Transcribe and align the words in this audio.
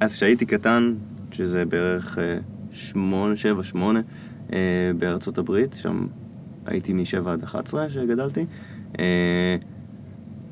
אז 0.00 0.14
כשהייתי 0.14 0.46
קטן, 0.46 0.94
שזה 1.32 1.64
בערך 1.64 2.18
אה, 2.18 2.38
שמונה, 2.70 3.36
שבע, 3.36 3.62
שמונה, 3.62 4.00
אה, 4.52 4.58
בארצות 4.98 5.38
הברית, 5.38 5.74
שם 5.74 6.06
הייתי 6.66 6.92
משבע 6.92 7.32
עד 7.32 7.42
11 7.42 7.90
שגדלתי, 7.90 8.44
אה, 8.98 9.56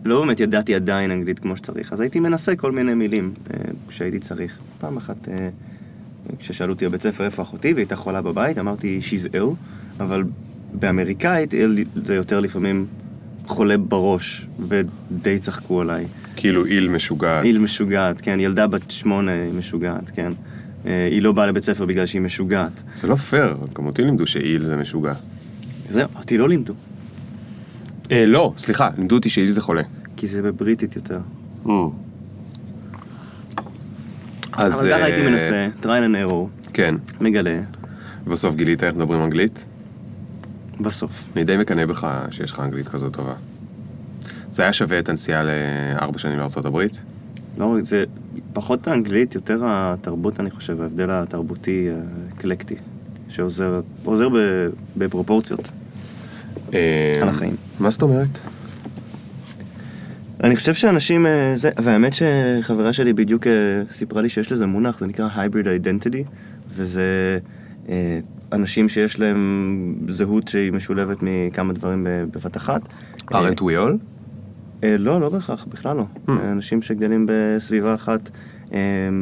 לא 0.04 0.20
באמת 0.20 0.40
ידעתי 0.40 0.74
עדיין 0.74 1.10
אנגלית 1.10 1.38
כמו 1.38 1.56
שצריך, 1.56 1.92
אז 1.92 2.00
הייתי 2.00 2.20
מנסה 2.20 2.56
כל 2.56 2.72
מיני 2.72 2.94
מילים 2.94 3.32
כשהייתי 3.88 4.18
צריך. 4.18 4.58
פעם 4.80 4.96
אחת, 4.96 5.28
כששאלו 6.38 6.72
אותי 6.72 6.88
בבית 6.88 7.02
ספר 7.02 7.24
איפה 7.24 7.42
אחותי 7.42 7.72
והיא 7.72 7.82
הייתה 7.82 7.96
חולה 7.96 8.22
בבית, 8.22 8.58
אמרתי 8.58 9.00
she's 9.02 9.34
ill, 9.34 9.54
אבל 10.00 10.24
באמריקאית 10.72 11.54
זה 12.06 12.14
יותר 12.14 12.40
לפעמים 12.40 12.86
חולה 13.46 13.78
בראש, 13.78 14.46
ודי 14.68 15.38
צחקו 15.38 15.80
עליי. 15.80 16.06
כאילו 16.36 16.64
איל 16.64 16.88
משוגעת. 16.88 17.44
איל 17.44 17.58
משוגעת, 17.58 18.20
כן, 18.20 18.40
ילדה 18.40 18.66
בת 18.66 18.90
שמונה 18.90 19.32
משוגעת, 19.58 20.10
כן. 20.14 20.32
אה, 20.86 21.08
היא 21.10 21.22
לא 21.22 21.32
באה 21.32 21.46
לבית 21.46 21.64
ספר 21.64 21.86
בגלל 21.86 22.06
שהיא 22.06 22.22
משוגעת. 22.22 22.82
זה 22.96 23.06
לא 23.06 23.14
פייר, 23.14 23.56
גם 23.74 23.86
אותי 23.86 24.02
לימדו 24.02 24.26
שאיל 24.26 24.64
זה 24.66 24.76
משוגע. 24.76 25.12
זהו, 25.88 26.08
אותי 26.16 26.38
לא 26.38 26.48
לימדו, 26.48 26.74
אה, 28.10 28.26
לא, 28.26 28.52
סליחה, 28.56 28.90
לימדו 28.98 29.14
אותי 29.14 29.28
שאיל 29.28 29.50
זה 29.50 29.60
חולה. 29.60 29.82
כי 30.16 30.26
זה 30.26 30.42
בבריטית 30.42 30.96
יותר. 30.96 31.18
אז... 34.52 34.80
אבל 34.80 34.90
ככה 34.90 35.00
אה, 35.00 35.04
הייתי 35.04 35.22
מנסה, 35.22 35.68
trial 35.82 35.86
and 35.86 36.30
error, 36.30 36.70
כן. 36.72 36.94
מגלה, 37.20 37.60
ובסוף 38.26 38.54
גילית 38.54 38.84
איך 38.84 38.94
מדברים 38.94 39.22
אנגלית? 39.22 39.66
בסוף. 40.80 41.24
אני 41.36 41.44
די 41.44 41.56
מקנא 41.56 41.86
בך 41.86 42.08
שיש 42.30 42.52
לך 42.52 42.60
אנגלית 42.60 42.88
כזאת 42.88 43.12
טובה. 43.12 43.34
זה 44.54 44.62
היה 44.62 44.72
שווה 44.72 44.98
את 44.98 45.08
הנסיעה 45.08 45.42
לארבע 45.44 46.18
שנים 46.18 46.38
לארצות 46.38 46.64
הברית? 46.66 47.00
לא, 47.58 47.76
זה 47.80 48.04
פחות 48.52 48.88
האנגלית, 48.88 49.34
יותר 49.34 49.60
התרבות, 49.62 50.40
אני 50.40 50.50
חושב, 50.50 50.80
ההבדל 50.80 51.10
התרבותי 51.10 51.88
האקלקטי, 52.30 52.74
שעוזר 53.28 53.80
עוזר 54.04 54.28
ב- 54.28 54.68
בפרופורציות 54.96 55.70
אה, 56.74 57.18
על 57.22 57.28
החיים. 57.28 57.56
מה 57.80 57.90
זאת 57.90 58.02
אומרת? 58.02 58.38
אני 60.44 60.56
חושב 60.56 60.74
שאנשים, 60.74 61.26
אה, 61.26 61.52
זה, 61.56 61.70
והאמת 61.82 62.12
שחברה 62.14 62.92
שלי 62.92 63.12
בדיוק 63.12 63.46
אה, 63.46 63.52
סיפרה 63.90 64.22
לי 64.22 64.28
שיש 64.28 64.52
לזה 64.52 64.66
מונח, 64.66 64.98
זה 64.98 65.06
נקרא 65.06 65.28
hybrid 65.36 65.66
identity, 65.84 66.24
וזה 66.68 67.38
אה, 67.88 68.18
אנשים 68.52 68.88
שיש 68.88 69.20
להם 69.20 69.94
זהות 70.08 70.48
שהיא 70.48 70.72
משולבת 70.72 71.16
מכמה 71.22 71.72
דברים 71.72 72.06
בבת 72.32 72.56
אחת. 72.56 72.82
all? 73.76 73.92
אה, 73.92 74.13
לא, 74.98 75.20
לא 75.20 75.28
בהכרח, 75.28 75.64
בכלל 75.64 75.96
לא. 75.96 76.04
אה, 76.28 76.52
אנשים 76.52 76.82
שגדלים 76.82 77.26
בסביבה 77.28 77.94
אחת, 77.94 78.30
אה, 78.72 78.78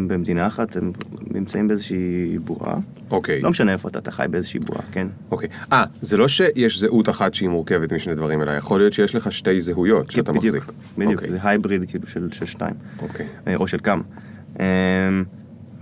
במדינה 0.06 0.46
אחת, 0.46 0.76
הם 0.76 0.92
נמצאים 1.30 1.68
באיזושהי 1.68 2.38
בועה. 2.38 2.76
אוקיי. 3.10 3.40
לא 3.40 3.50
משנה 3.50 3.72
איפה 3.72 3.88
אתה, 3.88 3.98
אתה 3.98 4.10
חי 4.10 4.26
באיזושהי 4.30 4.60
בועה, 4.60 4.82
כן. 4.92 5.06
אוקיי. 5.30 5.48
אה, 5.72 5.84
זה 6.00 6.16
לא 6.16 6.28
שיש 6.28 6.78
זהות 6.78 7.08
אחת 7.08 7.34
שהיא 7.34 7.48
מורכבת 7.48 7.92
משני 7.92 8.14
דברים, 8.14 8.42
אלא 8.42 8.50
יכול 8.50 8.80
להיות 8.80 8.92
שיש 8.92 9.14
לך 9.14 9.32
שתי 9.32 9.60
זהויות 9.60 10.10
שאתה 10.10 10.32
בדיוק, 10.32 10.56
מחזיק. 10.56 10.72
בדיוק, 10.98 11.12
אוקיי. 11.12 11.30
זה 11.30 11.38
הייבריד 11.42 11.90
כאילו 11.90 12.06
של, 12.06 12.28
שתיים, 12.44 12.74
אוקיי. 13.02 13.26
אה, 13.46 13.56
או 13.56 13.68
של 13.68 13.78
כמה. 13.82 14.02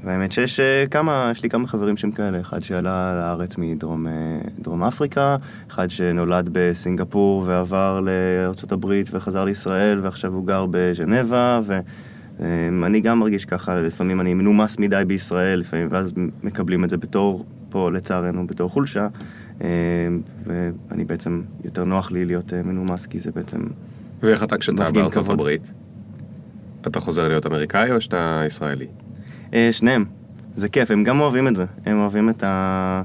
אה, 0.04 0.08
והאמת 0.08 0.32
שיש 0.32 0.60
אה, 0.60 0.84
כמה, 0.90 1.28
יש 1.30 1.42
לי 1.42 1.48
כמה 1.50 1.66
חברים 1.66 1.96
שהם 1.96 2.10
כאלה, 2.10 2.40
אחד 2.40 2.60
שעלה 2.60 3.14
לארץ 3.18 3.58
מדרום 3.58 4.06
אה, 4.06 4.12
דרום 4.58 4.84
אפריקה, 4.84 5.36
אחד 5.70 5.90
שנולד 5.90 6.48
בסינגפור 6.52 7.44
ועבר 7.46 8.00
לארה"ב 8.00 8.86
וחזר 9.12 9.44
לישראל 9.44 10.00
ועכשיו 10.02 10.32
הוא 10.32 10.46
גר 10.46 10.66
בז'נבה, 10.70 11.60
ואני 11.66 13.00
גם 13.00 13.18
מרגיש 13.18 13.44
ככה, 13.44 13.80
לפעמים 13.80 14.20
אני 14.20 14.34
מנומס 14.34 14.78
מדי 14.78 15.02
בישראל, 15.06 15.60
לפעמים, 15.60 15.88
ואז 15.90 16.12
מקבלים 16.42 16.84
את 16.84 16.90
זה 16.90 16.96
בתור, 16.96 17.44
פה 17.70 17.90
לצערנו, 17.90 18.46
בתור 18.46 18.70
חולשה, 18.70 19.08
אה, 19.62 19.68
ואני 20.46 21.04
בעצם, 21.04 21.42
יותר 21.64 21.84
נוח 21.84 22.12
לי 22.12 22.24
להיות 22.24 22.52
אה, 22.52 22.62
מנומס, 22.62 23.06
כי 23.06 23.18
זה 23.18 23.30
בעצם... 23.34 23.58
ואיך 24.22 24.42
אתה 24.42 24.58
כשאתה 24.58 24.90
בארצות. 24.90 25.28
הברית? 25.28 25.72
אתה 26.86 27.00
חוזר 27.00 27.28
להיות 27.28 27.46
אמריקאי 27.46 27.92
או 27.92 28.00
שאתה 28.00 28.42
ישראלי? 28.46 28.86
אה, 29.54 29.68
שניהם. 29.72 30.04
זה 30.56 30.68
כיף, 30.68 30.90
הם 30.90 31.04
גם 31.04 31.20
אוהבים 31.20 31.48
את 31.48 31.56
זה. 31.56 31.64
הם 31.86 32.00
אוהבים 32.00 32.30
את, 32.30 32.42
ה... 32.42 33.02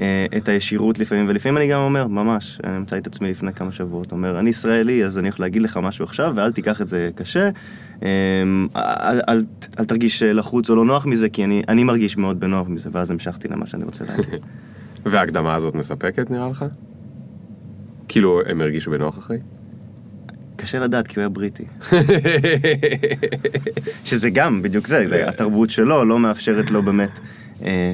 אה, 0.00 0.26
את 0.36 0.48
הישירות 0.48 0.98
לפעמים, 0.98 1.26
ולפעמים 1.28 1.56
אני 1.56 1.68
גם 1.68 1.80
אומר, 1.80 2.06
ממש, 2.06 2.60
אני 2.64 2.76
אמצא 2.76 2.98
את 2.98 3.06
עצמי 3.06 3.30
לפני 3.30 3.52
כמה 3.52 3.72
שבועות, 3.72 4.12
אומר, 4.12 4.38
אני 4.38 4.50
ישראלי, 4.50 5.04
אז 5.04 5.18
אני 5.18 5.28
הולך 5.28 5.40
להגיד 5.40 5.62
לך 5.62 5.76
משהו 5.76 6.04
עכשיו, 6.04 6.32
ואל 6.36 6.52
תיקח 6.52 6.80
את 6.80 6.88
זה 6.88 7.10
קשה. 7.14 7.50
אה, 8.02 8.08
אל, 8.76 9.20
אל, 9.28 9.44
אל 9.78 9.84
תרגיש 9.84 10.22
לחוץ 10.22 10.70
או 10.70 10.74
לא 10.74 10.84
נוח 10.84 11.06
מזה, 11.06 11.28
כי 11.28 11.44
אני, 11.44 11.62
אני 11.68 11.84
מרגיש 11.84 12.16
מאוד 12.16 12.40
בנוח 12.40 12.68
מזה, 12.68 12.90
ואז 12.92 13.10
המשכתי 13.10 13.48
למה 13.48 13.66
שאני 13.66 13.84
רוצה 13.84 14.04
להגיד. 14.04 14.40
וההקדמה 15.06 15.54
הזאת 15.54 15.74
מספקת 15.74 16.30
נראה 16.30 16.48
לך? 16.48 16.64
כאילו 18.08 18.40
הם 18.46 18.60
הרגישו 18.60 18.90
בנוח 18.90 19.18
אחרי? 19.18 19.38
קשה 20.60 20.78
לדעת, 20.78 21.06
כי 21.06 21.14
הוא 21.14 21.22
היה 21.22 21.28
בריטי. 21.28 21.64
שזה 24.04 24.30
גם, 24.30 24.62
בדיוק 24.62 24.86
זה, 24.86 25.08
זה 25.08 25.28
התרבות 25.28 25.70
שלו 25.70 26.04
לא 26.04 26.18
מאפשרת 26.18 26.70
לו 26.70 26.82
באמת 26.82 27.10
אה, 27.62 27.92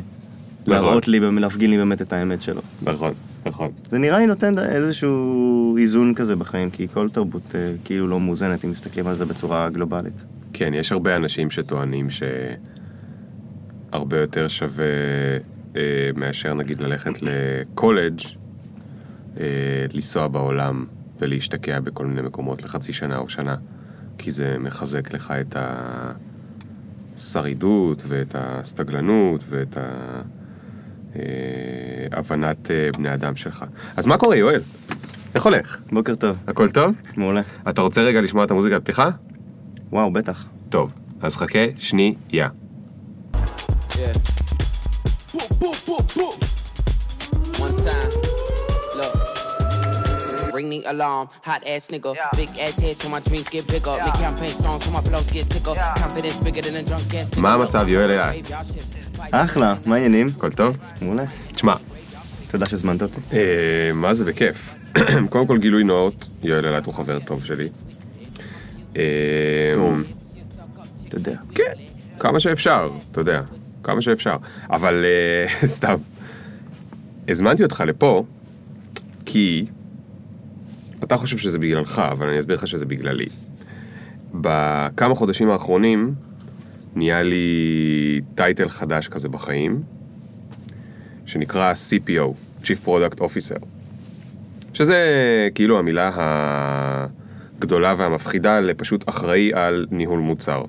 להראות 0.67 1.09
לי, 1.09 1.21
להפגין 1.21 1.71
לי 1.71 1.77
באמת 1.77 2.03
את 2.03 2.13
האמת 2.13 2.43
שלו. 2.43 2.61
נכון, 2.83 3.15
נכון. 3.47 3.71
זה 3.91 3.99
נראה 3.99 4.19
לי 4.19 4.27
נותן 4.27 4.59
איזשהו 4.59 5.77
איזון 5.79 6.15
כזה 6.15 6.37
בחיים, 6.37 6.71
כי 6.71 6.89
כל 6.89 7.11
תרבות 7.11 7.55
אה, 7.55 7.73
כאילו 7.85 8.07
לא 8.07 8.21
מאוזנת 8.21 8.65
אם 8.65 8.71
מסתכלים 8.71 9.07
על 9.07 9.15
זה 9.15 9.25
בצורה 9.25 9.71
גלובלית. 9.71 10.25
כן, 10.53 10.75
יש 10.75 10.93
הרבה 10.93 11.17
אנשים 11.17 11.51
שטוענים 11.51 12.09
שהרבה 13.91 14.21
יותר 14.21 14.49
שווה 14.49 14.85
אה, 15.77 15.83
מאשר 16.17 16.55
נגיד 16.55 16.81
ללכת 16.81 17.23
לקולג', 17.23 18.21
אה, 19.41 19.45
לנסוע 19.93 20.29
בעולם 20.29 20.85
ולהשתקע 21.19 21.81
בכל 21.81 22.07
מיני 22.07 22.23
מקומות 22.23 22.63
לחצי 22.63 22.93
שנה 22.93 23.19
או 23.19 23.29
שנה, 23.29 23.57
כי 24.19 24.33
זה 24.33 24.57
מחזק 24.61 25.13
לך 25.13 25.35
את 25.41 25.57
השרידות 27.17 28.03
ואת 28.07 28.35
הסתגלנות 28.39 29.45
ואת 29.49 29.79
ההבנת 32.13 32.71
אה, 32.71 32.89
בני 32.97 33.15
אדם 33.15 33.37
שלך. 33.37 33.65
אז 33.97 34.07
מה 34.07 34.19
קורה, 34.19 34.37
יואל? 34.37 34.61
איך 35.35 35.45
הולך? 35.45 35.81
בוקר 35.93 36.15
טוב, 36.15 36.37
הכל 36.47 36.71
טוב? 36.71 36.95
מעולה. 37.17 37.43
אתה 37.69 37.83
רוצה 37.83 38.03
רגע 38.03 38.21
לשמוע 38.21 38.45
את 38.45 38.51
המוזיקה 38.51 38.79
בפתיחה? 38.79 39.09
וואו, 39.91 40.13
בטח. 40.13 40.47
טוב, 40.69 40.93
אז 41.21 41.37
חכה 41.37 41.59
שנייה. 41.79 42.49
Ring 50.57 50.71
the 50.71 50.83
alarm, 50.93 51.29
hot 51.49 51.63
ass 51.73 51.85
nigga. 51.93 52.11
Big 52.41 52.49
ass 52.65 52.77
head 52.83 52.97
so 53.01 53.09
my 53.15 53.21
dreams 53.21 53.49
get 53.55 53.65
bigger. 53.73 53.95
Make 54.05 54.19
campaign 54.27 54.55
songs 54.65 54.85
so 54.85 54.91
my 54.97 55.03
flows 55.07 55.29
get 55.31 55.45
sicker. 55.53 55.75
Confidence 56.03 56.39
bigger 56.47 56.63
than 56.67 56.77
a 56.77 56.83
drunk 56.83 57.15
ass 57.15 57.31
nigga. 57.31 57.41
מה 57.41 57.55
המצב, 57.55 57.89
יואל 57.89 58.11
אייל? 58.13 58.43
אחלה, 59.31 59.75
מה 59.87 59.97
העניינים? 59.97 60.27
הכל 60.37 60.51
טוב? 60.51 60.77
מעולה. 61.03 61.25
תשמע, 61.55 61.75
תודה 62.51 62.67
שהזמנת 62.67 63.03
אותי. 63.03 63.21
אה, 63.33 63.91
מה 63.95 64.15
זה 64.15 64.25
בכיף. 64.25 64.75
קודם 65.31 65.47
כל 65.47 65.59
גילוי 65.59 65.85
נאות, 65.85 66.29
יואל 66.43 66.67
אילת 66.67 66.87
הוא 66.87 66.95
חבר 66.95 67.19
טוב 67.21 67.45
שלי. 67.45 67.69
אה, 68.97 69.03
טוב. 69.75 70.03
אתה 71.09 71.17
יודע. 71.17 71.37
כן, 71.55 71.73
כמה 72.19 72.41
שאפשר, 72.41 72.91
אתה 73.13 73.21
יודע, 73.21 73.43
כמה 73.83 74.03
שאפשר. 74.03 74.37
אבל 74.71 75.05
אה, 75.05 75.67
סתם, 75.77 75.97
הזמנתי 77.29 77.63
אותך 77.63 77.85
לפה, 77.87 78.25
כי 79.27 79.67
אתה 81.05 81.17
חושב 81.17 81.39
שזה 81.39 81.59
בגללך, 81.59 81.99
אבל 81.99 82.29
אני 82.29 82.39
אסביר 82.39 82.57
לך 82.57 82.67
שזה 82.67 82.87
בגללי. 82.87 83.27
בכמה 84.35 85.15
חודשים 85.15 85.51
האחרונים 85.51 86.15
נהיה 86.95 87.23
לי 87.23 88.21
טייטל 88.35 88.69
חדש 88.69 89.09
כזה 89.09 89.29
בחיים, 89.29 89.83
שנקרא 91.27 91.73
CPO, 91.73 92.33
Chief 92.65 92.87
Product 92.87 93.19
Officer, 93.19 93.65
שזה 94.75 94.99
כאילו 95.55 95.79
המילה 95.79 96.11
הגדולה 97.59 97.95
והמפחידה 97.99 98.61
לפשוט 98.61 99.09
אחראי 99.09 99.55
על 99.55 99.87
ניהול 99.91 100.21
מוצר 100.21 100.65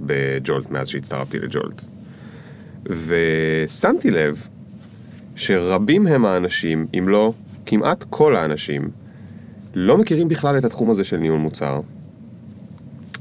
בג'ולט, 0.00 0.70
מאז 0.70 0.88
שהצטרפתי 0.88 1.38
לג'ולט. 1.38 1.82
ושמתי 2.86 4.10
לב 4.10 4.46
שרבים 5.36 6.06
הם 6.06 6.24
האנשים, 6.24 6.86
אם 6.98 7.08
לא 7.08 7.32
כמעט 7.66 8.04
כל 8.10 8.36
האנשים, 8.36 8.90
לא 9.80 9.98
מכירים 9.98 10.28
בכלל 10.28 10.58
את 10.58 10.64
התחום 10.64 10.90
הזה 10.90 11.04
של 11.04 11.16
ניהול 11.16 11.38
מוצר. 11.38 11.80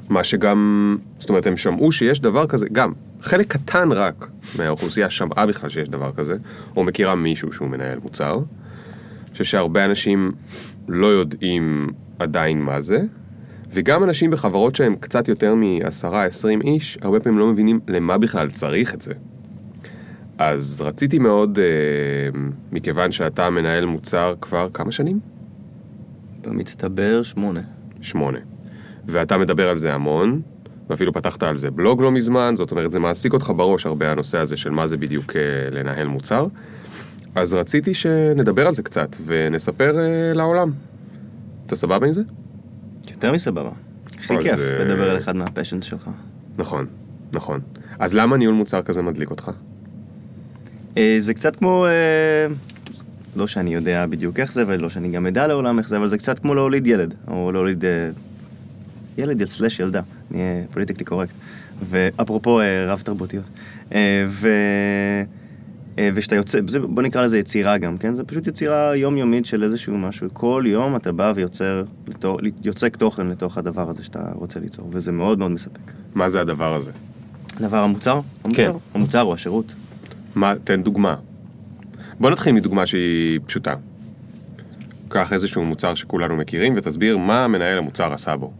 מה 0.10 0.24
שגם, 0.24 0.98
זאת 1.20 1.30
אומרת, 1.30 1.48
הם 1.48 1.58
שמעו 1.58 1.92
שיש 1.92 2.20
דבר 2.20 2.48
כזה, 2.48 2.68
גם, 2.72 2.94
חלק 3.22 3.48
קטן 3.48 3.92
רק 3.92 4.28
מהאוכלוסייה 4.58 5.10
שמעה 5.10 5.46
בכלל 5.46 5.70
שיש 5.70 5.90
דבר 5.90 6.12
כזה, 6.12 6.34
או 6.76 6.84
מכירה 6.84 7.16
מישהו 7.16 7.54
שהוא 7.54 7.68
מנהל 7.68 8.00
מוצר. 8.04 8.34
אני 8.34 9.32
חושב 9.32 9.44
שהרבה 9.44 9.86
אנשים 9.86 10.32
לא 10.88 11.08
יודעים 11.08 11.90
עדיין 12.20 12.62
מה 12.62 12.82
זה, 12.82 13.00
וגם 13.72 14.04
אנשים 14.04 14.32
בחברות 14.32 14.76
שהם 14.76 14.96
קצת 15.00 15.28
יותר 15.28 15.56
מ-10-20 15.56 16.64
איש, 16.64 16.98
הרבה 17.02 17.20
פעמים 17.20 17.40
לא 17.40 17.48
מבינים 17.48 17.80
למה 17.88 18.18
בכלל 18.18 18.50
צריך 18.50 18.94
את 18.94 19.02
זה. 19.02 19.14
אז 20.38 20.82
רציתי 20.86 21.20
מאוד, 21.20 21.60
אה, 21.60 22.40
מכיוון 22.72 23.12
שאתה 23.12 23.50
מנהל 23.50 23.86
מוצר 23.86 24.34
כבר 24.42 24.70
כמה 24.74 24.92
שנים? 24.92 25.37
במצטבר 26.48 27.24
שמונה. 27.24 27.62
שמונה. 28.02 28.40
ואתה 29.08 29.38
מדבר 29.38 29.70
על 29.70 29.78
זה 29.78 29.94
המון, 29.94 30.42
ואפילו 30.90 31.14
פתחת 31.14 31.44
על 31.44 31.58
זה 31.58 31.72
בלוג 31.72 32.02
לא 32.02 32.12
מזמן, 32.12 32.54
זאת 32.56 32.72
אומרת, 32.72 32.92
זה 32.92 33.00
מעסיק 33.00 33.34
אותך 33.34 33.52
בראש 33.56 33.86
הרבה 33.86 34.12
הנושא 34.12 34.38
הזה 34.38 34.58
של 34.58 34.70
מה 34.70 34.88
זה 34.88 34.98
בדיוק 34.98 35.36
אה, 35.36 35.42
לנהל 35.72 36.08
מוצר. 36.08 36.48
אז 37.36 37.54
רציתי 37.54 37.94
שנדבר 37.94 38.68
על 38.68 38.74
זה 38.74 38.84
קצת, 38.84 39.16
ונספר 39.26 40.00
אה, 40.00 40.34
לעולם. 40.34 40.72
אתה 41.66 41.76
סבבה 41.76 42.08
עם 42.08 42.14
זה? 42.14 42.22
יותר 43.10 43.32
מסבבה. 43.32 43.70
הכי 44.20 44.38
אז, 44.38 44.44
כיף 44.44 44.60
אה, 44.60 44.86
לדבר 44.86 45.10
על 45.10 45.18
אחד 45.18 45.36
מהפשנס 45.36 45.84
שלך. 45.84 46.10
נכון, 46.58 46.86
נכון. 47.34 47.60
אז 48.00 48.14
למה 48.14 48.38
ניהול 48.38 48.56
מוצר 48.56 48.82
כזה 48.82 49.02
מדליק 49.02 49.32
אותך? 49.32 49.52
זה 51.20 51.34
קצת 51.34 51.56
כמו... 51.56 51.86
לא 53.38 53.48
שאני 53.48 53.74
יודע 53.74 54.06
בדיוק 54.06 54.40
איך 54.40 54.54
זה, 54.54 54.64
ולא 54.68 54.90
שאני 54.90 55.10
גם 55.12 55.28
אדע 55.28 55.48
לעולם 55.48 55.80
איך 55.80 55.90
זה, 55.90 55.98
אבל 55.98 56.08
זה 56.08 56.18
קצת 56.18 56.40
כמו 56.40 56.56
להוליד 56.56 56.88
ילד, 56.88 57.14
או 57.28 57.52
להוליד 57.52 57.86
אה, 57.86 58.10
ילד 59.18 59.46
סלש 59.46 59.80
ילדה, 59.80 60.02
נהיה 60.32 60.64
פוליטיקלי 60.72 61.06
קורקט. 61.06 61.34
ואפרופו 61.90 62.60
אה, 62.60 62.86
רב 62.88 63.02
תרבותיות. 63.02 63.46
אה, 63.94 64.26
ו... 64.30 64.50
ושאתה 66.16 66.36
יוצא, 66.36 66.60
בוא 66.90 67.04
נקרא 67.04 67.22
לזה 67.22 67.40
יצירה 67.40 67.78
גם, 67.78 67.98
כן? 67.98 68.16
זה 68.16 68.24
פשוט 68.24 68.48
יצירה 68.48 68.96
יומיומית 68.96 69.46
של 69.46 69.64
איזשהו 69.64 69.98
משהו. 69.98 70.28
כל 70.34 70.64
יום 70.68 70.96
אתה 70.96 71.12
בא 71.12 71.34
ויוצר, 71.36 71.84
יוצק 72.64 72.96
תוכן 72.96 73.28
לתוך 73.28 73.58
הדבר 73.58 73.90
הזה 73.90 74.04
שאתה 74.04 74.20
רוצה 74.34 74.60
ליצור, 74.60 74.90
וזה 74.92 75.12
מאוד 75.12 75.40
מאוד 75.40 75.52
מספק. 75.52 75.92
מה 76.16 76.30
זה 76.30 76.42
הדבר 76.42 76.74
הזה? 76.74 76.92
דבר 77.60 77.78
המוצר? 77.78 78.20
המוצר, 78.44 78.78
המוצר 78.94 79.20
הוא 79.20 79.34
השירות. 79.34 79.74
מה, 80.36 80.54
תן 80.64 80.84
דוגמה. 80.84 81.16
בוא 82.20 82.30
נתחיל 82.32 82.52
מדוגמה 82.54 82.86
שהיא 82.86 83.40
פשוטה. 83.46 83.74
קח 85.10 85.34
איזשהו 85.34 85.66
מוצר 85.66 85.96
שכולנו 85.96 86.36
מכירים 86.38 86.74
ותסביר 86.78 87.18
מה 87.18 87.48
מנהל 87.48 87.78
המוצר 87.78 88.14
עשה 88.14 88.36
בו. 88.36 88.54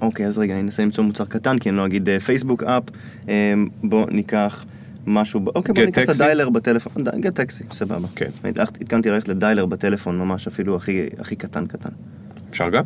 אוקיי, 0.00 0.26
אז 0.26 0.38
רגע, 0.38 0.54
אני 0.54 0.62
אנסה 0.62 0.82
למצוא 0.82 1.04
מוצר 1.04 1.24
קטן, 1.24 1.58
כי 1.58 1.68
אני 1.68 1.76
לא 1.76 1.86
אגיד 1.86 2.08
אה, 2.08 2.20
פייסבוק 2.20 2.62
אפ. 2.62 2.82
אה, 3.28 3.54
בוא 3.84 4.06
ניקח 4.10 4.64
משהו, 5.06 5.40
אוקיי, 5.54 5.74
בוא 5.74 5.82
גט 5.82 5.98
ניקח 5.98 6.02
את? 6.02 6.20
הדיילר 6.20 6.50
בטלפון. 6.50 7.04
גט 7.20 7.34
טקסי, 7.34 7.64
סבבה. 7.72 8.08
כן. 8.14 8.30
הלכת- 8.44 8.80
התכוונתי 8.80 9.10
ללכת 9.10 9.28
לדיילר 9.28 9.66
בטלפון, 9.66 10.18
ממש 10.18 10.46
אפילו 10.46 10.76
הכי 10.76 11.06
הכי 11.18 11.36
קטן 11.36 11.66
קטן. 11.66 11.88
אפשר 12.50 12.68
גם? 12.68 12.84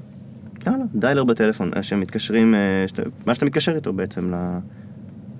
יאללה, 0.66 0.84
דיילר 0.94 1.24
בטלפון, 1.24 1.70
אה, 1.76 1.82
שמתקשרים, 1.82 2.54
אה, 2.54 2.58
שאתה- 2.88 3.02
מה 3.26 3.34
שאתה 3.34 3.46
מתקשר 3.46 3.76
איתו 3.76 3.92
בעצם 3.92 4.34
ל- 4.34 4.58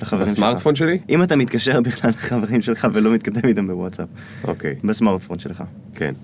לחברים 0.03 0.27
שלך. 0.27 0.33
בסמארטפון 0.37 0.75
שלי? 0.75 0.99
אם 1.09 1.23
אתה 1.23 1.37
מתקשר 1.37 1.81
בכלל 1.81 2.11
לחברים 2.11 2.63
שלך 2.63 2.89
ולא 2.93 3.15
מתכתב 3.15 3.47
איתם 3.47 3.67
בוואטסאפ, 3.67 4.09
אוקיי, 4.45 4.75
בסמארטפון 4.85 5.39
שלך. 5.39 5.65
כן. 5.95 6.15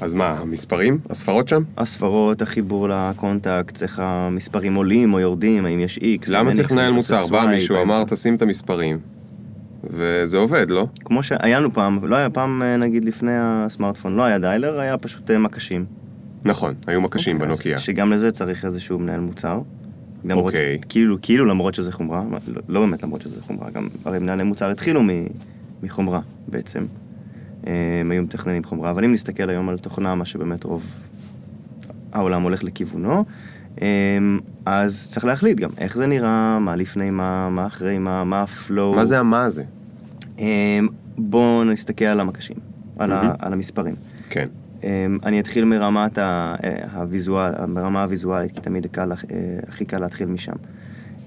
אז 0.00 0.14
מה, 0.14 0.28
המספרים? 0.28 0.98
הספרות 1.10 1.48
שם? 1.48 1.62
הספרות, 1.78 2.42
החיבור 2.42 2.88
לקונטקט, 2.88 3.82
איך 3.82 3.98
המספרים 3.98 4.74
עולים 4.74 5.14
או 5.14 5.20
יורדים, 5.20 5.64
האם 5.64 5.80
יש 5.80 5.98
X, 5.98 6.26
למה 6.28 6.52
צריך 6.52 6.72
לנהל 6.72 6.92
מוצר? 6.92 7.26
בא 7.30 7.46
מישהו, 7.46 7.82
אמר 7.82 8.04
תשים 8.04 8.34
את 8.34 8.42
המספרים, 8.42 8.98
וזה 9.84 10.36
עובד, 10.36 10.70
לא? 10.70 10.86
כמו 11.04 11.22
שהיה 11.22 11.60
לנו 11.60 11.72
פעם, 11.72 11.98
לא 12.02 12.16
היה 12.16 12.30
פעם, 12.30 12.62
אה, 12.62 12.76
נגיד 12.76 13.04
לפני 13.04 13.32
הסמארטפון, 13.34 14.16
לא 14.16 14.22
היה 14.22 14.38
דיילר, 14.38 14.80
היה 14.80 14.98
פשוט 14.98 15.30
אה, 15.30 15.38
מקשים. 15.38 15.84
נכון, 16.44 16.74
היו 16.86 17.00
מקשים 17.00 17.36
אוקיי, 17.36 17.48
בנוקיה. 17.48 17.78
שגם 17.78 18.12
לזה 18.12 18.30
צריך 18.30 18.64
איזשהו 18.64 18.98
מנהל 18.98 19.20
מוצר. 19.20 19.60
למרות- 20.24 20.46
אוקיי. 20.46 20.78
כאילו, 20.88 21.16
כאילו 21.22 21.44
למרות 21.46 21.74
שזה 21.74 21.92
חומרה, 21.92 22.22
לא, 22.48 22.60
לא 22.68 22.80
באמת 22.80 23.02
למרות 23.02 23.20
שזה 23.22 23.42
חומרה, 23.42 23.70
גם 23.70 23.88
הרי 24.04 24.18
מנהלי 24.18 24.42
מוצר 24.42 24.70
התחילו 24.70 25.02
מ, 25.02 25.08
מחומרה 25.82 26.20
בעצם. 26.48 26.84
הם 28.00 28.10
היו 28.10 28.22
מתכננים 28.22 28.64
חומרה, 28.64 28.90
אבל 28.90 29.04
אם 29.04 29.12
נסתכל 29.12 29.50
היום 29.50 29.68
על 29.68 29.78
תוכנה, 29.78 30.14
מה 30.14 30.24
שבאמת 30.24 30.64
רוב 30.64 30.86
העולם 32.12 32.42
הולך 32.42 32.64
לכיוונו, 32.64 33.24
אז 34.66 35.08
צריך 35.10 35.24
להחליט 35.24 35.58
גם 35.58 35.70
איך 35.78 35.96
זה 35.96 36.06
נראה, 36.06 36.58
מה 36.58 36.76
לפני 36.76 37.10
מה, 37.10 37.48
מה 37.50 37.66
אחרי 37.66 37.98
מה, 37.98 38.24
מה 38.24 38.42
הפלואו. 38.42 38.94
מה 38.94 39.04
זה 39.04 39.18
המה 39.18 39.44
הזה? 39.44 39.64
בואו 41.18 41.64
נסתכל 41.64 42.04
על 42.04 42.20
המקשים, 42.20 42.56
על, 42.98 43.12
ה, 43.12 43.22
מהמם. 43.22 43.34
על 43.38 43.52
המספרים. 43.52 43.94
כן. 44.30 44.46
אמ, 44.84 45.18
אני 45.24 45.40
אתחיל 45.40 45.64
מרמת 45.64 46.18
אה, 46.18 46.54
הוויזואל, 46.92 47.52
ברמה 47.74 48.02
הוויזואלית, 48.02 48.52
כי 48.52 48.60
תמיד 48.60 48.86
קל, 48.86 49.12
אה, 49.12 49.16
הכי 49.68 49.84
קל 49.84 49.98
להתחיל 49.98 50.28
משם. 50.28 50.52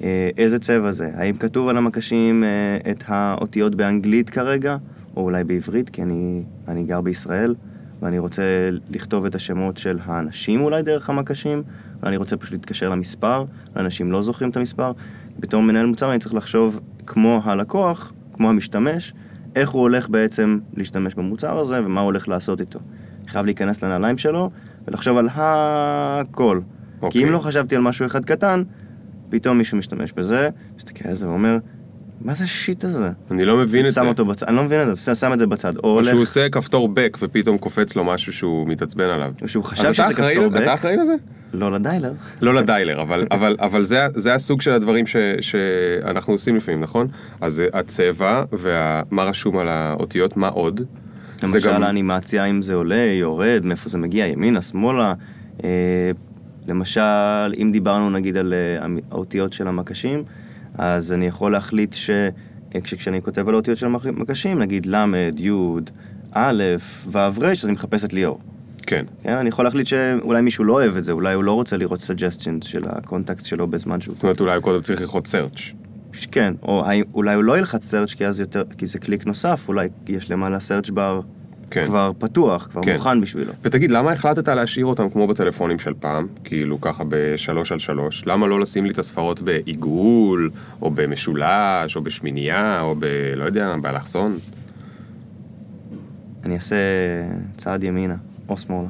אה, 0.04 0.30
איזה 0.38 0.60
צבע 0.60 0.92
זה? 0.92 1.10
האם 1.16 1.38
כתוב 1.38 1.68
על 1.68 1.78
המקשים 1.78 2.44
את 2.92 3.04
האותיות 3.08 3.76
באנגלית 3.76 4.30
כרגע, 4.30 4.78
או 5.16 5.22
אולי 5.22 5.44
בעברית, 5.44 5.90
כי 5.90 6.04
אני, 6.04 6.44
אני 6.68 6.84
גר 6.84 7.02
בישראל, 7.02 7.56
ואני 8.02 8.20
רוצה 8.20 8.70
לכתוב 8.90 9.26
את 9.26 9.36
השמות 9.36 9.78
של 9.78 10.00
האנשים 10.06 10.62
אולי 10.62 10.82
דרך 10.82 11.10
המקשים, 11.10 11.64
ואני 12.04 12.18
רוצה 12.18 12.38
פשוט 12.38 12.54
להתקשר 12.54 12.90
למספר, 12.90 13.46
ואנשים 13.76 14.12
לא 14.12 14.22
זוכרים 14.22 14.50
את 14.50 14.58
המספר. 14.58 14.92
בתור 15.40 15.62
מנהל 15.62 15.86
מוצר 15.86 16.12
אני 16.12 16.20
צריך 16.20 16.34
לחשוב 16.34 16.80
כמו 17.06 17.42
הלקוח, 17.44 18.14
כמו 18.34 18.50
המשתמש, 18.50 19.14
איך 19.56 19.70
הוא 19.70 19.82
הולך 19.82 20.10
בעצם 20.10 20.60
להשתמש 20.78 21.14
במוצר 21.14 21.58
הזה 21.58 21.86
ומה 21.86 22.02
הוא 22.02 22.06
הולך 22.06 22.28
לעשות 22.28 22.62
איתו. 22.62 22.80
חייב 23.34 23.46
להיכנס 23.46 23.84
לנעליים 23.84 24.18
שלו 24.18 24.50
ולחשוב 24.88 25.18
על 25.18 25.30
הכל. 25.34 26.60
כי 27.00 27.06
אוקיי. 27.06 27.24
אם 27.24 27.30
לא 27.30 27.40
חשבתי 27.40 27.76
על 27.76 27.82
משהו 27.82 28.06
אחד 28.06 28.26
קטן, 28.26 28.64
פתאום 29.30 29.58
מישהו 29.58 29.78
משתמש 29.78 30.12
בזה, 30.12 30.50
מסתכל 30.78 31.08
על 31.08 31.14
זה 31.14 31.28
ואומר, 31.28 31.58
מה 32.22 32.34
זה 32.34 32.44
השיט 32.44 32.84
הזה? 32.84 33.10
אני 33.32 33.46
לא 33.46 33.58
מבין 33.58 33.86
את 33.86 33.92
זה. 33.92 34.02
שם 34.02 34.08
אותו 34.08 34.26
בצד, 34.26 34.48
אני 34.48 34.56
לא 34.56 34.64
מבין 34.64 34.82
את 34.82 34.96
זה, 34.96 35.16
שם 35.16 35.34
את 35.34 35.40
זה 35.40 35.48
בצד. 35.48 35.76
או 35.78 35.82
או 35.84 35.94
הולך, 35.94 36.08
שהוא 36.08 36.22
עושה 36.22 36.50
כפתור 36.50 36.90
back 36.96 37.18
ופתאום 37.22 37.58
קופץ 37.58 37.96
לו 37.96 38.04
משהו 38.04 38.34
שהוא 38.34 38.68
מתעצבן 38.68 39.10
עליו. 39.10 39.34
או 39.42 39.48
שהוא 39.48 39.64
חשב 39.64 39.94
שזה 39.94 40.14
כפתור 40.14 40.44
לזה? 40.44 40.64
אתה 40.64 40.74
אחראי 40.74 40.98
לזה? 40.98 41.14
לא 41.54 41.72
לדיילר. 41.72 42.14
לא 42.42 42.54
לדיילר, 42.54 43.02
אבל, 43.02 43.28
אבל, 43.32 43.56
אבל 43.60 43.84
זה, 43.84 44.08
זה 44.16 44.34
הסוג 44.34 44.62
של 44.62 44.72
הדברים 44.72 45.08
ש, 45.08 45.16
שאנחנו 45.42 46.34
עושים 46.34 46.56
לפעמים, 46.56 46.82
נכון? 46.82 47.08
אז 47.42 47.64
הצבע 47.74 48.44
ומה 48.52 49.24
רשום 49.24 49.58
על 49.58 49.68
האותיות, 49.68 50.38
מה 50.38 50.48
עוד? 50.48 50.82
למשל 51.44 51.70
גם- 51.72 51.84
האנימציה, 51.84 52.46
אם 52.46 52.62
זה 52.62 52.74
עולה, 52.74 53.16
יורד, 53.20 53.62
מאיפה 53.64 53.90
זה 53.90 53.98
מגיע, 53.98 54.28
ימינה, 54.28 54.62
שמאלה. 54.62 55.14
אה, 55.64 56.12
למשל, 56.68 57.02
אם 57.62 57.70
דיברנו 57.74 58.10
נגיד 58.10 58.38
על 58.38 58.54
אה, 58.54 58.86
האותיות 59.12 59.54
של 59.54 59.68
המקשים, 59.68 60.24
אז 60.78 61.14
אני 61.14 61.28
יכול 61.28 61.52
להחליט 61.52 61.94
ש... 61.94 62.10
אה, 62.76 63.22
כותב 63.24 63.48
על 63.48 63.54
האותיות 63.54 63.78
של 63.78 63.86
המקשים, 63.86 64.60
נגיד 64.60 64.86
ל', 64.86 65.06
י', 65.38 65.52
א', 66.32 66.64
ו', 67.12 67.18
ר', 67.18 67.52
אז 67.52 67.66
אני 67.66 67.74
מחפש 67.74 68.06
את 68.06 68.14
ליאור. 68.14 68.40
כן. 68.88 69.06
כן, 69.24 69.38
אני 69.38 69.50
יכול 69.50 69.66
להחליט 69.66 69.88
שאולי 69.88 70.42
מישהו 70.42 70.64
לא 70.64 70.74
אוהב 70.74 70.98
את 70.98 71.04
זה, 71.04 71.12
אולי 71.12 71.34
הוא 71.34 71.44
לא 71.44 71.52
רוצה 71.54 71.78
לראות 71.78 72.00
suggestions 72.00 72.66
של 72.68 72.84
ה 72.90 72.97
contact 72.97 73.46
שלו 73.46 73.68
בזמן 73.68 74.02
שהוא... 74.02 74.16
זאת 74.16 74.24
אומרת, 74.24 74.42
אולי 74.42 74.56
הוא 74.56 74.64
קודם 74.64 74.82
צריך 74.82 75.02
ללחוץ 75.02 75.36
search. 75.36 75.74
כן, 76.32 76.54
או 76.64 76.84
אולי 77.14 77.36
הוא 77.36 77.44
לא 77.44 77.58
ילחץ 77.58 77.94
search 77.94 78.16
כי 78.18 78.26
אז 78.26 78.40
יותר, 78.40 78.64
כי 78.78 78.86
זה 78.86 79.00
קליק 79.00 79.26
נוסף, 79.26 79.66
אולי 79.68 79.90
יש 80.08 80.32
למעלה 80.32 80.58
search 80.58 80.90
bar 80.90 81.24
כן. 81.74 81.86
כבר 81.86 82.12
פתוח, 82.18 82.68
כבר 82.72 82.82
כן. 82.84 82.94
מוכן 82.94 83.22
בשבילו. 83.22 83.54
ותגיד, 83.64 83.92
למה 83.92 84.12
החלטת 84.12 84.48
להשאיר 84.48 84.86
אותם 84.86 85.10
כמו 85.10 85.28
בטלפונים 85.28 85.80
של 85.80 85.94
פעם? 86.00 86.28
כאילו 86.44 86.82
ככה 86.82 87.04
בשלוש 87.10 87.72
על 87.72 87.80
שלוש? 87.80 88.24
למה 88.28 88.48
לא 88.48 88.60
לשים 88.60 88.86
לי 88.86 88.92
את 88.92 89.00
הספרות 89.00 89.42
בעיגול, 89.42 90.50
או 90.82 90.92
במשולש, 90.92 91.96
או 91.96 92.02
בשמינייה, 92.02 92.82
או 92.82 92.96
ב... 93.00 93.06
לא 93.36 93.46
יודע, 93.46 93.76
באלכסון? 93.82 94.38
אני 96.46 96.56
אעשה 96.56 96.76
צעד 97.58 97.84
ימינה, 97.84 98.16
או 98.50 98.58
שמאלה. 98.58 98.88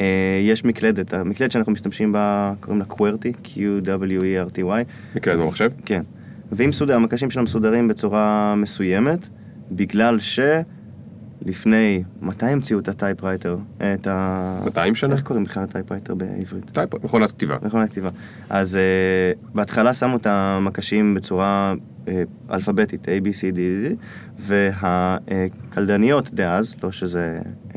אה, 0.00 0.06
יש 0.42 0.64
מקלדת, 0.64 1.14
המקלדת 1.14 1.52
שאנחנו 1.52 1.72
משתמשים 1.72 2.12
בה, 2.12 2.52
קוראים 2.60 2.78
לה 2.78 2.84
QWERTY, 2.84 3.36
Q-W-E-R-T-Y. 3.44 4.84
מקלדת 5.16 5.38
במחשב? 5.38 5.70
כן. 5.84 6.02
והיא 6.52 6.68
מסודר, 6.68 6.96
המקשים 6.96 7.30
שלה 7.30 7.42
מסודרים 7.42 7.88
בצורה 7.88 8.54
מסוימת, 8.54 9.28
בגלל 9.70 10.18
שלפני, 10.18 12.02
מתי 12.22 12.46
המציאו 12.46 12.78
את 12.78 12.88
ה 12.88 12.94
typewriter? 12.94 13.56
את 13.76 14.06
ה... 14.06 14.60
200 14.64 14.94
שנה? 14.94 15.14
איך 15.14 15.22
קוראים 15.22 15.44
בכלל 15.44 15.62
ל 15.62 15.67
typewriter 15.67 16.14
בעברית? 16.14 16.70
type, 16.70 17.04
מכונת 17.04 17.30
כתיבה. 17.30 17.56
מכונת 17.62 17.90
כתיבה. 17.90 18.10
אז 18.50 18.78
uh, 18.78 19.54
בהתחלה 19.54 19.94
שמו 19.94 20.16
את 20.16 20.26
המקשים 20.26 21.14
בצורה 21.14 21.74
uh, 22.06 22.08
אלפביתית, 22.50 23.04
A, 23.08 23.24
B, 23.24 23.26
C, 23.26 23.54
D, 23.54 23.58
D, 23.58 23.96
והקלדניות 24.38 26.34
דאז, 26.34 26.76
לא 26.82 26.92
שזה 26.92 27.40
uh, 27.68 27.74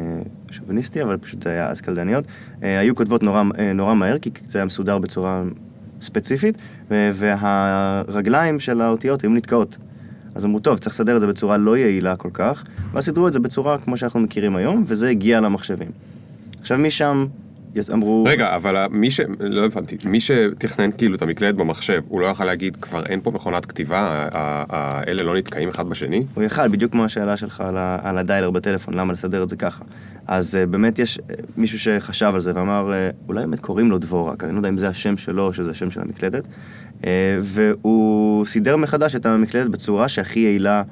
שוביניסטי, 0.52 1.04
אבל 1.04 1.18
פשוט 1.18 1.44
זה 1.44 1.50
היה 1.50 1.70
אז 1.70 1.82
קלדניות, 1.82 2.26
uh, 2.26 2.64
היו 2.64 2.96
כותבות 2.96 3.24
נורא, 3.24 3.44
uh, 3.54 3.62
נורא 3.76 3.94
מהר, 3.94 4.18
כי 4.18 4.30
זה 4.48 4.58
היה 4.58 4.66
מסודר 4.66 4.98
בצורה 4.98 5.44
ספציפית, 6.02 6.58
והרגליים 6.92 8.60
של 8.60 8.82
האותיות 8.82 9.22
היו 9.22 9.30
נתקעות. 9.30 9.78
אז 10.36 10.46
אמרו, 10.46 10.60
טוב, 10.60 10.78
צריך 10.78 10.96
לסדר 10.96 11.16
את 11.16 11.22
זה 11.22 11.28
בצורה 11.28 11.58
לא 11.58 11.78
יעילה 11.78 12.16
כל 12.16 12.30
כך, 12.34 12.64
ואז 12.92 13.06
סידרו 13.06 13.28
את 13.28 13.34
זה 13.34 13.40
בצורה 13.40 13.78
כמו 13.78 13.98
שאנחנו 13.98 14.20
מכירים 14.20 14.56
היום, 14.56 14.84
וזה 14.88 15.10
הגיע 15.10 15.40
למחשבים. 15.40 15.90
עכשיו 16.62 16.78
משם 16.78 17.26
אמרו... 17.94 18.24
רגע, 18.28 18.56
אבל 18.56 18.88
מי 18.92 19.12
ש... 19.12 19.20
לא 19.40 19.66
הבנתי. 19.66 19.98
מי 20.06 20.20
שתכנן 20.20 20.92
כאילו 20.92 21.16
את 21.16 21.22
המקלדת 21.22 21.56
במחשב, 21.56 22.02
הוא 22.08 22.22
לא 22.22 22.26
יכול 22.26 22.46
להגיד, 22.46 22.78
כבר 22.82 23.06
אין 23.06 23.22
פה 23.22 23.32
מכונת 23.32 23.66
כתיבה, 23.66 24.28
האלה 24.70 25.24
לא 25.24 25.38
נתקעים 25.38 25.70
אחד 25.70 25.90
בשני? 25.90 26.26
הוא 26.34 26.44
יכל, 26.44 26.68
בדיוק 26.68 26.92
כמו 26.92 27.06
השאלה 27.06 27.38
שלך 27.38 27.62
על, 27.62 27.78
ה, 27.78 28.00
על 28.04 28.18
הדיילר 28.18 28.52
בטלפון, 28.52 28.94
למה 28.94 29.14
לסדר 29.14 29.44
את 29.44 29.50
זה 29.50 29.56
ככה. 29.56 29.84
אז 30.32 30.56
uh, 30.56 30.70
באמת 30.70 31.00
יש 31.00 31.18
uh, 31.20 31.22
מישהו 31.58 31.80
שחשב 31.80 32.32
על 32.34 32.42
זה 32.42 32.52
ואמר, 32.56 32.92
uh, 32.92 33.28
אולי 33.28 33.42
באמת 33.42 33.60
קוראים 33.60 33.90
לו 33.90 33.98
דבורק, 33.98 34.44
אני 34.44 34.54
לא 34.54 34.58
יודע 34.58 34.70
אם 34.70 34.78
זה 34.78 34.88
השם 34.88 35.18
שלו 35.18 35.46
או 35.46 35.54
שזה 35.54 35.72
השם 35.72 35.92
של 35.92 36.02
המקלדת. 36.02 36.44
והוא 37.42 38.46
סידר 38.46 38.78
מחדש 38.78 39.16
את 39.16 39.26
המקלדת 39.26 39.68
בצורה 39.68 40.10
שהכי 40.10 40.40
יעילה 40.40 40.84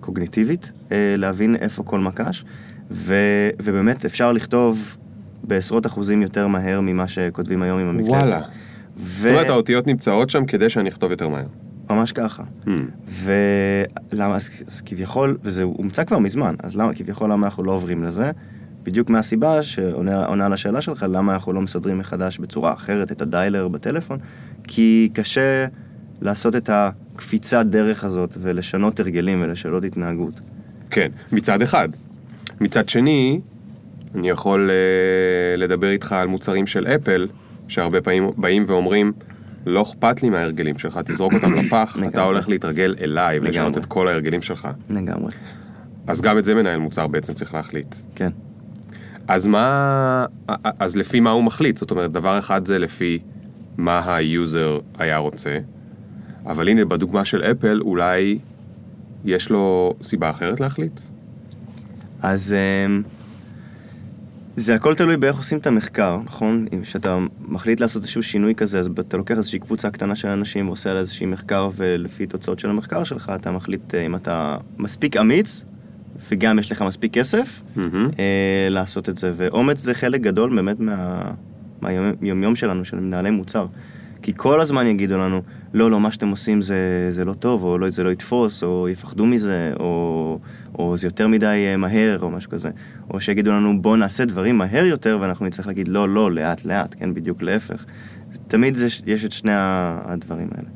קוגניטיבית, 0.00 0.72
להבין 0.90 1.56
איפה 1.56 1.82
כל 1.82 2.00
מקש, 2.00 2.44
ו, 2.90 3.14
ובאמת 3.62 4.04
אפשר 4.04 4.32
לכתוב 4.32 4.96
בעשרות 5.44 5.86
אחוזים 5.86 6.22
יותר 6.22 6.46
מהר 6.46 6.80
ממה 6.80 7.08
שכותבים 7.08 7.62
היום 7.62 7.80
עם 7.80 7.88
המקלדת. 7.88 8.10
וואלה. 8.10 8.40
ו... 8.98 9.20
זאת 9.20 9.30
אומרת, 9.30 9.50
האותיות 9.50 9.86
נמצאות 9.86 10.30
שם 10.30 10.46
כדי 10.46 10.70
שאני 10.70 10.88
אכתוב 10.88 11.10
יותר 11.10 11.28
מהר. 11.28 11.46
ממש 11.90 12.12
ככה. 12.12 12.42
Hmm. 12.64 12.70
ולמה, 13.08 14.36
אז, 14.36 14.50
אז 14.68 14.80
כביכול, 14.80 15.36
וזה 15.42 15.62
הומצא 15.62 16.04
כבר 16.04 16.18
מזמן, 16.18 16.54
אז 16.62 16.76
למה, 16.76 16.94
כביכול 16.94 17.32
למה 17.32 17.46
אנחנו 17.46 17.64
לא 17.64 17.72
עוברים 17.72 18.04
לזה? 18.04 18.30
בדיוק 18.86 19.10
מהסיבה 19.10 19.62
שעונה 19.62 20.24
עונה 20.24 20.46
על 20.46 20.52
השאלה 20.52 20.80
שלך, 20.80 21.06
למה 21.08 21.34
אנחנו 21.34 21.52
לא 21.52 21.60
מסדרים 21.60 21.98
מחדש 21.98 22.38
בצורה 22.38 22.72
אחרת 22.72 23.12
את 23.12 23.22
הדיילר 23.22 23.68
בטלפון? 23.68 24.18
כי 24.64 25.10
קשה 25.14 25.66
לעשות 26.22 26.56
את 26.56 26.70
הקפיצת 26.72 27.66
דרך 27.66 28.04
הזאת 28.04 28.36
ולשנות 28.40 29.00
הרגלים 29.00 29.42
ולשנות 29.42 29.84
התנהגות. 29.84 30.40
כן, 30.90 31.08
מצד 31.32 31.62
אחד. 31.62 31.88
מצד 32.60 32.88
שני, 32.88 33.40
אני 34.14 34.30
יכול 34.30 34.70
אה, 34.70 35.56
לדבר 35.56 35.90
איתך 35.90 36.12
על 36.12 36.28
מוצרים 36.28 36.66
של 36.66 36.86
אפל, 36.86 37.28
שהרבה 37.68 38.00
פעמים 38.00 38.30
באים 38.36 38.64
ואומרים, 38.66 39.12
לא 39.66 39.82
אכפת 39.82 40.22
לי 40.22 40.30
מההרגלים 40.30 40.78
שלך, 40.78 41.00
תזרוק 41.04 41.34
אותם 41.34 41.54
לפח, 41.58 41.96
אתה. 42.08 42.22
הולך 42.22 42.48
להתרגל 42.48 42.94
אליי 43.00 43.38
ולשנות. 43.38 43.78
את 43.78 43.86
כל 43.86 44.08
ההרגלים 44.08 44.42
שלך. 44.42 44.68
לגמרי. 44.90 45.32
אז 46.06 46.20
גם 46.20 46.38
את 46.38 46.44
זה 46.44 46.54
מנהל 46.54 46.78
מוצר 46.78 47.06
בעצם 47.06 47.32
צריך 47.32 47.54
להחליט. 47.54 47.94
כן. 48.14 48.30
אז 49.28 49.46
מה, 49.46 50.26
אז 50.62 50.96
לפי 50.96 51.20
מה 51.20 51.30
הוא 51.30 51.44
מחליט? 51.44 51.76
זאת 51.76 51.90
אומרת, 51.90 52.12
דבר 52.12 52.38
אחד 52.38 52.64
זה 52.64 52.78
לפי 52.78 53.18
מה 53.76 54.16
ה 54.16 54.28
user 54.28 54.78
היה 54.98 55.16
רוצה, 55.16 55.58
אבל 56.46 56.68
הנה, 56.68 56.84
בדוגמה 56.84 57.24
של 57.24 57.42
אפל, 57.42 57.80
אולי 57.80 58.38
יש 59.24 59.50
לו 59.50 59.94
סיבה 60.02 60.30
אחרת 60.30 60.60
להחליט? 60.60 61.00
אז 62.22 62.54
אמ, 62.54 63.02
זה 64.56 64.74
הכל 64.74 64.94
תלוי 64.94 65.16
באיך 65.16 65.36
עושים 65.36 65.58
את 65.58 65.66
המחקר, 65.66 66.18
נכון? 66.24 66.66
אם 66.72 66.82
כשאתה 66.82 67.18
מחליט 67.40 67.80
לעשות 67.80 68.02
איזשהו 68.02 68.22
שינוי 68.22 68.54
כזה, 68.54 68.78
אז 68.78 68.90
אתה 68.98 69.16
לוקח 69.16 69.36
איזושהי 69.36 69.58
קבוצה 69.58 69.90
קטנה 69.90 70.16
של 70.16 70.28
אנשים 70.28 70.68
ועושה 70.68 70.94
לה 70.94 71.00
איזושהי 71.00 71.26
מחקר, 71.26 71.70
ולפי 71.76 72.26
תוצאות 72.26 72.58
של 72.58 72.70
המחקר 72.70 73.04
שלך, 73.04 73.32
אתה 73.34 73.50
מחליט 73.50 73.94
אה, 73.94 74.00
אם 74.00 74.14
אתה 74.14 74.56
מספיק 74.78 75.16
אמיץ, 75.16 75.64
וגם 76.30 76.58
יש 76.58 76.72
לך 76.72 76.82
מספיק 76.82 77.12
כסף, 77.12 77.62
מהמם. 77.76 78.08
אה, 78.18 78.68
לעשות 78.70 79.08
את 79.08 79.18
זה. 79.18 79.32
ואומץ 79.36 79.80
זה 79.80 79.94
חלק 79.94 80.20
גדול 80.20 80.56
באמת 80.56 80.80
מה... 80.80 81.30
מהיומיום 81.80 82.54
שלנו, 82.54 82.84
של 82.84 83.00
מנהלי 83.00 83.30
מוצר. 83.30 83.66
כי 84.22 84.32
כל 84.36 84.60
הזמן 84.60 84.86
יגידו 84.86 85.18
לנו, 85.18 85.42
לא, 85.74 85.90
לא, 85.90 86.00
מה 86.00 86.12
שאתם 86.12 86.28
עושים 86.28 86.62
זה, 86.62 87.08
זה 87.10 87.24
לא 87.24 87.32
טוב, 87.32 87.62
או 87.62 87.78
לא, 87.78 87.90
זה 87.90 88.02
לא 88.02 88.12
יתפוס, 88.12 88.62
או 88.62 88.88
יפחדו 88.88 89.26
מזה, 89.26 89.72
או, 89.80 90.38
או 90.78 90.96
זה 90.96 91.06
יותר 91.06 91.28
מדי 91.28 91.46
אה, 91.46 91.76
מהר, 91.76 92.18
או 92.22 92.30
משהו 92.30 92.50
כזה. 92.50 92.70
או 93.10 93.20
שיגידו 93.20 93.52
לנו, 93.52 93.82
בואו 93.82 93.96
נעשה 93.96 94.24
דברים 94.24 94.58
מהר 94.58 94.84
יותר, 94.84 95.18
ואנחנו 95.20 95.46
נצטרך 95.46 95.66
להגיד, 95.66 95.88
לא, 95.88 96.08
לא, 96.08 96.32
לאט 96.32 96.64
לאט, 96.64 96.94
כן, 96.98 97.14
בדיוק 97.14 97.42
להפך. 97.42 97.84
תמיד 98.48 98.74
זה, 98.74 98.86
יש 99.06 99.24
את 99.24 99.32
שני 99.32 99.52
הדברים 99.54 100.48
האלה. 100.56 100.68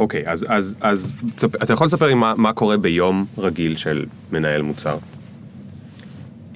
אוקיי, 0.00 0.22
אז, 0.26 0.46
אז, 0.48 0.76
אז. 0.80 1.12
אתה 1.44 1.72
יכול 1.72 1.84
לספר 1.84 2.06
לי 2.06 2.14
מה, 2.14 2.34
מה 2.36 2.52
קורה 2.52 2.76
ביום 2.76 3.24
רגיל 3.38 3.76
של 3.76 4.04
מנהל 4.32 4.62
מוצר? 4.62 4.98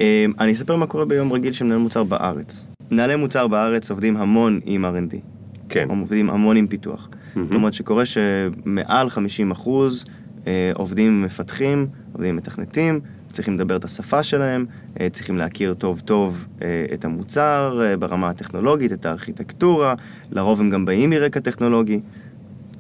אה, 0.00 0.26
אני 0.40 0.52
אספר 0.52 0.76
מה 0.76 0.86
קורה 0.86 1.04
ביום 1.04 1.32
רגיל 1.32 1.52
של 1.52 1.64
מנהל 1.64 1.78
מוצר 1.78 2.04
בארץ. 2.04 2.64
מנהלי 2.90 3.16
מוצר 3.16 3.46
בארץ 3.46 3.90
עובדים 3.90 4.16
המון 4.16 4.60
עם 4.64 4.84
R&D. 4.84 5.16
כן. 5.68 5.86
הם 5.90 5.98
עובדים 5.98 6.30
המון 6.30 6.56
עם 6.56 6.66
פיתוח. 6.66 7.08
מהמם. 7.34 7.46
זאת 7.46 7.54
אומרת 7.54 7.74
שקורה 7.74 8.04
שמעל 8.06 9.10
50 9.10 9.50
אחוז 9.50 10.04
אה, 10.46 10.72
עובדים 10.74 11.12
עם 11.12 11.22
מפתחים, 11.22 11.86
עובדים 12.12 12.30
עם 12.30 12.36
מתכנתים, 12.36 13.00
צריכים 13.32 13.54
לדבר 13.54 13.76
את 13.76 13.84
השפה 13.84 14.22
שלהם, 14.22 14.66
אה, 15.00 15.08
צריכים 15.10 15.38
להכיר 15.38 15.74
טוב 15.74 16.00
טוב 16.00 16.46
אה, 16.62 16.86
את 16.94 17.04
המוצר 17.04 17.80
ברמה 17.98 18.28
הטכנולוגית, 18.28 18.92
את 18.92 19.06
הארכיטקטורה, 19.06 19.94
לרוב 20.32 20.60
הם 20.60 20.70
גם 20.70 20.84
באים 20.84 21.10
מרקע 21.10 21.40
טכנולוגי. 21.40 22.00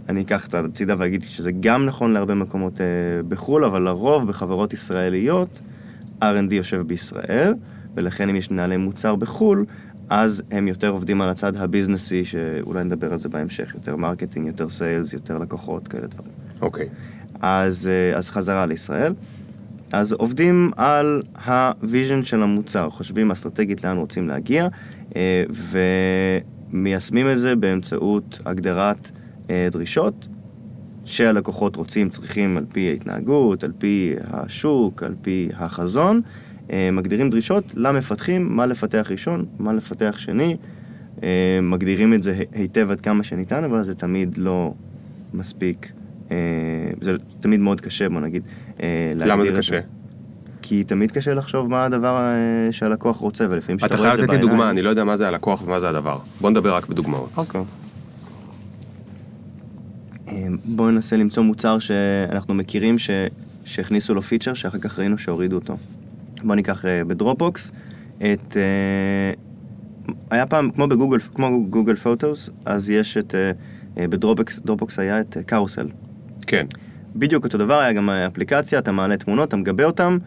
אני 0.08 0.22
אקח 0.22 0.46
את 0.46 0.54
הצידה 0.54 0.94
ואגיד 0.98 1.22
שזה 1.22 1.50
גם 1.60 1.86
נכון 1.86 2.12
להרבה 2.12 2.34
מקומות 2.34 2.80
אה, 2.80 2.86
בחו"ל, 3.28 3.64
אבל 3.64 3.82
לרוב 3.82 4.28
בחברות 4.28 4.72
ישראליות, 4.72 5.60
R&D 6.22 6.54
יושב 6.54 6.82
בישראל, 6.82 7.54
ולכן 7.94 8.28
אם 8.28 8.36
יש 8.36 8.50
מנהלי 8.50 8.76
מוצר 8.76 9.16
בחו"ל, 9.16 9.64
אז 10.10 10.42
הם 10.50 10.68
יותר 10.68 10.88
עובדים 10.88 11.20
על 11.20 11.28
הצד 11.28 11.56
הביזנסי, 11.56 12.24
שאולי 12.24 12.84
נדבר 12.84 13.12
על 13.12 13.18
זה 13.18 13.28
בהמשך, 13.28 13.74
יותר 13.74 13.96
marketing, 13.96 14.46
יותר 14.46 14.68
sales, 14.68 15.12
יותר 15.12 15.38
לקוחות, 15.38 15.88
כאלה 15.88 16.06
דברים. 16.06 16.32
אוקיי. 16.60 16.88
אז, 17.40 17.86
אה, 17.86 18.16
אז 18.16 18.30
חזרה 18.30 18.66
לישראל. 18.66 19.14
אז 19.92 20.12
עובדים 20.12 20.70
על 20.76 21.22
ה 21.46 21.57
vision 21.57 22.22
של 22.22 22.42
המוצר, 22.42 22.90
חושבים 22.90 23.30
אסטרטגית 23.30 23.84
לאן 23.84 23.96
רוצים 23.96 24.28
להגיע, 24.28 24.68
אה, 25.16 25.44
ומיישמים 26.72 27.30
את 27.30 27.38
זה 27.38 27.56
באמצעות 27.56 28.38
הגדרת 28.46 29.10
דרישות 29.70 30.28
שהלקוחות 31.04 31.76
רוצים, 31.76 32.08
צריכים 32.08 32.56
על 32.56 32.64
פי 32.72 32.88
ההתנהגות, 32.90 33.64
על 33.64 33.72
פי 33.78 34.14
השוק, 34.30 35.02
על 35.02 35.14
פי 35.22 35.48
החזון, 35.56 36.20
אה, 36.72 36.90
מגדירים 36.92 37.30
דרישות 37.30 37.64
למפתחים, 37.76 38.56
מה 38.56 38.66
לפתח 38.66 39.06
ראשון, 39.10 39.44
מה 39.58 39.72
לפתח 39.72 40.14
שני, 40.18 40.56
אה, 41.22 41.58
מגדירים 41.62 42.14
את 42.14 42.22
זה 42.22 42.42
היטב 42.52 42.90
עד 42.90 43.00
כמה 43.00 43.22
שניתן, 43.22 43.64
אבל 43.64 43.82
זה 43.82 43.94
תמיד 43.94 44.38
לא 44.38 44.74
מספיק. 45.34 45.92
אה, 46.30 46.36
זה 47.00 47.16
תמיד 47.40 47.60
מאוד 47.60 47.80
קשה, 47.80 48.08
בוא 48.08 48.20
נגיד. 48.20 48.42
אה, 48.82 49.12
למה 49.16 49.44
זה 49.44 49.52
קשה? 49.56 49.80
כי 50.62 50.84
תמיד 50.84 51.12
קשה 51.12 51.34
לחשוב 51.34 51.70
מה 51.70 51.84
הדבר 51.84 52.16
אה, 52.16 52.72
שהלקוח 52.72 53.16
רוצה, 53.16 53.46
ולפעמים 53.50 53.78
כשאתה 53.78 53.94
אתה 53.94 54.02
רואה 54.02 54.12
את 54.12 54.16
חייב 54.16 54.26
זה 54.26 54.32
לתת 54.32 54.32
לי 54.32 54.38
בעיניים... 54.38 54.58
דוגמה, 54.58 54.70
אני 54.70 54.82
לא 54.82 54.90
יודע 54.90 55.04
מה 55.04 55.16
זה 55.16 55.28
הלקוח 55.28 55.62
ומה 55.62 55.80
זה 55.80 55.88
הדבר. 55.88 56.18
בוא 56.40 56.50
נדבר 56.50 56.74
רק 56.76 56.86
בדוגמאות. 56.86 57.30
אוקיי. 57.36 57.60
אה, 57.60 57.83
בואו 60.64 60.90
ננסה 60.90 61.16
למצוא 61.16 61.42
מוצר 61.42 61.78
שאנחנו 61.78 62.54
מכירים 62.54 62.98
ש... 62.98 63.10
שהכניסו 63.64 64.14
לו 64.14 64.22
feature 64.22 64.54
שאחר 64.54 64.78
כך 64.78 64.98
ראינו 64.98 65.18
שהורידו 65.18 65.56
אותו. 65.56 65.76
בואו 66.42 66.54
ניקח 66.54 66.84
אה, 66.84 67.04
בדרופבוקס 67.04 67.72
את... 68.18 68.56
אה, 68.56 69.32
היה 70.30 70.46
פעם, 70.46 70.70
כמו 70.70 70.88
בגוגל, 70.88 71.18
כמו 71.20 71.66
גוגל 71.70 71.96
פוטוס, 71.96 72.50
אז 72.64 72.90
יש 72.90 73.16
את... 73.16 73.34
אה, 73.34 73.50
אה, 73.98 74.08
בדרופבוקס 74.08 74.58
דרופבוקס 74.58 74.98
היה 74.98 75.20
את 75.20 75.36
אה, 75.36 75.42
Carousel. 75.42 75.88
כן. 76.46 76.66
בדיוק 77.16 77.44
אותו 77.44 77.58
דבר, 77.58 77.78
היה 77.78 77.92
גם 77.92 78.10
אפליקציה, 78.10 78.78
אתה 78.78 78.92
מעלה 78.92 79.16
תמונות, 79.16 79.48
אתה 79.48 79.56
מגבה 79.56 79.84
אותם, 79.84 80.18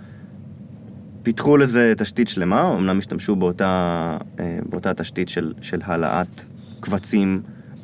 פיתחו 1.24 1.58
לזה 1.58 1.94
תשתית 1.98 2.28
שלמה, 2.28 2.74
אמנם 2.78 2.98
השתמשו 2.98 3.36
באותה, 3.36 4.18
אה, 4.40 4.60
באותה 4.70 4.94
תשתית 4.94 5.30
של, 5.30 5.54
של 5.62 5.80
העלאת 5.84 6.42
קבצים 6.80 7.42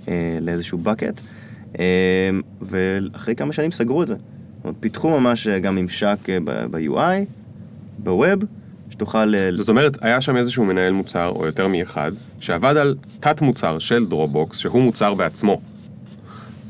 אה, 0.08 0.38
לאיזשהו 0.42 0.80
bucket, 0.86 1.20
אה, 1.20 1.43
ואחרי 2.62 3.36
כמה 3.36 3.54
שנים 3.54 3.72
סגרו 3.72 4.04
את 4.04 4.08
זה. 4.08 4.16
זאת 4.64 4.66
אומרת, 4.66 4.76
פיתחו 4.80 5.20
ממש 5.20 5.48
אה, 5.48 5.60
גם 5.60 5.76
ממשק 5.76 6.18
אה, 6.30 6.38
ב-UI, 6.72 7.26
ב 7.98 8.07
web, 8.07 8.44
שתוכל... 8.90 9.36
אה, 9.36 9.50
זאת 9.54 9.70
אומרת, 9.70 9.98
היה 10.02 10.22
שם 10.22 10.38
איזשהו 10.38 10.66
מנהל 10.66 10.94
מוצר, 10.94 11.32
או 11.36 11.46
יותר 11.46 11.68
מאחד, 11.68 12.12
שעבד 12.40 12.78
על 12.78 12.96
תת 13.20 13.42
מוצר 13.42 13.80
של 13.80 14.06
דרופבוקס, 14.06 14.58
שהוא 14.58 14.82
מוצר 14.82 15.14
בעצמו. 15.14 15.62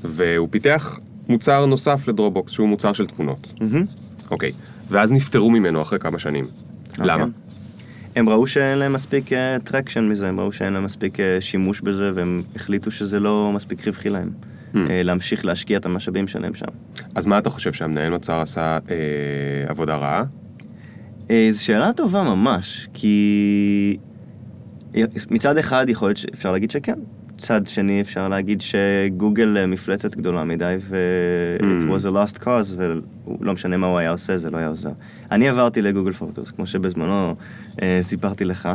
והוא 0.03 0.47
פיתח 0.51 0.99
מוצר 1.29 1.65
נוסף 1.65 2.07
לדרופבוקס, 2.07 2.51
שהוא 2.51 2.67
מוצר 2.67 2.93
של 2.93 3.07
תמונות. 3.07 3.53
אוקיי. 4.31 4.51
ואז 4.89 5.11
נפטרו 5.11 5.49
ממנו 5.49 5.81
אחרי 5.81 5.99
כמה 5.99 6.19
שנים. 6.19 6.45
למה? 6.99 7.23
אוקיי. 7.23 7.33
הם 8.15 8.29
ראו 8.29 8.47
שאין 8.47 8.77
להם 8.77 8.93
מספיק 8.93 9.29
traction 9.63 10.03
מזה, 10.03 10.27
הם 10.27 10.39
ראו 10.39 10.51
שאין 10.51 10.73
להם 10.73 10.83
מספיק 10.83 11.17
שימוש 11.39 11.81
בזה, 11.81 12.11
והם 12.15 12.39
החליטו 12.55 12.91
שזה 12.91 13.19
לא 13.19 13.51
מספיק 13.55 13.87
רווחי 13.87 14.09
להם. 14.09 14.29
Hmm. 14.73 14.77
אה, 14.89 15.03
להמשיך 15.03 15.45
להשקיע 15.45 15.77
את 15.77 15.85
המשאבים 15.85 16.27
שלהם 16.27 16.53
שם. 16.53 16.65
אז 17.15 17.25
מה 17.25 17.37
אתה 17.37 17.49
חושב 17.49 17.73
שהמנהל 17.73 18.11
מוצר 18.11 18.41
עשה 18.41 18.77
אה, 18.89 18.97
עבודה 19.67 19.95
רעה? 19.95 20.23
אה, 21.31 21.47
זו 21.51 21.63
שאלה 21.63 21.93
טובה 21.93 22.23
ממש, 22.23 22.87
כי 22.93 23.97
מצד 25.31 25.57
אחד 25.57 25.85
יכול 25.89 26.07
להיות 26.07 26.17
שאפשר 26.17 26.51
להגיד 26.51 26.71
שכן. 26.71 26.99
צד 27.43 27.67
שני 27.67 28.01
אפשר 28.01 28.27
להגיד 28.27 28.61
שגוגל 28.61 29.57
אה, 29.57 29.65
מפלצת 29.67 30.15
גדולה 30.15 30.43
מדי, 30.43 30.75
ו- 30.79 30.97
it 31.59 31.63
Mm. 31.63 31.91
was 31.91 32.05
a 32.05 32.09
lost 32.09 32.43
cause, 32.43 32.75
ולא 32.77 33.53
משנה 33.53 33.77
מה 33.77 33.87
הוא 33.87 33.97
היה 33.97 34.11
עושה, 34.11 34.37
זה 34.37 34.49
לא 34.49 34.57
היה 34.57 34.67
עוזר. 34.67 34.89
אני 35.31 35.49
עברתי 35.49 35.81
לגוגל 35.81 36.11
פוטוס, 36.11 36.51
כמו 36.51 36.67
שבזמנו 36.67 37.35
אה, 37.81 37.99
סיפרתי 38.01 38.45
לך, 38.45 38.69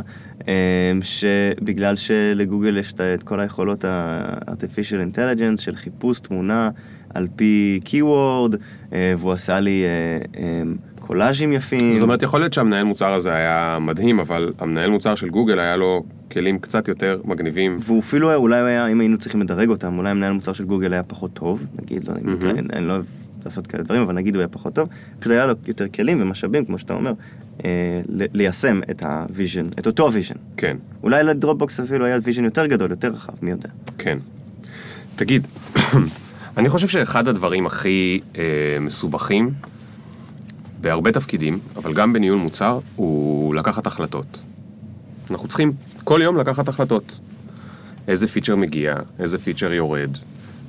אה, 0.47 0.53
שבגלל 1.01 1.95
שלגוגל 1.95 2.77
יש 2.77 2.93
את 3.13 3.23
כל 3.23 3.39
היכולות 3.39 3.85
ה-artificial 3.85 5.15
intelligence 5.15 5.61
של 5.61 5.75
חיפוש 5.75 6.19
תמונה 6.19 6.69
על 7.13 7.27
פי 7.35 7.79
keyword, 7.85 8.55
אה, 8.93 9.13
והוא 9.17 9.31
עשה 9.31 9.59
לי 9.59 9.83
אה, 9.85 10.41
אה, 10.41 10.61
קולאז'ים 10.99 11.53
יפים. 11.53 11.91
זאת 11.93 12.01
אומרת, 12.01 12.23
יכול 12.23 12.39
להיות 12.39 12.53
שהמנהל 12.53 12.83
מוצר 12.83 13.13
הזה 13.13 13.33
היה 13.33 13.77
מדהים, 13.81 14.19
אבל 14.19 14.53
המנהל 14.59 14.89
מוצר 14.89 15.15
של 15.15 15.29
גוגל 15.29 15.59
היה 15.59 15.75
לו 15.75 16.03
כלים 16.31 16.59
קצת 16.59 16.87
יותר 16.87 17.21
מגניבים. 17.25 17.77
והוא 17.81 17.99
אפילו, 17.99 18.35
אולי 18.35 18.59
הוא 18.59 18.67
היה, 18.67 18.87
אם 18.87 18.99
היינו 18.99 19.17
צריכים 19.17 19.41
לדרג 19.41 19.69
אותם, 19.69 19.97
אולי 19.97 20.09
המנהל 20.09 20.31
מוצר 20.31 20.53
של 20.53 20.65
גוגל 20.65 20.93
היה 20.93 21.03
פחות 21.03 21.33
טוב, 21.33 21.65
נגיד, 21.81 22.07
לא, 22.07 22.13
מהמם. 22.21 22.49
אני, 22.49 22.61
אני 22.73 22.87
לא 22.87 22.93
אוהב 22.93 23.05
לעשות 23.45 23.67
כאלה 23.67 23.83
דברים, 23.83 24.01
אבל 24.01 24.13
נגיד 24.13 24.35
הוא 24.35 24.39
היה 24.39 24.47
פחות 24.47 24.73
טוב, 24.73 24.89
פשוט 25.19 25.31
היה 25.31 25.45
לו 25.45 25.53
יותר 25.67 25.87
כלים 25.87 26.21
ומשאבים, 26.21 26.65
כמו 26.65 26.77
שאתה 26.77 26.93
אומר, 26.93 27.13
אה, 27.65 28.01
ליישם 28.09 28.81
את 28.91 29.03
ה 29.03 29.11
vision, 29.11 29.65
את 29.79 29.87
אותו 29.87 30.03
ה 30.03 30.07
vision. 30.07 30.35
כן, 30.57 30.77
אולי 31.03 31.23
לדרופבוקס 31.23 31.79
אפילו 31.79 32.05
היה 32.05 32.17
vision 32.23 32.43
יותר 32.43 32.65
גדול, 32.65 32.91
יותר 32.91 33.07
רחב, 33.07 33.33
מי 33.41 33.51
יודע. 33.51 33.69
כן. 33.97 34.17
תגיד, 35.15 35.47
אני 36.57 36.69
חושב 36.69 36.87
שאחד 36.87 37.27
הדברים 37.27 37.65
הכי 37.65 38.19
אה, 38.37 38.43
מסובכים 38.81 39.51
בהרבה 40.81 41.11
תפקידים, 41.11 41.59
אבל 41.75 41.93
גם 41.93 42.13
בניהול 42.13 42.39
מוצר, 42.39 42.79
הוא 42.95 43.55
לקחת 43.55 43.87
החלטות. 43.87 44.45
אנחנו 45.31 45.47
צריכים 45.47 45.71
כל 46.03 46.19
יום 46.23 46.37
לקחת 46.37 46.67
החלטות. 46.67 47.19
איזה 48.07 48.27
feature 48.27 48.55
מגיע, 48.55 48.95
איזה 49.19 49.37
feature 49.37 49.73
יורד. 49.73 50.09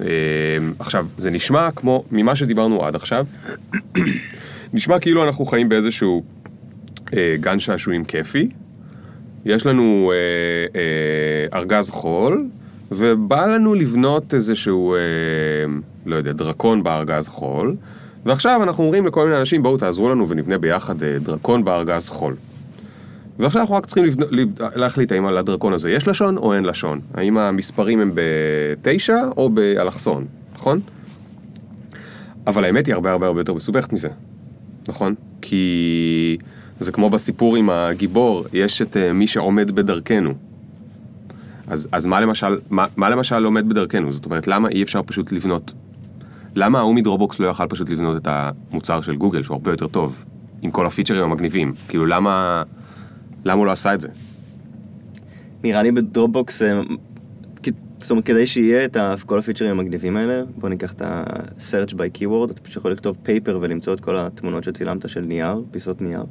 אה, 0.01 0.07
עכשיו, 0.79 1.07
זה 1.17 1.31
נשמע 1.31 1.71
כמו, 1.71 2.05
ממה 2.11 2.37
שדיברנו 2.37 2.87
עד 2.87 2.95
עכשיו, 2.95 3.27
נשמע 4.75 4.99
כאילו 4.99 5.25
אנחנו 5.25 5.45
חיים 5.45 5.69
באיזשהו 5.69 6.23
אה, 7.17 7.37
גן 7.41 7.59
שעשועים 7.59 8.05
כיפי. 8.05 8.49
יש 9.45 9.67
לנו 9.67 10.13
אה, 10.15 10.81
אה, 10.81 11.59
ארגז 11.59 11.91
חול, 11.91 12.49
ובא 12.91 13.47
לנו 13.47 13.75
לבנות 13.75 14.35
איזשהו, 14.35 14.95
אה, 14.95 14.99
לא 16.07 16.17
יודע, 16.17 16.33
דרקון 16.33 16.83
בארגז 16.83 17.29
חול, 17.29 17.77
ועכשיו 18.27 18.63
אנחנו 18.63 18.85
אומרים 18.85 19.07
לכל 19.07 19.25
מיני 19.25 19.39
אנשים, 19.39 19.63
בואו 19.63 19.77
תעזרו 19.77 20.09
לנו 20.09 20.29
ונבנה 20.29 20.59
ביחד 20.59 21.03
אה, 21.03 21.19
דרקון 21.19 21.65
בארגז 21.65 22.09
חול. 22.09 22.35
ועכשיו 23.41 23.61
אנחנו 23.61 23.75
רק 23.75 23.87
צריכים 23.87 24.05
לבנ... 24.05 24.23
לב... 24.31 24.49
להחליט 24.75 25.13
האם 25.13 25.27
על 25.27 25.39
הדרקון 25.39 25.73
הזה 25.73 25.91
יש 25.91 26.09
לשון 26.09 26.37
או 26.37 26.55
אין 26.55 26.65
לשון. 26.65 27.01
האם 27.15 27.39
המספרים 27.39 28.01
הם 28.01 28.13
בתשע 28.15 29.29
או 29.37 29.51
באלכסון, 29.51 30.27
נכון? 30.55 30.81
אבל 32.47 32.65
האמת 32.65 32.87
היא 32.87 32.95
הרבה 32.95 33.13
הרבה 33.13 33.27
הרבה 33.27 33.41
יותר 33.41 33.55
מסובכת 33.55 33.93
מזה, 33.93 34.09
נכון? 34.89 35.15
כי 35.43 36.39
זה 36.81 36.93
כמו 36.93 37.11
בסיפור 37.11 37.57
עם 37.57 37.71
הגיבור, 37.71 38.45
יש 38.53 38.83
את 38.83 38.97
uh, 38.97 39.13
מי 39.13 39.27
שעומד 39.27 39.71
בדרכנו. 39.71 40.35
אז, 41.69 41.89
אז 41.93 42.07
מה, 42.07 42.21
למשל, 42.21 42.59
מה, 42.71 42.87
מה 42.97 43.11
למשל 43.11 43.45
עומד 43.45 43.69
בדרכנו? 43.69 44.13
זאת 44.13 44.25
אומרת, 44.25 44.47
למה 44.47 44.69
אי 44.69 44.83
אפשר 44.83 45.01
פשוט 45.07 45.33
לבנות? 45.33 45.73
למה 46.55 46.79
ההוא 46.79 46.95
מדרובוקס 46.95 47.41
לא 47.41 47.49
יכל 47.49 47.67
פשוט 47.67 47.91
לבנות 47.91 48.17
את 48.17 48.29
המוצר 48.31 49.01
של 49.01 49.17
גוגל, 49.17 49.43
שהוא 49.43 49.55
הרבה 49.55 49.71
יותר 49.71 49.87
טוב, 49.87 50.25
עם 50.63 50.71
כל 50.71 50.87
הפיצ'רים 50.87 51.23
המגניבים? 51.23 51.73
כאילו, 51.89 52.07
למה, 52.07 52.63
למה 53.45 53.59
הוא 53.59 53.67
לא 53.67 53.73
עשה 53.73 53.95
את 53.95 54.01
זה? 54.01 54.09
נראה 55.65 55.83
לי 55.83 55.93
בדרופבוקס, 55.93 56.63
אה, 56.63 56.81
זאת 58.01 58.11
אומרת, 58.11 58.27
כדי 58.27 58.47
שיהיה 58.47 58.85
את 58.85 58.97
כל 59.27 59.39
הפיצ'רים 59.39 59.71
המגניבים 59.71 60.17
האלה, 60.17 60.43
בוא 60.57 60.69
ניקח 60.69 60.93
את 60.93 61.03
ה-search 61.03 61.91
by 61.91 62.19
keyword, 62.19 62.51
אתה 62.51 62.61
פשוט 62.61 62.77
יכול 62.77 62.93
לכתוב 62.93 63.17
paper 63.27 63.51
ולמצוא 63.61 63.95
את 63.95 64.01
כל 64.01 64.17
התמונות 64.17 64.65
שצילמת 64.65 65.09
של 65.09 65.21
נייר, 65.21 65.63
פיסות 65.71 66.01
נייר, 66.01 66.25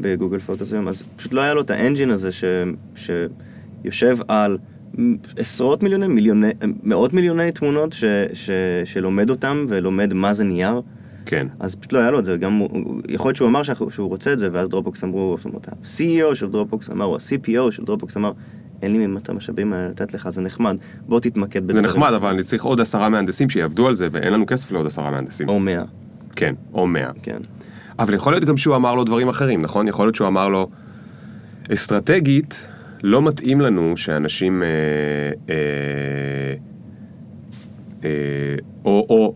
בגוגל 0.00 0.38
פוטוס 0.38 0.72
היום, 0.72 0.88
אז 0.88 1.02
פשוט 1.16 1.32
לא 1.32 1.40
היה 1.40 1.54
לו 1.54 1.60
את 1.60 1.70
ה 1.70 1.76
engine 1.76 2.10
הזה 2.10 2.32
ש... 2.32 2.44
שיושב 2.94 4.18
על 4.28 4.58
עשרות 5.36 5.82
מיליוני, 5.82 6.06
מיליוני, 6.06 6.50
מאות 6.82 7.12
מיליוני 7.12 7.52
תמונות 7.52 7.92
ש... 7.92 8.04
ש... 8.32 8.50
שלומד 8.84 9.30
אותם 9.30 9.66
ולומד 9.68 10.14
מה 10.14 10.32
זה 10.32 10.44
נייר. 10.44 10.80
כן. 11.26 11.46
אז 11.60 11.74
פשוט 11.74 11.92
לא 11.92 11.98
היה 11.98 12.10
לו 12.10 12.18
את 12.18 12.24
זה, 12.24 12.36
גם 12.36 12.52
הוא- 12.56 13.00
יכול 13.08 13.28
להיות 13.28 13.36
שהוא 13.36 13.48
אמר 13.48 13.62
שאנחנו- 13.62 13.90
שהוא 13.90 14.08
רוצה 14.08 14.32
את 14.32 14.38
זה, 14.38 14.48
ואז 14.52 14.68
דרופבוקס 14.68 15.04
אמרו, 15.04 15.34
זאת 15.36 15.44
אומרת, 15.46 15.68
ה-CEO 15.68 16.34
של 16.34 16.48
דרופבוקס 16.50 16.90
אמר, 16.90 17.04
או 17.04 17.16
ה-CPO 17.16 17.70
של 17.72 17.84
דרופבוקס 17.84 18.16
אמר, 18.16 18.32
אין 18.82 18.96
לי 18.96 19.18
את 19.22 19.28
המשאבים 19.28 19.72
האלה 19.72 19.88
לתת 19.88 20.14
לך, 20.14 20.28
זה 20.30 20.40
נחמד, 20.42 20.76
בוא 21.08 21.20
תתמקד 21.20 21.64
בזה. 21.66 21.72
זה 21.72 21.80
נחמד, 21.82 22.12
אבל 22.12 22.28
אני 22.28 22.42
צריך 22.42 22.64
עוד 22.64 22.80
עשרה 22.80 23.08
מהנדסים 23.08 23.50
שיעבדו 23.50 23.86
על 23.86 23.94
זה, 23.94 24.08
ואין 24.10 24.32
לנו 24.32 24.46
כסף 24.46 24.72
לעוד 24.72 24.86
עשרה 24.86 25.10
מהנדסים. 25.10 25.48
או 25.48 25.60
מאה, 25.60 25.82
כן, 26.36 26.54
או 26.74 26.86
מאה. 26.86 27.10
כן. 27.22 27.38
אבל 27.98 28.14
יכול 28.14 28.32
להיות 28.32 28.44
גם 28.44 28.56
שהוא 28.56 28.76
אמר 28.76 28.94
לו 28.94 29.04
דברים 29.04 29.28
אחרים, 29.28 29.62
נכון? 29.62 29.88
יכול 29.88 30.06
להיות 30.06 30.14
שהוא 30.14 30.28
אמר 30.28 30.48
לו, 30.48 30.68
אסטרטגית, 31.72 32.66
לא 33.02 33.22
מתאים 33.22 33.60
לנו 33.60 33.96
שאנשים... 33.96 34.62
אה, 34.62 34.68
אה, 35.48 35.54
אה, 38.04 38.10
או, 38.84 39.06
או 39.10 39.34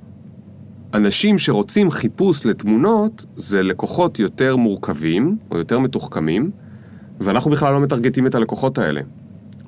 אנשים 0.95 1.39
שרוצים 1.39 1.91
חיפוש 1.91 2.47
לתמונות, 2.47 3.25
זה 3.37 3.63
לקוחות 3.63 4.19
יותר 4.19 4.57
מורכבים, 4.57 5.37
או 5.51 5.59
יותר 5.59 5.79
מתוחכמים, 5.79 6.51
ואנחנו 7.21 7.51
בכלל 7.51 7.73
לא 7.73 7.81
מטרגטים 7.81 8.27
את 8.27 8.35
הלקוחות 8.35 8.79
האלה, 8.79 9.01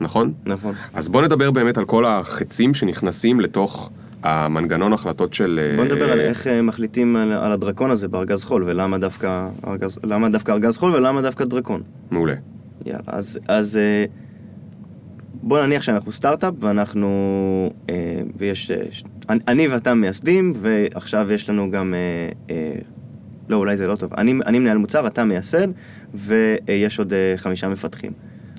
נכון? 0.00 0.32
נכון. 0.46 0.74
אז 0.94 1.08
בוא 1.08 1.22
נדבר 1.22 1.50
באמת 1.50 1.78
על 1.78 1.84
כל 1.84 2.06
החצים 2.06 2.74
שנכנסים 2.74 3.40
לתוך 3.40 3.90
המנגנון 4.22 4.92
החלטות 4.92 5.34
של... 5.34 5.74
בוא 5.76 5.84
נדבר 5.84 6.08
אה, 6.08 6.12
על 6.12 6.20
איך 6.20 6.46
אה, 6.46 6.62
מחליטים 6.62 7.16
על, 7.16 7.32
על 7.32 7.52
הדרקון 7.52 7.90
הזה 7.90 8.08
בארגז 8.08 8.44
חול, 8.44 8.64
ולמה 8.64 8.98
דווקא 8.98 9.48
ארגז, 9.66 9.98
למה 10.04 10.28
דווקא 10.28 10.52
ארגז 10.52 10.76
חול 10.76 10.94
ולמה 10.94 11.22
דווקא 11.22 11.44
דרקון. 11.44 11.82
מעולה. 12.10 12.34
יאללה, 12.86 13.02
אז, 13.06 13.38
אז 13.48 13.76
אה, 13.76 14.04
בוא 15.42 15.66
נניח 15.66 15.82
שאנחנו 15.82 16.12
סטארט-אפ 16.12 16.54
ואנחנו, 16.60 17.08
אה, 17.90 17.94
ויש, 18.36 18.70
אה, 18.70 18.76
ש- 18.90 19.04
אני, 19.28 19.40
אני 19.48 19.68
ואתה 19.68 19.94
מייסדים, 19.94 20.52
ועכשיו 20.56 21.32
יש 21.32 21.48
לנו 21.50 21.70
גם, 21.70 21.94
אה, 21.94 22.54
אה, 22.54 22.72
לא, 23.48 23.56
אולי 23.56 23.76
זה 23.76 23.86
לא 23.86 23.96
טוב, 23.96 24.14
אני, 24.14 24.34
אני 24.46 24.58
מנהל 24.58 24.78
מוצר, 24.78 25.06
אתה 25.06 25.24
מייסד, 25.24 25.68
ויש 26.14 26.98
עוד 26.98 27.12
אה, 27.12 27.34
חמישה 27.36 27.68
מפתחים. 27.68 28.12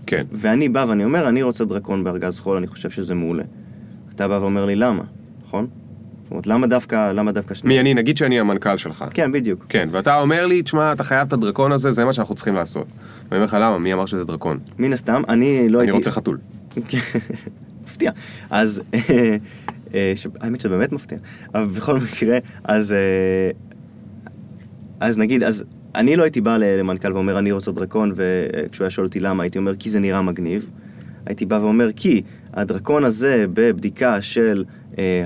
כן. 0.07 0.23
ואני 0.31 0.69
בא 0.69 0.85
ואני 0.89 1.03
אומר, 1.03 1.29
אני 1.29 1.41
רוצה 1.43 1.65
דרקון 1.65 2.03
בארגז 2.03 2.39
חול, 2.39 2.57
אני 2.57 2.67
חושב 2.67 2.89
שזה 2.89 3.15
מעולה. 3.15 3.43
אתה 4.15 4.27
בא 4.27 4.33
ואומר 4.33 4.65
לי, 4.65 4.75
למה? 4.75 5.03
נכון? 5.47 5.67
זאת 6.23 6.31
אומרת, 6.31 6.47
למה 6.47 6.67
דווקא, 6.67 7.11
למה 7.11 7.31
דווקא 7.31 7.53
שני... 7.55 7.67
מי 7.67 7.79
אני? 7.79 7.93
נגיד 7.93 8.17
שאני 8.17 8.39
המנכ"ל 8.39 8.77
שלך. 8.77 9.05
כן, 9.13 9.31
בדיוק. 9.31 9.65
כן, 9.69 9.87
ואתה 9.91 10.21
אומר 10.21 10.45
לי, 10.45 10.61
תשמע, 10.61 10.93
אתה 10.93 11.03
חייב 11.03 11.27
את 11.27 11.33
הדרקון 11.33 11.71
הזה, 11.71 11.91
זה 11.91 12.05
מה 12.05 12.13
שאנחנו 12.13 12.35
צריכים 12.35 12.55
לעשות. 12.55 12.87
ואני 13.29 13.35
אומר 13.35 13.45
לך, 13.45 13.57
למה? 13.61 13.77
מי 13.77 13.93
אמר 13.93 14.05
שזה 14.05 14.25
דרקון? 14.25 14.59
מן 14.79 14.93
הסתם, 14.93 15.21
אני 15.29 15.69
לא 15.69 15.79
אני 15.79 15.87
הייתי... 15.87 15.97
רוצה 15.97 16.11
חתול. 16.11 16.37
כן, 16.87 16.99
מפתיע. 17.83 18.11
אז, 18.49 18.81
אה, 19.93 20.13
ש- 20.15 20.27
האמת 20.41 20.61
שזה 20.61 20.69
באמת 20.69 20.91
מפתיע. 20.91 21.17
אבל 21.55 21.65
בכל 21.65 21.97
מקרה, 21.99 22.37
אז, 22.63 22.91
אה, 22.91 23.51
אז 24.99 25.17
נגיד, 25.17 25.43
אז 25.43 25.63
אני 25.95 26.15
לא 26.15 26.23
הייתי 26.23 26.41
בא 26.41 26.57
למנכ"ל 26.57 27.13
ואומר, 27.13 27.39
אני 27.39 27.51
רוצה 27.51 27.71
דרקון, 27.71 28.13
וכשהוא 28.15 28.85
היה 28.85 28.89
שואל 28.89 29.05
אותי 29.07 29.19
למה, 29.19 29.43
הייתי 29.43 29.57
אומר, 29.57 29.75
כי 29.75 29.89
זה 29.89 29.99
נראה 29.99 30.21
מגניב. 30.21 30.69
הייתי 31.25 31.45
בא 31.45 31.55
ואומר, 31.55 31.89
כי 31.95 32.21
הדרקון 32.53 33.03
הזה 33.03 33.45
בבדיקה 33.53 34.21
של 34.21 34.63
אה, 34.67 34.73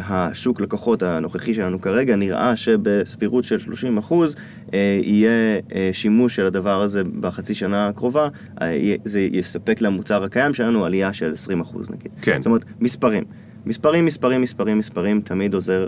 השוק 0.03 0.61
לקוחות 0.61 1.03
הנוכחי 1.03 1.53
שלנו 1.53 1.81
כרגע, 1.81 2.15
נראה 2.15 2.55
שבסבירות 2.55 3.43
של 3.43 3.59
30 3.59 3.97
אחוז 3.97 4.35
אה, 4.73 4.99
יהיה 5.03 5.59
אה, 5.75 5.89
שימוש 5.93 6.35
של 6.35 6.45
הדבר 6.45 6.81
הזה 6.81 7.03
בחצי 7.19 7.53
שנה 7.53 7.87
הקרובה, 7.87 8.27
אה, 8.61 8.95
זה 9.05 9.19
יספק 9.19 9.81
למוצר 9.81 10.23
הקיים 10.23 10.53
שלנו 10.53 10.85
עלייה 10.85 11.13
של 11.13 11.33
20 11.33 11.61
אחוז 11.61 11.89
נגיד. 11.89 12.11
כן. 12.21 12.37
זאת 12.41 12.45
אומרת, 12.45 12.65
מספרים. 12.79 13.23
מספרים, 13.65 14.05
מספרים, 14.05 14.41
מספרים, 14.41 14.77
מספרים, 14.77 15.21
תמיד 15.21 15.53
עוזר, 15.53 15.87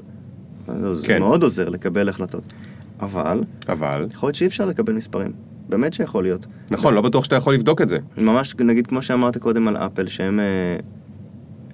זה 0.91 1.07
כן. 1.07 1.19
מאוד 1.19 1.43
עוזר 1.43 1.69
לקבל 1.69 2.09
החלטות. 2.09 2.53
אבל, 3.01 3.43
אבל, 3.69 4.05
יכול 4.13 4.27
להיות 4.27 4.35
שאי 4.35 4.47
אפשר 4.47 4.65
לקבל 4.65 4.93
מספרים. 4.93 5.31
באמת 5.69 5.93
שיכול 5.93 6.23
להיות. 6.23 6.45
נכון, 6.71 6.93
לא 6.93 7.01
בטוח 7.01 7.23
שאתה 7.23 7.35
יכול 7.35 7.53
לבדוק 7.53 7.81
את 7.81 7.89
זה. 7.89 7.97
ממש, 8.17 8.55
נגיד, 8.59 8.87
כמו 8.87 9.01
שאמרת 9.01 9.37
קודם 9.37 9.67
על 9.67 9.77
אפל, 9.77 10.07
שהם 10.07 10.39
אה, 10.39 10.45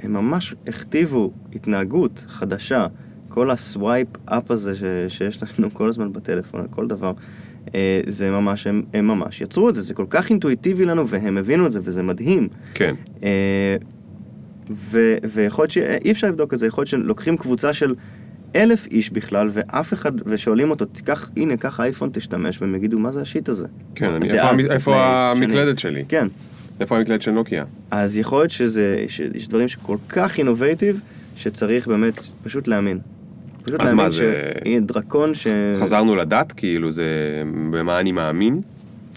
הם 0.06 0.14
ממש 0.14 0.56
הכתיבו 0.68 1.32
התנהגות 1.56 2.26
חדשה. 2.28 2.88
כל 3.30 3.52
הסווייפ 3.52 4.08
אפ 4.26 4.52
הזה 4.52 4.76
ש, 4.76 4.84
שיש 5.08 5.40
לנו 5.60 5.74
כל 5.74 5.90
הזמן 5.90 6.14
בטלפון, 6.14 6.62
על 6.62 6.68
כל 6.70 6.88
דבר, 6.88 7.14
אה, 7.76 8.02
זה 8.08 8.32
ממש, 8.32 8.68
הם, 8.68 8.84
הם 8.94 9.08
ממש 9.08 9.42
יצרו 9.42 9.70
את 9.70 9.76
זה, 9.76 9.82
זה 9.82 9.94
כל 9.94 10.06
כך 10.10 10.30
אינטואיטיבי 10.30 10.86
לנו, 10.86 11.08
והם 11.08 11.38
הבינו 11.38 11.66
את 11.66 11.72
זה, 11.72 11.80
וזה 11.84 12.04
מדהים. 12.04 12.48
כן. 12.74 12.96
אה, 13.24 13.76
ו, 14.70 15.16
ויכול 15.32 15.64
להיות 15.64 15.72
שאי 15.72 16.12
אפשר 16.12 16.28
לבדוק 16.28 16.54
את 16.54 16.60
זה, 16.60 16.68
יכול 16.68 16.82
להיות 16.82 16.90
שלוקחים 16.90 17.38
קבוצה 17.38 17.74
של 17.74 17.94
אלף 18.56 18.88
איש 18.88 19.10
בכלל, 19.10 19.50
ואף 19.54 19.94
אחד, 19.94 20.12
ושואלים 20.26 20.72
אותו, 20.72 20.86
תיקח, 20.86 21.30
הנה, 21.38 21.58
קח 21.58 21.80
אייפון, 21.80 22.10
תשתמש, 22.14 22.62
והם 22.62 22.76
יגידו, 22.76 23.00
מה 23.00 23.12
זה 23.12 23.22
השיט 23.22 23.50
הזה? 23.50 23.66
כן, 23.96 24.10
אני, 24.10 24.32
איפה, 24.32 24.52
לפני 24.52 24.74
איפה. 24.74 25.32
המקלדת 25.32 25.80
שלי? 25.80 26.04
כן, 26.08 26.28
איפה 26.80 26.98
המקלדת 26.98 27.22
של 27.22 27.32
נוקיה? 27.32 27.64
אז 27.92 28.18
יכול 28.18 28.40
להיות 28.40 28.52
שזה, 28.52 29.06
שיש 29.08 29.48
דברים 29.48 29.68
שכל 29.68 29.98
כך 30.10 30.38
אינובייטיב, 30.38 31.00
שצריך 31.36 31.88
באמת 31.88 32.20
פשוט 32.44 32.68
להאמין. 32.68 33.00
פשוט 33.64 33.80
אז 33.82 33.86
להאמין 33.88 34.04
מה, 34.04 34.10
זה- 34.10 34.18
שיהיה 34.66 34.80
דרקון 34.80 35.34
ש... 35.34 35.48
חזרנו 35.80 36.16
לדת? 36.16 36.52
כאילו 36.52 36.92
זה... 36.92 37.04
במה 37.72 38.00
אני 38.00 38.12
מאמין? 38.12 38.62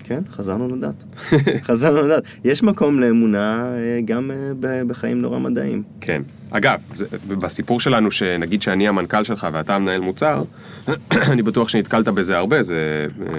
כן, 0.05 0.21
חזרנו 0.33 0.77
לדת. 0.77 0.95
חזרנו 1.69 2.09
לדת. 2.09 2.23
יש 2.45 2.63
מקום 2.63 3.01
לאמונה 3.01 3.65
אה, 3.79 4.01
גם 4.05 4.31
אה, 4.31 4.83
בחיים 4.87 5.21
נורא 5.23 5.39
מדעיים. 5.39 5.83
כן. 6.01 6.23
אגב, 6.51 6.79
זה, 6.95 7.05
בסיפור 7.29 7.81
שלנו, 7.81 8.11
שנגיד 8.11 8.63
שאני 8.63 8.89
המנכ"ל 8.89 9.25
שלך 9.25 9.47
ואתה 9.53 9.77
המנהל 9.77 10.01
מוצר, 10.01 10.43
אני 11.33 11.43
בטוח 11.43 11.69
שנתקלת 11.69 12.09
בזה 12.09 12.37
הרבה, 12.37 12.63
זה 12.63 13.07
אה, 13.21 13.35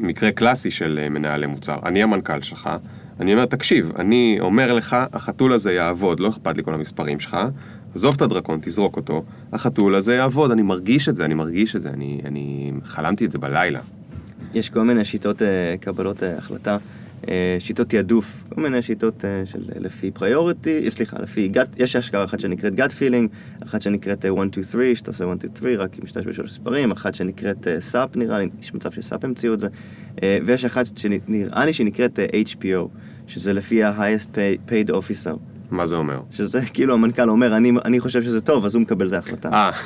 מקרה 0.00 0.32
קלאסי 0.32 0.70
של 0.70 0.98
אה, 1.02 1.08
מנהלי 1.08 1.46
מוצר. 1.46 1.78
אני 1.84 2.02
המנכ"ל 2.02 2.40
שלך, 2.40 2.70
אני 3.20 3.32
אומר, 3.34 3.44
תקשיב, 3.44 3.92
אני 3.98 4.36
אומר 4.40 4.72
לך, 4.72 4.96
החתול 5.12 5.52
הזה 5.52 5.72
יעבוד, 5.72 6.20
לא 6.20 6.28
אכפת 6.28 6.56
לי 6.56 6.62
כל 6.62 6.74
המספרים 6.74 7.20
שלך, 7.20 7.36
עזוב 7.94 8.14
את 8.14 8.22
הדרקון, 8.22 8.58
תזרוק 8.62 8.96
אותו, 8.96 9.24
החתול 9.52 9.94
הזה 9.94 10.14
יעבוד, 10.14 10.50
אני 10.50 10.62
מרגיש 10.62 11.08
את 11.08 11.16
זה, 11.16 11.24
אני 11.24 11.34
מרגיש 11.34 11.76
את 11.76 11.82
זה, 11.82 11.90
אני, 11.90 12.20
אני 12.24 12.72
חלמתי 12.84 13.24
את 13.24 13.32
זה 13.32 13.38
בלילה. 13.38 13.80
יש 14.54 14.70
כל 14.70 14.82
מיני 14.82 15.04
שיטות 15.04 15.42
אה, 15.42 15.74
קבלות 15.80 16.22
אה, 16.22 16.38
החלטה, 16.38 16.76
שיטות 17.58 17.88
תעדוף, 17.88 18.44
כל 18.54 18.60
מיני 18.60 18.82
שיטות 18.82 19.24
אה, 19.24 19.42
של 19.46 19.58
אה, 19.58 19.80
לפי 19.80 20.10
priority, 20.10 20.90
סליחה, 20.90 21.16
לפי 21.22 21.50
gut, 21.54 21.76
יש 21.76 21.96
אשכרה 21.96 22.24
אחת 22.24 22.40
שנקראת 22.40 22.72
gut 22.72 22.92
feeling, 22.92 23.28
אחת 23.66 23.82
שנקראת 23.82 24.24
אה, 24.24 24.30
1, 24.30 24.52
2, 24.52 24.66
3, 24.66 24.98
שאתה 24.98 25.10
עושה 25.10 25.24
1, 25.24 25.38
2, 25.40 25.52
3, 25.56 25.76
רק 25.78 25.98
עם 25.98 26.04
משתמש 26.04 26.26
בשלוש 26.26 26.52
ספרים, 26.52 26.90
אחת 26.90 27.14
שנקראת 27.14 27.68
אה, 27.68 27.80
SAP 27.80 28.16
נראה 28.16 28.38
לי, 28.38 28.48
יש 28.60 28.74
מצב 28.74 28.90
ש 28.92 29.05
SAP 29.05 29.24
המציאו 29.24 29.54
את 29.54 29.60
זה, 29.60 29.68
אה, 30.22 30.38
ויש 30.46 30.64
אחת 30.64 30.96
שנראה 30.96 31.64
לי 31.64 31.72
שנקראת 31.72 32.18
אה, 32.18 32.26
HPO, 32.46 32.88
שזה 33.26 33.52
לפי 33.52 33.84
ה-highest 33.84 34.34
paid 34.68 34.90
officer, 34.90 35.36
מה 35.70 35.86
זה 35.86 35.96
אומר? 35.96 36.20
שזה 36.30 36.60
כאילו 36.72 36.94
המנכ"ל 36.94 37.30
אומר, 37.30 37.56
אני, 37.56 37.72
אני 37.84 38.00
חושב 38.00 38.22
שזה 38.22 38.40
טוב, 38.40 38.64
אז 38.64 38.74
הוא 38.74 38.82
מקבל 38.82 39.08
את 39.08 39.12
ההחלטה. 39.12 39.48
אה. 39.52 39.70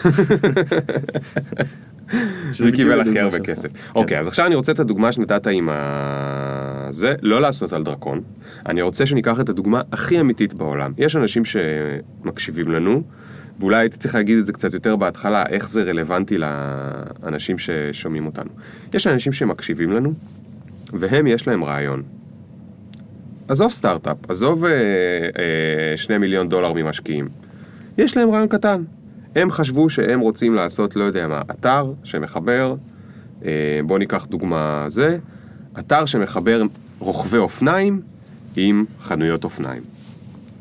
שזה 2.53 2.73
קיבל 2.73 3.01
הכי 3.01 3.21
הרבה. 3.21 3.39
כסף. 3.39 3.73
כן. 3.73 3.79
אוקיי, 3.95 4.19
אז 4.19 4.29
עכשיו 4.29 4.47
אני 4.47 4.55
רוצה 4.55 4.73
את 4.73 4.79
הדוגמה 4.79 5.13
שנתת 5.13 5.47
עם 5.47 5.69
ה... 5.73 6.89
זה, 6.91 7.15
לא 7.23 7.41
לעשות 7.41 7.73
על 7.73 7.83
דרקון. 7.83 8.21
אני 8.67 8.83
רוצה 8.83 9.07
שניקח 9.07 9.41
את 9.41 9.49
הדוגמה 9.49 9.81
הכי 9.93 10.21
אמיתית 10.21 10.55
בעולם. 10.55 10.93
יש 10.99 11.17
אנשים 11.17 11.43
שמקשיבים 11.45 12.71
לנו, 12.71 13.03
ואולי 13.61 13.77
הייתי 13.77 13.97
צריך 13.97 14.15
להגיד 14.15 14.39
את 14.39 14.47
זה 14.47 14.53
קצת 14.53 14.75
יותר 14.75 14.97
בהתחלה, 14.97 15.47
איך 15.47 15.69
זה 15.69 15.83
רלוונטי 15.83 16.39
לאנשים 16.39 17.59
ששומעים 17.59 18.27
אותנו. 18.27 18.51
יש 18.95 19.07
אנשים 19.07 19.33
שמקשיבים 19.33 19.93
לנו, 19.93 20.13
והם 20.93 21.27
יש 21.27 21.49
להם 21.49 21.65
רעיון. 21.65 22.03
עזוב 23.49 23.73
סטארט-אפ, 23.73 24.17
עזוב 24.29 24.65
אה, 24.65 24.71
אה, 24.71 25.97
שני 25.97 26.19
מיליון 26.19 26.49
דולר 26.49 26.73
ממשקיעים. 26.73 27.29
יש 27.99 28.17
להם 28.17 28.31
רעיון 28.31 28.49
קטן. 28.49 28.83
הם 29.35 29.51
חשבו 29.51 29.91
שהם 29.91 30.21
רוצים 30.21 30.55
לעשות, 30.55 30.97
לא 30.97 31.05
יודע 31.05 31.29
מה, 31.29 31.43
אתר 31.51 31.93
שמחבר, 32.05 32.75
אה, 33.45 33.81
בואו 33.87 33.99
ניקח 33.99 34.27
דוגמה 34.27 34.85
זה, 34.89 35.19
אתר 35.79 36.05
שמחבר 36.05 36.63
רוכבי 36.99 37.39
אופניים 37.39 38.01
עם 38.57 38.85
חנויות 39.01 39.45
אופניים. 39.45 39.83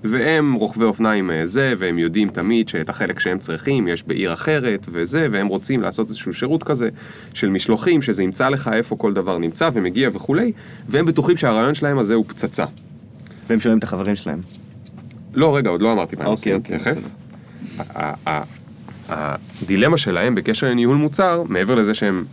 והם 0.03 0.53
רוכבי 0.53 0.83
אופניים 0.83 1.31
אה, 1.31 1.45
זה, 1.45 1.73
והם 1.77 1.99
יודעים 1.99 2.29
תמיד 2.29 2.69
שאת 2.69 2.89
החלק 2.89 3.19
שהם 3.19 3.39
צריכים 3.39 3.87
יש 3.87 4.03
בעיר 4.03 4.33
אחרת 4.33 4.87
וזה, 4.91 5.27
והם 5.31 5.47
רוצים 5.47 5.81
לעשות 5.81 6.09
איזשהו 6.09 6.33
שירות 6.33 6.63
כזה 6.63 6.89
של 7.33 7.49
משלוחים, 7.49 8.01
שזה 8.01 8.23
ימצא 8.23 8.49
לך 8.49 8.69
איפה 8.73 8.95
כל 8.95 9.13
דבר 9.13 9.37
נמצא 9.37 9.69
ומגיע 9.73 10.09
וכולי, 10.13 10.51
והם 10.89 11.05
בטוחים 11.05 11.37
שהרעיון 11.37 11.73
שלהם 11.73 11.97
הזה 11.97 12.13
הוא 12.13 12.25
פצצה. 12.27 12.65
והם 13.49 13.59
שואלים 13.59 13.79
את 13.79 13.83
החברים 13.83 14.15
שלהם. 14.15 14.39
לא, 15.33 15.57
רגע, 15.57 15.69
עוד 15.69 15.81
לא 15.81 15.91
אמרתי 15.91 16.15
מה 16.15 16.21
הם 16.21 16.31
אוקיי, 16.31 16.53
עושים, 16.53 16.77
אוקיי, 16.77 16.95
תכף. 16.95 18.62
הדילמה 19.09 19.97
שלהם 19.97 20.35
בקשר 20.35 20.69
לניהול 20.69 20.97
מוצר, 20.97 21.43
מעבר 21.47 21.75
לזה 21.75 21.93
שהם 21.93 22.23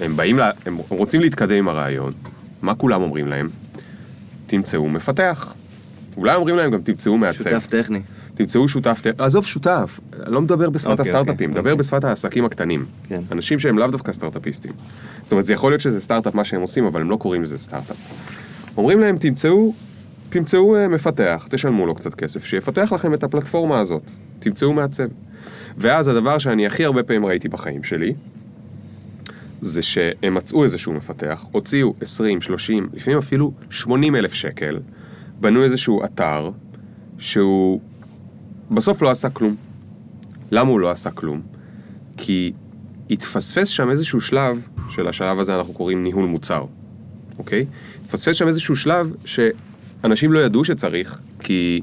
הם 0.00 0.16
באים, 0.16 0.38
לה, 0.38 0.50
הם 0.66 0.76
רוצים 0.88 1.20
להתקדם 1.20 1.56
עם 1.56 1.68
הרעיון, 1.68 2.12
מה 2.62 2.74
כולם 2.74 3.02
אומרים 3.02 3.28
להם? 3.28 3.48
תמצאו 4.46 4.88
מפתח. 4.88 5.54
אולי 6.16 6.34
אומרים 6.34 6.56
להם 6.56 6.70
גם 6.70 6.82
תמצאו 6.82 7.18
מעצב. 7.18 7.50
שותף 7.50 7.66
טכני. 7.66 8.00
תמצאו 8.34 8.68
שותף, 8.68 9.02
עזוב 9.18 9.44
שותף, 9.46 10.00
אני 10.12 10.34
לא 10.34 10.40
מדבר 10.40 10.70
בשפת 10.70 10.90
אוקיי, 10.90 11.02
הסטארט-אפים, 11.02 11.32
אוקיי, 11.32 11.46
מדבר 11.46 11.70
אוקיי. 11.70 11.74
בשפת 11.74 12.04
העסקים 12.04 12.44
הקטנים. 12.44 12.84
כן. 13.08 13.20
אנשים 13.32 13.58
שהם 13.58 13.78
לאו 13.78 13.86
דווקא 13.86 14.12
סטארט-אפיסטים. 14.12 14.72
זאת 15.22 15.32
אומרת, 15.32 15.44
זה 15.44 15.52
יכול 15.52 15.72
להיות 15.72 15.80
שזה 15.80 16.00
סטארט-אפ 16.00 16.34
מה 16.34 16.44
שהם 16.44 16.60
עושים, 16.60 16.84
אבל 16.84 17.00
הם 17.00 17.10
לא 17.10 17.16
קוראים 17.16 17.42
לזה 17.42 17.58
סטארט-אפ. 17.58 17.96
אומרים 18.76 19.00
להם, 19.00 19.18
תמצאו, 19.18 19.74
תמצאו 20.30 20.76
אה, 20.76 20.88
מפתח, 20.88 21.46
תשלמו 21.50 21.86
לו 21.86 21.94
קצת 21.94 22.14
כסף, 22.14 22.44
שיפתח 22.44 22.92
לכם 22.92 23.14
את 23.14 23.24
הפלטפורמה 23.24 23.80
הזאת. 23.80 24.02
תמצאו 24.38 24.72
מעצב. 24.72 25.06
ואז 25.76 26.08
הדבר 26.08 26.38
שאני 26.38 26.66
הכי 26.66 26.84
הרבה 26.84 27.02
פעמים 27.02 27.26
ראיתי 27.26 27.48
בחיים 27.48 27.84
שלי, 27.84 28.14
זה 29.60 29.82
שהם 29.82 30.34
מצאו 30.34 30.64
איזשהו 30.64 30.92
מפתח, 30.92 31.46
הוציאו 31.52 31.94
20, 32.00 32.40
30, 32.40 32.88
לפעמים 32.92 33.18
אפילו 33.18 33.52
80 33.70 34.16
אלף 34.16 34.32
שקל, 34.32 34.80
בנו 35.40 35.64
איזשהו 35.64 36.04
אתר, 36.04 36.50
שהוא 37.18 37.80
בסוף 38.70 39.02
לא 39.02 39.10
עשה 39.10 39.30
כלום. 39.30 39.56
למה 40.50 40.70
הוא 40.70 40.80
לא 40.80 40.90
עשה 40.90 41.10
כלום? 41.10 41.40
כי 42.16 42.52
התפספס 43.10 43.68
שם 43.68 43.90
איזשהו 43.90 44.20
שלב, 44.20 44.66
של 44.88 45.08
השלב 45.08 45.38
הזה 45.38 45.56
אנחנו 45.56 45.74
קוראים 45.74 46.02
ניהול 46.02 46.24
מוצר, 46.24 46.64
אוקיי? 47.38 47.66
התפספס 48.04 48.36
שם 48.36 48.48
איזשהו 48.48 48.76
שלב 48.76 49.12
שאנשים 49.24 50.32
לא 50.32 50.38
ידעו 50.38 50.64
שצריך, 50.64 51.20
כי... 51.40 51.82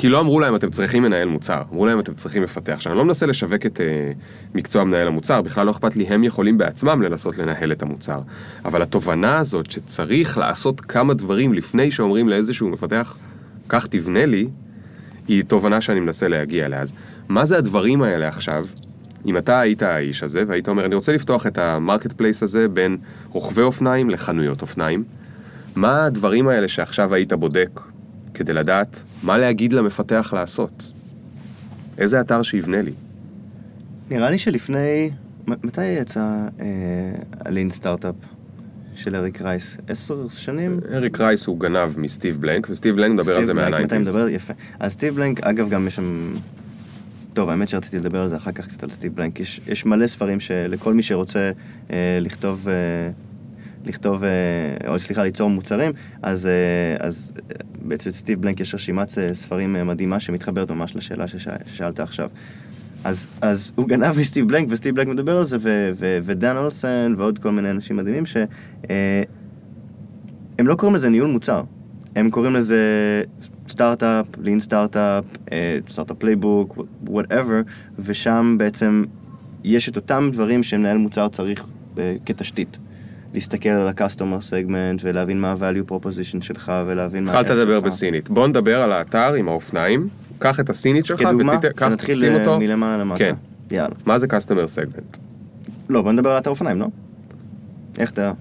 כי 0.00 0.08
לא 0.08 0.20
אמרו 0.20 0.40
להם 0.40 0.54
אתם 0.54 0.70
צריכים 0.70 1.02
מנהל 1.02 1.28
מוצר, 1.28 1.62
אמרו 1.72 1.86
להם 1.86 2.00
אתם 2.00 2.14
צריכים 2.14 2.42
מפתח. 2.42 2.72
עכשיו, 2.72 2.92
אני 2.92 2.98
לא 2.98 3.04
מנסה 3.04 3.26
לשווק 3.26 3.66
את 3.66 3.80
uh, 3.80 4.54
מקצוע 4.54 4.84
מנהל 4.84 5.06
המוצר, 5.06 5.42
בכלל 5.42 5.66
לא 5.66 5.70
אכפת 5.70 5.96
לי, 5.96 6.04
הם 6.04 6.24
יכולים 6.24 6.58
בעצמם 6.58 7.02
לנסות 7.02 7.38
לנהל 7.38 7.72
את 7.72 7.82
המוצר. 7.82 8.20
אבל 8.64 8.82
התובנה 8.82 9.38
הזאת 9.38 9.70
שצריך 9.70 10.38
לעשות 10.38 10.80
כמה 10.80 11.14
דברים 11.14 11.54
לפני 11.54 11.90
שאומרים 11.90 12.28
לאיזשהו 12.28 12.68
מפתח, 12.68 13.16
כך 13.68 13.86
תבנה 13.86 14.26
לי, 14.26 14.48
היא 15.28 15.44
תובנה 15.44 15.80
שאני 15.80 16.00
מנסה 16.00 16.28
להגיע 16.28 16.66
אליה. 16.66 16.80
אז 16.80 16.94
מה 17.28 17.44
זה 17.44 17.58
הדברים 17.58 18.02
האלה 18.02 18.28
עכשיו? 18.28 18.66
אם 19.26 19.36
אתה 19.36 19.60
היית 19.60 19.82
האיש 19.82 20.22
הזה 20.22 20.44
והיית 20.46 20.68
אומר, 20.68 20.86
אני 20.86 20.94
רוצה 20.94 21.12
לפתוח 21.12 21.46
את 21.46 21.58
ה 21.58 22.12
marketplace 22.12 22.42
הזה 22.42 22.68
בין 22.68 22.96
רוכבי 23.28 23.62
אופניים 23.62 24.10
לחנויות 24.10 24.62
אופניים, 24.62 25.04
מה 25.74 26.04
הדברים 26.04 26.48
האלה 26.48 26.68
שעכשיו 26.68 27.14
היית 27.14 27.32
בודק 27.32 27.80
כדי 28.40 28.52
לדעת 28.52 29.04
מה 29.22 29.38
להגיד 29.38 29.72
למפתח 29.72 30.30
לעשות? 30.36 30.92
איזה 31.98 32.20
אתר 32.20 32.42
שיבנה 32.42 32.82
לי? 32.82 32.92
נראה 34.10 34.30
לי 34.30 34.38
שלפני... 34.38 35.10
מתי 35.46 35.84
יצא 35.84 36.20
אה, 36.60 36.66
ה 37.40 37.46
Lean 37.46 37.70
Startup 37.70 38.14
של 38.94 39.16
אריק 39.16 39.42
רייס? 39.42 39.76
עשר 39.88 40.28
שנים? 40.28 40.80
אריק 40.92 41.20
רייס 41.20 41.46
הוא 41.46 41.60
גנב 41.60 41.98
מסטיב 41.98 42.40
בלנק, 42.40 42.66
וסטיב 42.70 42.96
בלנק 42.96 43.14
מדבר 43.14 43.36
על 43.36 43.44
זה 43.44 43.54
בלנק, 43.54 43.66
מתי 43.66 43.82
מה 43.82 43.87
nineties. 43.87 44.08
מדבר? 44.08 44.28
יפה. 44.28 44.52
אז 44.78 44.92
סטיב 44.92 45.14
בלנק, 45.14 45.40
אגב, 45.40 45.68
גם 45.68 45.86
יש 45.86 45.94
שם... 45.94 46.32
טוב, 47.34 47.48
האמת 47.48 47.68
שרציתי 47.68 47.98
לדבר 47.98 48.22
על 48.22 48.28
זה 48.28 48.36
אחר 48.36 48.52
כך 48.52 48.66
קצת 48.66 48.82
על 48.82 48.90
סטיב 48.90 49.14
בלנק. 49.14 49.40
יש, 49.40 49.60
יש 49.66 49.86
מלא 49.86 50.06
ספרים 50.06 50.40
שלכל 50.40 50.94
מי 50.94 51.02
שרוצה 51.02 51.50
אה, 51.90 52.18
לכתוב... 52.20 52.68
אה, 52.68 52.74
לכתוב, 53.84 54.24
אה, 54.24 54.30
או 54.88 54.98
סליחה, 54.98 55.22
ליצור 55.22 55.50
מוצרים, 55.50 55.92
אז, 56.22 56.46
אה, 56.46 57.06
אז 57.06 57.32
אה, 57.36 57.56
בעצם 57.82 58.10
סטיב 58.10 58.42
בלנק 58.42 58.60
יש 58.60 58.74
רשימת 58.74 59.08
ספרים 59.32 59.86
מדהימה 59.86 60.20
שמתחברת 60.20 60.70
ממש 60.70 60.96
לשאלה 60.96 61.26
שש, 61.26 61.48
ששאלת 61.66 62.00
עכשיו. 62.00 62.30
אז, 63.04 63.26
אז 63.40 63.72
הוא 63.76 63.88
גנב 63.88 64.18
מסטיב 64.18 64.48
בלנק, 64.48 64.66
וסטיב 64.70 64.94
בלנק 64.94 65.08
מדבר 65.08 65.38
על 65.38 65.44
זה, 65.44 65.56
ו, 65.60 65.90
ו, 65.98 66.18
ודן 66.22 66.56
אולסן 66.56 67.14
ועוד 67.18 67.38
כל 67.38 67.50
מיני 67.50 67.70
אנשים 67.70 67.96
מדהימים, 67.96 68.26
שהם 68.26 68.46
לא 70.58 70.74
קוראים 70.74 70.96
לזה 70.96 71.08
ניהול 71.08 71.30
מוצר, 71.30 71.62
הם 72.16 72.30
קוראים 72.30 72.54
לזה 72.54 72.78
סטארט-אפ, 73.68 74.26
Lean 74.38 74.60
Startup, 74.60 75.24
startup 75.88 76.16
playbook, 76.16 76.78
whatever, 77.06 77.60
ושם 77.98 78.54
בעצם 78.58 79.04
יש 79.64 79.88
את 79.88 79.96
אותם 79.96 80.30
דברים 80.32 80.62
שמנהל 80.62 80.96
מוצר 80.96 81.28
צריך 81.28 81.66
אה, 81.98 82.16
כתשתית. 82.26 82.78
להסתכל 83.34 83.68
על 83.68 83.88
ה-customer 83.88 84.42
segment 84.50 85.00
ולהבין 85.02 85.40
מה 85.40 85.52
ה-value 85.52 85.90
proposition 85.92 86.40
שלך 86.42 86.72
ולהבין 86.86 87.24
מה... 87.24 87.30
התחלת 87.30 87.50
לדבר. 87.56 87.80
בסינית. 87.80 88.30
בוא 88.30 88.48
נדבר 88.48 88.82
על 88.82 88.92
האתר 88.92 89.32
עם 89.32 89.48
האופניים, 89.48 90.08
קח 90.38 90.60
את 90.60 90.70
הסינית 90.70 91.06
שלך 91.06 91.20
כדוגמה, 91.20 91.52
ותת- 91.58 91.72
קח, 91.76 91.88
שנתחיל 91.88 92.14
שים 92.14 92.32
אה, 92.32 92.40
אותו. 92.40 92.58
מלמעלה 92.58 92.98
למטה. 92.98 93.18
כן. 93.18 93.34
יאללה. 93.70 93.94
מה 94.06 94.18
זה 94.18 94.26
customer 94.26 94.66
segment? 94.76 95.18
לא, 95.88 96.02
בוא 96.02 96.12
נדבר 96.12 96.30
על 96.30 96.38
אתר 96.38 96.50
אופניים, 96.50 96.80
לא? 96.80 96.86
איך 97.98 98.10
אתה... 98.10 98.32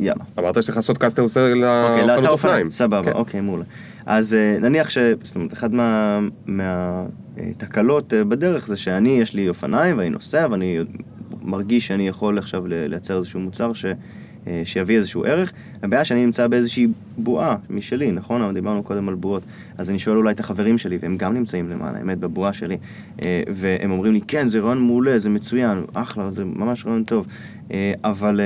יאלה. 0.00 0.24
אמרת 0.38 0.62
שצריך 0.62 0.76
לעשות 0.76 0.96
customer 1.04 1.06
segment 1.34 1.74
אוקיי, 1.74 2.06
לחנות 2.06 2.26
אופניים. 2.28 2.70
סבבה, 2.70 3.02
כן. 3.04 3.12
אוקיי, 3.12 3.40
מעולה. 3.40 3.64
אז 4.06 4.34
אה, 4.34 4.56
נניח 4.60 4.90
ש... 4.90 4.98
זאת 5.22 5.36
אומרת, 5.36 5.52
אחת 5.52 5.70
מה- 5.70 6.20
מהתקלות 6.46 8.12
אה, 8.14 8.24
בדרך 8.24 8.66
זה 8.66 8.76
שאני, 8.76 9.20
יש 9.20 9.34
לי 9.34 9.48
אופניים 9.48 9.98
ואני 9.98 10.10
נוסע 10.10 10.46
ואני 10.50 10.78
מרגיש 11.42 11.86
שאני 11.86 12.08
יכול 12.08 12.38
עכשיו 12.38 12.66
לייצר 12.66 13.18
איזשהו 13.18 13.40
מוצר 13.40 13.72
ש... 13.72 13.84
אה, 14.46 14.62
שיביא 14.64 14.96
איזשהו 14.96 15.24
ערך. 15.24 15.52
הבעיה 15.82 16.04
שאני 16.04 16.24
נמצא 16.24 16.46
באיזושהי 16.46 16.86
בועה 17.18 17.56
משלי, 17.70 18.10
נכון? 18.10 18.54
דיברנו 18.54 18.82
קודם 18.82 19.08
על 19.08 19.14
בועות. 19.14 19.42
אז 19.78 19.90
אני 19.90 19.98
שואל 19.98 20.16
אולי 20.16 20.32
את 20.32 20.40
החברים 20.40 20.78
שלי, 20.78 20.98
והם 21.02 21.16
גם 21.16 21.34
נמצאים 21.34 21.70
למעלה, 21.70 21.98
האמת, 21.98 22.18
בבועה 22.18 22.52
שלי. 22.52 22.76
אה, 23.24 23.42
והם 23.48 23.90
אומרים 23.90 24.12
לי, 24.12 24.20
כן, 24.20 24.48
זה 24.48 24.60
רעיון 24.60 24.86
מעולה, 24.86 25.18
זה 25.18 25.30
מצוין, 25.30 25.84
אחלה, 25.94 26.30
זה 26.30 26.44
ממש 26.44 26.86
רעיון 26.86 27.04
טוב. 27.04 27.26
אה, 27.72 27.92
אבל 28.04 28.40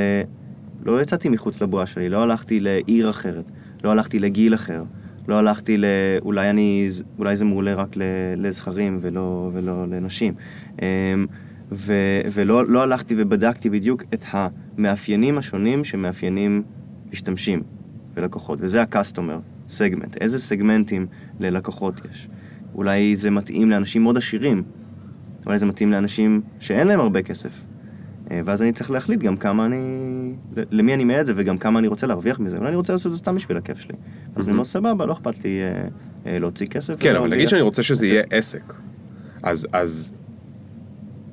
לא 0.84 1.02
יצאתי 1.02 1.28
מחוץ 1.28 1.62
לבועה 1.62 1.86
שלי, 1.86 2.08
לא 2.08 2.22
הלכתי 2.22 2.60
לעיר 2.60 3.10
אחרת, 3.10 3.44
לא 3.84 3.90
הלכתי 3.90 4.18
לגיל 4.18 4.54
אחר. 4.54 4.82
לא 5.28 5.34
הלכתי 5.34 5.76
ל... 5.76 5.84
אולי 6.22 6.50
אני... 6.50 6.90
אולי 7.18 7.36
זה 7.36 7.44
מעולה 7.44 7.74
רק 7.74 7.88
לזכרים 8.36 8.98
ולא, 9.02 9.50
ולא 9.54 9.86
לנשים. 9.88 10.34
ו, 11.72 11.92
ולא 12.32 12.66
לא 12.66 12.82
הלכתי 12.82 13.14
ובדקתי 13.18 13.70
בדיוק 13.70 14.02
את 14.14 14.24
המאפיינים 14.30 15.38
השונים 15.38 15.84
שמאפיינים 15.84 16.62
משתמשים 17.12 17.62
ולקוחות, 18.14 18.58
וזה 18.62 18.82
ה-customer 18.82 19.70
segment. 19.70 20.16
איזה 20.20 20.38
סגמנטים 20.38 21.06
ללקוחות 21.40 22.00
יש? 22.12 22.28
אולי 22.74 23.16
זה 23.16 23.30
מתאים 23.30 23.70
לאנשים 23.70 24.02
מאוד 24.02 24.16
עשירים, 24.16 24.62
אולי 25.46 25.58
זה 25.58 25.66
מתאים 25.66 25.90
לאנשים 25.90 26.40
שאין 26.60 26.86
להם 26.86 27.00
הרבה 27.00 27.22
כסף. 27.22 27.50
אה, 28.30 28.40
ואז 28.44 28.62
אני 28.62 28.72
צריך 28.72 28.90
להחליט 28.90 29.20
גם 29.20 29.36
כמה 29.36 29.66
אני... 29.66 30.32
למי 30.70 30.94
אני 30.94 31.04
מעט 31.04 31.26
זה 31.26 31.32
וגם 31.36 31.58
כמה 31.58 31.78
אני 31.78 31.88
רוצה 31.88 32.06
להרוויח 32.06 32.40
מזה. 32.40 32.56
אולי 32.56 32.68
אני 32.68 32.76
רוצה 32.76 32.92
לעשות 32.92 33.06
את 33.06 33.12
זה 33.12 33.18
סתם 33.18 33.34
בשביל 33.34 33.56
הכיף 33.56 33.80
שלי. 33.80 33.94
אז 34.36 34.44
אני 34.44 34.52
אומר, 34.52 34.64
סבבה, 34.64 35.06
לא 35.06 35.12
אכפת 35.12 35.44
לי 35.44 35.60
אה, 35.62 35.88
אה, 36.26 36.38
להוציא 36.38 36.66
כסף. 36.66 36.94
כן, 37.00 37.16
אבל. 37.16 37.30
נגיד 37.30 37.48
שאני 37.48 37.62
רוצה 37.62 37.82
שזה 37.82 38.06
יהיה 38.06 38.22
עסק. 38.30 38.74
אז 39.42 40.12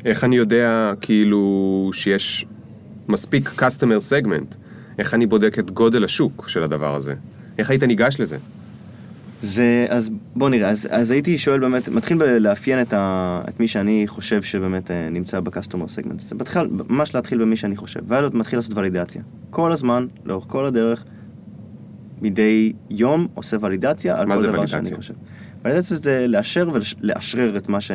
איך 0.06 0.24
אני 0.24 0.36
יודע 0.36 0.92
כאילו 1.02 1.90
שיש 1.94 2.46
מספיק 3.08 3.50
customer 3.50 4.12
segment? 4.12 4.56
איך 5.00 5.14
אני 5.14 5.26
בודק 5.26 5.60
את 5.60 5.72
גודל 5.72 6.04
השוק 6.04 6.50
של 6.50 6.64
הדבר 6.64 6.96
הזה? 6.96 7.14
איך 7.58 7.70
היית 7.70 7.84
ניגש 7.84 8.20
לזה? 8.20 8.38
זה, 9.42 9.86
אז 9.90 10.10
בוא 10.36 10.50
נראה, 10.50 10.70
אז, 10.70 10.88
אז 10.92 11.12
הייתי 11.12 11.38
שואל 11.38 11.60
באמת, 11.60 11.90
מתחיל 11.90 12.24
לאפיין 12.24 12.82
את, 12.82 12.94
ה, 12.94 13.42
את 13.50 13.60
מי 13.60 13.68
שאני 13.68 14.04
חושב 14.08 14.42
שבאמת 14.42 14.92
אה, 14.92 15.10
נמצא 15.10 15.40
בקסטומר 15.40 15.88
סגמנט. 15.88 16.20
זה 16.20 16.36
מתחיל, 16.36 16.62
ממש 16.90 17.16
להתחיל 17.16 17.42
במי 17.42 17.56
שאני 17.56 17.76
חושב, 17.76 18.00
ואז 18.08 18.26
מתחיל 18.34 18.60
לעשות 18.60 18.78
ולידציה. 18.78 19.22
כל 19.50 19.72
הזמן, 19.72 20.08
לאורך 20.26 20.46
כל 20.48 20.66
הדרך, 20.66 21.04
מדי 22.22 22.74
יום 22.90 23.28
עושה 23.34 23.58
ולידציה 23.62 24.20
על 24.20 24.28
כל 24.28 24.42
דבר 24.44 24.60
ולידציה? 24.60 24.84
שאני 24.86 24.96
חושב. 24.96 25.14
ולידציה 25.66 25.98
זה 25.98 26.28
לאשר 26.28 26.70
ולאשרר 26.74 27.58
את, 27.58 27.68
ש, 27.80 27.92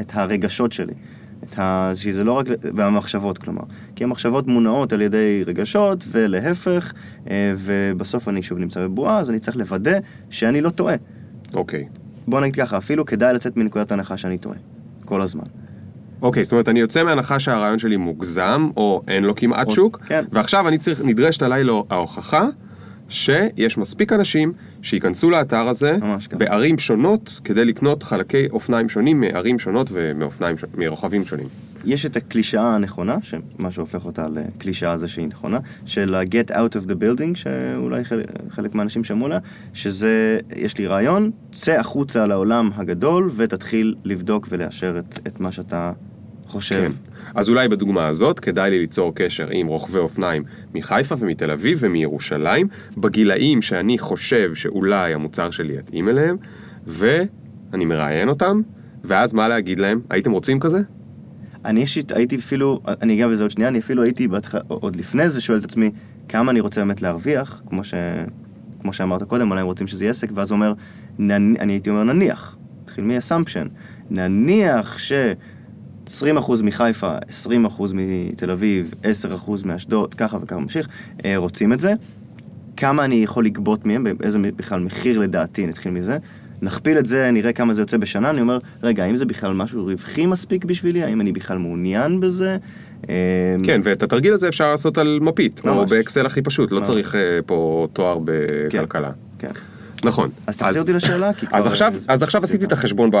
את 0.00 0.10
הרגשות 0.14 0.72
שלי. 0.72 0.94
את 1.50 1.58
ה... 1.58 1.92
שזה 1.94 2.24
לא 2.24 2.32
רק... 2.32 2.46
והמחשבות, 2.74 3.38
כלומר. 3.38 3.62
כי 3.96 4.04
המחשבות 4.04 4.46
מונעות 4.46 4.92
על 4.92 5.02
ידי 5.02 5.44
רגשות, 5.46 6.04
ולהפך, 6.10 6.92
אה, 7.30 7.54
ובסוף 7.58 8.28
אני 8.28 8.42
שוב 8.42 8.58
נמצא 8.58 8.80
בבועה, 8.80 9.18
אז 9.18 9.30
אני 9.30 9.38
צריך 9.38 9.56
לוודא 9.56 9.98
שאני 10.30 10.60
לא 10.60 10.70
טועה. 10.70 10.94
אוקיי. 11.54 11.88
בוא 12.28 12.40
נגיד 12.40 12.56
ככה, 12.56 12.76
אפילו 12.78 13.04
כדאי 13.04 13.34
לצאת 13.34 13.56
מנקודת 13.56 13.92
הנחה 13.92 14.16
שאני 14.16 14.38
טועה. 14.38 14.56
כל 15.04 15.20
הזמן. 15.20 15.44
אוקיי, 16.22 16.44
זאת 16.44 16.52
אומרת, 16.52 16.68
אני 16.68 16.80
יוצא 16.80 17.02
מהנחה 17.02 17.40
שהרעיון 17.40 17.78
שלי 17.78 17.96
מוגזם, 17.96 18.68
או 18.76 19.02
אין 19.08 19.24
לו 19.24 19.34
כמעט 19.34 19.66
או- 19.66 19.72
שוק, 19.72 20.00
כן. 20.06 20.24
ועכשיו 20.32 20.68
אני 20.68 20.78
צריך, 20.78 21.00
נדרשת 21.04 21.42
עליי 21.42 21.64
לו 21.64 21.86
ההוכחה 21.90 22.46
שיש 23.08 23.78
מספיק 23.78 24.12
אנשים 24.12 24.52
שייכנסו 24.82 25.30
לאתר 25.30 25.68
הזה. 25.68 25.96
בערים 26.32 26.78
שונות 26.78 27.40
כדי 27.44 27.64
לקנות 27.64 28.02
חלקי 28.02 28.46
אופניים 28.50 28.88
שונים 28.88 29.20
מערים 29.20 29.58
שונות 29.58 29.90
מרוכבים 30.76 31.24
שונים. 31.24 31.48
יש 31.84 32.06
את 32.06 32.16
הקלישאה 32.16 32.74
הנכונה, 32.74 33.16
שמה 33.22 33.70
שהופך 33.70 34.04
אותה 34.04 34.26
לקלישאה 34.28 34.96
זה 34.96 35.08
שהיא 35.08 35.26
נכונה, 35.28 35.58
של 35.86 36.14
ה-get 36.14 36.50
out 36.50 36.84
of 36.84 36.90
the 36.90 36.94
building, 36.94 37.34
שאולי 37.34 38.04
חלק, 38.04 38.26
חלק 38.50 38.74
מהאנשים 38.74 39.04
שמעו 39.04 39.28
לה, 39.28 39.38
שזה, 39.74 40.38
יש 40.56 40.78
לי 40.78 40.86
רעיון, 40.86 41.30
צא 41.52 41.72
החוצה 41.72 42.26
לעולם 42.26 42.70
הגדול 42.74 43.30
ותתחיל 43.36 43.94
לבדוק 44.04 44.48
ולאשר 44.50 44.98
את, 44.98 45.18
את 45.26 45.40
מה 45.40 45.52
שאתה 45.52 45.92
חושב. 46.46 46.80
כן. 46.80 46.92
אז 47.34 47.48
אולי 47.48 47.68
בדוגמה 47.68 48.06
הזאת 48.06 48.40
כדאי 48.40 48.70
לי 48.70 48.78
ליצור 48.78 49.14
קשר 49.14 49.48
עם 49.50 49.66
רוכבי 49.66 49.98
אופניים 49.98 50.44
מחיפה 50.74 51.14
ומתל 51.18 51.50
אביב 51.50 51.78
ומירושלים, 51.80 52.68
בגילאים 52.96 53.62
שאני 53.62 53.98
חושב 53.98 54.54
שאולי 54.54 55.14
המוצר 55.14 55.50
שלי 55.50 55.78
יתאים 55.78 56.08
אליהם, 56.08 56.36
ואני 56.86 57.84
מראיין 57.84 58.28
אותם, 58.28 58.60
ואז 59.04 59.32
מה 59.32 59.48
להגיד 59.48 59.78
להם? 59.78 60.00
הייתם 60.10 60.32
רוצים 60.32 60.60
כזה? 60.60 60.80
אני 61.64 61.80
אישית 61.80 62.12
הייתי 62.12 62.36
אפילו, 62.36 62.80
אני 63.02 63.14
אגע 63.14 63.28
בזה 63.28 63.42
עוד 63.42 63.50
שנייה, 63.50 63.68
אני 63.68 63.78
אפילו 63.78 64.02
הייתי 64.02 64.28
בהתח... 64.28 64.54
עוד 64.68 64.96
לפני 64.96 65.30
זה 65.30 65.40
שואל 65.40 65.58
את 65.58 65.64
עצמי 65.64 65.90
כמה 66.28 66.50
אני 66.50 66.60
רוצה 66.60 66.80
באמת 66.80 67.02
להרוויח, 67.02 67.62
כמו, 67.68 67.84
ש... 67.84 67.94
כמו 68.80 68.92
שאמרת 68.92 69.22
קודם, 69.22 69.50
אולי 69.50 69.60
הם 69.60 69.66
רוצים 69.66 69.86
שזה 69.86 70.04
יהיה 70.04 70.10
עסק, 70.10 70.28
ואז 70.34 70.52
אומר, 70.52 70.72
נ... 71.18 71.30
אני 71.30 71.72
הייתי 71.72 71.90
אומר 71.90 72.02
נניח, 72.02 72.56
נתחיל 72.82 73.04
מ-assumption, 73.04 73.68
נניח 74.10 74.98
ש... 74.98 75.12
20% 76.06 76.62
מחיפה, 76.62 77.16
20% 77.28 77.82
מתל 77.94 78.50
אביב, 78.50 78.94
10% 79.02 79.06
מאשדוד, 79.64 80.14
ככה 80.14 80.38
וככה 80.42 80.58
ממשיך, 80.58 80.88
אה, 81.24 81.36
רוצים 81.36 81.72
את 81.72 81.80
זה. 81.80 81.92
כמה 82.76 83.04
אני 83.04 83.14
יכול 83.14 83.44
לגבות 83.44 83.86
מהם, 83.86 84.06
באיזה 84.18 84.38
בכלל 84.38 84.80
מחיר 84.80 85.18
לדעתי, 85.18 85.66
נתחיל 85.66 85.92
מזה. 85.92 86.18
נכפיל 86.62 86.98
את 86.98 87.06
זה, 87.06 87.30
נראה 87.30 87.52
כמה 87.52 87.74
זה 87.74 87.82
יוצא 87.82 87.96
בשנה, 87.96 88.30
אני 88.30 88.40
אומר, 88.40 88.58
רגע, 88.82 89.04
האם 89.04 89.16
זה 89.16 89.24
בכלל 89.24 89.52
משהו 89.52 89.84
רווחי 89.84 90.26
מספיק 90.26 90.64
בשבילי? 90.64 91.02
האם 91.02 91.20
אני 91.20 91.32
בכלל 91.32 91.58
מעוניין 91.58 92.20
בזה? 92.20 92.56
אה, 93.08 93.56
כן, 93.64 93.80
ואת 93.84 94.02
התרגיל 94.02 94.32
הזה 94.32 94.48
אפשר 94.48 94.70
לעשות 94.70 94.98
על 94.98 95.18
מפית, 95.22 95.60
או 95.64 95.74
ממש. 95.74 95.90
באקסל 95.90 96.26
הכי 96.26 96.42
פשוט, 96.42 96.72
לא 96.72 96.78
ממש. 96.78 96.88
צריך 96.88 97.14
אה, 97.14 97.38
פה 97.46 97.88
תואר 97.92 98.18
בכלכלה. 98.24 99.10
כן. 99.38 99.48
נכון. 100.06 100.30
אז 100.46 100.56
תחזיר 100.56 100.82
אותי 100.82 100.92
לשאלה, 100.92 101.32
כי 101.32 101.46
כבר... 101.46 101.58
אז 101.58 101.66
עכשיו, 101.66 101.94
אז 102.08 102.22
עכשיו 102.22 102.44
עשיתי 102.44 102.64
את 102.64 102.72
החשבון 102.72 103.10
ב, 103.10 103.16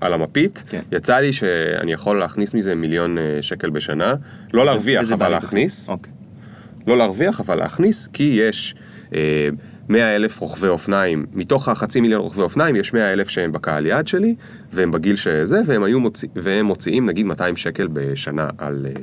על 0.00 0.12
המפית, 0.12 0.64
כן. 0.66 0.80
יצא 0.92 1.16
לי 1.16 1.32
שאני 1.32 1.92
יכול 1.92 2.18
להכניס 2.18 2.54
מזה 2.54 2.74
מיליון 2.74 3.18
אה, 3.18 3.38
שקל 3.42 3.70
בשנה, 3.70 4.14
לא 4.52 4.64
להרוויח 4.64 5.12
אבל 5.12 5.28
להכניס. 5.28 5.88
אוקיי. 5.88 6.12
לא 6.86 6.98
להרוויח 6.98 7.40
אבל 7.40 7.58
להכניס, 7.58 8.08
כי 8.12 8.38
יש 8.42 8.74
אה, 9.14 9.48
100 9.88 10.16
אלף 10.16 10.40
רוכבי 10.40 10.68
אופניים, 10.68 11.26
מתוך 11.32 11.68
החצי 11.68 12.00
מיליון 12.00 12.20
רוכבי 12.20 12.42
אופניים 12.42 12.76
יש 12.76 12.92
100 12.92 13.12
אלף 13.12 13.28
שהם 13.28 13.52
בקהל 13.52 13.86
יעד 13.86 14.06
שלי, 14.06 14.34
והם 14.72 14.90
בגיל 14.90 15.16
שזה, 15.16 15.60
והם, 15.66 15.82
היו 15.82 16.00
מוציא, 16.00 16.28
והם 16.36 16.66
מוציאים 16.66 17.06
נגיד 17.06 17.26
200 17.26 17.56
שקל 17.56 17.88
בשנה 17.92 18.48
על 18.58 18.86
אה, 18.86 19.02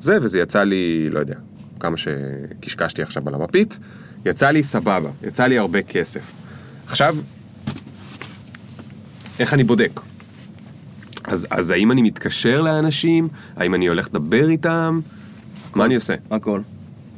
זה, 0.00 0.18
וזה 0.22 0.40
יצא 0.40 0.62
לי, 0.62 1.08
לא 1.10 1.18
יודע, 1.18 1.34
כמה 1.80 1.96
שקשקשתי 1.96 3.02
עכשיו 3.02 3.28
על 3.28 3.34
המפית, 3.34 3.78
יצא 4.26 4.50
לי 4.50 4.62
סבבה, 4.62 5.10
יצא 5.22 5.46
לי 5.46 5.58
הרבה 5.58 5.82
כסף. 5.82 6.32
עכשיו, 6.86 7.16
איך 9.38 9.54
אני 9.54 9.64
בודק? 9.64 10.00
אז, 11.24 11.46
אז 11.50 11.70
האם 11.70 11.92
אני 11.92 12.02
מתקשר 12.02 12.60
לאנשים? 12.60 13.28
האם 13.56 13.74
אני 13.74 13.86
הולך 13.86 14.08
לדבר 14.08 14.48
איתם? 14.48 15.00
מה 15.74 15.84
אני 15.84 15.94
עושה? 15.94 16.14
הכל. 16.30 16.60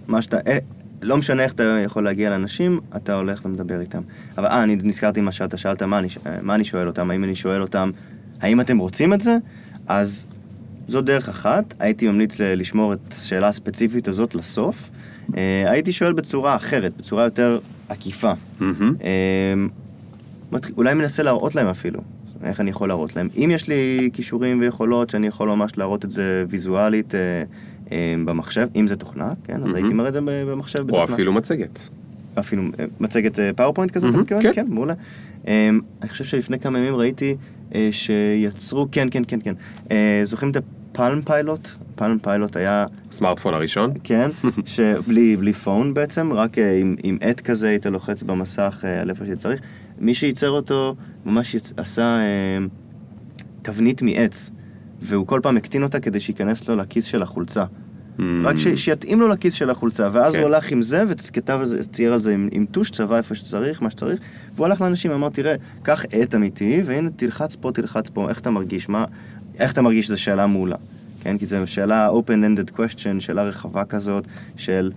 מה 0.09 0.23
שאתה... 0.23 0.37
אה, 0.47 0.59
לא 1.03 1.17
משנה 1.17 1.43
איך 1.43 1.53
אתה 1.53 1.81
יכול 1.85 2.05
להגיע 2.05 2.31
לאנשים, 2.31 2.81
אתה 2.97 3.15
הולך 3.15 3.45
ומדבר 3.45 3.81
איתם. 3.81 4.03
אבל 4.39 4.47
אה, 4.47 4.63
אני 4.63 4.77
נזכרתי 4.83 5.21
מה 5.21 5.33
שאתה 5.33 5.57
שאלת, 5.57 5.83
מה 5.83 5.99
אני, 5.99 6.09
אה, 6.27 6.37
מה 6.43 6.55
אני 6.55 6.65
שואל 6.65 6.87
אותם, 6.87 7.11
האם 7.11 7.25
אני 7.25 7.35
שואל 7.35 7.63
אותם, 7.63 7.91
האם 8.41 8.61
אתם 8.61 8.79
רוצים 8.79 9.13
את 9.13 9.21
זה? 9.21 9.37
אז 9.87 10.27
זו 10.89 11.01
דרך 11.01 11.29
אחת, 11.29 11.75
הייתי 11.79 12.09
ממליץ 12.09 12.41
לשמור 12.41 12.93
את 12.93 13.15
השאלה 13.19 13.49
הספציפית 13.49 14.09
הזאת 14.09 14.35
לסוף. 14.35 14.91
אה, 15.37 15.71
הייתי 15.71 15.93
שואל 15.93 16.13
בצורה 16.13 16.57
אחרת, 16.57 16.93
בצורה 16.97 17.25
יותר 17.25 17.59
עקיפה. 17.89 18.33
אה, 18.63 18.69
אולי 20.77 20.95
מנסה 20.95 21.23
להראות 21.23 21.55
להם 21.55 21.67
אפילו, 21.67 22.01
איך 22.45 22.61
אני 22.61 22.71
יכול 22.71 22.89
להראות 22.89 23.17
להם. 23.17 23.29
אם 23.37 23.51
יש 23.55 23.69
לי 23.69 24.11
כישורים 24.13 24.61
ויכולות 24.61 25.11
שאני 25.11 25.27
יכול 25.27 25.49
ממש 25.49 25.79
להראות 25.79 26.05
את 26.05 26.11
זה 26.11 26.45
ויזואלית 26.49 27.15
אה, 27.15 27.21
אה, 27.93 28.15
במחשב, 28.25 28.69
אם 28.77 28.87
זה 28.87 28.97
תוכנה, 28.97 29.33
כן, 29.45 29.63
אז. 29.63 29.75
הייתי 29.75 29.95
מראה 29.95 30.09
את 30.09 30.13
זה 30.13 30.21
במחשב 30.21 30.79
או 30.79 30.85
בתוכנה. 30.85 31.15
אפילו 31.15 31.33
מצגת. 31.33 31.89
אפילו 32.39 32.63
מצגת 33.01 33.39
PowerPoint 33.57 33.91
כזה, 33.91 34.09
אתה 34.09 34.17
מתכוון? 34.17 34.43
כן. 34.43 34.53
כן, 34.53 34.67
מעולה. 34.69 34.95
אה, 35.49 35.71
אני 36.03 36.11
חושב 36.11 36.25
שלפני 36.25 36.59
כמה 36.59 36.79
ימים 36.79 36.95
ראיתי 36.95 37.37
שיצרו, 37.91 38.89
כן, 38.93 39.09
כן, 39.11 39.23
כן, 39.29 39.39
כן. 39.45 39.55
זוכרים 40.25 40.51
את 40.51 40.57
ה 40.57 40.70
Palm 40.70 41.23
Pilot? 41.23 41.69
Palm 41.97 42.19
Pilot 42.19 42.57
היה... 42.57 42.87
סמארטפון 43.11 43.55
הראשון? 43.55 43.91
כן, 44.05 44.31
שבלי 44.65 45.37
בלי 45.37 45.53
phone 45.53 45.95
בעצם, 45.95 46.33
רק 46.33 46.59
אה, 46.59 46.77
עם, 46.77 46.97
עם 47.03 47.19
עט 47.21 47.41
כזה 47.41 47.69
היית 47.69 47.87
לוחץ 47.87 48.23
במסך 48.23 48.85
אה, 48.85 49.01
על 49.01 49.11
איפה 49.11 49.27
שצריך. 49.27 49.61
מי 49.99 50.15
שייצר 50.15 50.51
אותו 50.51 50.95
ממש 51.25 51.55
יצ... 51.55 51.73
עשה 51.77 52.03
אה, 52.03 52.59
תבנית 53.63 54.03
מעץ, 54.03 54.51
והוא 55.03 55.27
כל 55.27 55.41
פעם 55.43 55.57
הקטין 55.57 55.83
אותה 55.83 56.01
כדי 56.01 56.21
שייכנס 56.21 56.69
לו 56.69 56.77
לכיס 56.77 57.05
של 57.05 57.23
החולצה. 57.23 57.65
רק 58.45 58.59
ש, 58.59 58.69
שיתאים 58.69 59.21
לו 59.21 59.29
לכיס 59.29 59.55
של 59.55 59.71
החולצה, 59.71 60.09
ואז 60.13 60.33
כן. 60.33 60.39
הוא 60.39 60.47
הלך 60.47 60.73
עם 60.73 60.83
זה 60.83 61.05
וכתב 61.09 61.57
על 61.61 61.67
זה, 61.67 61.85
צייר 61.85 62.13
על 62.13 62.21
זה 62.21 62.35
עם, 62.35 62.49
עם 62.53 62.67
טוש, 62.67 62.91
צבע 62.91 63.17
איפה 63.17 63.35
שצריך, 63.35 63.83
מה 63.83 63.91
שצריך, 63.91 64.21
והוא 64.55 64.67
הלך 64.67 64.81
לאנשים 64.81 65.11
ואמר, 65.11 65.29
תראה, 65.29 65.55
קח 65.83 66.05
עט 66.13 66.35
אמיתי, 66.35 66.83
והנה 66.85 67.11
תלחץ 67.11 67.57
פה, 67.57 67.73
תלחץ 67.73 68.11
פה, 68.11 68.29
איך 68.29 68.41
אתה 68.41 68.51
מרגיש, 68.51 68.89
מה, 68.89 69.05
איך 69.59 69.73
אתה 69.73 69.83
מרגיש 69.83 70.09
זו 70.09 70.21
שאלה 70.21 70.47
מעולה, 70.47 70.77
כן? 71.25 71.39
כי 71.39 71.47
זו 71.47 71.57
שאלה 71.67 72.11
open-ended 72.11 72.79
question, 72.79 73.21
שאלה 73.21 73.43
רחבה 73.43 73.85
כזאת, 73.85 74.27
של 74.57 74.93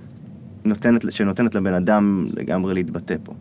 נותנת, 0.66 1.12
שנותנת 1.12 1.56
לבן 1.56 1.74
אדם 1.74 2.26
לגמרי 2.38 2.74
להתבטא 2.74 3.16
פה. 3.24 3.34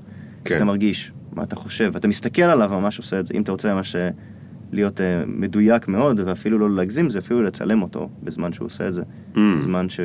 כן. 0.45 0.57
אתה 0.57 0.65
מרגיש, 0.65 1.13
מה 1.33 1.43
אתה 1.43 1.57
חושב, 1.57 1.91
ואתה 1.95 2.09
מסתכל 2.09 2.43
עליו 2.43 2.71
ממש 2.71 2.99
עושה 2.99 3.21
את 3.21 3.27
זה. 3.27 3.35
אם 3.35 3.43
אתה 3.43 3.53
רוצה 3.53 3.75
ממש 3.75 3.97
אה, 3.97 4.11
להיות 4.73 5.01
אה, 5.01 5.23
מדויק 5.27 5.89
מאוד, 5.89 6.21
ואפילו 6.27 6.59
לא 6.59 6.77
להגזים, 6.77 7.11
זה 7.11 7.19
אפילו 7.19 7.43
לצלם 7.43 7.83
אותו 7.83 8.09
בזמן 8.23 8.53
שהוא 8.53 8.67
עושה 8.67 8.89
את 8.89 8.95
זה. 8.95 9.03
Mm. 9.35 9.39
בזמן 9.61 9.89
ש... 9.89 10.01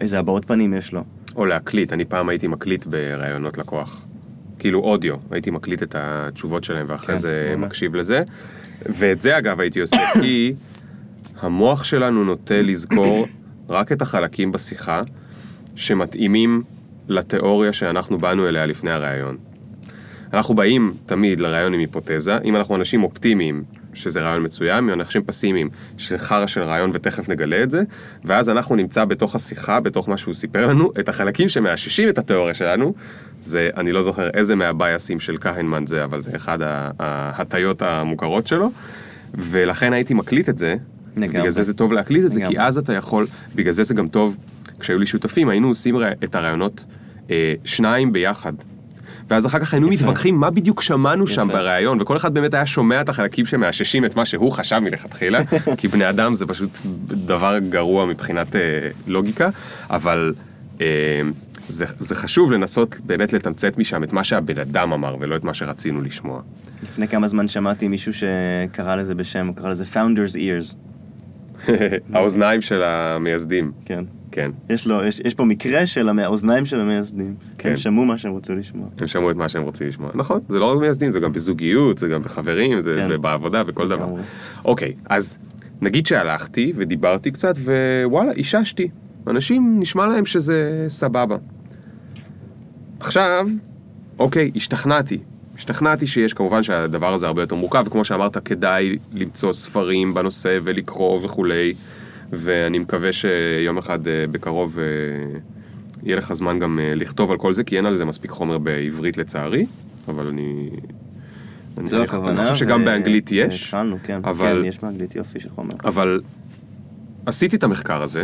איזה 0.00 0.18
הבעות 0.18 0.44
פנים 0.44 0.74
יש 0.74 0.92
לו. 0.92 1.04
או 1.36 1.44
להקליט, 1.44 1.92
אני 1.92 2.04
פעם 2.04 2.28
הייתי 2.28 2.46
מקליט 2.46 2.86
בראיונות 2.86 3.58
לקוח. 3.58 4.06
כאילו 4.58 4.80
אודיו, 4.80 5.14
הייתי 5.30 5.50
מקליט 5.50 5.82
את 5.82 5.94
התשובות 5.98 6.64
שלהם 6.64 6.86
ואחרי 6.88 7.14
כן, 7.14 7.20
זה. 7.20 7.54
מקשיב 7.58 7.94
לזה. 7.94 8.22
ואת 8.82 9.20
זה 9.20 9.38
אגב 9.38 9.60
הייתי 9.60 9.80
עושה, 9.80 9.96
כי 10.22 10.54
המוח 11.40 11.84
שלנו 11.84 12.24
נוטה 12.24 12.62
לזכור 12.62 13.26
רק 13.68 13.92
את 13.92 14.02
החלקים 14.02 14.52
בשיחה 14.52 15.02
שמתאימים 15.76 16.62
לתיאוריה 17.08 17.72
שאנחנו 17.72 18.18
באנו 18.18 18.48
אליה 18.48 18.66
לפני 18.66 18.90
הראיון. 18.90 19.36
אנחנו 20.32 20.54
באים 20.54 20.94
תמיד 21.06 21.40
לראיון 21.40 21.74
עם 21.74 21.80
היפותזה, 21.80 22.38
אם 22.44 22.56
אנחנו 22.56 22.76
אנשים 22.76 23.02
אופטימיים, 23.04 23.64
שזה 23.94 24.20
רעיון 24.20 24.44
מצוין, 24.44 24.84
אם 24.84 24.90
אנשים 24.90 25.22
פסימיים, 25.22 25.70
שזה 25.98 26.18
חרא 26.18 26.46
של 26.46 26.62
רעיון 26.62 26.90
ותכף 26.94 27.28
נגלה 27.28 27.62
את 27.62 27.70
זה, 27.70 27.82
ואז 28.24 28.48
אנחנו 28.48 28.76
נמצא 28.76 29.04
בתוך 29.04 29.34
השיחה, 29.34 29.80
בתוך 29.80 30.08
מה 30.08 30.16
שהוא 30.16 30.34
סיפר 30.34 30.66
לנו, 30.66 30.90
את 31.00 31.08
החלקים 31.08 31.48
שמאששים 31.48 32.08
את 32.08 32.18
התיאוריה 32.18 32.54
שלנו, 32.54 32.94
זה, 33.40 33.70
אני 33.76 33.92
לא 33.92 34.02
זוכר 34.02 34.30
איזה 34.34 34.54
מהבייסים 34.54 35.20
של 35.20 35.36
כהנמן 35.36 35.86
זה, 35.86 36.04
אבל 36.04 36.20
זה 36.20 36.30
אחד 36.36 36.58
ההטיות 36.98 37.82
המוכרות 37.82 38.46
שלו, 38.46 38.70
ולכן 39.34 39.92
הייתי 39.92 40.14
מקליט 40.14 40.48
את 40.48 40.58
זה. 40.58 40.76
בגלל 41.16 41.50
זה 41.50 41.62
זה 41.62 41.74
טוב 41.74 41.92
להקליט 41.92 42.24
את 42.24 42.32
זה, 42.32 42.40
כי. 42.48 42.58
אז 42.58 42.78
אתה 42.78 42.92
יכול, 42.92 43.26
בגלל 43.54 43.72
זה 43.72 43.84
זה 43.84 43.94
גם 43.94 44.08
טוב, 44.08 44.38
כשהיו 44.80 44.98
לי 44.98 45.06
שותפים, 45.06 45.48
היינו 45.48 45.68
עושים 45.68 45.96
את 46.24 46.34
הרעיונות 46.34 46.84
אה, 47.30 47.54
שניים 47.64 48.12
ביחד. 48.12 48.52
ואז 49.30 49.46
אחר 49.46 49.58
כך 49.58 49.74
היינו 49.74 49.92
יפה. 49.92 50.04
מתווכחים 50.04 50.40
מה 50.40 50.50
בדיוק 50.50 50.82
שמענו 50.82 51.26
שם 51.26 51.48
יפה. 51.48 51.58
בריאיון, 51.58 52.00
וכל 52.00 52.16
אחד 52.16 52.34
באמת 52.34 52.54
היה 52.54 52.66
שומע 52.66 53.00
את 53.00 53.08
החלקים 53.08 53.46
שמאששים 53.46 54.04
את 54.04 54.16
מה 54.16 54.26
שהוא 54.26 54.52
חשב 54.52 54.78
מלכתחילה, 54.78 55.40
כי 55.78 55.88
בני 55.88 56.08
אדם 56.08 56.34
זה 56.34 56.46
פשוט 56.46 56.70
דבר 57.08 57.58
גרוע 57.58 58.06
מבחינת 58.06 58.56
אה, 58.56 58.60
לוגיקה, 59.06 59.48
אבל 59.90 60.34
אה, 60.80 60.86
זה, 61.68 61.84
זה 61.98 62.14
חשוב 62.14 62.52
לנסות 62.52 63.00
באמת 63.06 63.32
לתמצת 63.32 63.78
משם 63.78 64.04
את 64.04 64.12
מה 64.12 64.24
שהבן 64.24 64.58
אדם 64.58 64.92
אמר, 64.92 65.16
ולא 65.20 65.36
את 65.36 65.44
מה 65.44 65.54
שרצינו 65.54 66.02
לשמוע. 66.02 66.40
לפני 66.82 67.08
כמה 67.08 67.28
זמן 67.28 67.48
שמעתי 67.48 67.88
מישהו 67.88 68.12
שקרא 68.12 68.96
לזה 68.96 69.14
בשם, 69.14 69.46
הוא 69.46 69.56
קרא 69.56 69.70
לזה 69.70 69.84
Founders 69.94 70.34
Ears. 70.34 70.74
האוזניים 72.14 72.60
של 72.60 72.82
המייסדים, 72.82 73.72
כן. 73.84 74.04
כן. 74.30 74.50
יש 74.70 74.86
לו, 74.86 75.04
יש, 75.04 75.20
יש 75.24 75.34
פה 75.34 75.44
מקרה 75.44 75.86
של 75.86 76.08
האוזניים 76.18 76.66
של 76.66 76.80
המייסדים. 76.80 77.34
כן. 77.58 77.68
הם 77.68 77.76
שמעו 77.76 78.04
מה 78.04 78.18
שהם 78.18 78.36
רצו 78.36 78.54
לשמוע. 78.54 78.88
הם 79.00 79.06
שמעו 79.06 79.30
את 79.30 79.36
מה 79.36 79.48
שהם 79.48 79.62
רוצים 79.62 79.86
לשמוע. 79.86 80.10
נכון, 80.14 80.40
זה 80.48 80.58
לא 80.58 80.72
רק 80.72 80.78
מייסדים, 80.80 81.10
זה 81.10 81.20
גם 81.20 81.32
בזוגיות, 81.32 81.98
זה 81.98 82.08
גם 82.08 82.22
בחברים, 82.22 82.80
זה 82.80 83.06
כן. 83.08 83.22
בעבודה, 83.22 83.64
בכל 83.64 83.88
דבר. 83.88 84.06
אוקיי, 84.64 84.92
אז 85.08 85.38
נגיד 85.82 86.06
שהלכתי 86.06 86.72
ודיברתי 86.76 87.30
קצת, 87.30 87.54
ווואלה, 88.04 88.32
איששתי. 88.32 88.88
אנשים, 89.26 89.76
נשמע 89.80 90.06
להם 90.06 90.26
שזה 90.26 90.84
סבבה. 90.88 91.36
עכשיו, 93.00 93.46
אוקיי, 94.18 94.50
השתכנעתי. 94.56 95.18
השתכנעתי 95.56 96.06
שיש, 96.06 96.32
כמובן 96.34 96.62
שהדבר 96.62 97.14
הזה 97.14 97.26
הרבה 97.26 97.42
יותר 97.42 97.54
מורכב, 97.56 97.84
וכמו 97.86 98.04
שאמרת, 98.04 98.38
כדאי 98.48 98.96
למצוא 99.12 99.52
ספרים 99.52 100.14
בנושא 100.14 100.58
ולקרוא 100.62 101.20
וכולי, 101.22 101.72
ואני 102.32 102.78
מקווה 102.78 103.12
שיום 103.12 103.78
אחד 103.78 104.08
אה, 104.08 104.24
בקרוב 104.30 104.78
אה, 104.78 104.84
יהיה 106.02 106.16
לך 106.16 106.32
זמן 106.32 106.58
גם 106.58 106.78
אה, 106.82 106.92
לכתוב 106.94 107.30
על 107.30 107.36
כל 107.36 107.54
זה, 107.54 107.64
כי 107.64 107.76
אין 107.76 107.86
על 107.86 107.96
זה 107.96 108.04
מספיק 108.04 108.30
חומר 108.30 108.58
בעברית 108.58 109.16
לצערי, 109.16 109.66
אבל 110.08 110.26
אני... 110.26 110.70
אני- 111.78 111.86
זו 111.88 111.96
אני- 111.96 112.04
הכוונה. 112.04 112.30
אני 112.42 112.50
חושב 112.52 112.66
שגם 112.66 112.82
ו- 112.82 112.84
באנגלית 112.84 113.32
יש. 113.32 113.64
התחלנו, 113.64 113.96
כן. 114.04 114.20
אבל- 114.24 114.60
כן, 114.62 114.68
יש 114.68 114.78
באנגלית 114.78 115.16
יופי 115.16 115.40
של 115.40 115.48
חומר. 115.54 115.74
אבל 115.84 116.20
עשיתי 117.26 117.56
את 117.56 117.64
המחקר 117.64 118.02
הזה, 118.02 118.22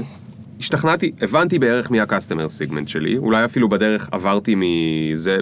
השתכנעתי, 0.61 1.13
הבנתי 1.21 1.59
בערך 1.59 1.91
מי 1.91 2.01
הקסטומר 2.01 2.49
סיגמנט 2.49 2.89
שלי, 2.89 3.17
אולי 3.19 3.45
אפילו 3.45 3.69
בדרך 3.69 4.09
עברתי 4.13 4.55
מזה, 4.57 5.39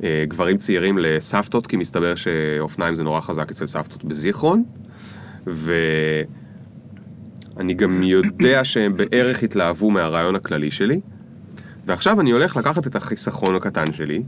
מגברים 0.00 0.56
צעירים 0.56 0.98
לסבתות, 0.98 1.66
כי 1.66 1.76
מסתבר 1.76 2.14
שאופניים 2.14 2.94
זה 2.94 3.04
נורא 3.04 3.20
חזק 3.20 3.50
אצל 3.50 3.66
סבתות 3.66 4.04
בזיכרון, 4.04 4.64
ואני 5.46 6.14
גם 7.76 8.02
יודע 8.02 8.64
שהם 8.64 8.96
בערך 8.96 9.42
התלהבו 9.42 9.90
מהרעיון 9.90 10.34
הכללי 10.34 10.70
שלי, 10.70 11.00
ועכשיו 11.86 12.20
אני 12.20 12.30
הולך 12.30 12.56
לקחת 12.56 12.86
את 12.86 12.96
החיסכון 12.96 13.56
הקטן 13.56 13.92
שלי, 13.92 14.22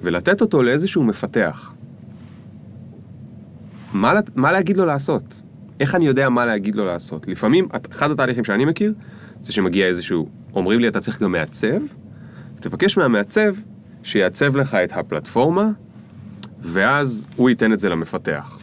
ולתת 0.00 0.40
אותו 0.40 0.62
לאיזשהו 0.62 1.02
מפתח. 1.02 1.74
מה, 3.92 4.14
מה 4.34 4.52
להגיד 4.52 4.76
לו 4.76 4.86
לעשות? 4.86 5.42
איך 5.80 5.94
אני 5.94 6.06
יודע 6.06 6.28
מה 6.28 6.46
להגיד 6.46 6.76
לו 6.76 6.86
לעשות? 6.86 7.28
לפעמים, 7.28 7.68
אחד 7.90 8.10
התהליכים 8.10 8.44
שאני 8.44 8.64
מכיר, 8.64 8.94
זה 9.40 9.52
שמגיע 9.52 9.86
איזשהו, 9.86 10.28
אומרים 10.54 10.80
לי 10.80 10.88
אתה 10.88 11.00
צריך 11.00 11.22
גם 11.22 11.32
מעצב, 11.32 11.80
תבקש 12.60 12.96
מהמעצב 12.96 13.54
שיעצב 14.02 14.56
לך 14.56 14.74
את 14.74 14.92
הפלטפורמה, 14.92 15.68
ואז 16.60 17.26
הוא 17.36 17.50
ייתן 17.50 17.72
את 17.72 17.80
זה 17.80 17.88
למפתח. 17.88 18.58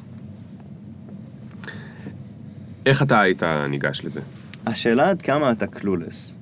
איך 2.86 3.02
אתה 3.04 3.22
היית 3.22 3.44
ניגש 3.70 4.02
לזה? 4.06 4.22
השאלה 4.66 5.10
עד 5.10 5.22
כמה 5.22 5.52
אתה 5.52 5.68
קלולס. 5.68 6.36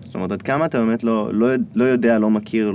זאת 0.00 0.14
אומרת, 0.14 0.32
עד 0.32 0.42
כמה 0.42 0.64
אתה 0.66 0.78
באמת 0.78 1.04
לא, 1.04 1.34
לא, 1.34 1.46
לא 1.74 1.84
יודע, 1.84 2.18
לא 2.18 2.30
מכיר, 2.30 2.72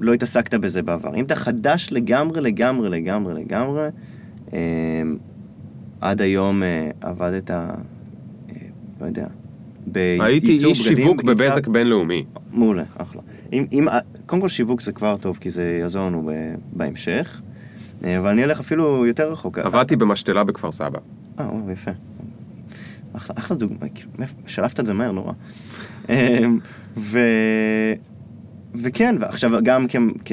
לא 0.00 0.12
התעסקת 0.14 0.54
בזה 0.54 0.82
בעבר. 0.82 1.14
אם 1.14 1.24
אתה 1.24 1.36
חדש 1.36 1.88
לגמרי, 1.92 2.40
לגמרי, 2.40 2.88
לגמרי, 2.90 3.34
לגמרי, 3.34 3.88
אה, 4.52 4.58
עד 6.00 6.20
היום 6.20 6.62
אה, 6.62 6.90
עבדת, 7.00 7.50
אה, 7.50 7.70
לא 9.00 9.06
יודע, 9.06 9.26
הייתי 9.94 10.46
בייצור 10.46 10.70
איש 10.70 10.88
בגדים, 10.88 10.96
שיווק 11.06 11.20
ייצר- 11.24 11.34
בבזק 11.34 11.66
בינלאומי. 11.68 12.24
מעולה, 12.52 12.84
אחלה. 12.96 13.20
אם, 13.52 13.66
אם, 13.72 13.86
קודם 14.26 14.42
כל 14.42 14.48
שיווק 14.48 14.80
זה 14.80 14.92
כבר 14.92 15.16
טוב, 15.16 15.38
כי 15.40 15.50
זה 15.50 15.78
יעזור 15.80 16.06
לנו 16.06 16.30
בהמשך, 16.72 17.40
אה, 18.04 18.18
אבל 18.18 18.28
אני 18.28 18.44
אלך 18.44 18.60
אפילו 18.60 19.06
יותר 19.06 19.32
רחוק. 19.32 19.58
עבדתי 19.58 19.96
במשתלה 19.96 20.44
בכפר 20.44 20.72
סבא. 20.72 20.98
אה, 21.40 21.48
יפה. 21.72 21.90
אחלה, 23.12 23.36
אחלה 23.38 23.56
דוגמא, 23.56 23.86
כאילו, 23.94 24.10
שלפת 24.46 24.80
את 24.80 24.86
זה 24.86 24.94
מהר 24.94 25.12
נורא. 25.12 25.32
אמ, 26.08 26.58
ו... 26.96 27.18
וכן, 28.74 29.16
ועכשיו 29.20 29.50
גם 29.62 29.86
כ... 29.88 29.96
כ... 30.24 30.32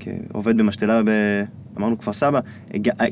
כעובד 0.00 0.58
במשתלה 0.58 1.02
ב... 1.04 1.10
אמרנו 1.78 1.98
כפר 1.98 2.12
סבא, 2.12 2.40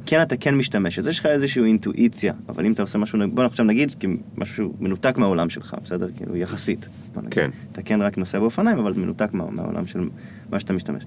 כן 0.07 0.23
אתה 0.23 0.37
כן 0.37 0.55
משתמש, 0.55 0.99
אז 0.99 1.07
יש 1.07 1.19
לך 1.19 1.27
איזושהי 1.27 1.63
אינטואיציה, 1.65 2.33
אבל 2.49 2.67
אם 2.67 2.73
אתה 2.73 2.83
עושה 2.83 2.99
משהו, 2.99 3.19
בוא 3.35 3.45
עכשיו 3.45 3.65
נגיד, 3.67 3.95
כי 4.01 4.07
משהו 4.37 4.55
שהוא 4.55 4.75
מנותק 4.81 5.19
מהעולם 5.19 5.51
שלך, 5.51 5.77
בסדר? 5.85 6.09
כאילו 6.17 6.37
יחסית. 6.37 6.89
כן. 7.31 7.51
אתה 7.73 7.83
כן 7.83 8.03
רק 8.03 8.19
נוסע 8.19 8.39
באופניים, 8.39 8.79
אבל 8.79 8.93
מנותק 8.97 9.29
מה, 9.33 9.45
מהעולם 9.51 9.87
של 9.87 10.09
מה 10.53 10.61
שאתה 10.61 10.73
משתמש. 10.73 11.03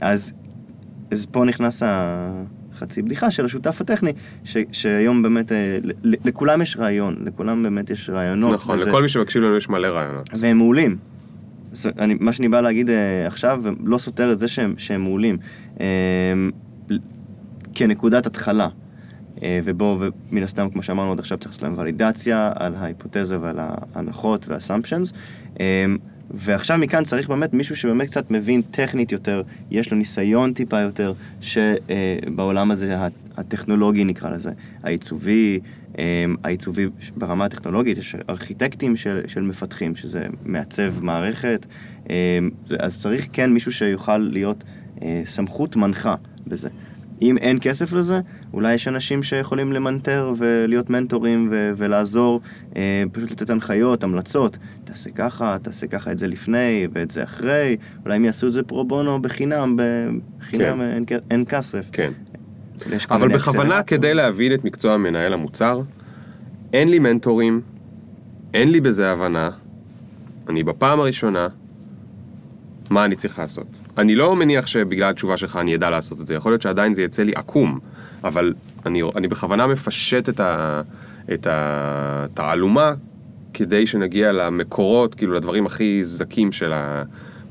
אז, 0.00 0.32
אז 1.10 1.26
פה 1.26 1.44
נכנס 1.44 1.82
החצי 1.86 3.02
בדיחה 3.02 3.30
של 3.30 3.44
השותף 3.44 3.80
הטכני, 3.80 4.12
ש, 4.44 4.56
שהיום 4.72 5.22
באמת, 5.22 5.52
אה, 5.52 5.78
לכולם 6.04 6.62
יש 6.62 6.76
רעיון, 6.76 7.16
לכולם 7.24 7.62
באמת 7.62 7.90
יש 7.90 8.10
רעיונות. 8.10 8.54
נכון, 8.54 8.76
וזה- 8.78 8.88
לכל 8.90 9.02
מי 9.02 9.08
שמקשיב 9.08 9.42
לנו 9.42 9.56
יש 9.56 9.68
מלא 9.68 9.88
רעיונות. 9.88 10.30
והם 10.40 10.56
מעולים. 10.56 10.96
זה- 11.72 11.90
אני, 11.98 12.16
מה 12.20 12.32
שאני 12.32 12.48
בא 12.48 12.60
להגיד 12.60 12.90
אה, 12.90 13.26
עכשיו, 13.26 13.62
לא 13.84 13.98
סותר 13.98 14.32
את 14.32 14.38
זה 14.38 14.48
שהם, 14.48 14.74
שהם 14.78 15.02
מעולים. 15.02 15.36
אה, 16.90 16.96
כנקודת 17.74 18.26
התחלה. 18.26 18.68
אה, 19.42 19.60
ובו, 19.64 19.98
ומן 20.30 20.42
הסתם, 20.42 20.70
כמו 20.70 20.82
שאמרנו 20.82 21.12
עד 21.12 21.18
עכשיו, 21.18 21.38
צריך 21.38 21.50
לעשות 21.50 21.62
להם 21.62 21.74
ולידציה 21.78 22.52
על 22.56 22.74
ההיפותזה 22.74 23.40
ועל 23.40 23.58
ההנחות 23.60 24.48
והאסמפשנס. 24.48 25.12
ועכשיו 26.30 26.78
מכאן 26.78 27.04
צריך 27.04 27.28
באמת 27.28 27.54
מישהו 27.54 27.76
שבאמת 27.76 28.06
קצת 28.06 28.30
מבין 28.30 28.62
טכנית 28.62 29.12
יותר, 29.12 29.42
יש 29.70 29.90
לו 29.90 29.96
ניסיון 29.96 30.52
טיפה 30.52 30.80
יותר, 30.80 31.12
שבעולם 31.40 32.70
הזה, 32.70 32.96
הטכנולוגי 33.36 34.04
נקרא 34.04 34.30
לזה, 34.30 34.50
העיצובי, 34.82 35.60
אה, 35.98 36.24
העיצובי 36.44 36.86
ברמה 37.16 37.44
הטכנולוגית, 37.44 37.98
יש 37.98 38.16
ארכיטקטים 38.30 38.96
של, 38.96 39.20
של 39.26 39.42
מפתחים, 39.42 39.96
שזה 39.96 40.26
מעצב 40.44 41.04
מערכת, 41.04 41.66
אה, 42.10 42.38
אז 42.78 43.00
צריך 43.00 43.28
כן 43.32 43.52
מישהו 43.52 43.72
שיוכל 43.72 44.18
להיות 44.18 44.64
אה, 45.02 45.22
סמכות 45.26 45.76
מנחה 45.76 46.14
בזה. 46.46 46.68
אם 47.22 47.38
אין 47.38 47.58
כסף 47.60 47.92
לזה, 47.92 48.20
אולי 48.52 48.74
יש 48.74 48.88
אנשים 48.88 49.22
שיכולים 49.22 49.72
למנטר 49.72 50.32
ולהיות 50.36 50.90
מנטורים 50.90 51.48
ו- 51.50 51.72
ולעזור, 51.76 52.40
אה, 52.76 53.02
פשוט 53.12 53.30
לתת 53.30 53.50
הנחיות, 53.50 54.04
המלצות. 54.04 54.58
תעשה 54.84 55.10
ככה, 55.10 55.56
תעשה 55.62 55.86
ככה 55.86 56.12
את 56.12 56.18
זה 56.18 56.26
לפני 56.26 56.88
ואת 56.92 57.10
זה 57.10 57.24
אחרי, 57.24 57.76
אולי 58.04 58.16
הם 58.16 58.24
יעשו 58.24 58.46
את 58.46 58.52
זה 58.52 58.62
פרו 58.62 58.84
בונו 58.84 59.22
בחינם, 59.22 59.76
בחינם 59.76 60.78
כן. 61.06 61.14
אין, 61.14 61.20
אין 61.30 61.44
כסף. 61.48 61.86
כן. 61.92 62.12
אבל 63.10 63.28
בכוונה 63.28 63.80
אקסלרטורים. 63.80 63.82
כדי 63.86 64.14
להבין 64.14 64.54
את 64.54 64.64
מקצוע 64.64 64.96
מנהל 64.96 65.32
המוצר, 65.32 65.80
אין 66.72 66.88
לי 66.88 66.98
מנטורים, 66.98 67.60
אין 68.54 68.70
לי 68.70 68.80
בזה 68.80 69.10
הבנה, 69.10 69.50
אני 70.48 70.62
בפעם 70.62 71.00
הראשונה, 71.00 71.48
מה 72.90 73.04
אני 73.04 73.16
צריך 73.16 73.38
לעשות. 73.38 73.83
אני 73.98 74.14
לא 74.14 74.36
מניח 74.36 74.66
שבגלל 74.66 75.10
התשובה 75.10 75.36
שלך 75.36 75.56
אני 75.56 75.74
אדע 75.74 75.90
לעשות 75.90 76.20
את 76.20 76.26
זה, 76.26 76.34
יכול 76.34 76.52
להיות 76.52 76.62
שעדיין 76.62 76.94
זה 76.94 77.02
יצא 77.02 77.22
לי 77.22 77.32
עקום, 77.34 77.78
אבל 78.24 78.54
אני, 78.86 79.02
אני 79.16 79.28
בכוונה 79.28 79.66
מפשט 79.66 80.28
את, 80.28 80.40
ה, 80.40 80.82
את 81.32 81.46
התעלומה 81.50 82.94
כדי 83.54 83.86
שנגיע 83.86 84.32
למקורות, 84.32 85.14
כאילו 85.14 85.32
לדברים 85.32 85.66
הכי 85.66 86.04
זכים 86.04 86.52
של 86.52 86.72
ה... 86.72 87.02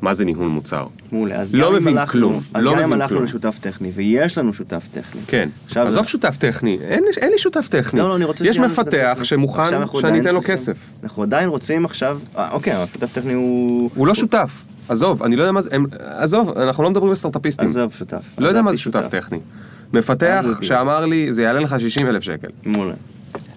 מה 0.02 0.14
זה 0.14 0.26
ניהול 0.26 0.48
מוצר. 0.48 0.88
מעולה, 1.12 1.36
אז 1.36 1.56
לא 1.56 1.68
גם 1.68 1.76
אם 1.76 1.82
מבין 1.82 1.98
הלכנו, 1.98 2.12
כלום, 2.12 2.42
אז 2.54 2.66
לא 2.66 2.74
גם 2.74 2.80
אם 2.80 2.94
הלכנו 2.94 3.10
כלום. 3.10 3.24
לשותף 3.24 3.58
טכני, 3.62 3.92
ויש 3.96 4.38
לנו 4.38 4.54
שותף 4.54 4.88
טכני. 4.92 5.22
כן, 5.28 5.50
עזוב 5.76 6.08
שותף 6.08 6.38
טכני, 6.40 6.78
אין, 6.82 7.04
אין 7.18 7.32
לי 7.32 7.38
שותף 7.38 7.68
טכני. 7.68 8.00
לא, 8.00 8.10
לא, 8.10 8.16
אני 8.16 8.26
רוצה 8.26 8.48
יש 8.48 8.60
מפתח. 8.60 9.20
שמוכן 9.24 9.88
שאני 10.02 10.22
אתן 10.22 10.34
לו 10.34 10.42
כסף. 10.46 10.78
אנחנו 11.04 11.24
עדיין 11.24 11.50
רוצים 11.50 11.86
עכשיו, 11.86 12.20
אה, 12.38 12.52
אוקיי, 12.52 12.74
השותף 12.74 13.14
טכני 13.14 13.34
הוא... 13.34 13.90
הוא 13.96 14.08
לא 14.08 14.14
שותף, 14.14 14.66
עזוב, 14.90 15.24
אני 15.24 15.36
לא 15.36 15.44
יודע 15.44 15.52
מה 15.52 15.62
זה, 15.62 15.70
הם, 15.72 15.86
עזוב, 16.00 16.58
אנחנו 16.58 16.84
לא 16.84 16.90
מדברים 16.92 17.10
על 17.10 17.16
סטארטאפיסטים. 17.16 17.68
עזוב, 17.68 17.94
שותף. 17.94 18.26
לא 18.38 18.48
יודע 18.48 18.62
מה 18.62 18.74
זה 18.74 18.80
שותף 18.80 19.06
טכני. 19.10 19.40
מפתח 19.94 20.46
שאמר 20.62 21.06
לי, 21.06 21.34
זה 21.34 21.44
יעלה 21.44 21.60
לך 21.60 21.76
60 21.80 22.08
אלף 22.08 22.24
שקל. 22.24 22.48
מעולה. 22.66 22.94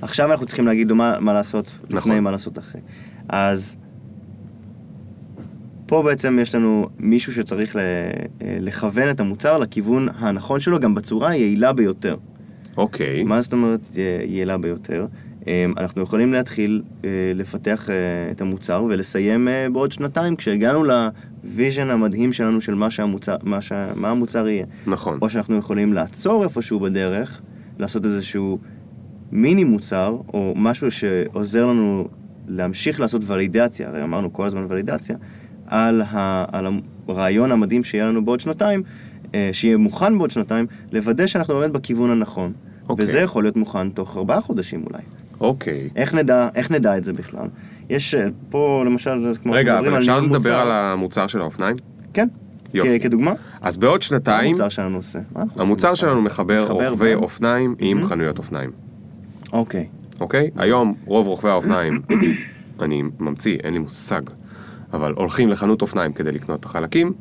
עכשיו 0.02 0.30
אנחנו 0.30 0.46
צריכים 0.46 0.66
להגיד 0.66 0.90
לו 0.90 0.96
מה, 0.96 1.20
מה 1.20 1.32
לעשות 1.32 1.70
לפני, 1.84 1.96
נכון. 1.98 2.18
מה 2.18 2.30
לעשות 2.30 2.58
אחרי. 2.58 2.80
אז 3.28 3.76
פה 5.86 6.02
בעצם 6.02 6.38
יש 6.42 6.54
לנו 6.54 6.88
מישהו 6.98 7.32
שצריך 7.32 7.76
ל- 7.76 7.78
אה, 7.78 8.56
לכוון 8.60 9.10
את 9.10 9.20
המוצר 9.20 9.58
לכיוון 9.58 10.08
הנכון 10.18 10.60
שלו, 10.60 10.80
גם 10.80 10.94
בצורה 10.94 11.30
היעילה 11.30 11.72
ביותר. 11.72 12.16
אוקיי. 12.76 13.22
מה 13.24 13.40
זאת 13.40 13.52
אומרת 13.52 13.80
יעילה 14.28 14.58
ביותר? 14.58 15.06
אה, 15.48 15.66
אנחנו 15.76 16.02
יכולים 16.02 16.32
להתחיל 16.32 16.82
אה, 17.04 17.10
לפתח 17.34 17.90
אה, 17.90 17.94
את 18.30 18.40
המוצר 18.40 18.84
ולסיים 18.88 19.48
אה, 19.48 19.66
בעוד 19.72 19.92
שנתיים, 19.92 20.36
כשהגענו 20.36 20.84
ל 20.84 20.99
vision 20.99 21.90
המדהים 21.90 22.32
שלנו 22.32 22.60
של 22.60 22.74
מה, 22.74 22.90
שהמוצר, 22.90 23.36
מה, 23.42 23.60
שה, 23.60 23.86
מה 23.94 24.10
המוצר 24.10 24.48
יהיה. 24.48 24.66
נכון. 24.86 25.18
או 25.22 25.30
שאנחנו 25.30 25.56
יכולים 25.56 25.92
לעצור 25.92 26.44
איפשהו 26.44 26.80
בדרך, 26.80 27.40
לעשות 27.78 28.04
איזשהו 28.04 28.58
מיני 29.32 29.64
מוצר, 29.64 30.16
או 30.34 30.52
משהו 30.56 30.90
שעוזר 30.90 31.66
לנו 31.66 32.08
להמשיך 32.48 33.00
לעשות 33.00 33.22
ולידציה, 33.26 33.88
הרי 33.88 34.02
אמרנו 34.02 34.32
כל 34.32 34.46
הזמן 34.46 34.66
ולידציה, 34.68 35.16
על, 35.66 36.02
ה, 36.02 36.44
על 36.52 36.66
הרעיון 37.08 37.52
המדהים 37.52 37.84
שיהיה 37.84 38.06
לנו 38.06 38.24
בעוד 38.24 38.40
שנתיים, 38.40 38.82
שיהיה 39.52 39.76
מוכן 39.76 40.18
בעוד 40.18 40.30
שנתיים, 40.30 40.66
לוודא 40.92 41.26
שאנחנו 41.26 41.54
באמת 41.54 41.70
בכיוון 41.70 42.10
הנכון. 42.10 42.52
אוקיי. 42.88 43.02
וזה 43.02 43.20
יכול 43.20 43.44
להיות 43.44 43.56
מוכן 43.56 43.90
תוך 43.90 44.16
ארבעה 44.16 44.40
חודשים 44.40 44.84
אולי. 44.86 45.02
אוקיי. 45.40 45.88
איך 45.96 46.14
נדע, 46.14 46.48
איך 46.54 46.70
נדע 46.70 46.96
את 46.96 47.04
זה 47.04 47.12
בכלל? 47.12 47.46
יש 47.90 48.14
אה, 48.14 48.26
פה 48.50 48.82
למשל, 48.86 49.32
כמו 49.42 49.52
רגע, 49.52 49.78
אבל 49.78 49.98
אפשר 49.98 50.20
לדבר 50.20 50.36
מוצר. 50.36 50.60
על 50.60 50.70
המוצר 50.70 51.26
של 51.26 51.40
האופניים? 51.40 51.76
כן, 52.12 52.28
יופי. 52.74 53.00
כדוגמה. 53.00 53.32
אז 53.60 53.76
בעוד 53.76 54.02
שנתיים, 54.02 54.46
המוצר 54.46 54.68
שלנו 54.68 54.96
עושה? 54.96 55.18
המוצר? 55.56 55.94
שלנו 55.94 56.22
מחבר 56.22 56.66
רוכבי 56.70 57.14
אופניים 57.14 57.74
עם. 57.78 58.06
חנויות 58.06 58.38
אופניים. 58.38 58.70
אוקיי. 59.52 59.86
אוקיי? 60.20 60.50
היום 60.56 60.94
רוב 61.04 61.26
רוכבי 61.26 61.50
האופניים, 61.50 62.02
אני 62.82 63.02
ממציא, 63.20 63.58
אין 63.64 63.72
לי 63.72 63.78
מושג, 63.78 64.22
אבל 64.92 65.12
הולכים 65.16 65.48
לחנות 65.48 65.82
אופניים 65.82 66.12
כדי 66.12 66.32
לקנות 66.32 66.60
את 66.60 66.64
החלקים, 66.64 67.12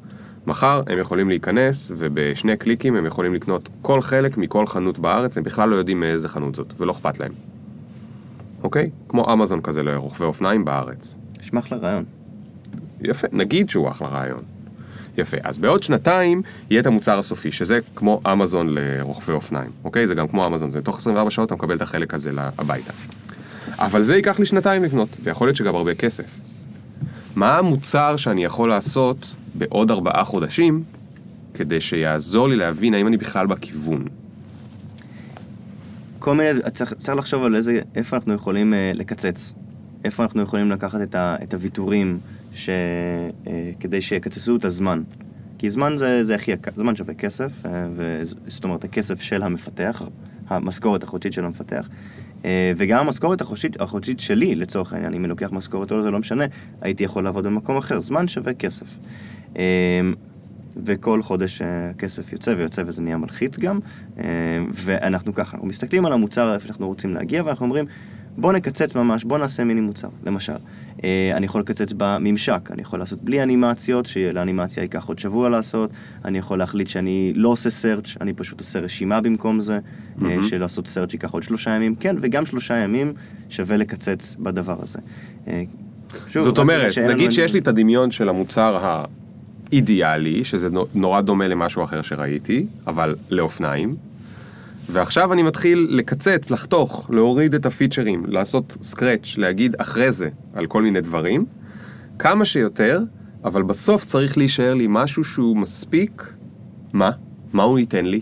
מחר 0.47 0.82
הם 0.88 0.99
יכולים 0.99 1.30
להיכנס 1.30 1.91
ובשני 1.97 2.57
קליקים 2.57 2.95
הם 2.95 3.05
יכולים 3.05 3.34
לקנות 3.34 3.70
כל 3.82 4.01
חלק 4.01 4.38
מכל 4.38 4.68
חנות 4.68 4.99
בארץ, 4.99 5.38
הם 5.38 5.43
בכלל 5.43 5.70
לא 5.70 5.76
יודעים 5.76 5.99
מאיזה 5.99 6.28
חנות 6.28 6.55
זאת, 6.55 6.74
ולא 6.78 6.91
אכפת 6.91 7.20
להם. 7.20 7.32
אוקיי? 8.66 8.89
כמו 9.09 9.34
אמזון 9.34 9.61
כזה 9.61 9.84
לרוכבי 9.84 10.26
אופניים 10.26 10.66
בארץ. 10.66 11.18
נשמע 11.39 11.59
אחלה 11.59 11.78
רעיון. 11.78 12.03
יפה, 13.01 13.28
נגיד 13.32 13.70
שהוא 13.70 13.89
אחלה 13.89 14.07
רעיון. 14.07 14.39
יפה, 15.18 15.38
אז 15.43 15.57
בעוד 15.57 15.84
שנתיים 15.84 16.41
יהיה 16.70 16.82
את 16.82 16.88
המוצר 16.88 17.20
הסופי, 17.20 17.51
שזה 17.51 17.76
כמו 17.95 18.22
אמזון 18.32 18.68
לרוכבי 18.70 19.34
אופניים, 19.34 19.72
אוקיי? 19.84 20.07
זה 20.07 20.16
גם 20.16 20.28
כמו 20.28 20.47
אמזון, 20.47 20.70
זה 20.70 20.82
תוך 20.82 20.97
24 20.97 21.32
שעות 21.32 21.47
אתה 21.47 21.55
מקבל 21.55 21.76
את 21.76 21.82
החלק 21.82 22.13
הזה 22.13 22.32
הביתה. 22.57 22.93
אבל 23.80 24.01
זה 24.01 24.16
ייקח 24.16 24.39
לי 24.39 24.45
שנתיים 24.45 24.84
לבנות, 24.84 25.09
ויכול 25.24 25.47
להיות 25.47 25.57
שגם 25.57 25.76
הרבה 25.76 25.95
כסף. 25.95 26.39
מה 27.36 27.57
המוצר 27.57 28.18
שאני 28.18 28.43
יכול 28.43 28.70
לעשות 28.70 29.34
בעוד 29.53 29.91
ארבעה 29.91 30.24
חודשים, 30.24 30.84
כדי 31.53 31.82
שיעזור 31.82 32.49
לי 32.49 32.55
להבין 32.55 32.93
האם 32.93 33.07
אני 33.07 33.18
בכלל 33.18 33.47
בכיוון? 33.47 34.05
כל 36.26 36.36
מיני, 36.36 36.49
צריך, 36.73 36.93
צריך 36.93 37.17
לחשוב 37.17 37.43
על 37.43 37.55
איזה, 37.55 37.80
איפה 37.95 38.15
אנחנו 38.15 38.34
יכולים 38.34 38.73
אה, 38.73 38.91
לקצץ. 38.93 39.53
איפה 40.03 40.23
אנחנו 40.23 40.41
יכולים 40.41 40.71
לקחת 40.71 41.01
את, 41.01 41.15
ה, 41.15 41.36
את 41.43 41.53
הוויתורים 41.53 42.19
ש, 42.53 42.69
אה, 43.47 43.71
כדי 43.80 44.01
שיקצצו 44.01 44.55
את 44.55 44.65
הזמן. 44.65 45.03
כי 45.57 45.69
זמן 45.69 45.97
זה, 45.97 46.23
זה 46.23 46.36
הכי 46.36 46.51
יקר, 46.51 46.71
זמן 46.76 46.95
שווה 46.95 47.13
כסף, 47.13 47.65
אה, 47.65 47.88
ו, 47.95 48.21
זאת 48.47 48.63
אומרת 48.63 48.84
הכסף 48.84 49.21
של 49.21 49.43
המפתח, 49.43 50.01
המשכורת 50.47 51.03
החודשית 51.03 51.34
של 51.34 51.45
המפתח. 51.45 51.89
אה, 52.45 52.71
וגם 52.78 53.05
המשכורת 53.05 53.41
החודשית, 53.41 53.82
החודשית 53.82 54.19
שלי, 54.19 54.55
לצורך 54.55 54.93
העניין, 54.93 55.13
אם 55.13 55.19
אני 55.19 55.30
לוקח 55.30 55.51
משכורת 55.51 55.91
או 55.91 55.97
לא, 55.97 56.03
זה 56.03 56.11
לא 56.11 56.19
משנה, 56.19 56.45
הייתי 56.82 57.03
יכול 57.03 57.23
לעבוד 57.23 57.43
במקום 57.45 57.78
אחר, 57.78 58.01
זמן 58.01 58.28
שווה 58.28 58.53
כסף. 58.53 58.88
אה, 59.57 59.63
וכל 60.84 61.23
חודש 61.23 61.61
אה, 61.61 61.89
הכסף 61.89 62.34
יוצא 62.34 62.53
ויוצא 62.57 62.84
וזה 62.86 63.01
נהיה 63.01 63.17
מלחיץ 63.17 63.59
גם. 63.59 63.80
אה, 64.17 64.23
ואנחנו 64.73 65.34
ככה, 65.34 65.53
אנחנו 65.53 65.67
מסתכלים 65.67 66.05
על 66.05 66.13
המוצר 66.13 66.53
איפה 66.53 66.67
שאנחנו 66.67 66.88
רוצים 66.88 67.13
להגיע 67.13 67.43
ואנחנו 67.45 67.65
אומרים, 67.65 67.86
בוא 68.38 68.53
נקצץ 68.53 68.95
ממש, 68.95 69.23
בוא 69.23 69.38
נעשה 69.38 69.63
מיני 69.63 69.82
מוצר, 69.82 70.07
למשל. 70.26 70.53
אה, 71.03 71.32
אני 71.34 71.45
יכול 71.45 71.61
לקצץ 71.61 71.93
בממשק, 71.97 72.71
אני 72.71 72.82
יכול 72.82 72.99
לעשות 72.99 73.23
בלי 73.23 73.43
אנימציות, 73.43 74.05
שלאנימציה 74.05 74.84
ייקח 74.84 75.05
עוד 75.05 75.19
שבוע 75.19 75.49
לעשות, 75.49 75.89
אני 76.26 76.38
יכול 76.38 76.59
להחליט 76.59 76.88
שאני 76.88 77.34
לא 77.36 77.49
עושה 77.49 77.69
search, 77.69 78.17
אני 78.21 78.34
פשוט 78.34 78.59
עושה 78.59 78.80
רשימה 78.80 79.21
במקום 79.21 79.59
זה, 79.59 79.80
אה, 80.26 80.38
של 80.49 80.59
לעשות 80.59 80.86
search 80.86 81.13
ייקח 81.13 81.32
עוד 81.32 81.43
שלושה 81.43 81.71
ימים, 81.71 81.95
כן, 81.95 82.15
וגם 82.21 82.45
שלושה 82.45 82.76
ימים 82.76 83.13
שווה 83.49 83.78
לקצץ 83.78 84.36
בדבר 84.39 84.78
הזה. 84.80 84.99
אה, 85.47 85.63
שוב, 86.28 86.43
זאת 86.43 86.57
אומרת, 86.57 86.97
נגיד 86.97 87.32
שיש 87.32 87.53
לי 87.53 87.59
את 87.59 87.67
הדמיון 87.67 88.11
של 88.11 88.30
המוצר 88.30 89.03
האידיאלי, 89.72 90.43
שזה 90.43 90.70
נו- 90.70 90.86
נורא 90.95 91.22
דומה 91.22 91.47
למשהו 91.47 91.84
אחר 91.84 92.01
שראיתי, 92.01 92.66
אבל 92.88 93.16
לאופניים, 93.30 93.95
ועכשיו 94.91 95.34
אני 95.34 95.43
מתחיל 95.43 95.88
לקצץ, 95.89 96.51
לחתוך, 96.51 97.09
להוריד 97.13 97.55
את 97.55 97.66
הפיצ'רים, 97.66 98.24
לעשות 98.28 98.78
scratch, 98.82 99.38
להגיד 99.38 99.76
אחרי 99.78 100.11
זה 100.11 100.30
על 100.53 100.66
כל 100.66 100.82
מיני 100.82 101.01
דברים, 101.01 101.45
כמה 102.20 102.45
שיותר, 102.45 102.99
אבל 103.43 103.63
בסוף 103.63 104.05
צריך 104.05 104.38
להישאר 104.38 104.74
לי 104.74 104.86
משהו 104.89 105.24
שהוא 105.24 105.57
מספיק, 105.57 106.34
מה? 106.93 107.11
מה 107.53 107.63
הוא 107.63 107.80
ייתן 107.80 108.05
לי? 108.05 108.22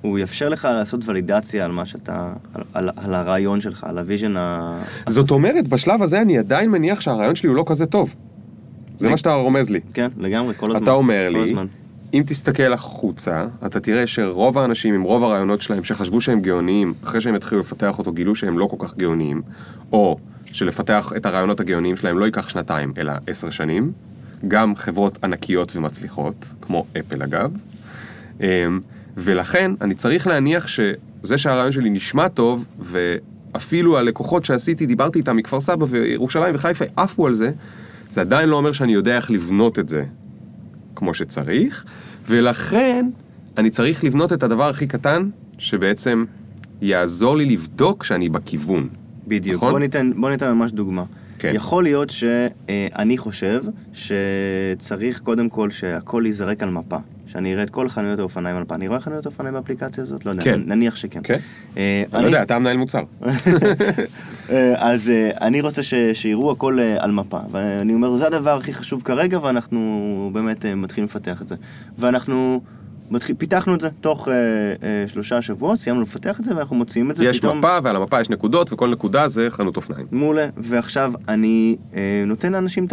הוא 0.00 0.18
יאפשר 0.18 0.48
לך 0.48 0.64
לעשות 0.64 1.00
ולידציה 1.08 1.64
על 1.64 1.72
מה 1.72 1.86
שאתה, 1.86 2.32
על, 2.54 2.62
על, 2.74 2.90
על 2.96 3.14
הרעיון 3.14 3.60
שלך, 3.60 3.84
על 3.84 3.98
ה 3.98 4.03
vision 4.03 4.36
ה... 4.36 4.78
זאת 5.06 5.30
אומרת, 5.30 5.68
בשלב 5.68 6.02
הזה 6.02 6.22
אני 6.22 6.38
עדיין 6.38 6.70
מניח 6.70 7.00
שהרעיון 7.00 7.36
שלי 7.36 7.48
הוא 7.48 7.56
לא 7.56 7.64
כזה 7.66 7.86
טוב. 7.86 8.14
זה 8.96 9.08
מה 9.08 9.16
שאתה 9.16 9.32
רומז 9.32 9.70
לי. 9.70 9.80
כן, 9.94 10.08
לגמרי, 10.16 10.54
כל 10.56 10.70
הזמן. 10.70 10.82
אתה 10.82 10.90
אומר 10.90 11.28
לי, 11.30 11.42
הזמן. 11.42 11.66
אם 12.14 12.22
תסתכל 12.26 12.72
החוצה, 12.72 13.46
אתה 13.66 13.80
תראה 13.80 14.06
שרוב 14.06 14.58
האנשים 14.58 14.94
עם 14.94 15.02
רוב 15.02 15.24
הרעיונות 15.24 15.62
שלהם 15.62 15.84
שחשבו 15.84 16.20
שהם 16.20 16.40
גאוניים, 16.40 16.94
אחרי 17.04 17.20
שהם 17.20 17.34
התחילו 17.34 17.60
לפתח 17.60 17.98
אותו 17.98 18.12
גילו 18.12 18.34
שהם 18.34 18.58
לא 18.58 18.66
כל 18.66 18.76
כך 18.78 18.96
גאוניים, 18.96 19.42
או 19.92 20.18
שלפתח 20.52 21.12
את 21.16 21.26
הרעיונות 21.26 21.60
הגאוניים 21.60 21.96
שלהם 21.96 22.18
לא 22.18 22.24
ייקח 22.24 22.48
שנתיים, 22.48 22.92
אלא 22.98 23.12
עשר 23.26 23.50
שנים, 23.50 23.92
גם 24.48 24.76
חברות 24.76 25.24
ענקיות 25.24 25.76
ומצליחות, 25.76 26.54
כמו 26.60 26.86
אפל 26.98 27.22
אגב, 27.22 27.50
אמ, 28.40 28.80
ולכן 29.16 29.72
אני 29.80 29.94
צריך 29.94 30.26
להניח 30.26 30.68
שזה 30.68 31.38
שהרעיון 31.38 31.72
שלי 31.72 31.90
נשמע 31.90 32.28
טוב, 32.28 32.66
ואפילו 32.78 33.98
הלקוחות 33.98 34.44
שעשיתי, 34.44 34.86
דיברתי 34.86 35.18
איתם 35.18 35.36
מכפר 35.36 35.60
סבא 35.60 35.86
וירושלים 35.88 36.54
וחיפה, 36.54 36.84
עפו 36.96 37.26
על 37.26 37.34
זה, 37.34 37.50
זה 38.10 38.20
עדיין 38.20 38.48
לא 38.48 38.56
אומר 38.56 38.72
שאני 38.72 38.92
יודע 38.92 39.16
איך 39.16 39.30
לבנות 39.30 39.78
את 39.78 39.88
זה 39.88 40.04
כמו 40.94 41.14
שצריך, 41.14 41.84
ולכן 42.28 43.08
אני 43.58 43.70
צריך 43.70 44.04
לבנות 44.04 44.32
את 44.32 44.42
הדבר 44.42 44.68
הכי 44.68 44.86
קטן, 44.86 45.28
שבעצם 45.58 46.24
יעזור 46.80 47.36
לי 47.36 47.44
לבדוק 47.44 48.04
שאני 48.04 48.28
בכיוון. 48.28 48.88
בדיוק. 49.26 49.56
נכון? 49.56 49.70
בוא 49.70 49.78
ניתן, 49.78 50.12
בוא 50.16 50.30
ניתן 50.30 50.52
ממש 50.52 50.72
דוגמה. 50.72 51.04
כן. 51.38 51.52
יכול 51.54 51.82
להיות 51.82 52.10
שאני 52.10 53.18
חושב 53.18 53.62
שצריך 53.92 55.20
קודם 55.20 55.48
כל 55.48 55.70
שהכל 55.70 56.22
ייזרק 56.26 56.62
על 56.62 56.70
מפה. 56.70 56.96
שאני 57.26 57.52
אראה 57.52 57.62
את 57.62 57.70
כל 57.70 57.88
חנויות 57.88 58.18
האופניים 58.18 58.56
על 58.56 58.62
מפה. 58.62 58.74
אני 58.74 58.88
רואה 58.88 59.00
חנויות 59.00 59.26
אופניים 59.26 59.54
באפליקציה 59.54 60.04
הזאת? 60.04 60.26
לא 60.26 60.30
יודע, 60.30 60.42
כן. 60.42 60.60
נניח 60.66 60.96
שכן. 60.96 61.20
כן. 61.24 61.38
אה, 61.76 62.02
אני 62.14 62.22
לא 62.22 62.26
יודע, 62.26 62.42
אתה 62.42 62.58
מנהל 62.58 62.76
מוצר. 62.76 63.02
אה, 64.50 64.74
אז 64.92 65.10
אה, 65.10 65.30
אני 65.40 65.60
רוצה 65.60 65.82
ש- 65.82 65.94
שיראו 66.12 66.50
הכל 66.50 66.80
אה, 66.80 66.96
על 67.04 67.10
מפה, 67.10 67.38
ואני 67.50 67.94
אומר, 67.94 68.16
זה 68.16 68.26
הדבר 68.26 68.56
הכי 68.56 68.74
חשוב 68.74 69.02
כרגע, 69.02 69.38
ואנחנו 69.42 70.30
באמת 70.32 70.66
מתחילים 70.66 71.04
לפתח 71.08 71.42
את 71.42 71.48
זה. 71.48 71.54
ואנחנו 71.98 72.60
מתחיל, 73.10 73.36
פיתחנו 73.38 73.74
את 73.74 73.80
זה 73.80 73.88
תוך 74.00 74.28
אה, 74.28 74.34
אה, 74.34 75.04
שלושה 75.08 75.42
שבועות, 75.42 75.78
סיימנו 75.78 76.02
לפתח 76.02 76.40
את 76.40 76.44
זה 76.44 76.56
ואנחנו 76.56 76.76
מוציאים 76.76 77.10
את 77.10 77.16
זה 77.16 77.24
יש 77.24 77.38
פתאום... 77.38 77.58
מפה, 77.58 77.78
ועל 77.82 77.96
המפה 77.96 78.20
יש 78.20 78.30
נקודות, 78.30 78.72
וכל 78.72 78.90
נקודה 78.90 79.28
זה 79.28 79.46
חנות 79.50 79.76
אופניים. 79.76 80.06
מעולה, 80.12 80.46
ועכשיו 80.56 81.12
אני 81.28 81.76
אה, 81.94 82.24
נותן 82.26 82.52
לאנשים 82.52 82.86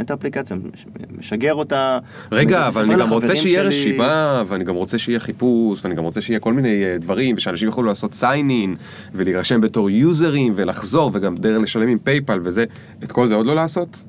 את, 0.00 0.10
האפליקציה, 0.10 0.56
מש- 0.56 0.86
משגר 1.18 1.54
אותה. 1.54 1.98
רגע, 2.32 2.68
אבל 2.68 2.82
אני 2.82 2.96
גם 3.00 3.10
רוצה 3.10 3.36
שיהיה 3.36 3.60
שלי. 3.60 3.68
רשימה, 3.68 4.42
ואני 4.48 4.64
גם 4.64 4.74
רוצה 4.74 4.98
שיהיה 4.98 5.20
חיפוש, 5.20 5.84
ואני 5.84 5.94
גם 5.94 6.04
רוצה 6.04 6.20
שיהיה 6.20 6.40
כל 6.40 6.52
מיני 6.52 6.84
אה, 6.84 6.96
דברים, 6.98 7.34
ושאנשים 7.36 7.66
יוכלו 7.66 7.84
לעשות 7.84 8.12
sign 8.12 8.48
in, 8.48 8.78
ולהירשם 9.14 9.60
בתור 9.60 9.90
יוזרים, 9.90 10.52
ולחזור, 10.56 11.10
וגם 11.14 11.34
דרך 11.34 11.62
לשלם 11.62 11.88
עם 11.88 11.98
PayPal 11.98 12.40
וזה, 12.42 12.64
את 13.04 13.12
כל 13.12 13.26
זה 13.26 13.34
עוד 13.34 13.46
לא 13.46 13.54
לעשות? 13.54 14.04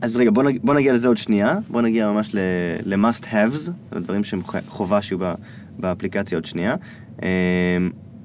אז 0.00 0.16
רגע, 0.16 0.30
בוא, 0.30 0.42
נג, 0.42 0.58
בוא 0.64 0.74
נגיע 0.74 0.92
לזה 0.92 1.08
עוד 1.08 1.16
שנייה, 1.16 1.58
בוא 1.70 1.82
נגיע 1.82 2.10
ממש 2.12 2.34
ל- 2.34 2.38
ל-must 2.94 3.24
haves, 3.24 3.70
לדברים 3.92 4.24
שהם 4.24 4.40
חובה 4.68 5.02
שיהיו 5.02 5.18
ב- 5.18 5.34
באפליקציה 5.78 6.38
עוד 6.38 6.44
שנייה. 6.44 6.74
אה, 7.22 7.28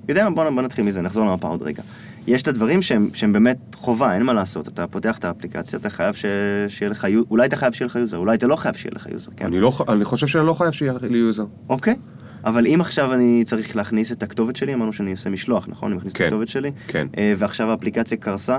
יודע 0.09 0.29
מה, 0.29 0.35
בוא, 0.35 0.49
בוא 0.49 0.61
נתחיל 0.61 0.85
מזה, 0.85 1.01
נחזור 1.01 1.25
למפה 1.25 1.47
עוד 1.47 1.61
רגע. 1.61 1.83
יש 2.27 2.41
את 2.41 2.47
הדברים 2.47 2.81
שהם, 2.81 3.09
שהם 3.13 3.33
באמת 3.33 3.57
חובה, 3.75 4.13
אין 4.15 4.23
מה 4.23 4.33
לעשות. 4.33 4.67
אתה 4.67 4.87
פותח 4.87 5.17
את 5.17 5.25
האפליקציה, 5.25 5.79
אתה 5.79 5.89
חייב 5.89 6.15
ש... 6.15 6.25
שיהיה 6.67 6.89
לך, 6.89 7.03
יו- 7.09 7.23
אולי 7.31 7.47
אתה 7.47 7.55
חייב 7.55 7.73
שיהיה 7.73 7.85
לך 7.87 7.95
יוזר, 7.95 8.17
אולי 8.17 8.35
אתה 8.37 8.47
לא 8.47 8.55
חייב 8.55 8.75
שיהיה 8.75 8.91
לך 8.95 9.07
יוזר, 9.11 9.31
כן? 9.37 9.45
אני 9.45 9.59
לא 9.59 9.71
אני 9.89 10.05
חושב 10.05 10.27
שאני 10.27 10.45
לא 10.45 10.53
חייב 10.53 10.71
שיהיה 10.71 10.93
לי 11.09 11.17
יוזר. 11.17 11.45
אוקיי. 11.69 11.95
אבל 12.45 12.67
אם 12.67 12.81
עכשיו 12.81 13.13
אני 13.13 13.43
צריך 13.45 13.75
להכניס 13.75 14.11
את 14.11 14.23
הכתובת 14.23 14.55
שלי, 14.55 14.73
אמרנו 14.73 14.93
שאני 14.93 15.11
עושה 15.11 15.29
משלוח, 15.29 15.65
נכון? 15.67 15.91
אני 15.91 15.97
מכניס 15.97 16.13
כן. 16.13 16.23
את 16.23 16.27
הכתובת 16.27 16.47
שלי, 16.47 16.71
כן. 16.87 17.07
אה, 17.17 17.33
ועכשיו 17.37 17.71
האפליקציה 17.71 18.17
קרסה, 18.17 18.57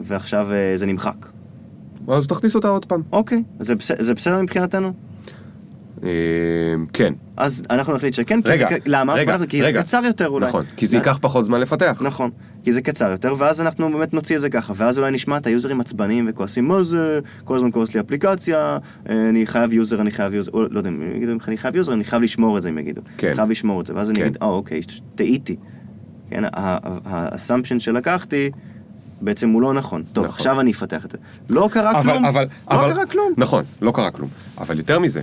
ועכשיו 0.00 0.48
אה, 0.52 0.72
זה 0.76 0.86
נמחק. 0.86 1.26
אז 2.08 2.26
תכניס 2.26 2.54
אותה 2.54 2.68
עוד 2.68 2.84
פעם. 2.84 3.02
אוקיי, 3.12 3.42
זה, 3.60 3.74
בס... 3.74 3.90
זה 4.02 4.14
בסדר 4.14 4.42
מבחינתנו? 4.42 4.92
אה, 6.02 6.08
כן. 6.92 7.12
אז 7.36 7.62
אנחנו 7.70 7.94
נחליט 7.94 8.14
שכן, 8.14 8.42
כי 8.42 8.48
רגע, 8.48 8.68
זה, 8.70 8.80
ק- 8.80 8.82
למה? 8.86 9.14
רגע, 9.14 9.34
נחליט, 9.34 9.50
כי 9.50 9.62
רגע. 9.62 9.78
זה 9.78 9.84
קצר 9.84 10.02
יותר 10.04 10.28
אולי. 10.28 10.46
נכון, 10.48 10.64
כי 10.76 10.86
זה 10.86 10.96
ייקח 10.96 11.18
פחות 11.20 11.44
זמן 11.44 11.60
לפתח. 11.60 12.02
נכון, 12.04 12.30
כי 12.64 12.72
זה 12.72 12.82
קצר 12.82 13.10
יותר, 13.10 13.34
ואז 13.38 13.60
אנחנו 13.60 13.92
באמת 13.92 14.14
נוציא 14.14 14.36
את 14.36 14.40
זה 14.40 14.50
ככה, 14.50 14.72
ואז 14.76 14.98
אולי 14.98 15.10
נשמע 15.10 15.36
את 15.36 15.46
היוזרים 15.46 15.80
עצבניים 15.80 16.26
וכועסים, 16.30 16.68
מה 16.68 16.82
זה, 16.82 17.20
כל 17.44 17.56
הזמן 17.56 17.70
קורס 17.70 17.94
לי 17.94 18.00
אפליקציה, 18.00 18.78
אה, 19.10 19.28
אני 19.28 19.46
חייב 19.46 19.72
יוזר, 19.72 20.00
אני 20.00 20.10
חייב 20.10 20.32
יוזר, 20.34 20.52
לא 20.52 20.78
יודע, 20.78 20.88
אם 20.90 21.02
יגידו, 21.16 21.32
אני 21.48 21.56
חייב 21.56 21.76
יוזר, 21.76 21.92
אני 21.92 22.04
חייב 22.04 22.22
לשמור 22.22 22.56
את 22.58 22.62
זה, 22.62 22.68
אם 22.68 22.78
יגידו. 22.78 23.00
כן. 23.18 23.32
חייב 23.34 23.50
לשמור 23.50 23.80
את 23.80 23.86
זה, 23.86 23.94
ואז 23.94 24.10
אני 24.10 24.18
כן. 24.18 24.24
אגיד, 24.26 24.38
אה, 24.42 24.46
אוקיי, 24.48 24.80
טעיתי. 25.14 25.56
כן, 26.30 26.42
ה 27.04 27.11
assumption 27.11 27.78
שלקחתי, 27.78 28.50
בעצם 29.20 29.50
הוא 29.50 29.62
לא 29.62 29.74
נכון. 29.74 30.02
טוב, 30.12 30.24
נכון. 30.24 30.36
עכשיו 30.36 30.60
אני 30.60 30.72
אפתח 30.72 31.04
את 31.04 31.10
זה. 31.10 31.18
לא 31.50 31.68
קרה 31.72 32.00
אבל, 32.00 32.12
כלום, 32.12 32.24
אבל, 32.24 32.46
לא 32.70 32.76
אבל, 32.76 32.92
קרה 32.92 33.06
כלום. 33.06 33.32
נכון, 33.36 33.64
לא 33.82 33.90
קרה 33.90 34.10
כלום. 34.10 34.28
אבל 34.58 34.78
יותר 34.78 34.98
מזה, 34.98 35.20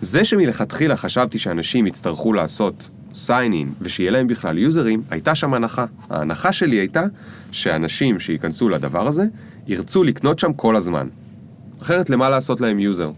זה 0.00 0.24
שמלכתחילה 0.24 0.96
חשבתי 0.96 1.38
שאנשים 1.38 1.86
יצטרכו 1.86 2.32
לעשות 2.32 2.88
sign 3.14 3.52
in 3.52 3.66
ושיהיה 3.80 4.10
להם 4.10 4.26
בכלל 4.26 4.58
יוזרים, 4.58 5.02
הייתה 5.10 5.34
שם 5.34 5.54
הנחה. 5.54 5.84
ההנחה 6.10 6.52
שלי 6.52 6.76
הייתה 6.76 7.04
שאנשים 7.52 8.20
שייכנסו 8.20 8.68
לדבר 8.68 9.06
הזה, 9.06 9.24
ירצו 9.66 10.04
לקנות 10.04 10.38
שם 10.38 10.52
כל 10.52 10.76
הזמן. 10.76 11.08
אחרת 11.82 12.10
למה 12.10 12.28
לעשות 12.28 12.60
להם 12.60 12.78
יוזר? 12.78 13.10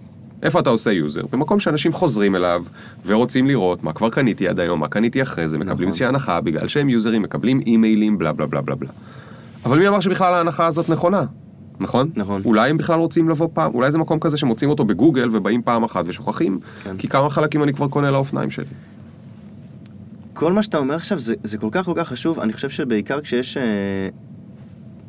איפה 0.43 0.61
אתה 0.61 0.71
עושה 0.71 0.93
יוזר? 0.93 1.23
במקום 1.33 1.61
שאנשים 1.61 1.93
חוזרים 1.93 2.37
אליו 2.37 2.65
ורוצים 3.07 3.47
לראות 3.47 3.85
מה 3.85 3.93
כבר 3.93 4.11
קניתי 4.11 4.49
עד 4.49 4.61
היום, 4.61 4.81
מה 4.81 4.89
קניתי 4.89 5.23
אחרי 5.23 5.49
זה, 5.49 5.57
מקבלים 5.59 5.75
נכון. 5.75 5.87
איזושהי 5.87 6.07
הנחה 6.07 6.41
בגלל 6.41 6.69
שהם 6.69 6.89
יוזרים, 6.89 7.23
מקבלים 7.23 7.61
אימיילים, 7.61 8.19
בלה 8.19 8.33
בלה 8.33 8.47
בלה 8.47 8.61
בלה 8.61 8.75
בלה. 8.77 8.91
אבל 9.65 9.79
מי 9.79 9.89
אמר 9.89 10.01
שבכלל 10.01 10.35
ההנחה 10.35 10.67
הזאת 10.67 10.89
נכונה? 10.91 11.25
נכון? 11.81 12.11
נכון. 12.17 12.43
אולי 12.45 12.71
הם 12.71 12.77
בכלל 12.77 12.99
רוצים 12.99 13.29
לבוא 13.29 13.49
פעם, 13.55 13.75
אולי 13.75 13.91
זה 13.91 13.99
מקום 13.99 14.19
כזה 14.21 14.37
שמוצאים 14.37 14.71
אותו 14.71 14.85
בגוגל 14.85 15.29
ובאים 15.33 15.63
פעם 15.63 15.85
אחת 15.85 16.05
ושוכחים, 16.07 16.61
כן. 16.85 16.97
כי 16.99 17.09
כמה 17.09 17.31
חלקים 17.31 17.63
אני 17.63 17.73
כבר 17.75 17.89
קונה 17.89 18.11
לאופניים 18.11 18.51
שלי. 18.51 18.65
כל 20.33 20.53
מה 20.53 20.63
שאתה 20.63 20.79
אומר 20.79 20.95
עכשיו 20.95 21.19
זה, 21.19 21.35
זה 21.45 21.59
כל 21.59 21.69
כך 21.71 21.85
כל 21.85 21.93
כך 21.97 22.09
חשוב, 22.09 22.41
אני 22.41 22.53
חושב 22.53 22.71
שבעיקר 22.71 23.21
כשיש 23.21 23.57
אה, 23.57 23.63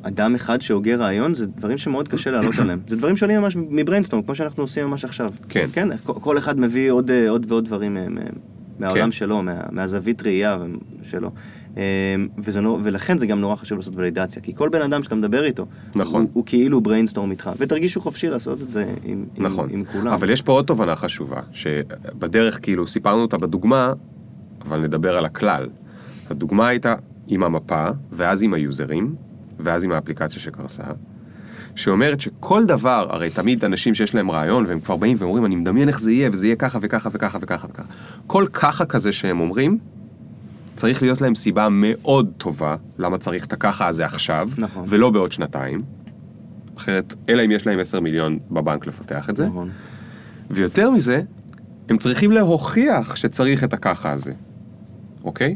אדם 0.04 0.36
אחד 0.36 0.62
שהוגה 0.62 0.96
רעיון, 0.96 1.34
זה 1.34 1.46
דברים 1.46 1.78
שמאוד 1.78 2.08
קשה 2.08 2.32
לעלות 2.32 2.60
עליהם. 2.60 2.80
זה 2.88 2.96
דברים 2.96 3.18
שעולים 3.18 3.42
ממש 3.42 3.56
מ 3.56 3.61
brainstorm, 3.61 4.24
כמו 4.24 4.36
שאנחנו 4.36 4.64
עושים 4.64 4.88
ממש 4.88 5.06
עכשיו. 5.06 5.32
כן. 5.50 5.66
כן, 5.74 5.90
כל, 6.06 6.38
אחד 6.38 6.60
מביא 6.60 6.92
עוד, 6.92 7.12
אה, 7.12 7.30
עוד 7.30 7.46
ועוד 7.50 7.66
דברים 7.66 7.98
אה, 7.98 8.10
מה- 8.10 8.22
מהעולם 8.80 9.02
כן. 9.06 9.12
שלו, 9.12 9.42
מה, 9.44 9.60
מהזווית 9.72 10.22
ראייה 10.22 10.58
שלו. 11.04 11.32
אה, 11.78 11.84
וזה 12.38 12.62
לא, 12.62 12.80
ולכן 12.84 13.18
זה 13.18 13.28
גם 13.28 13.42
נורא 13.42 13.56
חשוב 13.56 13.78
לעשות 13.78 13.96
ולידציה, 13.96 14.42
כי 14.42 14.56
כל 14.56 14.70
בן 14.70 14.82
אדם 14.82 15.04
שאתה 15.04 15.16
מדבר 15.16 15.44
איתו, 15.44 15.66
נכון. 15.96 16.22
הוא, 16.22 16.30
הוא 16.34 16.44
כאילו 16.46 16.82
brainstorm 16.82 17.32
איתך, 17.32 17.50
ותרגישו 17.58 18.02
חופשי 18.02 18.30
לעשות 18.30 18.62
את 18.62 18.70
זה 18.70 18.86
עם, 19.04 19.26
נכון. 19.38 19.70
עם, 19.70 19.80
עם 19.80 19.86
כולם. 19.86 20.08
אבל 20.08 20.30
יש 20.30 20.42
פה 20.42 20.52
עוד 20.52 20.66
תובנה 20.66 20.96
חשובה, 20.96 21.42
שבדרך 21.52 22.60
כאילו 22.62 22.88
סיפרנו 22.88 23.22
אותה 23.22 23.38
בדוגמה, 23.38 23.94
אבל 24.62 24.80
נדבר 24.80 25.18
על 25.18 25.26
הכלל. 25.26 25.70
הדוגמה 26.30 26.68
הייתה 26.68 26.96
עם 27.28 27.44
המפה, 27.44 27.88
ואז 28.12 28.44
עם 28.44 28.54
היוזרים, 28.54 29.16
ואז 29.60 29.84
עם 29.84 29.92
האפליקציה 29.92 30.42
שקרסה, 30.42 30.84
שאומרת 31.76 32.22
שכל 32.22 32.66
דבר, 32.66 33.08
הרי 33.10 33.30
תמיד 33.30 33.66
אנשים 33.66 33.96
שיש 33.96 34.16
להם 34.16 34.32
רעיון, 34.32 34.66
והם 34.68 34.80
כבר 34.80 34.96
באים 34.96 35.18
ואומרים, 35.20 35.46
אני 35.46 35.56
מדמיין 35.56 35.88
איך 35.88 36.00
זה 36.00 36.12
יהיה, 36.12 36.30
וזה 36.34 36.48
יהיה 36.48 36.56
ככה 36.56 36.80
וככה 36.82 37.10
וככה 37.14 37.38
וככה 37.42 37.68
וככה. 37.70 37.88
כל 38.28 38.46
ככה 38.54 38.86
כזה 38.86 39.12
שהם 39.12 39.40
אומרים, 39.40 39.78
צריך 40.76 41.02
להיות 41.02 41.22
להם 41.22 41.36
סיבה 41.36 41.68
מאוד 41.72 42.32
טובה, 42.38 42.76
למה 42.98 43.18
צריך 43.18 43.46
את 43.46 43.54
הככה 43.54 43.88
הזה 43.88 44.06
עכשיו, 44.06 44.50
נכון. 44.58 44.84
ולא 44.88 45.10
בעוד 45.10 45.32
שנתיים. 45.32 45.82
אחרת, 46.78 47.14
אלא 47.30 47.46
אם 47.46 47.52
יש 47.52 47.68
להם 47.68 47.80
10 47.80 48.00
מיליון 48.00 48.40
בבנק 48.52 48.88
לפתח 48.88 49.30
את 49.30 49.38
זה. 49.38 49.48
נכון. 49.48 49.70
ויותר 50.52 50.90
מזה, 50.90 51.22
הם 51.90 51.98
צריכים 51.98 52.32
להוכיח 52.32 53.16
שצריך 53.16 53.64
את 53.64 53.74
הככה 53.74 54.12
הזה, 54.12 54.34
אוקיי? 55.24 55.56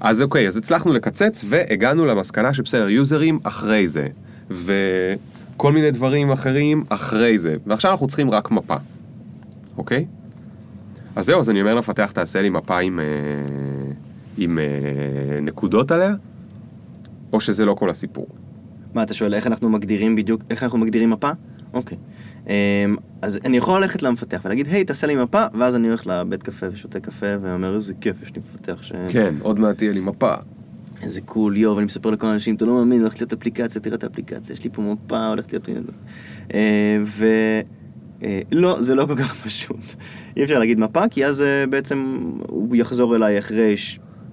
אז 0.00 0.22
אוקיי, 0.22 0.46
אז 0.46 0.56
הצלחנו 0.56 0.92
לקצץ 0.92 1.44
והגענו 1.48 2.06
למסקנה 2.06 2.54
שבסדר, 2.54 2.88
יוזרים 2.88 3.38
אחרי 3.42 3.88
זה, 3.88 4.06
וכל 4.50 5.72
מיני 5.72 5.90
דברים 5.90 6.30
אחרים 6.30 6.84
אחרי 6.88 7.38
זה, 7.38 7.56
ועכשיו 7.66 7.90
אנחנו 7.90 8.06
צריכים 8.06 8.30
רק 8.30 8.50
מפה, 8.50 8.76
אוקיי? 9.78 10.06
אז 11.16 11.26
זהו, 11.26 11.40
אז 11.40 11.50
אני 11.50 11.60
אומר 11.60 11.74
למפתח, 11.74 12.10
תעשה 12.10 12.42
לי 12.42 12.50
מפה 12.50 12.78
עם, 12.78 13.00
אה, 13.00 13.04
עם 14.38 14.58
אה, 14.58 15.40
נקודות 15.42 15.90
עליה, 15.90 16.14
או 17.32 17.40
שזה 17.40 17.64
לא 17.64 17.74
כל 17.74 17.90
הסיפור. 17.90 18.26
מה, 18.94 19.02
אתה 19.02 19.14
שואל 19.14 19.34
איך 19.34 19.46
אנחנו 19.46 19.68
מגדירים 19.68 20.16
בדיוק, 20.16 20.42
איך 20.50 20.62
אנחנו 20.62 20.78
מגדירים 20.78 21.10
מפה? 21.10 21.30
אוקיי. 21.74 21.98
אמ, 22.46 22.52
אז 23.22 23.38
אני 23.44 23.56
יכול 23.56 23.80
ללכת 23.80 24.02
למפתח 24.02 24.40
ולהגיד, 24.44 24.66
היי, 24.66 24.84
תעשה 24.84 25.06
לי 25.06 25.16
מפה, 25.16 25.44
ואז 25.58 25.76
אני 25.76 25.88
הולך 25.88 26.06
לבית 26.06 26.42
קפה 26.42 26.66
ושותה 26.72 27.00
קפה, 27.00 27.26
ואומר, 27.40 27.74
איזה 27.74 27.94
כיף, 28.00 28.22
יש 28.22 28.34
לי 28.34 28.40
מפתח 28.40 28.82
ש... 28.82 28.92
כן, 29.08 29.34
עוד 29.40 29.58
מעט 29.58 29.76
תהיה 29.76 29.92
לי 29.92 30.00
מפה. 30.00 30.34
איזה 31.02 31.20
קול, 31.20 31.56
יואו, 31.56 31.76
ואני 31.76 31.86
מספר 31.86 32.10
לכל 32.10 32.26
האנשים, 32.26 32.54
אתה 32.54 32.64
לא 32.64 32.74
מאמין, 32.74 33.00
הולכת 33.00 33.20
להיות 33.20 33.32
אפליקציה, 33.32 33.80
תראה 33.80 33.96
את 33.96 34.04
האפליקציה, 34.04 34.52
יש 34.52 34.64
לי 34.64 34.70
פה 34.72 34.82
מפה, 34.82 35.26
הולכת 35.26 35.52
להיות... 35.52 35.68
אה, 36.54 36.96
ו... 37.04 37.26
אה, 38.22 38.40
לא, 38.52 38.82
זה 38.82 38.94
לא 38.94 39.06
כל 39.06 39.16
כך 39.16 39.34
פשוט. 39.46 39.94
אי 40.36 40.44
אפשר 40.44 40.58
להגיד 40.58 40.78
מפה, 40.78 41.08
כי 41.08 41.26
אז 41.26 41.42
אה, 41.42 41.66
בעצם 41.66 42.20
הוא 42.48 42.76
יחזור 42.76 43.16
אליי 43.16 43.38
אחרי. 43.38 43.74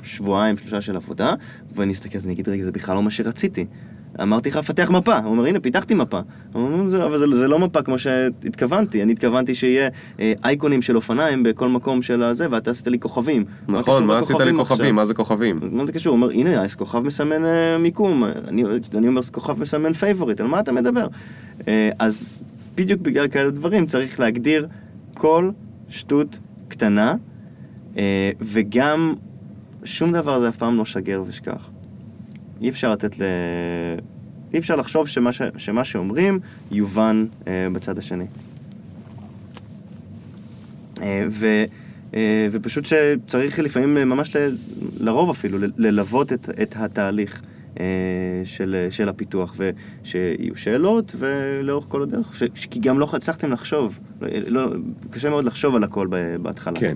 שבועיים, 0.05 0.57
שלושה 0.57 0.81
של 0.81 0.95
עבודה, 0.95 1.33
ואני 1.75 1.93
אסתכל, 1.93 2.17
אז 2.17 2.25
אני 2.25 2.33
אגיד, 2.33 2.49
רגע, 2.49 2.63
זה 2.63 2.71
בכלל 2.71 2.95
לא 2.95 3.03
מה 3.03 3.11
שרציתי. 3.11 3.65
אמרתי 4.21 4.49
לך, 4.49 4.57
פתח 4.57 4.89
מפה. 4.89 5.17
הוא 5.17 5.31
אומר, 5.31 5.45
הנה, 5.45 5.59
פיתחתי 5.59 5.93
מפה. 5.93 6.19
הוא 6.53 6.63
אומר, 6.67 6.89
"זה- 6.89 7.05
אבל 7.05 7.17
זה, 7.17 7.25
זה 7.31 7.47
לא 7.47 7.59
מפה 7.59 7.81
כמו 7.81 7.97
שהתכוונתי. 7.97 9.03
אני 9.03 9.11
התכוונתי 9.13 9.55
שיהיה 9.55 9.89
אה, 10.19 10.33
אייקונים 10.43 10.81
של 10.81 10.95
אופניים 10.95 11.43
בכל 11.43 11.69
מקום 11.69 12.01
של 12.01 12.23
הזה, 12.23 12.47
ואתה 12.51 12.71
עשית 12.71 12.87
לי 12.87 12.99
כוכבים. 12.99 13.45
נכון, 13.67 14.05
מה 14.07 14.19
עשית 14.19 14.29
לי 14.39 14.51
לכוכבים 14.51 14.59
עכשיו?" 14.59 14.75
כוכבים? 14.75 14.95
מה 14.95 15.05
זה 15.05 15.13
כוכבים? 15.13 15.59
מה 15.71 15.85
זה 15.85 15.91
קשור? 15.91 16.11
הוא 16.15 16.21
אומר, 16.21 16.33
הנה, 16.33 16.69
כוכב 16.69 16.99
מסמן 16.99 17.45
אה, 17.45 17.77
מיקום, 17.77 18.23
אני, 18.47 18.63
אני 18.95 19.07
אומר, 19.07 19.21
כוכב 19.31 19.59
מסמן 19.61 19.93
favorite, 19.93 20.41
על 20.41 20.47
מה 20.47 20.59
אתה 20.59 20.71
מדבר? 20.71 21.07
אה, 21.67 21.89
אז 21.99 22.29
בדיוק 22.75 23.01
בגלל 23.01 23.27
כאלה 23.27 23.49
דברים 23.49 23.85
צריך 23.85 24.19
להגדיר 24.19 24.67
כל 25.13 25.49
שטות 25.89 26.37
קטנה, 26.67 27.15
אה, 27.97 28.03
וגם 28.41 29.13
שום 29.85 30.13
דבר 30.13 30.39
זה 30.39 30.49
אף 30.49 30.57
פעם 30.57 30.77
לא 30.77 30.85
שגר 30.85 31.23
ושכח. 31.27 31.69
אי 32.61 32.69
אפשר 32.69 32.91
לתת 32.91 33.19
ל... 33.19 33.23
אי 34.53 34.59
אפשר 34.59 34.75
לחשוב 34.75 35.07
שמה, 35.07 35.31
ש... 35.31 35.41
שמה 35.57 35.83
שאומרים 35.83 36.39
יובן 36.71 37.25
אה, 37.47 37.67
בצד 37.73 37.97
השני. 37.97 38.25
אה, 41.01 41.25
ו... 41.29 41.63
אה, 42.15 42.47
ופשוט 42.51 42.85
שצריך 42.85 43.59
לפעמים 43.59 43.97
אה, 43.97 44.05
ממש 44.05 44.35
ל... 44.35 44.55
לרוב 44.99 45.29
אפילו 45.29 45.57
ל- 45.57 45.71
ללוות 45.77 46.33
את, 46.33 46.49
את 46.61 46.75
התהליך 46.77 47.41
אה, 47.79 47.85
של, 48.43 48.87
של 48.89 49.09
הפיתוח 49.09 49.55
ושיהיו 49.57 50.55
שאלות 50.55 51.15
ולאורך 51.17 51.85
כל 51.87 52.01
הדרך, 52.03 52.35
ש... 52.35 52.43
כי 52.71 52.79
גם 52.79 52.99
לא 52.99 53.09
הצלחתם 53.13 53.51
לחשוב, 53.51 53.99
לא, 54.21 54.29
לא, 54.47 54.71
קשה 55.09 55.29
מאוד 55.29 55.45
לחשוב 55.45 55.75
על 55.75 55.83
הכל 55.83 56.07
בהתחלה. 56.41 56.79
כן, 56.79 56.95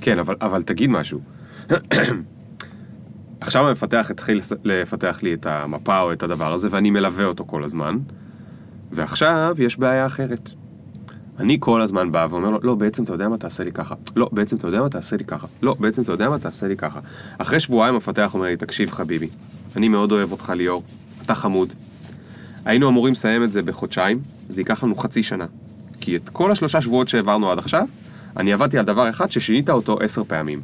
כן, 0.00 0.18
אבל, 0.18 0.34
אבל 0.40 0.62
תגיד 0.62 0.90
משהו. 0.90 1.20
עכשיו 3.40 3.68
המפתח 3.68 4.06
התחיל 4.10 4.40
לפתח 4.64 5.18
לי 5.22 5.34
את 5.34 5.46
המפה 5.46 6.00
או 6.00 6.12
את 6.12 6.22
הדבר 6.22 6.52
הזה, 6.52 6.68
ואני 6.70 6.90
מלווה 6.90 7.24
אותו 7.24 7.44
כל 7.46 7.64
הזמן, 7.64 7.98
ועכשיו 8.92 9.54
יש 9.58 9.78
בעיה 9.78 10.06
אחרת. 10.06 10.50
אני 11.38 11.56
כל 11.60 11.80
הזמן 11.80 12.12
בא 12.12 12.26
ואומר 12.30 12.50
לו, 12.50 12.58
לא, 12.62 12.74
בעצם 12.74 13.04
אתה 13.04 13.12
יודע 13.12 13.28
מה, 13.28 13.36
תעשה 13.38 13.64
לי 13.64 13.72
ככה. 13.72 13.94
לא, 14.16 14.28
בעצם 14.32 14.56
אתה 14.56 14.66
יודע 14.66 14.80
מה, 14.80 14.88
תעשה 14.88 15.16
לי 15.16 15.24
ככה. 15.24 15.46
לא, 15.62 15.76
בעצם 15.80 16.02
אתה 16.02 16.12
יודע 16.12 16.28
מה, 16.28 16.38
תעשה 16.38 16.68
לי 16.68 16.76
ככה. 16.76 17.00
אחרי 17.38 17.60
שבועיים 17.60 17.94
המפתח 17.94 18.30
אומר 18.34 18.46
לי, 18.46 18.56
תקשיב 18.56 18.90
חביבי, 18.90 19.28
אני 19.76 19.88
מאוד 19.88 20.12
אוהב 20.12 20.32
אותך 20.32 20.52
ליאור, 20.56 20.82
אתה 21.22 21.34
חמוד. 21.34 21.72
היינו 22.64 22.88
אמורים 22.88 23.12
לסיים 23.12 23.44
את 23.44 23.52
זה 23.52 23.62
בחודשיים, 23.62 24.20
זה 24.48 24.60
ייקח 24.60 24.84
לנו 24.84 24.94
חצי 24.94 25.22
שנה. 25.22 25.46
כי 26.00 26.16
את 26.16 26.28
כל 26.28 26.50
השלושה 26.50 26.80
שבועות 26.80 27.08
שהעברנו 27.08 27.50
עד 27.50 27.58
עכשיו, 27.58 27.86
אני 28.36 28.52
עבדתי 28.52 28.78
על 28.78 28.84
דבר 28.84 29.10
אחד 29.10 29.30
ששינית 29.30 29.70
אותו 29.70 29.98
עשר 30.00 30.24
פעמים. 30.24 30.60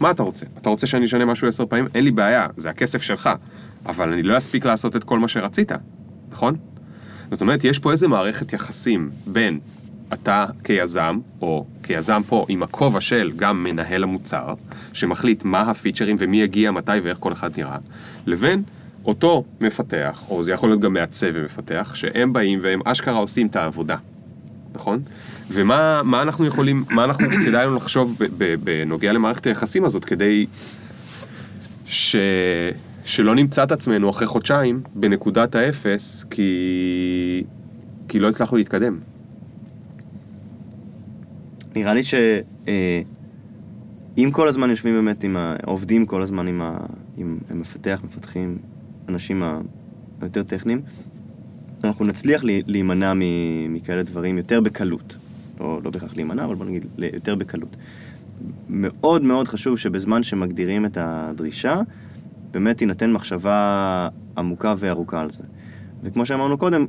מה 0.00 0.10
אתה 0.10 0.22
רוצה? 0.22 0.46
אתה 0.58 0.70
רוצה 0.70 0.86
שאני 0.86 1.04
אשנה 1.04 1.24
משהו 1.24 1.48
עשר 1.48 1.66
פעמים? 1.66 1.88
אין 1.94 2.04
לי 2.04 2.10
בעיה, 2.10 2.46
זה 2.56 2.70
הכסף 2.70 3.02
שלך. 3.02 3.30
אבל 3.86 4.12
אני 4.12 4.22
לא 4.22 4.38
אספיק 4.38 4.64
לעשות 4.64 4.96
את 4.96 5.04
כל 5.04 5.18
מה 5.18 5.28
שרצית, 5.28 5.72
נכון? 6.30 6.56
זאת 7.30 7.40
אומרת, 7.40 7.64
יש 7.64 7.78
פה 7.78 7.92
איזה 7.92 8.08
מערכת 8.08 8.52
יחסים 8.52 9.10
בין 9.26 9.60
אתה 10.12 10.44
כיזם, 10.64 11.18
או 11.40 11.66
כיזם 11.82 12.22
פה 12.28 12.46
עם 12.48 12.62
הכובע 12.62 13.00
של 13.00 13.32
גם 13.36 13.64
מנהל 13.64 14.02
המוצר, 14.02 14.54
שמחליט 14.92 15.44
מה 15.44 15.60
הפיצ'רים 15.60 16.16
ומי 16.18 16.42
יגיע 16.42 16.70
מתי 16.70 16.92
ואיך 17.04 17.18
כל 17.18 17.32
אחד 17.32 17.50
נראה, 17.56 17.78
לבין 18.26 18.62
אותו 19.04 19.44
מפתח, 19.60 20.24
או 20.30 20.42
זה 20.42 20.52
יכול 20.52 20.68
להיות 20.68 20.80
גם 20.80 20.92
מעצב 20.92 21.26
ומפתח, 21.32 21.92
שהם 21.94 22.32
באים 22.32 22.58
והם 22.62 22.80
אשכרה 22.84 23.18
עושים 23.18 23.46
את 23.46 23.56
העבודה, 23.56 23.96
נכון? 24.74 25.02
ומה 25.52 26.02
מה 26.04 26.22
אנחנו 26.22 26.46
יכולים, 26.46 26.84
מה 26.90 27.04
אנחנו, 27.04 27.26
כדאי 27.46 27.66
לנו 27.66 27.76
לחשוב 27.76 28.18
בנוגע 28.64 29.12
למערכת 29.12 29.46
היחסים 29.46 29.84
הזאת, 29.84 30.04
כדי 30.04 30.46
ש... 31.86 32.16
שלא 33.04 33.34
נמצא 33.34 33.62
את 33.62 33.72
עצמנו 33.72 34.10
אחרי 34.10 34.26
חודשיים 34.26 34.82
בנקודת 34.94 35.54
האפס, 35.54 36.24
כי, 36.30 36.50
כי 38.08 38.18
לא 38.18 38.28
הצלחנו 38.28 38.56
להתקדם. 38.56 38.98
נראה 41.76 41.94
לי 41.94 42.02
שאם 42.02 43.02
כל 44.32 44.48
הזמן 44.48 44.70
יושבים 44.70 44.94
באמת 44.94 45.24
עם 45.24 45.36
ה... 45.36 45.56
עובדים 45.66 46.06
כל 46.06 46.22
הזמן 46.22 46.46
עם, 46.46 46.62
ה... 46.62 46.76
עם 47.18 47.38
מפתח, 47.54 48.00
מפתחים, 48.04 48.58
אנשים 49.08 49.42
היותר 50.20 50.42
טכניים, 50.42 50.80
אנחנו 51.84 52.04
נצליח 52.04 52.44
לי- 52.44 52.62
להימנע 52.66 53.12
מכאלה 53.68 54.02
דברים 54.02 54.36
יותר 54.36 54.60
בקלות. 54.60 55.16
לא, 55.60 55.80
לא 55.84 55.90
בהכרח 55.90 56.14
להימנע, 56.14 56.44
אבל 56.44 56.54
בוא 56.54 56.64
נגיד 56.66 56.86
יותר 56.98 57.34
בקלות. 57.34 57.76
מאוד 58.68 59.22
מאוד 59.22 59.48
חשוב 59.48 59.78
שבזמן 59.78 60.22
שמגדירים 60.22 60.86
את 60.86 60.98
הדרישה, 61.00 61.80
באמת 62.50 62.78
תינתן 62.78 63.12
מחשבה 63.12 64.08
עמוקה 64.38 64.74
וארוכה 64.78 65.20
על 65.20 65.30
זה. 65.30 65.42
וכמו 66.02 66.26
שאמרנו 66.26 66.58
קודם, 66.58 66.86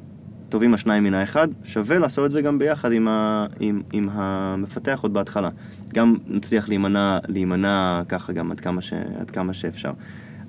טובים 0.49 0.74
השניים 0.74 1.03
מן 1.03 1.13
האחד, 1.13 1.47
שווה 1.63 1.99
לעשות 1.99 2.26
את 2.26 2.32
זה 2.32 2.41
גם 2.41 2.59
ביחד 2.59 2.91
עם, 2.91 3.07
ה, 3.07 3.45
עם, 3.59 3.82
עם 3.93 4.09
המפתח 4.11 4.99
עוד 5.01 5.13
בהתחלה. 5.13 5.49
גם 5.93 6.15
נצליח 6.28 6.69
להימנע, 6.69 7.19
להימנע 7.28 8.01
ככה 8.09 8.34
גם 8.34 8.51
עד 8.51 8.59
כמה, 8.59 8.82
ש, 8.82 8.93
עד 8.93 9.32
כמה 9.32 9.53
שאפשר. 9.53 9.91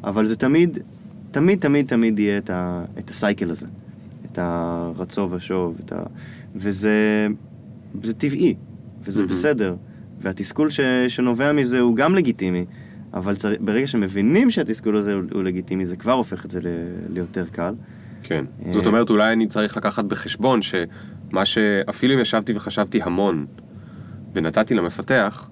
אבל 0.04 0.26
זה 0.26 0.36
תמיד, 0.36 0.78
תמיד, 1.30 1.60
תמיד, 1.60 1.86
תמיד 1.86 2.18
יהיה 2.18 2.38
את, 2.38 2.50
ה, 2.50 2.84
את 2.98 3.10
הסייקל 3.10 3.50
הזה. 3.50 3.66
את 4.32 4.38
הרצו 4.38 5.28
ושוב, 5.30 5.76
את 5.84 5.92
ה... 5.92 6.02
וזה 6.54 7.26
זה 8.02 8.14
טבעי, 8.14 8.54
וזה 9.02 9.20
מהמם. 9.20 9.32
בסדר. 9.32 9.74
והתסכול 10.20 10.70
ש, 10.70 10.80
שנובע 11.08 11.52
מזה 11.52 11.80
הוא 11.80 11.96
גם 11.96 12.14
לגיטימי, 12.14 12.64
אבל 13.14 13.34
צר... 13.34 13.52
ברגע 13.60 13.86
שמבינים 13.86 14.50
שהתסכול 14.50 14.96
הזה 14.96 15.14
הוא, 15.14 15.22
הוא 15.32 15.42
לגיטימי, 15.42 15.86
זה 15.86 15.96
כבר 15.96 16.12
הופך 16.12 16.44
את 16.44 16.50
זה 16.50 16.60
ל... 16.60 16.66
ליותר 17.12 17.44
קל. 17.52 17.74
כן. 18.22 18.44
אה, 18.66 18.72
זאת 18.72 18.86
אומרת, 18.86 19.10
אולי 19.10 19.32
אני 19.32 19.46
צריך 19.46 19.76
לקחת 19.76 20.04
בחשבון 20.04 20.60
שמה 20.62 21.44
שאפילו 21.44 22.14
אם 22.14 22.18
ישבתי 22.18 22.52
וחשבתי 22.56 23.02
המון 23.02 23.46
ונתתי 24.34 24.74
למפתח, 24.74 25.50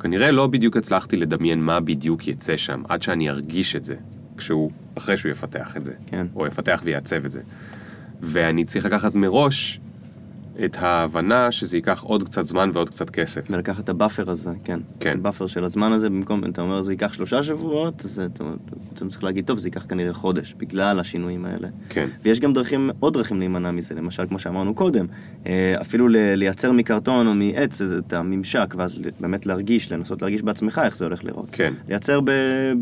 כנראה 0.00 0.30
לא 0.30 0.46
בדיוק 0.46 0.76
הצלחתי 0.76 1.16
לדמיין 1.16 1.60
מה 1.60 1.80
בדיוק 1.80 2.28
יצא 2.28 2.56
שם, 2.56 2.82
עד 2.88 3.02
שאני 3.02 3.30
ארגיש 3.30 3.76
את 3.76 3.84
זה, 3.84 3.94
כשהוא, 4.36 4.70
אחרי 4.98 5.16
שהוא 5.16 5.30
יפתח 5.32 5.76
את 5.76 5.84
זה. 5.84 5.92
כן. 6.06 6.26
או 6.36 6.46
יפתח 6.46 6.80
ויעצב 6.84 7.24
את 7.24 7.30
זה. 7.30 7.40
ואני 8.20 8.64
צריך 8.64 8.84
לקחת 8.84 9.14
מראש 9.14 9.80
את 10.64 10.76
ההבנה 10.80 11.52
שזה 11.52 11.76
ייקח 11.76 12.02
עוד 12.02 12.22
קצת 12.24 12.44
זמן 12.44 12.70
ועוד 12.72 12.88
קצת 12.90 13.10
כסף. 13.10 13.46
ולקחת 13.50 13.84
את 13.84 13.88
ה 13.88 13.94
buffer 13.94 14.30
הזה, 14.30 14.50
כן. 14.64 14.80
כן. 15.00 15.16
ה 15.18 15.22
buffer 15.22 15.46
של 15.46 15.64
הזמן 15.64 15.92
הזה, 15.92 16.10
במקום, 16.10 16.44
אתה 16.44 16.62
אומר 16.62 16.82
זה 16.82 16.92
ייקח 16.92 17.12
שלושה 17.12 17.42
שבועות, 17.42 18.02
אז 18.04 18.20
אתה, 18.34 18.44
אתה 18.94 19.06
צריך 19.08 19.24
להגיד, 19.24 19.44
טוב, 19.46 19.58
זה 19.58 19.68
ייקח 19.68 19.86
כנראה 19.88 20.12
חודש, 20.12 20.54
בגלל 20.58 21.00
השינויים 21.00 21.44
האלה. 21.44 21.68
כן. 21.88 22.08
ויש 22.22 22.40
גם 22.40 22.52
דרכים, 22.52 22.90
עוד 23.00 23.14
דרכים 23.14 23.38
להימנע 23.38 23.70
מזה, 23.70 23.94
למשל, 23.94 24.26
כמו 24.26 24.38
שאמרנו 24.38 24.74
קודם, 24.74 25.06
אה, 25.46 25.74
אפילו 25.80 26.08
לייצר 26.10 26.72
מקרטון 26.72 27.26
או 27.26 27.34
מעץ 27.34 27.80
את 27.82 28.12
הממשק, 28.12 28.74
ואז 28.78 28.96
באמת 29.20 29.46
להרגיש, 29.46 29.92
לנסות 29.92 30.22
להרגיש 30.22 30.42
בעצמך 30.42 30.80
איך 30.84 30.96
זה 30.96 31.04
הולך 31.04 31.24
לראות. 31.24 31.46
כן. 31.52 31.74
לייצר 31.88 32.20
ב, 32.20 32.30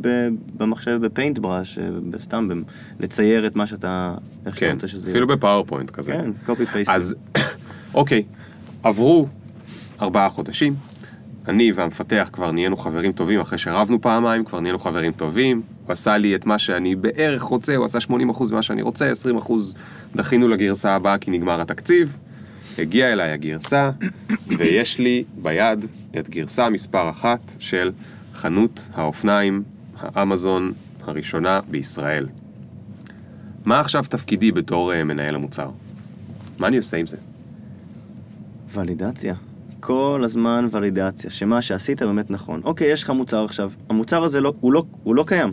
ב, 0.01 0.29
במחשב, 0.57 0.99
ב 1.03 1.39
Paintbrush, 1.39 1.78
סתם, 2.18 2.49
ב- 2.49 2.55
לצייר 3.03 3.47
את 3.47 3.57
מה 3.57 3.66
שאתה, 3.66 4.14
איך 4.47 4.55
שאתה 4.57 4.66
כן, 4.66 4.75
רוצה 4.75 4.89
שזה 4.89 5.11
אפילו 5.11 5.27
יהיה. 5.27 5.37
ב 5.37 5.41
PowerPoint 5.41 5.91
כזה. 5.91 6.12
כן, 6.12 6.31
copy 6.47 6.66
paste. 6.66 6.91
אז 6.91 7.14
אוקיי, 7.95 8.22
עברו 8.82 9.26
ארבעה 10.03 10.28
חודשים, 10.28 10.74
אני 11.49 11.72
והמפתח 11.72 12.30
כבר 12.32 12.51
נהיינו 12.51 12.76
חברים 12.76 13.12
טובים 13.12 13.40
אחרי 13.40 13.59
שרבנו 13.59 14.01
פעמיים, 14.01 14.45
כבר 14.45 14.61
נהיינו 14.61 14.78
חברים 14.78 15.12
טובים, 15.12 15.62
הוא 15.86 15.92
עשה 15.92 16.16
לי 16.16 16.34
את 16.34 16.47
מה 16.47 16.59
שאני 16.59 16.95
בערך 16.95 17.42
רוצה, 17.42 17.76
הוא 17.76 17.84
עשה 17.84 17.99
80% 17.99 18.12
ממה 18.51 18.62
שאני 18.62 18.82
רוצה, 18.82 19.12
20% 19.38 19.53
דחינו 20.16 20.49
לגרסה 20.49 20.95
הבאה 20.95 21.18
כי 21.18 21.30
נגמר 21.30 21.61
התקציב, 21.61 22.16
הגיעה 22.78 23.12
אליי 23.12 23.30
הגרסה, 23.30 23.90
ויש 24.47 24.99
לי 24.99 25.24
ביד 25.42 25.84
את 26.18 26.30
גרסה 26.30 26.70
מספר 26.70 27.11
אחת 27.11 27.53
של 27.59 27.92
חנות 28.34 28.88
האופניים, 28.95 29.62
האמזון 30.01 30.72
הראשונה 31.07 31.61
בישראל. 31.70 32.26
מה 33.64 33.80
עכשיו 33.80 34.05
תפקידי 34.09 34.53
בתור 34.53 34.92
אה, 34.92 35.05
מנהל 35.05 35.34
המוצר? 35.34 35.70
מה 36.59 36.66
אני 36.66 36.76
עושה 36.76 36.97
עם 36.97 37.07
זה? 37.07 37.16
ולידציה. 38.75 39.35
כל 39.81 40.20
הזמן 40.25 40.68
ולידציה, 40.70 41.31
שמה 41.31 41.62
שעשית 41.62 42.03
באמת 42.03 42.31
נכון. 42.31 42.61
אוקיי, 42.64 42.93
יש 42.93 43.03
לך 43.03 43.11
מוצר 43.11 43.45
עכשיו, 43.45 43.70
המוצר 43.89 44.25
הזה 44.25 44.41
לא, 44.41 44.53
הוא, 44.61 44.72
לא, 44.72 44.85
הוא 45.03 45.14
לא 45.14 45.25
קיים. 45.27 45.53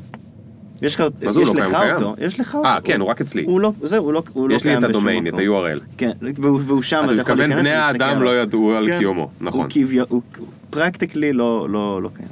יש 0.82 0.96
לך, 0.96 1.02
הוא 1.02 1.10
יש 1.42 1.50
לא 1.50 1.56
לך 1.56 1.70
קיים? 1.70 1.84
הוא 1.84 1.94
אותו, 1.94 2.16
קיים. 2.16 2.28
יש 2.28 2.40
לך 2.40 2.56
אותו. 2.56 2.68
אה, 2.68 2.82
כן, 2.84 3.02
הוא 3.02 3.10
רק 3.10 3.22
אצלי. 3.22 3.44
הוא 3.44 3.60
לא, 3.62 3.72
זהו, 3.82 4.06
הוא 4.06 4.14
לא, 4.14 4.24
הוא 4.34 4.50
לא 4.50 4.56
יש 4.56 4.64
לי 4.64 4.70
קיים 4.70 4.84
את 4.84 4.90
בשום 4.90 5.02
הדומיין, 5.02 5.28
את 5.28 5.34
מקום. 5.34 5.46
ה-URL. 5.66 5.80
כן, 5.98 6.12
והוא, 6.38 6.60
והוא 6.66 6.82
שם, 6.82 6.98
אתה 6.98 7.06
יכול 7.06 7.20
מתכוון 7.20 7.38
להיכנס 7.50 7.60
בני 7.68 7.70
ולהסתכל 7.70 8.04
האדם 8.04 8.18
עליו. 8.18 8.24
לא 8.24 8.42
ידעו 8.42 8.72
על 8.72 8.88
כן, 8.88 9.00
קיומו, 9.00 9.30
נכון. 9.42 9.62
הוא 9.62 9.70
כביו, 9.70 10.06
הוא 10.10 10.22
פרקטיקלי 10.70 11.34
לא, 11.34 11.68
לא, 11.70 12.02
לא 12.02 12.10
קיים. 12.14 12.30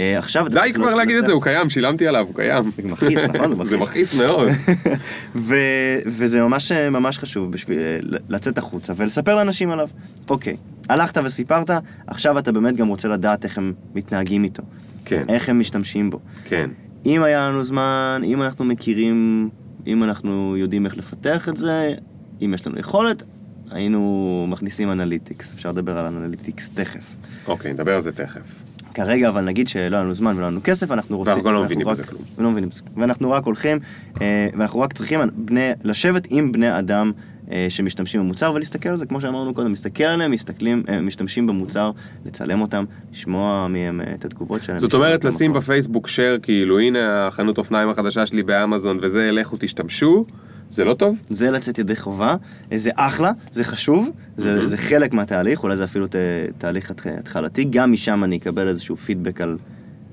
אה, 0.00 0.18
עכשיו... 0.18 0.46
די 0.50 0.70
כבר 0.74 0.94
להגיד 0.94 1.16
את 1.16 1.26
זה. 1.26 1.32
הוא 1.32 1.42
קיים, 1.42 1.70
שילמתי 1.70 2.06
עליו, 2.06 2.26
הוא 2.26 2.34
קיים. 2.34 2.70
זה 2.76 2.88
מכעיס, 2.88 3.24
נכון? 3.24 3.66
זה 3.66 3.76
מכעיס. 3.84 4.14
מאוד. 4.14 4.48
וזה 6.06 6.40
ממש 6.42 6.72
ממש 6.72 7.18
חשוב 7.18 7.52
בשביל 7.52 7.78
אה, 7.78 8.18
לצאת 8.28 8.58
החוצה 8.58 8.92
ולספר 8.96 9.34
לאנשים 9.34 9.70
עליו. 9.70 9.88
אוקיי, 10.30 10.56
הלכת 10.88 11.18
וסיפרת, 11.24 11.70
עכשיו 12.06 12.38
אתה 12.38 12.52
באמת 12.52 12.76
גם 12.76 12.88
רוצה 12.88 13.08
לדעת 13.08 13.44
איך 13.44 13.58
הם 13.58 13.72
מתנהגים 13.94 14.44
איתו. 14.44 14.62
כן, 15.04 15.24
איך 15.28 15.48
הם 15.48 15.60
משתמשים 15.60 16.10
בו. 16.10 16.20
כן, 16.44 16.70
אם 17.06 17.22
היה 17.22 17.48
לנו 17.48 17.64
זמן, 17.64 18.22
אם 18.24 18.42
אנחנו 18.42 18.64
מכירים, 18.64 19.48
אם 19.86 20.04
אנחנו 20.04 20.56
יודעים 20.56 20.86
איך 20.86 20.96
לפתח 20.96 21.48
את 21.48 21.56
זה, 21.56 21.94
אם 22.42 22.54
יש 22.54 22.66
לנו 22.66 22.78
יכולת, 22.78 23.22
היינו 23.70 24.46
מכניסים 24.48 24.90
analytics. 24.90 25.52
אפשר 25.52 25.68
לדבר 25.68 25.98
על 25.98 26.06
analytics 26.06 26.70
תכף. 26.70 27.04
אוקיי, 27.46 27.72
נדבר 27.72 27.94
על 27.94 28.00
זה 28.00 28.12
תכף. 28.12 28.69
כרגע, 28.94 29.28
אבל 29.28 29.44
נגיד 29.44 29.68
שלא 29.68 29.96
היה 29.96 30.04
לנו 30.04 30.14
זמן 30.14 30.32
ולא 30.36 30.44
היה 30.44 30.50
לנו 30.50 30.60
כסף, 30.64 30.90
אנחנו 30.90 31.18
רוצים... 31.18 31.32
ואנחנו 31.32 31.48
גם 31.48 31.54
לא 31.54 31.64
מבינים 31.64 31.86
בזה 31.86 32.04
כלום. 32.04 32.22
ולא 32.38 32.50
מבינים 32.50 32.70
בזה. 32.70 32.82
ואנחנו 32.96 33.30
רק 33.30 33.44
הולכים, 33.44 33.78
אה, 34.20 34.48
ואנחנו 34.58 34.80
רק 34.80 34.92
צריכים 34.92 35.20
בני, 35.36 35.70
לשבת 35.84 36.26
עם 36.30 36.52
בני 36.52 36.78
אדם 36.78 37.12
אה, 37.50 37.66
שמשתמשים 37.68 38.20
במוצר 38.20 38.52
ולהסתכל 38.54 38.88
על 38.88 38.96
זה, 38.96 39.06
כמו 39.06 39.20
שאמרנו 39.20 39.54
קודם, 39.54 39.70
להסתכל 39.70 40.04
עליהם, 40.04 40.30
מסתכלים, 40.30 40.82
אה, 40.88 41.00
משתמשים 41.00 41.46
במוצר, 41.46 41.90
לצלם 42.26 42.60
אותם, 42.60 42.84
לשמוע 43.12 43.68
מהם 43.68 44.00
את 44.14 44.24
התגובות 44.24 44.62
שלהם. 44.62 44.78
זאת 44.78 44.94
אומרת, 44.94 45.24
לשים. 45.24 45.52
בפייסבוק 45.52 46.08
שייר, 46.08 46.38
כאילו, 46.42 46.78
הנה 46.78 47.26
החנות 47.26 47.58
אופניים 47.58 47.88
החדשה 47.88 48.26
שלי 48.26 48.42
באמזון, 48.42 48.98
וזה, 49.02 49.30
לכו 49.32 49.56
תשתמשו, 49.60 50.24
זה 50.70 50.84
לא 50.84 50.94
טוב? 50.94 51.18
זה 51.30 51.50
לצאת 51.50 51.78
ידי 51.78 51.96
חובה, 51.96 52.36
אה, 52.72 52.78
זה 52.78 52.90
אחלה, 52.94 53.32
זה 53.52 53.64
חשוב, 53.64 54.10
זה, 54.36 54.54
מהמם. 54.54 54.66
זה 54.66 54.76
חלק 54.76 55.12
מהתהליך, 55.12 55.62
אולי 55.62 55.76
זה 55.76 55.84
אפילו 55.84 56.06
ת, 56.06 56.14
תהליך 56.58 56.90
התח- 56.90 57.06
התחלתי, 57.18 57.64
גם 57.64 57.92
משם 57.92 58.24
אני 58.24 58.36
אקבל 58.36 58.68
איזשהו 58.68 58.96
פידבק 58.96 59.40
על, 59.40 59.56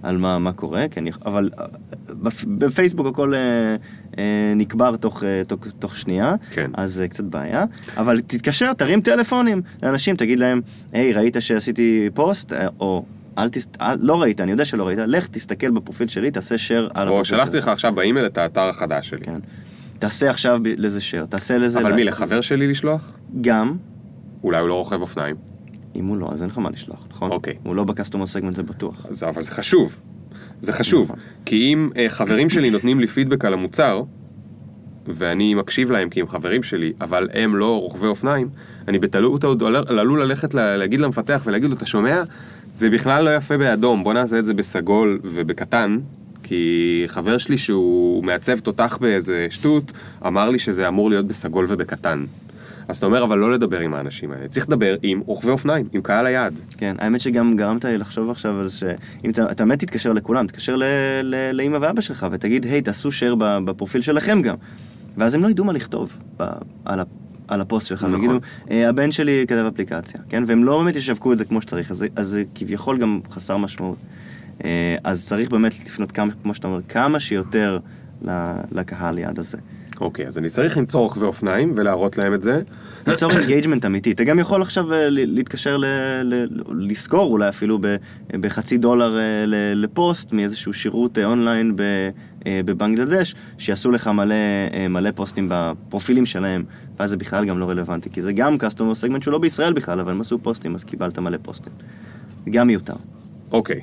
על 0.03 0.17
מה, 0.17 0.39
מה 0.39 0.51
קורה, 0.51 0.85
אני, 0.97 1.11
אבל 1.25 1.49
אה, 1.59 1.65
בפ- 2.23 2.45
בפייסבוק 2.57 3.07
הכל 3.07 3.33
אה, 3.35 3.39
אה, 4.17 4.53
נקבר 4.55 4.95
תוך, 4.95 5.23
אה, 5.23 5.41
תוך, 5.47 5.59
תוך 5.79 5.97
שנייה, 5.97 6.35
כן. 6.51 6.71
אז 6.73 6.93
זה 6.93 7.07
קצת 7.07 7.23
בעיה, 7.23 7.65
אבל 7.97 8.19
תתקשר, 8.21 8.73
תרים 8.73 9.01
טלפונים 9.01 9.61
לאנשים, 9.83 10.15
תגיד 10.15 10.39
להם, 10.39 10.61
היי, 10.91 11.11
ראית 11.13 11.35
שעשיתי 11.39 12.09
פוסט, 12.13 12.53
אה, 12.53 12.67
או... 12.79 13.05
אל 13.37 13.49
תס... 13.49 13.67
אל... 13.81 13.97
לא 13.99 14.21
ראית, 14.21 14.41
אני 14.41 14.51
יודע 14.51 14.65
שלא 14.65 14.87
ראית, 14.87 14.99
לך 14.99 15.27
תסתכל 15.27 15.69
בפרופיל 15.71 16.07
שלי, 16.07 16.31
תעשה 16.31 16.55
share 16.55 16.71
על 16.71 17.07
או 17.07 17.13
הפרופיל 17.13 17.23
שלחתי 17.23 17.51
שלי. 17.51 17.59
לך 17.59 17.67
עכשיו 17.67 17.95
באימייל 17.95 18.25
את 18.25 18.37
האתר 18.37 18.61
החדש 18.69 19.09
שלי. 19.09 19.19
כן. 19.25 19.39
תעשה 19.99 20.29
עכשיו 20.29 20.59
לזה 20.63 20.99
share, 20.99 21.25
תעשה 21.25 21.57
לזה... 21.57 21.79
אבל 21.79 21.93
מי, 21.93 22.03
לחבר 22.03 22.41
שלי 22.41 22.67
לשלוח? 22.67 23.17
גם, 23.41 23.75
אולי 24.43 24.59
הוא 24.59 24.67
לא 24.69 24.73
רוכב 24.73 25.01
אופניים. 25.01 25.35
אם 25.95 26.05
הוא 26.05 26.17
לא, 26.17 26.29
אז 26.31 26.41
אין 26.41 26.49
לך 26.49 26.57
מה 26.57 26.69
לשלוח, 26.69 27.05
נכון? 27.09 27.31
אוקיי. 27.31 27.53
הוא 27.63 27.75
לא 27.75 27.83
ב 27.83 27.88
customer 27.88 28.27
segment, 28.27 28.55
זה 28.55 28.63
בטוח. 28.63 29.05
אז, 29.09 29.23
אבל 29.23 29.41
זה 29.41 29.51
חשוב. 29.51 29.95
זה 30.61 30.71
חשוב. 30.71 31.05
נכון. 31.05 31.19
כי 31.45 31.55
אם 31.73 31.89
uh, 31.93 31.97
חברים 32.09 32.49
שלי 32.49 32.69
נותנים 32.69 32.99
לי 32.99 33.07
פידבק 33.07 33.45
על 33.45 33.53
המוצר, 33.53 34.01
ואני 35.07 35.53
מקשיב 35.55 35.91
להם 35.91 36.09
כי 36.09 36.21
הם 36.21 36.27
חברים 36.27 36.63
שלי, 36.63 36.93
אבל 37.01 37.29
הם 37.33 37.55
לא 37.55 37.81
רוכבי 37.81 38.07
אופניים, 38.07 38.49
אני 38.87 38.99
בטעות 38.99 39.43
עוד 39.43 39.63
עלול 39.87 40.21
ללכת 40.21 40.53
לה- 40.53 40.77
להגיד 40.77 40.99
למפתח 40.99 41.41
ולהגיד 41.45 41.69
לו, 41.69 41.75
אתה 41.75 41.85
שומע? 41.85 42.23
זה 42.73 42.89
בכלל 42.89 43.23
לא 43.25 43.35
יפה 43.35 43.57
באדום, 43.57 44.03
בוא 44.03 44.13
נעשה 44.13 44.39
את 44.39 44.45
זה 44.45 44.53
בסגול 44.53 45.19
ובקטן. 45.23 45.99
כי 46.47 47.03
חבר 47.07 47.37
שלי 47.37 47.57
שהוא 47.57 48.23
מעצב 48.23 48.59
תותח 48.59 48.97
באיזה 49.01 49.47
שטות, 49.49 49.91
אמר 50.27 50.49
לי 50.49 50.59
שזה 50.59 50.87
אמור 50.87 51.09
להיות 51.09 51.27
בסגול 51.27 51.65
ובקטן. 51.69 52.23
אז 52.87 52.97
אתה 52.97 53.05
אומר, 53.05 53.23
אבל 53.23 53.37
לא 53.37 53.53
לדבר 53.53 53.79
עם 53.79 53.93
האנשים 53.93 54.31
האלה, 54.31 54.47
צריך 54.47 54.67
לדבר 54.67 54.95
עם 55.03 55.19
רוכבי 55.25 55.51
אופניים, 55.51 55.87
עם 55.93 56.01
קהל 56.01 56.25
היעד. 56.25 56.59
כן, 56.77 56.95
האמת 56.99 57.21
שגם 57.21 57.57
גרמת 57.57 57.85
לי 57.85 57.97
לחשוב 57.97 58.29
עכשיו 58.29 58.59
על 58.59 58.67
זה 58.67 58.77
שאם 58.77 59.29
אתה, 59.29 59.51
אתה 59.51 59.65
באמת 59.65 59.79
תתקשר 59.79 60.13
לכולם, 60.13 60.47
תתקשר 60.47 60.75
ל- 60.75 60.83
ל- 61.23 61.51
לאמא 61.53 61.77
ואבא 61.81 62.01
שלך 62.01 62.27
ותגיד, 62.31 62.65
היי, 62.65 62.81
תעשו 62.81 63.09
ב- 63.37 63.57
בפרופיל 63.65 64.01
שלכם 64.01 64.41
גם. 64.41 64.55
ואז 65.17 65.33
הם 65.33 65.43
לא 65.43 65.49
ידעו 65.49 65.65
מה 65.65 65.73
לכתוב 65.73 66.09
ב- 66.39 66.43
על, 66.85 66.99
ה- 66.99 67.03
על 67.47 67.61
הפוסט 67.61 67.87
שלך, 67.87 68.03
נכון. 68.03 68.15
ויגידו, 68.19 68.39
"אה, 68.71 68.89
הבן 68.89 69.11
שלי 69.11 69.45
כתב 69.47 69.65
אפליקציה, 69.73 70.19
כן? 70.29 70.43
והם 70.47 70.63
לא 70.63 70.77
באמת 70.83 70.95
ישווקו 70.95 71.33
את 71.33 71.37
זה 71.37 71.45
כמו 71.45 71.61
שצריך, 71.61 71.91
אז 71.91 72.05
זה 72.27 72.43
כביכול 72.55 72.97
גם 72.97 73.19
חסר 73.31 73.57
משמעות. 73.57 73.97
אה, 74.65 74.95
אז 75.03 75.25
צריך 75.25 75.49
באמת 75.49 75.73
לפנות 75.85 76.11
כמה, 76.11 76.31
כמו 76.43 76.53
שאתה 76.53 76.67
אומר, 76.67 76.79
כמה 76.89 77.19
שיותר 77.19 77.79
לקהל 78.71 79.19
יעד 79.19 79.39
הזה. 79.39 79.57
אוקיי, 80.01 80.27
אז 80.27 80.37
אני 80.37 80.49
צריך 80.49 80.77
למצוא 80.77 80.99
רוכבי 80.99 81.25
אופניים 81.25 81.73
ולהראות 81.75 82.17
להם 82.17 82.33
את 82.33 82.41
זה. 82.41 82.61
ליצור 83.07 83.31
engagement 83.31 83.85
אמיתי. 83.85 84.11
אתה 84.11 84.23
גם 84.23 84.39
יכול 84.39 84.61
עכשיו 84.61 84.93
אה, 84.93 85.07
להתקשר, 85.09 85.77
ל- 85.77 85.85
ל- 86.23 86.47
לשכור 86.91 87.31
אולי 87.31 87.49
אפילו 87.49 87.77
ב- 87.81 87.95
בחצי 88.39 88.77
דולר 88.77 89.17
אה, 89.17 89.45
ל- 89.45 89.83
לפוסט 89.83 90.31
מאיזשהו 90.33 90.73
שירות 90.73 91.17
אונליין 91.17 91.75
ב- 91.75 92.09
בבנגלדש, 92.65 93.35
שיעשו 93.57 93.91
לך 93.91 94.07
מלא, 94.07 94.35
מלא 94.89 95.09
פוסטים 95.15 95.47
בפרופילים 95.51 96.25
שלהם, 96.25 96.63
ואז 96.99 97.09
זה 97.09 97.17
בכלל 97.17 97.45
גם 97.45 97.59
לא 97.59 97.69
רלוונטי, 97.69 98.09
כי 98.09 98.21
זה 98.21 98.33
גם 98.33 98.57
קסטומר 98.57 98.95
סגמנט 98.95 99.23
שהוא 99.23 99.31
לא 99.31 99.39
בישראל 99.39 99.73
בכלל, 99.73 99.99
אבל 99.99 100.11
הם 100.11 100.21
עשו 100.21 100.39
פוסטים, 100.39 100.75
אז 100.75 100.83
קיבלת 100.83 101.19
מלא 101.19 101.37
פוסטים. 101.41 101.73
גם 102.49 102.67
מיותר. 102.67 102.93
אוקיי, 103.51 103.81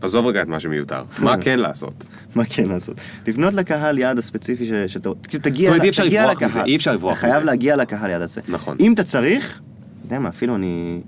עזוב 0.00 0.26
רגע 0.26 0.42
את 0.42 0.48
מה 0.48 0.60
שמיותר. 0.60 1.02
מה 1.18 1.36
כן 1.40 1.58
לעשות? 1.58 2.06
מה 2.34 2.44
כן 2.44 2.68
לעשות? 2.68 3.00
לפנות 3.26 3.54
לקהל 3.54 3.98
יעד 3.98 4.18
הספציפי 4.18 4.70
שאתה... 4.86 5.10
כאילו 5.28 5.42
תגיע, 5.42 5.60
זאת 5.60 5.68
אומרת, 5.68 5.82
אי 5.82 5.88
אפשר 5.88 6.04
לברוח 6.04 6.30
לקהל. 6.30 6.48
מזה, 6.48 6.64
אי 6.64 6.76
אפשר 6.76 6.92
לברוח 6.92 7.12
אתה 7.12 7.20
חייב 7.20 7.36
מזה. 7.36 7.44
להגיע 7.44 7.76
לקהל 7.76 8.10
יעד 8.10 8.22
הזה. 8.22 8.40
נכון. 8.48 8.76
אם 8.80 8.92
אתה 8.92 9.02
צריך, 9.02 9.60
אתה 9.98 10.06
יודע 10.06 10.18
מה, 10.18 10.28
אפילו 10.28 10.56
אני... 10.56 11.00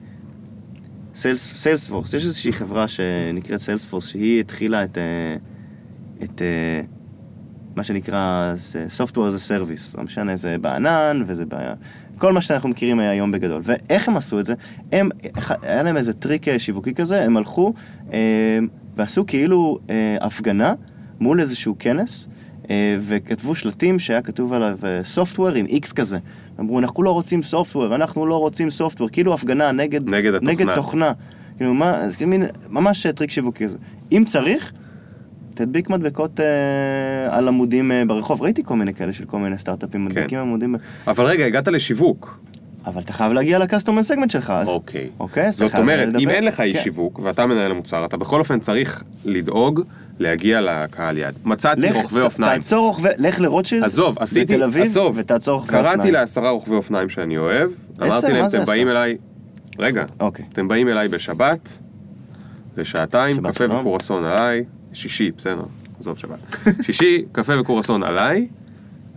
Sales, 1.14 1.56
Salesforce, 1.56 2.14
יש 2.14 2.24
איזושהי 2.24 2.52
חברה 2.52 2.88
שנקראת 2.88 3.60
Salesforce, 3.60 4.06
שהיא 4.06 4.40
התחילה 4.40 4.84
את, 4.84 4.98
אה, 4.98 5.36
את 6.24 6.42
אה, 6.42 6.80
מה 7.76 7.84
שנקרא 7.84 8.52
זה 8.54 8.86
Software 8.98 9.12
as 9.14 9.36
a 9.36 9.50
Service, 9.50 9.98
לא 9.98 10.04
משנה, 10.04 10.36
זה 10.36 10.56
בענן 10.60 11.22
וזה 11.26 11.44
בעיה, 11.44 11.74
כל 12.18 12.32
מה 12.32 12.40
שאנחנו 12.40 12.68
מכירים 12.68 12.98
היום 12.98 13.32
בגדול. 13.32 13.62
ואיך 13.64 14.08
הם 14.08 14.16
עשו 14.16 14.40
את 14.40 14.46
זה? 14.46 14.54
הם, 14.92 15.08
היה 15.62 15.82
להם 15.82 15.96
איזה 15.96 16.12
טריק 16.12 16.48
אה, 16.48 16.58
שיווקי 16.58 16.94
כזה, 16.94 17.24
הם 17.24 17.36
הלכו 17.36 17.74
אה, 18.12 18.58
ועשו 18.96 19.26
כאילו 19.26 19.78
אה, 19.90 20.16
הפגנה 20.20 20.74
מול 21.20 21.40
איזשהו 21.40 21.76
כנס, 21.78 22.28
אה, 22.70 22.96
וכתבו 23.00 23.54
שלטים 23.54 23.98
שהיה 23.98 24.22
כתוב 24.22 24.52
עליו 24.52 24.78
אה, 24.84 25.00
Software 25.14 25.56
עם 25.56 25.66
X 25.66 25.92
כזה. 25.94 26.18
אמרו, 26.60 26.78
אנחנו 26.78 27.02
לא 27.02 27.10
רוצים 27.10 27.40
Software, 27.50 27.94
אנחנו 27.94 28.26
לא 28.26 28.36
רוצים 28.38 28.68
Software, 28.68 29.08
כאילו 29.12 29.34
הפגנה 29.34 29.72
נגד, 29.72 30.08
נגד 30.08 30.34
התוכנה. 30.34 30.52
נגד 30.52 30.74
תוכנה. 30.74 31.12
כאילו, 31.56 31.74
מה, 31.74 31.96
אז 31.96 32.16
כאילו 32.16 32.30
מין, 32.30 32.42
ממש 32.70 33.06
אה, 33.06 33.12
טריק 33.12 33.30
שיווקי 33.30 33.64
כזה. 33.64 33.76
אם 34.12 34.24
צריך, 34.26 34.72
תדביק 35.54 35.90
מדבקות 35.90 36.40
אה, 36.40 36.46
על 37.36 37.48
עמודים 37.48 37.92
אה, 37.92 38.02
ברחוב. 38.06 38.42
ראיתי 38.42 38.62
כל 38.64 38.76
מיני 38.76 38.94
כאלה 38.94 39.12
של 39.12 39.24
כל 39.24 39.38
מיני 39.38 39.58
סטארט-אפים, 39.58 40.08
כן. 40.08 40.14
מדביקים 40.18 40.38
עמודים. 40.38 40.72
ב- 40.72 40.76
אבל 41.10 41.24
רגע, 41.24 41.46
הגעת 41.46 41.68
לשיווק. 41.68 42.40
אבל 42.86 43.00
אתה 43.02 43.12
חייב 43.12 43.32
להגיע 43.32 43.58
ל 43.58 43.63
customer 43.63 44.02
segment 44.02 44.30
שלך, 44.30 44.50
אז... 44.50 44.68
אוקיי. 44.68 45.10
אוקיי, 45.20 45.48
אז 45.48 45.56
זאת 45.56 45.74
אומרת, 45.74 46.08
לדבר. 46.08 46.18
אם 46.18 46.28
אין 46.30 46.44
לך 46.44 46.60
איש 46.60 46.76
כן. 46.76 46.82
שיווק 46.82 47.18
ואתה 47.22 47.46
מנהל 47.46 47.70
המוצר, 47.70 48.04
אתה 48.04 48.16
בכל 48.16 48.38
אופן 48.38 48.60
צריך 48.60 49.02
לדאוג 49.24 49.80
להגיע 50.18 50.60
לקהל 50.60 51.18
יעד. 51.18 51.34
מצאתי 51.44 51.80
לך, 51.80 51.96
רוכבי 51.96 52.20
ת- 52.20 52.24
אופניים. 52.24 52.60
תעצור 52.60 52.86
רוכבי, 52.86 53.08
לך 53.18 53.40
לרוטשילד, 53.40 53.84
עזוב, 53.84 54.16
עשיתי, 54.18 54.54
בתל 54.54 54.62
אביב, 54.62 54.82
עזוב, 54.82 55.14
ותעצור 55.18 55.54
רוכבי 55.60 55.76
אופניים. 55.76 55.96
קראתי 55.96 56.10
לעשרה 56.10 56.50
רוכבי 56.50 56.74
אופניים 56.74 57.08
שאני 57.08 57.38
אוהב, 57.38 57.70
אמרתי 58.02 58.32
להם, 58.32 58.46
אתם 58.46 58.64
באים 58.64 58.88
עשרה?" 58.88 59.00
אליי, 59.02 59.16
רגע, 59.78 60.04
אוקיי. 60.20 60.44
אתם 60.52 60.68
באים 60.68 60.88
אליי 60.88 61.08
בשבת, 61.08 61.78
לשעתיים, 62.76 63.36
קפה. 63.42 63.64
וקורסון 63.80 64.24
עליי, 64.24 64.64
שישי, 64.92 65.30
בסדר, 65.36 65.62
עזוב 66.00 66.18
שבת. 66.18 66.38
שישי, 66.82 67.24
קפה 67.32 67.60
וקורסון 67.60 68.02
עליי, 68.02 68.48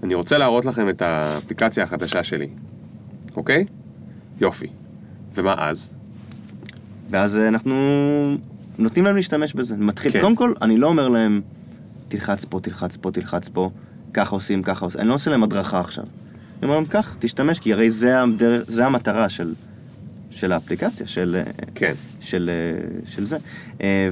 אני 0.04 0.14
רוצה 0.16 0.38
להראות 0.38 0.66
לכם 0.66 0.90
את 0.90 1.02
האפליקציה 1.02 1.84
החדשה 1.84 2.24
שלי, 2.24 2.48
אוקיי? 3.38 3.66
יופי. 4.42 4.68
ומה 5.36 5.56
אז? 5.58 5.90
ואז 7.10 7.38
אה, 7.38 7.48
אנחנו 7.48 7.76
נותנים 8.78 9.06
להם 9.06 9.16
להשתמש 9.16 9.54
בזה. 9.54 9.78
מתחיל, 9.78 10.12
כן. 10.12 10.22
קודם 10.22 10.36
כל, 10.36 10.54
אני 10.62 10.78
לא 10.78 10.88
אומר 10.88 11.10
להם, 11.10 11.42
תלחץ 12.08 12.46
פה, 12.46 12.60
תלחץ 12.60 12.98
פה, 12.98 13.12
תלחץ 13.12 13.48
פה, 13.48 13.70
ככה 14.14 14.36
עושים, 14.36 14.64
ככה 14.64 14.86
עושים. 14.86 15.02
אני 15.02 15.10
לא 15.10 15.14
עושה 15.14 15.32
להם 15.32 15.44
הדרכה 15.44 15.80
עכשיו. 15.80 16.04
אני 16.04 16.64
אומר 16.64 16.76
להם, 16.76 16.86
קח, 16.86 17.16
תשתמש, 17.20 17.60
כי 17.60 17.74
הרי 17.74 17.90
זה, 17.90 18.22
הדרך, 18.22 18.64
זה 18.68 18.86
המטרה 18.86 19.30
של, 19.30 19.54
של 20.32 20.52
האפליקציה, 20.52 21.08
של, 21.08 21.42
אה, 21.46 21.52
כן. 21.76 21.94
של, 22.20 22.50
אה, 22.50 23.02
של 23.06 23.26
זה. 23.26 23.38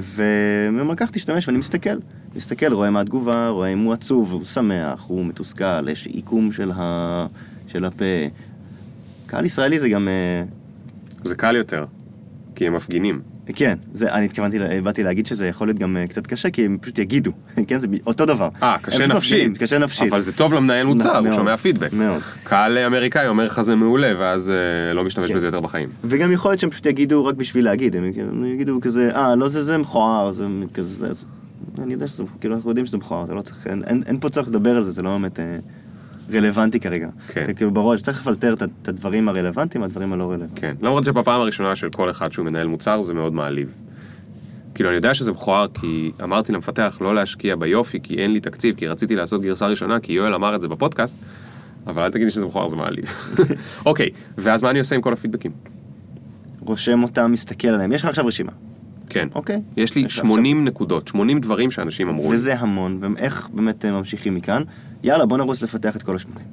ואני 0.00 0.80
אומר, 0.80 0.94
קח, 0.94 1.10
תשתמש, 1.10 1.48
ואני 1.48 1.58
מסתכל. 1.58 1.98
מסתכל, 2.36 2.72
רואה 2.72 2.90
מה 2.90 3.00
התגובה, 3.00 3.48
רואה 3.48 3.68
אם 3.68 3.78
הוא 3.78 3.92
עצוב, 3.92 4.32
הוא 4.32 4.44
שמח, 4.44 5.04
הוא 5.06 5.26
מתוסכל, 5.26 5.88
יש 5.88 6.06
עיקום 6.06 6.52
של, 6.52 6.70
ה, 6.74 7.26
של 7.66 7.84
הפה. 7.84 8.04
קהל 9.34 9.44
ישראלי 9.44 9.78
זה 9.78 9.88
גם... 9.88 10.08
אה, 10.08 10.44
זה 11.24 11.34
קל 11.34 11.56
יותר, 11.56 11.84
כי 12.54 12.66
הם 12.66 12.74
מפגינים. 12.74 13.20
כן, 13.54 13.74
זה, 13.92 14.12
אני 14.12 14.24
התכוונתי, 14.24 14.58
באתי 14.82 15.02
להגיד 15.02 15.26
שזה 15.26 15.46
יכול 15.46 15.68
להיות 15.68 15.78
גם 15.78 15.96
אה, 15.96 16.06
קצת 16.06 16.26
קשה, 16.26 16.50
כי 16.50 16.64
הם 16.64 16.78
פשוט 16.80 16.98
יגידו, 16.98 17.32
כן, 17.68 17.80
זה 17.80 17.86
אותו 18.06 18.26
דבר. 18.26 18.48
אה, 18.62 18.76
קשה 18.82 18.98
פשוט 18.98 19.10
מפגינים, 19.10 19.50
נפשית. 19.50 19.62
קשה 19.62 19.78
נפשית. 19.78 20.12
אבל 20.12 20.20
זה 20.20 20.32
טוב 20.32 20.54
למנהל 20.54 20.86
מוצר, 20.86 21.18
הוא 21.18 21.32
שומע 21.32 21.56
פידבק. 21.56 21.92
מאוד. 21.92 22.22
קהל 22.44 22.78
אמריקאי 22.78 23.28
אומר 23.28 23.44
לך 23.44 23.60
זה 23.60 23.74
מעולה, 23.74 24.12
ואז 24.18 24.50
אה, 24.50 24.94
לא 24.94 25.04
משתמש 25.04 25.30
כן. 25.30 25.36
בזה 25.36 25.46
יותר 25.46 25.60
בחיים. 25.60 25.88
וגם 26.04 26.32
יכול 26.32 26.50
להיות 26.50 26.60
שהם 26.60 26.70
פשוט 26.70 26.86
יגידו 26.86 27.24
רק 27.24 27.34
בשביל 27.34 27.64
להגיד, 27.64 27.96
הם 27.96 28.04
יגידו 28.44 28.80
כזה, 28.80 29.10
אה, 29.14 29.34
לא 29.34 29.48
זה, 29.48 29.64
זה 29.64 29.78
מכוער, 29.78 30.32
זה 30.32 30.46
כזה, 30.74 31.06
זה, 31.06 31.12
זה. 31.12 31.26
אני 31.82 31.92
יודע 31.92 32.06
שזה, 32.06 32.24
כאילו, 32.40 32.54
אנחנו 32.54 32.70
יודעים 32.70 32.86
שזה 32.86 32.96
מכוער, 32.96 33.24
אתה 33.24 33.34
לא 33.34 33.42
צריך, 33.42 33.66
אין, 33.66 33.82
אין, 33.86 34.02
אין 34.06 34.20
פה 34.20 34.28
צורך 34.28 34.48
לדבר 34.48 34.76
על 34.76 34.82
זה, 34.82 34.90
זה 34.90 35.02
לא 35.02 35.10
באמת 35.10 35.40
אה, 35.40 35.44
רלוונטי 36.32 36.80
כרגע. 36.80 37.08
כן. 37.28 37.52
כאילו 37.56 37.70
בראש, 37.70 38.02
צריך 38.02 38.20
לפלטר 38.20 38.54
את 38.54 38.88
הדברים 38.88 39.28
הרלוונטיים 39.28 39.82
מהדברים 39.82 40.12
הלא 40.12 40.24
רלוונטיים. 40.24 40.74
כן. 40.74 40.86
למרות 40.86 41.04
שבפעם 41.04 41.40
הראשונה 41.40 41.76
של 41.76 41.90
כל 41.90 42.10
אחד 42.10 42.32
שהוא 42.32 42.46
מנהל 42.46 42.66
מוצר 42.66 43.02
זה 43.02 43.14
מאוד 43.14 43.34
מעליב. 43.34 43.74
כאילו 44.74 44.88
אני 44.88 44.96
יודע 44.96 45.14
שזה 45.14 45.32
מכוער 45.32 45.66
כי 45.80 46.12
אמרתי 46.22 46.52
למפתח 46.52 46.98
לא 47.00 47.14
להשקיע 47.14 47.56
ביופי 47.56 48.00
כי 48.02 48.14
אין 48.14 48.32
לי 48.32 48.40
תקציב 48.40 48.74
כי 48.74 48.86
רציתי 48.86 49.16
לעשות 49.16 49.42
גרסה 49.42 49.66
ראשונה 49.66 50.00
כי 50.00 50.12
יואל 50.12 50.34
אמר 50.34 50.54
את 50.54 50.60
זה 50.60 50.68
בפודקאסט 50.68 51.16
אבל 51.86 52.02
אל 52.02 52.10
תגידי 52.10 52.30
שזה 52.30 52.46
מכוער 52.46 52.68
זה 52.68 52.76
מעליב. 52.76 53.04
אוקיי, 53.86 54.10
ואז 54.38 54.62
מה 54.62 54.70
אני 54.70 54.78
עושה 54.78 54.94
עם 54.94 55.02
כל 55.02 55.12
הפידבקים? 55.12 55.52
רושם 56.60 57.02
אותם, 57.02 57.32
מסתכל 57.32 57.68
עליהם, 57.68 57.92
יש 57.92 58.02
לך 58.02 58.08
עכשיו 58.08 58.26
רשימה, 58.26 58.52
כן. 59.08 59.28
אוקיי? 59.34 59.62
יש 59.76 59.94
לי 59.94 60.02
יש 60.02 60.18
לך 60.18 60.24
80 60.24 60.64
נקודות, 60.64 61.08
80 61.08 61.40
דברים 61.40 61.70
שאנשים 61.70 62.08
אמרו 62.08 62.30
לי. 62.30 62.34
וזה 62.34 62.54
המון, 62.54 62.98
ואיך 63.00 63.48
באמת 63.52 63.84
אה, 63.84 63.92
ממשיכים 63.92 64.34
מכאן? 64.34 64.62
יאללה, 65.02 65.26
בוא 65.26 65.38
נרוץ 65.38 65.62
לפתח 65.62 65.96
את 65.96 66.02
כל 66.02 66.16
השמונים. 66.16 66.46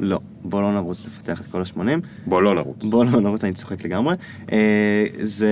לא, 0.00 0.20
בוא 0.44 0.62
לא 0.62 0.72
נרוץ 0.72 1.06
לפתח 1.06 1.40
את 1.40 1.46
כל 1.46 1.62
השמונים. 1.62 2.00
בוא 2.26 2.42
לא 2.42 2.54
נרוץ. 2.54 2.84
בוא 2.84 3.04
לא 3.04 3.20
נרוץ, 3.20 3.44
אני 3.44 3.52
צוחק 3.52 3.84
לגמרי. 3.84 4.14
אה, 4.52 5.06
זה, 5.20 5.50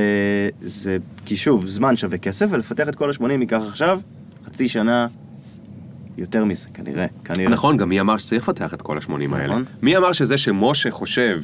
זה, 0.61 0.97
כי 1.25 1.37
שוב, 1.37 1.67
זמן 1.67 1.97
שווה 1.97 2.19
כסף, 2.19 2.47
ולפתח 2.51 2.89
את 2.89 2.95
כל 2.95 3.11
השמונים 3.11 3.41
ייקח 3.41 3.61
עכשיו 3.69 4.01
חצי 4.47 4.69
שנה 4.69 5.07
יותר 6.19 6.45
מזה, 6.45 6.69
כנראה. 6.75 7.07
כנראה. 7.25 7.51
נכון, 7.51 7.77
גם 7.77 7.89
מי 7.89 8.01
אמר 8.01 8.17
שצריך 8.17 8.49
לפתח 8.49 8.75
את 8.75 8.83
כל 8.83 8.99
השמונים 8.99 9.35
האלה? 9.35 9.47
נכון. 9.47 9.65
מי 9.83 9.97
אמר 9.97 10.13
שזה 10.13 10.39
שמשה 10.39 10.91
חושב 10.91 11.41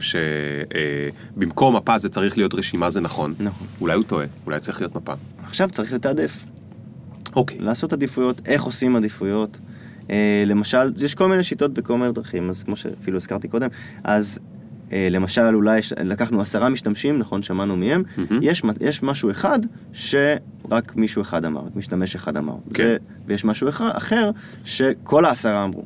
שבמקום 1.36 1.76
מפה 1.76 1.98
זה 1.98 2.08
צריך 2.08 2.36
להיות 2.36 2.54
רשימה 2.54 2.90
זה 2.90 3.00
נכון? 3.00 3.34
נכון. 3.38 3.66
אולי 3.80 3.94
הוא 3.94 4.04
טועה, 4.04 4.26
אולי 4.46 4.60
צריך 4.60 4.80
להיות 4.80 4.96
מפה. 4.96 5.12
עכשיו 5.44 5.70
צריך 5.70 5.92
לתעדף. 5.92 6.44
אוקיי. 7.36 7.58
לעשות 7.58 7.92
עדיפויות, 7.92 8.40
איך 8.46 8.62
עושים 8.62 8.96
עדיפויות. 8.96 9.58
אה, 10.10 10.44
למשל, 10.46 10.92
יש 11.04 11.14
כל 11.14 11.28
מיני 11.28 11.44
שיטות 11.44 11.74
בכל 11.74 11.98
מיני 11.98 12.12
דרכים, 12.12 12.50
אז 12.50 12.62
כמו 12.62 12.76
שאפילו 12.76 13.16
הזכרתי 13.16 13.48
קודם, 13.48 13.68
אז 14.04 14.38
אה, 14.38 14.55
למשל 14.92 15.54
אולי 15.54 15.78
יש, 15.78 15.92
לקחנו 15.92 16.40
עשרה 16.40 16.68
משתמשים, 16.68 17.18
נכון, 17.18 17.42
שמענו 17.42 17.76
מהם, 17.76 18.02
מהמם. 18.16 18.40
יש, 18.42 18.62
יש 18.80 19.02
משהו 19.02 19.30
אחד 19.30 19.58
שרק 19.92 20.96
מישהו 20.96 21.22
אחד 21.22 21.44
אמר, 21.44 21.60
רק 21.60 21.76
משתמש 21.76 22.14
אחד 22.14 22.36
אמר. 22.36 22.54
כן. 22.74 22.82
זה, 22.82 22.96
ויש 23.26 23.44
משהו 23.44 23.68
אחד, 23.68 23.90
אחר 23.92 24.30
שכל 24.64 25.24
העשרה 25.24 25.64
אמרו. 25.64 25.84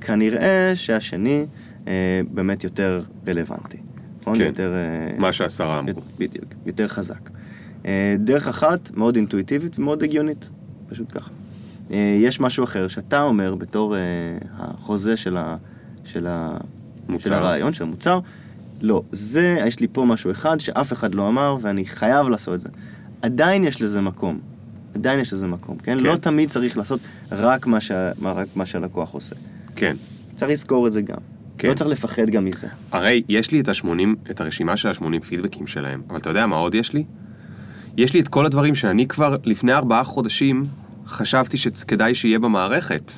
כנראה 0.00 0.72
שהשני 0.74 1.46
אה, 1.88 2.20
באמת 2.30 2.64
יותר 2.64 3.02
רלוונטי. 3.28 3.78
נכון? 4.20 4.38
כן. 4.38 4.44
יותר... 4.44 4.72
אה, 4.74 5.18
מה 5.18 5.32
שהשרה 5.32 5.78
אמרו. 5.78 6.00
בדיוק, 6.18 6.44
יותר 6.66 6.88
חזק. 6.88 7.30
אה, 7.86 8.16
דרך 8.18 8.48
אחת, 8.48 8.90
מאוד 8.94 9.16
אינטואיטיבית 9.16 9.78
ומאוד 9.78 10.02
הגיונית, 10.02 10.48
פשוט 10.88 11.12
ככה. 11.18 11.30
אה, 11.90 12.16
יש 12.20 12.40
משהו 12.40 12.64
אחר 12.64 12.88
שאתה 12.88 13.22
אומר 13.22 13.54
בתור 13.54 13.96
אה, 13.96 14.00
החוזה 14.58 15.16
של, 15.16 15.36
ה, 15.36 15.56
של, 16.04 16.26
ה, 16.26 16.56
מוצר. 17.08 17.24
של 17.24 17.32
הרעיון, 17.32 17.72
של 17.72 17.84
המוצר, 17.84 18.20
לא, 18.82 19.02
זה, 19.12 19.56
יש 19.66 19.80
לי 19.80 19.86
פה 19.92 20.04
משהו 20.04 20.30
אחד 20.30 20.60
שאף 20.60 20.92
אחד 20.92 21.14
לא 21.14 21.28
אמר 21.28 21.56
ואני 21.60 21.84
חייב 21.84 22.28
לעשות 22.28 22.54
את 22.54 22.60
זה. 22.60 22.68
עדיין 23.22 23.64
יש 23.64 23.82
לזה 23.82 24.00
מקום, 24.00 24.38
עדיין 24.94 25.20
יש 25.20 25.32
לזה 25.32 25.46
מקום, 25.46 25.78
כן? 25.78 25.98
כן. 25.98 26.04
לא 26.04 26.16
תמיד 26.16 26.48
צריך 26.48 26.76
לעשות 26.76 27.00
רק 27.32 27.66
מה, 27.66 27.80
שה, 27.80 28.10
רק 28.22 28.46
מה 28.56 28.66
שהלקוח 28.66 29.10
עושה. 29.14 29.36
כן. 29.76 29.96
צריך 30.36 30.50
לזכור 30.50 30.86
את 30.86 30.92
זה 30.92 31.02
גם. 31.02 31.16
כן. 31.58 31.68
לא 31.68 31.74
צריך 31.74 31.90
לפחד 31.90 32.30
גם 32.30 32.44
מזה. 32.44 32.66
הרי 32.92 33.22
יש 33.28 33.50
לי 33.50 33.60
את 33.60 33.68
ה-80, 33.68 34.30
את 34.30 34.40
הרשימה 34.40 34.76
של 34.76 34.88
ה-80 34.88 35.24
פידבקים 35.28 35.66
שלהם, 35.66 36.02
אבל 36.08 36.18
אתה 36.18 36.30
יודע 36.30 36.46
מה 36.46 36.56
עוד 36.56 36.74
יש 36.74 36.92
לי? 36.92 37.04
יש 37.96 38.14
לי 38.14 38.20
את 38.20 38.28
כל 38.28 38.46
הדברים 38.46 38.74
שאני 38.74 39.08
כבר 39.08 39.36
לפני 39.44 39.72
ארבעה 39.72 40.04
חודשים 40.04 40.66
חשבתי 41.06 41.56
שכדאי 41.56 42.14
שיהיה 42.14 42.38
במערכת. 42.38 43.12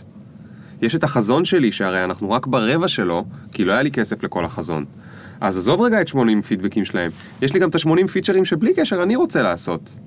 יש 0.83 0.95
את 0.95 1.05
החזון 1.05 1.45
שלי, 1.45 1.73
שהרי 1.73 2.05
אנחנו 2.05 2.31
רק 2.31 2.47
ברבע 2.47 2.89
שלו, 2.89 3.25
כי 3.53 3.65
לא 3.65 3.73
היה 3.73 3.83
לי 3.83 3.91
כסף 3.91 4.23
לכל 4.23 4.45
החזון. 4.45 4.85
אז 5.41 5.57
עזוב 5.57 5.81
רגע 5.81 6.01
את 6.01 6.09
80 6.09 6.43
פידבקים 6.43 6.85
שלהם, 6.85 7.11
יש 7.43 7.55
לי 7.55 7.61
גם 7.61 7.69
את 7.69 7.75
ה-80 7.75 8.07
פיצ'רים 8.07 8.45
שבלי 8.45 8.75
קשר 8.75 9.03
אני 9.03 9.17
רוצה 9.17 9.43
לעשות. 9.43 9.99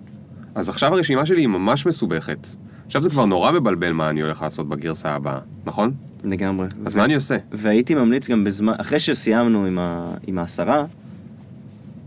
אז 0.56 0.70
עכשיו 0.70 0.94
הרשימה 0.94 1.26
שלי 1.26 1.42
היא 1.42 1.48
ממש 1.48 1.86
מסובכת. 1.86 2.48
עכשיו 2.86 3.02
זה 3.02 3.10
כבר 3.10 3.26
נורא 3.26 3.52
מבלבל 3.52 3.92
מה 3.92 4.10
אני 4.10 4.22
הולך 4.22 4.42
לעשות 4.42 4.70
בגרסה 4.70 5.10
הבאה, 5.10 5.40
נכון? 5.66 5.94
לגמרי. 6.24 6.68
אז 6.86 6.96
מה 6.96 7.06
אני 7.06 7.16
עושה? 7.16 7.38
והייתי 7.52 7.96
ממליץ 7.96 8.30
גם 8.30 8.44
בזמן, 8.44 8.74
אחרי 8.78 9.00
שסיימנו 9.00 9.66
עם, 9.66 9.80
ה, 9.80 10.14
עם 10.28 10.38
העשרה, 10.38 10.86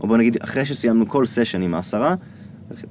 או 0.01 0.07
בוא 0.07 0.17
נגיד, 0.17 0.37
אחרי 0.39 0.65
שסיימנו 0.65 1.09
כל 1.09 1.25
סשן 1.25 1.61
עם 1.61 1.73
העשרה, 1.73 2.15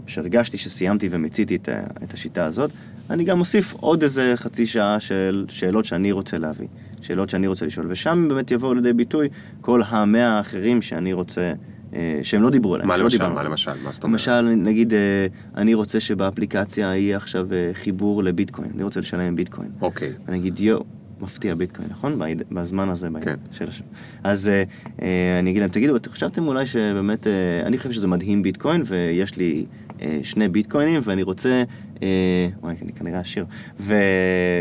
שהרגשתי 0.07 0.59
שסיימתי 0.59 1.09
ומיציתי 1.11 1.57
את, 1.57 1.69
את 2.05 2.15
השיטה 2.15 2.45
הזאת, 2.45 2.71
אני 3.13 3.25
גם 3.25 3.39
מוסיף 3.39 3.75
עוד 3.81 4.03
איזה 4.03 4.33
חצי 4.37 4.67
שעה 4.67 5.01
של 5.01 5.45
שאלות 5.49 5.85
שאני 5.85 6.13
רוצה 6.13 6.39
להביא, 6.39 6.67
שאלות 7.01 7.31
שאני 7.31 7.47
רוצה 7.47 7.67
לשאול, 7.67 7.87
ושם 7.91 8.27
באמת 8.29 8.51
יבואו 8.51 8.75
לידי 8.75 8.93
ביטוי 8.93 9.29
כל 9.61 9.83
המאה 9.87 10.29
האחרים 10.29 10.83
שאני 10.83 11.13
רוצה, 11.13 11.53
אה, 11.95 12.21
שהם 12.23 12.43
לא 12.43 12.51
דיברו 12.51 12.75
עליהם. 12.75 12.89
מה 12.89 12.97
למשל? 12.97 13.17
דיברנו 13.19 13.35
מה. 13.35 13.43
למשל? 13.43 13.73
מה 13.85 13.93
זאת 13.93 14.05
אומרת? 14.05 14.21
למשל, 14.21 14.49
נגיד, 14.49 14.95
אה, 14.95 15.27
אני 15.57 15.75
רוצה 15.75 16.01
שבאפליקציה 16.01 16.97
יהיה 16.97 17.17
עכשיו 17.17 17.53
אה, 17.53 17.71
חיבור 17.75 18.25
לביטקוין, 18.25 18.71
אני 18.75 18.83
רוצה 18.83 19.01
לשלם 19.01 19.21
עם 19.21 19.37
ביטקוין. 19.37 19.71
אוקיי. 19.81 20.13
ואני 20.27 20.39
אגיד, 20.39 20.61
יואו, 20.61 20.85
מפתיע 21.23 21.55
ביטקוין, 21.55 21.89
נכון? 21.91 22.19
בזמן 22.51 22.89
הזה, 22.89 23.09
כן. 23.21 23.35
של 23.53 23.69
השם. 23.69 23.85
אז 24.25 24.49
אה, 24.49 25.39
אני 25.39 25.51
אגיד 25.51 25.63
להם, 25.63 25.71
תגידו, 25.71 25.97
חשבתם 26.09 26.47
אולי 26.47 26.67
שבאמת, 26.67 27.27
אה, 27.27 27.33
אני 27.67 27.79
חושב 27.79 27.93
שזה 27.93 28.07
מדהים 28.07 28.43
ביטקוין, 28.43 28.83
ויש 28.87 29.37
לי 29.37 29.65
שני 30.23 30.49
ביטקוינים, 30.49 31.01
ואני 31.05 31.23
רוצה, 31.23 31.63
אה, 32.03 32.09
וואי, 32.63 32.75
אני 32.83 32.93
כנראה 32.93 33.21
עשיר, 33.21 33.45
ו, 33.81 33.95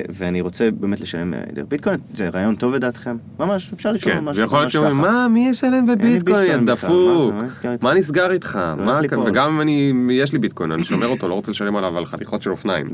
ואני 0.10 0.42
רוצה 0.42 0.72
באמת 0.72 1.02
לשלם 1.02 1.34
אה, 1.34 1.40
דרך 1.54 1.66
ביטקוין, 1.70 1.98
זה 2.14 2.30
רעיון 2.30 2.56
טוב 2.56 2.74
לדעתכם? 2.74 3.18
ממש, 3.40 3.72
אפשר 3.74 3.92
לשאול 3.92 4.14
כן, 4.16 4.20
ממש 4.20 4.38
להיות 4.38 4.54
ממש 4.54 4.74
שאומרים, 4.74 4.98
ככה. 5.02 5.12
מה, 5.12 5.28
מי 5.28 5.48
ישלם 5.50 5.86
בביטקוין, 5.86 6.66
בכלל, 6.66 6.76
דפוק? 6.76 7.34
מה 7.64 7.76
מה 7.82 7.94
נסגר 7.94 8.32
איתך? 8.32 8.60
הולך 8.78 8.86
מה- 8.88 9.02
ליפול. 9.02 9.30
וגם 9.30 9.54
אם 9.54 9.62
אני, 9.62 9.94
יש 10.12 10.34
לי 10.34 10.40
ביטקוין, 10.40 10.72
אני 10.72 10.84
שומר 10.84 11.08
אותו, 11.08 11.28
לא 11.28 11.34
רוצה 11.34 11.52
לשלם 11.52 11.76
עליו 11.76 11.98
על 11.98 12.06
חתיכות 12.06 12.42
של 12.42 12.50
אופניים. 12.52 12.88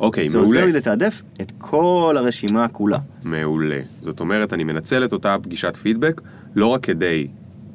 אוקיי, 0.00 0.28
זה 0.28 0.38
עוזר 0.38 0.50
מעולה. 0.52 0.66
לי 0.66 0.72
לתעדף 0.72 1.22
את 1.40 1.52
כל 1.58 2.14
הרשימה 2.18 2.68
כולה. 2.68 2.98
מעולה. 3.24 3.80
זאת 4.00 4.20
אומרת, 4.20 4.52
אני 4.52 4.64
מנצל 4.64 5.04
את 5.04 5.12
אותה 5.12 5.36
פגישת 5.42 5.76
פידבק, 5.76 6.20
לא 6.54 6.66
רק 6.66 6.82
כדי 6.84 7.26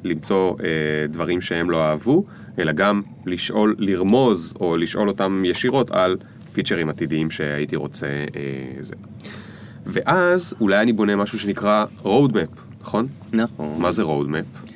למצוא 0.03 0.55
אה, 0.63 0.68
דברים 1.09 1.41
שהם 1.41 1.70
לא 1.70 1.84
אהבו, 1.84 2.24
אלא 2.60 2.72
גם 2.72 3.01
לשאול, 3.26 3.76
לרמוז 3.80 4.53
או 4.60 4.78
לשאול 4.78 5.08
אותם 5.08 5.43
ישירות 5.45 5.91
על 5.91 6.18
פיצ'רים 6.53 6.89
עתידיים 6.89 7.32
שהייתי 7.32 7.76
רוצה 7.76 8.08
אה, 8.08 8.22
זה. 8.80 8.95
ואז 9.86 10.53
אולי 10.62 10.82
אני 10.82 10.93
בונה 10.93 11.16
משהו 11.16 11.39
שנקרא 11.39 11.86
roadmap, 12.03 12.60
נכון? 12.82 13.08
נכון. 13.34 13.82
מה 13.82 13.91
זה 13.91 14.03
roadmap? 14.03 14.70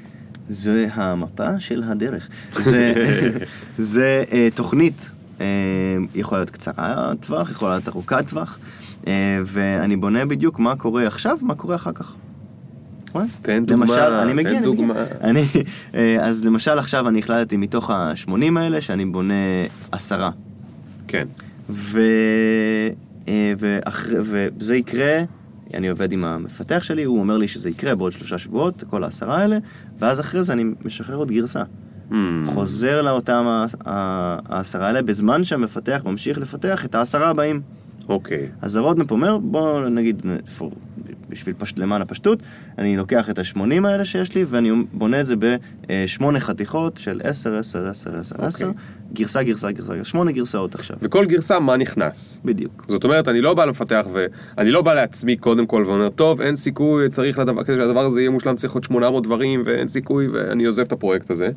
זה 0.50 0.88
המפה 0.94 1.60
של 1.60 1.84
הדרך. 1.84 2.30
זה, 2.58 2.94
זה 3.94 4.24
uh, 4.28 4.56
תוכנית, 4.56 5.12
uh, 5.38 5.42
יכולה 6.16 6.42
להיות 6.42 6.50
קצרה 6.50 7.12
טווח, 7.20 7.52
יכולה 7.52 7.72
להיות 7.72 7.88
ארוכת 7.88 8.28
טווח, 8.28 8.60
uh, 9.02 9.08
ואני 9.46 9.96
בונה 9.96 10.26
בדיוק 10.26 10.60
מה 10.60 10.76
קורה 10.76 11.08
עכשיו, 11.08 11.38
מה 11.42 11.56
קורה 11.56 11.76
אחר 11.76 11.92
כך. 11.92 12.16
תן 13.42 13.66
דוגמה, 13.66 13.86
למשל, 13.86 14.02
אני 14.02 14.32
תן 14.32 14.38
מגיע, 14.38 14.52
אני 14.52 14.62
דוגמה. 14.62 14.94
אני, 15.22 15.46
אה, 15.96 16.26
אז 16.26 16.46
למשל 16.46 16.80
עכשיו 16.80 17.08
אני 17.08 17.20
החלטתי 17.20 17.58
מתוך 17.58 17.90
ה-80 17.90 18.60
האלה 18.60 18.82
שאני 18.82 19.06
בונה 19.06 19.34
עשרה. 19.92 20.32
כן. 21.08 21.28
ו... 21.70 22.02
אה, 23.28 23.54
ואחרי, 23.60 24.16
וזה 24.22 24.76
יקרה, 24.76 25.24
אני 25.74 25.90
עובד 25.90 26.12
עם 26.12 26.24
המפתח 26.24 26.84
שלי, 26.84 27.04
הוא 27.04 27.20
אומר 27.20 27.38
לי 27.38 27.48
שזה 27.48 27.70
יקרה 27.70 27.96
בעוד 27.96 28.12
שלושה 28.12 28.38
שבועות, 28.38 28.84
כל 28.90 29.04
העשרה 29.04 29.38
האלה, 29.42 29.58
ואז 30.00 30.20
אחרי 30.20 30.44
זה 30.44 30.54
אני 30.54 30.64
משחרר 30.86 31.16
עוד 31.16 31.32
גרסה. 31.32 31.64
Hmm, 32.12 32.14
חוזר 32.46 33.02
לאותם 33.02 33.66
העשרה 33.86 34.88
האלה, 34.88 35.02
בזמן 35.02 35.44
שהמפתח 35.44 36.02
ממשיך 36.06 36.38
לפתח 36.38 36.86
את 36.86 36.96
העשרה 36.96 37.30
הבאים. 37.30 37.62
אוקיי. 38.10 38.48
אז 38.62 38.76
הרודמפ 38.76 39.12
אומר, 39.12 39.38
בוא 39.38 39.90
נגיד, 39.90 40.22
for- 40.60 40.76
בשביל 41.32 41.56
פשט, 41.58 41.80
למען 41.80 42.02
הפשטות, 42.02 42.40
אני 42.78 42.98
לוקח 42.98 43.30
את 43.30 43.40
ה-80 43.40 43.88
האלה 43.88 44.06
שיש 44.06 44.36
לי, 44.36 44.46
ואני 44.50 44.72
בונה 44.94 45.22
את 45.22 45.26
זה 45.26 45.36
בשמונה 45.38 46.40
חתיכות 46.40 46.98
של 46.98 47.22
10, 47.24 47.58
10, 47.58 47.88
10, 47.88 48.18
10, 48.18 48.46
10, 48.46 48.66
אוקיי. 48.68 48.84
גרסה, 49.14 49.44
גרסה, 49.44 49.72
גרסה, 49.72 49.94
שמונה 50.04 50.32
גרסאות 50.32 50.76
עכשיו. 50.76 50.98
וכל 51.02 51.26
גרסה 51.26 51.60
מה 51.60 51.78
נכנס. 51.78 52.42
בדיוק. 52.46 52.86
זאת 52.88 53.04
אומרת, 53.04 53.28
אני 53.28 53.42
לא 53.42 53.54
בא 53.54 53.66
למפתח 53.66 54.08
ואני 54.14 54.72
לא 54.72 54.82
בא 54.82 54.94
לעצמי 54.94 55.38
קודם 55.38 55.66
כל 55.66 55.84
ואומר, 55.88 56.10
טוב, 56.10 56.42
אין 56.42 56.56
סיכוי, 56.56 57.10
צריך 57.10 57.40
לדבר, 57.40 57.64
כדי 57.64 57.78
שהדבר 57.78 58.06
הזה 58.06 58.20
יהיה 58.20 58.30
מושלם 58.30 58.56
צריך 58.56 58.74
עוד 58.74 58.84
800 58.84 59.24
דברים 59.24 59.64
ואין 59.66 59.88
סיכוי 59.88 60.28
ואני 60.28 60.66
עוזב 60.66 60.84
את 60.84 60.92
הפרויקט 60.92 61.30
הזה. 61.30 61.50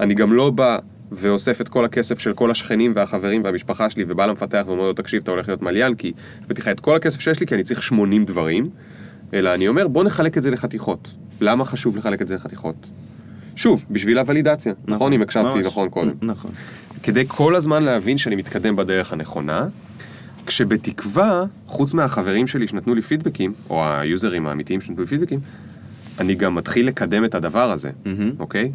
אני 0.00 0.14
גם 0.14 0.32
לא 0.32 0.50
בא 0.50 0.78
ואוסף 1.12 1.60
את 1.60 1.68
כל 1.68 1.84
הכסף 1.84 2.18
של 2.18 2.32
כל 2.32 2.50
השכנים 2.50 2.92
והחברים 2.96 3.44
והמשפחה 3.44 3.90
שלי 3.90 4.04
ובא 4.08 4.26
למפתח 4.26 4.64
ואומר 4.66 4.82
לו, 4.82 4.92
תקשיב, 4.92 5.22
אתה 5.22 5.30
הולך 5.30 5.48
להיות 5.48 5.62
מליין 5.62 5.94
כי 5.94 6.12
הבאתי 6.44 6.60
לך 6.60 6.68
את 6.68 6.80
כל 6.80 6.96
הכסף 6.96 7.20
שיש 7.20 7.40
לי 7.40 7.46
כי 7.46 7.54
אני 7.54 7.62
צריך 7.62 7.82
80 7.82 8.24
דברים. 8.24 8.70
אלא 9.34 9.54
אני 9.54 9.68
אומר, 9.68 9.88
בוא 9.88 10.04
נחלק 10.04 10.38
את 10.38 10.42
זה 10.42 10.50
לחתיכות. 10.50 11.08
למה 11.40 11.64
חשוב 11.64 11.96
לחלק 11.96 12.22
את 12.22 12.28
זה 12.28 12.34
לחתיכות? 12.34 12.88
שוב, 13.56 13.84
בשביל 13.90 14.18
הוולידציה, 14.18 14.72
נכון? 14.86 15.12
אם 15.12 15.22
הקשבתי 15.22 15.58
ממש. 15.58 15.66
נכון 15.66 15.88
קודם. 15.88 16.12
נכון. 16.22 16.50
כדי 17.02 17.24
כל 17.28 17.54
הזמן 17.54 17.82
להבין 17.82 18.18
שאני 18.18 18.36
מתקדם 18.36 18.76
בדרך 18.76 19.12
הנכונה, 19.12 19.66
כשבתקווה, 20.46 21.44
חוץ 21.66 21.94
מהחברים 21.94 22.46
שלי 22.46 22.68
שנתנו 22.68 22.94
לי 22.94 23.02
פידבקים, 23.02 23.52
או 23.70 23.84
היוזרים 23.86 24.46
האמיתיים 24.46 24.80
שנתנו 24.80 25.02
לי 25.02 25.08
פידבקים, 25.08 25.40
אני 26.18 26.34
גם 26.34 26.54
מתחיל 26.54 26.88
לקדם 26.88 27.24
את 27.24 27.34
הדבר 27.34 27.70
הזה, 27.70 27.90
מהמם. 28.04 28.30
אוקיי? 28.38 28.72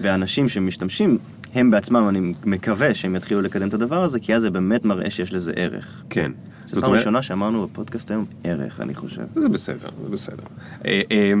ואנשים 0.00 0.48
שמשתמשים, 0.48 1.18
הם 1.54 1.70
בעצמם, 1.70 2.06
אני 2.08 2.32
מקווה 2.44 2.94
שהם 2.94 3.16
יתחילו 3.16 3.42
לקדם 3.42 3.68
את 3.68 3.74
הדבר 3.74 4.02
הזה, 4.02 4.20
כי 4.20 4.34
אז 4.34 4.42
זה 4.42 4.50
באמת 4.50 4.84
מראה 4.84 5.10
שיש 5.10 5.32
לזה 5.32 5.52
ערך. 5.56 6.02
כן. 6.10 6.32
זאת 6.72 6.80
פעם 6.80 6.88
אומרת, 6.88 6.98
ראשונה 6.98 7.22
שאמרנו 7.22 7.66
בפודקאסט 7.66 8.10
היום, 8.10 8.24
ערך, 8.44 8.80
אני 8.80 8.94
חושב. 8.94 9.22
זה 9.34 9.48
בסדר, 9.48 9.88
זה 10.04 10.08
בסדר. 10.10 10.42
אה, 10.84 11.02
אה, 11.10 11.32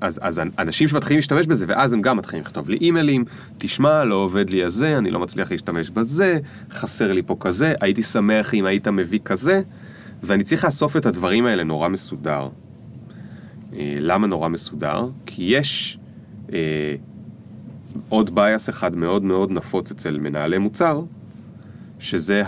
אז, 0.00 0.20
אז 0.22 0.40
אנשים 0.58 0.88
שמתחילים 0.88 1.18
להשתמש 1.18 1.46
בזה, 1.46 1.64
ואז 1.68 1.92
הם 1.92 2.02
גם 2.02 2.16
מתחילים 2.16 2.44
לכתוב 2.44 2.68
לי 2.68 2.76
אימיילים, 2.76 3.24
תשמע, 3.58 4.04
לא 4.04 4.14
עובד 4.14 4.50
לי 4.50 4.64
הזה, 4.64 4.98
אני 4.98 5.10
לא 5.10 5.20
מצליח 5.20 5.50
להשתמש 5.50 5.90
בזה, 5.90 6.38
חסר 6.70 7.12
לי 7.12 7.22
פה 7.22 7.36
כזה, 7.40 7.74
הייתי 7.80 8.02
שמח 8.02 8.54
אם 8.54 8.64
היית 8.64 8.88
מביא 8.88 9.18
כזה, 9.24 9.62
ואני 10.22 10.44
צריך 10.44 10.64
לאסוף 10.64 10.96
את 10.96 11.06
הדברים 11.06 11.46
האלה 11.46 11.64
נורא 11.64 11.88
מסודר. 11.88 12.48
אה, 13.72 13.96
למה 14.00 14.26
נורא 14.26 14.48
מסודר? 14.48 15.08
כי 15.26 15.42
יש 15.42 15.98
אה, 16.52 16.94
עוד 18.08 18.34
בייס 18.34 18.68
אחד 18.68 18.96
מאוד 18.96 19.24
מאוד 19.24 19.50
נפוץ 19.50 19.90
אצל 19.90 20.18
מנהלי 20.18 20.58
מוצר, 20.58 21.02
שזה 21.98 22.42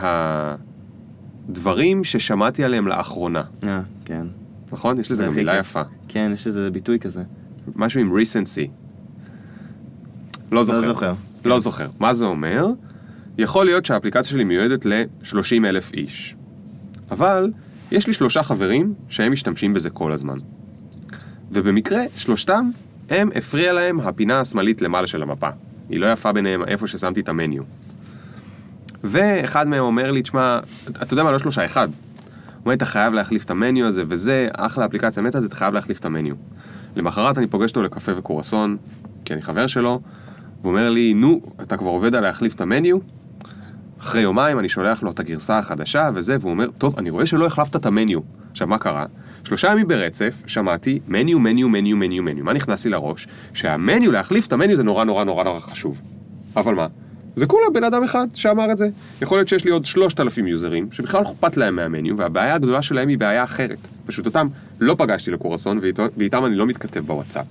הדברים 1.50 2.04
ששמעתי 2.04 2.64
עליהם 2.64 2.88
לאחרונה. 2.88 3.42
אה, 3.64 3.80
כן. 4.04 4.26
נכון? 4.72 5.00
יש 5.00 5.10
לזה 5.10 5.22
זה 5.22 5.26
גם 5.26 5.34
מילה 5.34 5.56
כיף. 5.56 5.70
יפה. 5.70 5.82
כן, 6.08 6.30
יש 6.34 6.46
איזה 6.46 6.70
ביטוי 6.70 6.98
כזה. 6.98 7.22
משהו 7.76 8.00
עם 8.00 8.12
recency. 8.12 8.68
לא 10.52 10.62
זוכר. 10.62 10.80
זוכר. 10.80 11.14
לא 11.44 11.58
זוכר. 11.58 11.86
מה 11.98 12.14
זה 12.14 12.24
אומר? 12.24 12.66
יכול 13.38 13.66
להיות 13.66 13.86
שהאפליקציה 13.86 14.30
שלי 14.30 14.44
מיועדת 14.44 14.84
ל-30 14.84 15.64
אלף 15.64 15.92
איש. 15.92 16.36
אבל 17.10 17.50
יש 17.92 18.06
לי 18.06 18.12
שלושה 18.12 18.42
חברים 18.42 18.94
שהם 19.08 19.32
משתמשים 19.32 19.74
בזה 19.74 19.90
כל 19.90 20.12
הזמן. 20.12 20.36
ובמקרה, 21.52 22.02
שלושתם, 22.16 22.70
הם 23.08 23.30
הפריע 23.34 23.72
להם 23.72 24.00
הפינה 24.00 24.40
השמאלית 24.40 24.82
למעלה 24.82 25.06
של 25.06 25.22
המפה. 25.22 25.48
היא 25.88 26.00
לא 26.00 26.12
יפה 26.12 26.32
ביניהם 26.32 26.64
איפה 26.64 26.86
ששמתי 26.86 27.20
את 27.20 27.28
המניו. 27.28 27.62
ואחד 29.04 29.68
מהם 29.68 29.82
אומר 29.82 30.10
לי, 30.10 30.22
תשמע, 30.22 30.58
אתה 30.90 31.14
יודע 31.14 31.24
מה, 31.24 31.30
לא 31.32 31.38
שלושה, 31.38 31.64
אחד. 31.64 31.88
הוא 31.88 32.64
אומר, 32.64 32.74
אתה 32.74 32.84
חייב 32.84 33.14
להחליף 33.14 33.44
את 33.44 33.50
המניו 33.50 33.86
הזה, 33.86 34.04
וזה 34.08 34.48
אחלה 34.52 34.84
אפליקציה 34.84 35.22
מתה, 35.22 35.38
אז 35.38 35.44
אתה 35.44 35.56
חייב 35.56 35.74
להחליף 35.74 35.98
את 35.98 36.04
המניו. 36.04 36.34
למחרת 36.96 37.38
אני 37.38 37.46
פוגש 37.46 37.70
אותו 37.70 37.82
לקפה 37.82 38.12
וקורסון, 38.16 38.76
כי 39.24 39.34
אני 39.34 39.42
חבר 39.42 39.66
שלו, 39.66 40.00
והוא 40.60 40.70
אומר 40.70 40.90
לי, 40.90 41.14
נו, 41.14 41.40
אתה 41.62 41.76
כבר 41.76 41.88
עובד 41.88 42.14
על 42.14 42.22
להחליף 42.22 42.54
את 42.54 42.60
המניו? 42.60 42.98
אחרי 44.00 44.22
יומיים 44.22 44.58
אני 44.58 44.68
שולח 44.68 45.02
לו 45.02 45.10
את 45.10 45.20
הגרסה 45.20 45.58
החדשה 45.58 46.10
וזה, 46.14 46.36
והוא 46.40 46.50
אומר, 46.50 46.66
טוב, 46.78 46.98
אני 46.98 47.10
רואה 47.10 47.26
שלא 47.26 47.46
החלפת 47.46 47.76
את 47.76 47.86
המניו. 47.86 48.20
עכשיו, 48.50 48.66
מה 48.66 48.78
קרה? 48.78 49.06
שלושה 49.44 49.68
ימים 49.68 49.88
ברצף 49.88 50.42
שמעתי 50.46 51.00
מניו, 51.08 51.38
מניו, 51.38 51.68
מניו, 51.68 51.96
מניו, 51.96 52.22
מניו. 52.22 52.44
מה 52.44 52.52
נכנס 52.52 52.84
לי 52.84 52.90
לראש? 52.90 53.28
שהמניו, 53.54 54.12
להחליף 54.12 54.46
את 54.46 54.52
המניו 54.52 54.76
זה 54.76 54.82
נורא 54.82 55.04
נורא 55.04 55.24
נורא 55.24 55.44
נורא 55.44 55.60
חשוב. 55.60 56.00
אבל 56.56 56.74
מה? 56.74 56.86
זה 57.36 57.46
כולה 57.46 57.66
בן 57.74 57.84
אדם 57.84 58.04
אחד 58.04 58.26
שאמר 58.34 58.72
את 58.72 58.78
זה. 58.78 58.88
יכול 59.22 59.38
להיות 59.38 59.48
שיש 59.48 59.64
לי 59.64 59.70
עוד 59.70 59.84
שלושת 59.84 60.20
אלפים 60.20 60.46
יוזרים, 60.46 60.88
שבכלל 60.92 61.22
אכפת 61.22 61.56
להם 61.56 61.76
מהמניו, 61.76 62.16
והבעיה 62.16 62.54
הגדולה 62.54 62.82
שלהם 62.82 63.08
היא 63.08 63.18
בעיה 63.18 63.44
אחרת. 63.44 63.78
פשוט 64.06 64.26
אותם 64.26 64.46
לא 64.80 64.94
פגשתי 64.98 65.30
לקורסון, 65.30 65.78
ואיתו- 65.82 66.06
ואיתם 66.16 66.44
אני 66.44 66.56
לא 66.56 66.66
מתכתב 66.66 67.00
בוואטסאפ. 67.06 67.46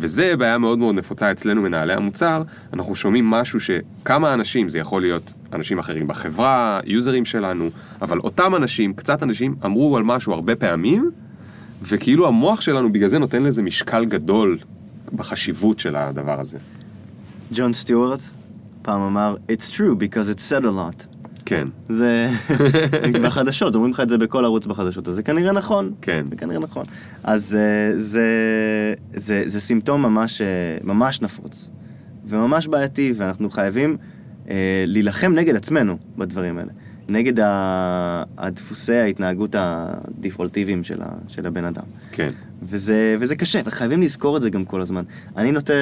וזה 0.00 0.36
בעיה 0.38 0.58
מאוד 0.58 0.78
מאוד 0.78 0.94
נפוצה 0.94 1.30
אצלנו 1.30 1.62
מנהלי 1.62 1.92
המוצר, 1.92 2.42
אנחנו 2.72 2.94
שומעים 2.94 3.30
משהו 3.30 3.60
שכמה 3.60 4.34
אנשים, 4.34 4.68
זה 4.68 4.78
יכול 4.78 5.02
להיות 5.02 5.32
אנשים 5.52 5.78
אחרים 5.78 6.06
בחברה, 6.06 6.80
יוזרים 6.84 7.24
שלנו, 7.24 7.70
אבל 8.02 8.18
אותם 8.18 8.54
אנשים, 8.56 8.94
קצת 8.94 9.22
אנשים, 9.22 9.54
אמרו 9.64 9.96
על 9.96 10.02
משהו 10.02 10.32
הרבה 10.32 10.56
פעמים, 10.56 11.10
וכאילו 11.82 12.26
המוח 12.26 12.60
שלנו 12.60 12.92
בגלל 12.92 13.08
זה 13.08 13.18
נותן 13.18 13.42
לזה 13.42 13.62
משקל 13.62 14.04
גדול 14.04 14.58
בחשיבות 15.12 15.78
של 15.78 15.96
הדבר 15.96 16.40
הזה. 16.40 16.58
ג'ון 17.54 17.72
סטיוארט 17.74 18.20
פעם 18.88 19.00
אמר, 19.00 19.36
It's 19.48 19.70
true 19.70 19.94
because 19.94 20.28
it's 20.34 20.42
said 20.50 20.64
a 20.64 20.70
lot. 20.70 21.16
כן, 21.44 21.68
זה 21.88 22.30
בחדשות, 23.24 23.74
אומרים 23.74 23.92
לך 23.92 24.00
את 24.00 24.08
זה 24.08 24.18
בכל 24.18 24.44
ערוץ 24.44 24.66
בחדשות, 24.66 25.08
אז 25.08 25.14
זה 25.14 25.22
כנראה 25.22 25.52
נכון. 25.52 25.92
כן. 26.02 26.26
זה 26.30 26.36
כנראה 26.36 26.58
נכון. 26.58 26.84
אז 27.24 27.54
אה, 27.54 27.98
זה, 27.98 28.24
זה, 29.14 29.42
זה 29.46 29.60
סימפטום 29.60 30.02
ממש, 30.02 30.40
אה, 30.40 30.46
ממש 30.84 31.22
נפוץ, 31.22 31.70
וממש 32.26 32.66
בעייתי, 32.66 33.12
ואנחנו 33.16 33.50
חייבים 33.50 33.96
אה, 34.50 34.84
להילחם 34.86 35.32
נגד 35.32 35.56
עצמנו 35.56 35.98
בדברים 36.18 36.58
האלה. 36.58 36.72
נגד 37.10 37.32
הדפוסי 38.38 38.94
ההתנהגות 38.94 39.54
הדפולטיביים 39.58 40.84
של, 40.84 41.02
ה, 41.02 41.08
של 41.28 41.46
הבן 41.46 41.64
אדם. 41.64 41.84
כן. 42.12 42.30
וזה, 42.62 43.16
וזה 43.20 43.36
קשה, 43.36 43.60
וחייבים 43.64 44.02
לזכור 44.02 44.36
את 44.36 44.42
זה 44.42 44.50
גם 44.50 44.64
כל 44.64 44.80
הזמן. 44.80 45.02
אני 45.36 45.52
נוטה 45.52 45.72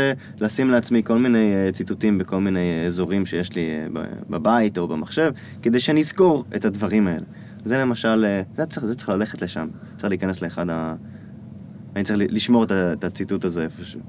לשים 0.41 0.71
לעצמי 0.71 1.03
כל 1.05 1.19
מיני 1.19 1.55
אה, 1.55 1.73
ציטוטים 1.73 2.19
בכל 2.19 2.41
מיני 2.41 2.61
אה, 2.61 2.87
אזורים 2.87 3.27
שיש 3.27 3.55
לי 3.55 3.71
אה, 3.71 4.03
בבית 4.31 4.79
או 4.79 4.89
במחשב, 4.89 5.33
כדי 5.63 5.81
שאני 5.81 6.01
אזכור 6.01 6.45
את 6.57 6.65
הדברים 6.65 7.07
האלה. 7.07 7.25
זה 7.65 7.79
למשל, 7.79 8.27
זה 8.57 8.67
צריך, 8.67 8.87
זה 8.87 8.95
צריך 8.95 9.09
ללכת 9.09 9.43
לשם. 9.43 9.69
צריך 9.97 10.09
להיכנס 10.09 10.43
לאחד 10.43 10.71
ה... 10.71 10.95
אני 11.97 12.05
צריך 12.05 12.19
לשמור 12.33 12.65
את 12.65 12.73
את 12.73 13.05
הציטוט 13.05 13.45
הזה 13.45 13.63
איפשהו. 13.63 14.01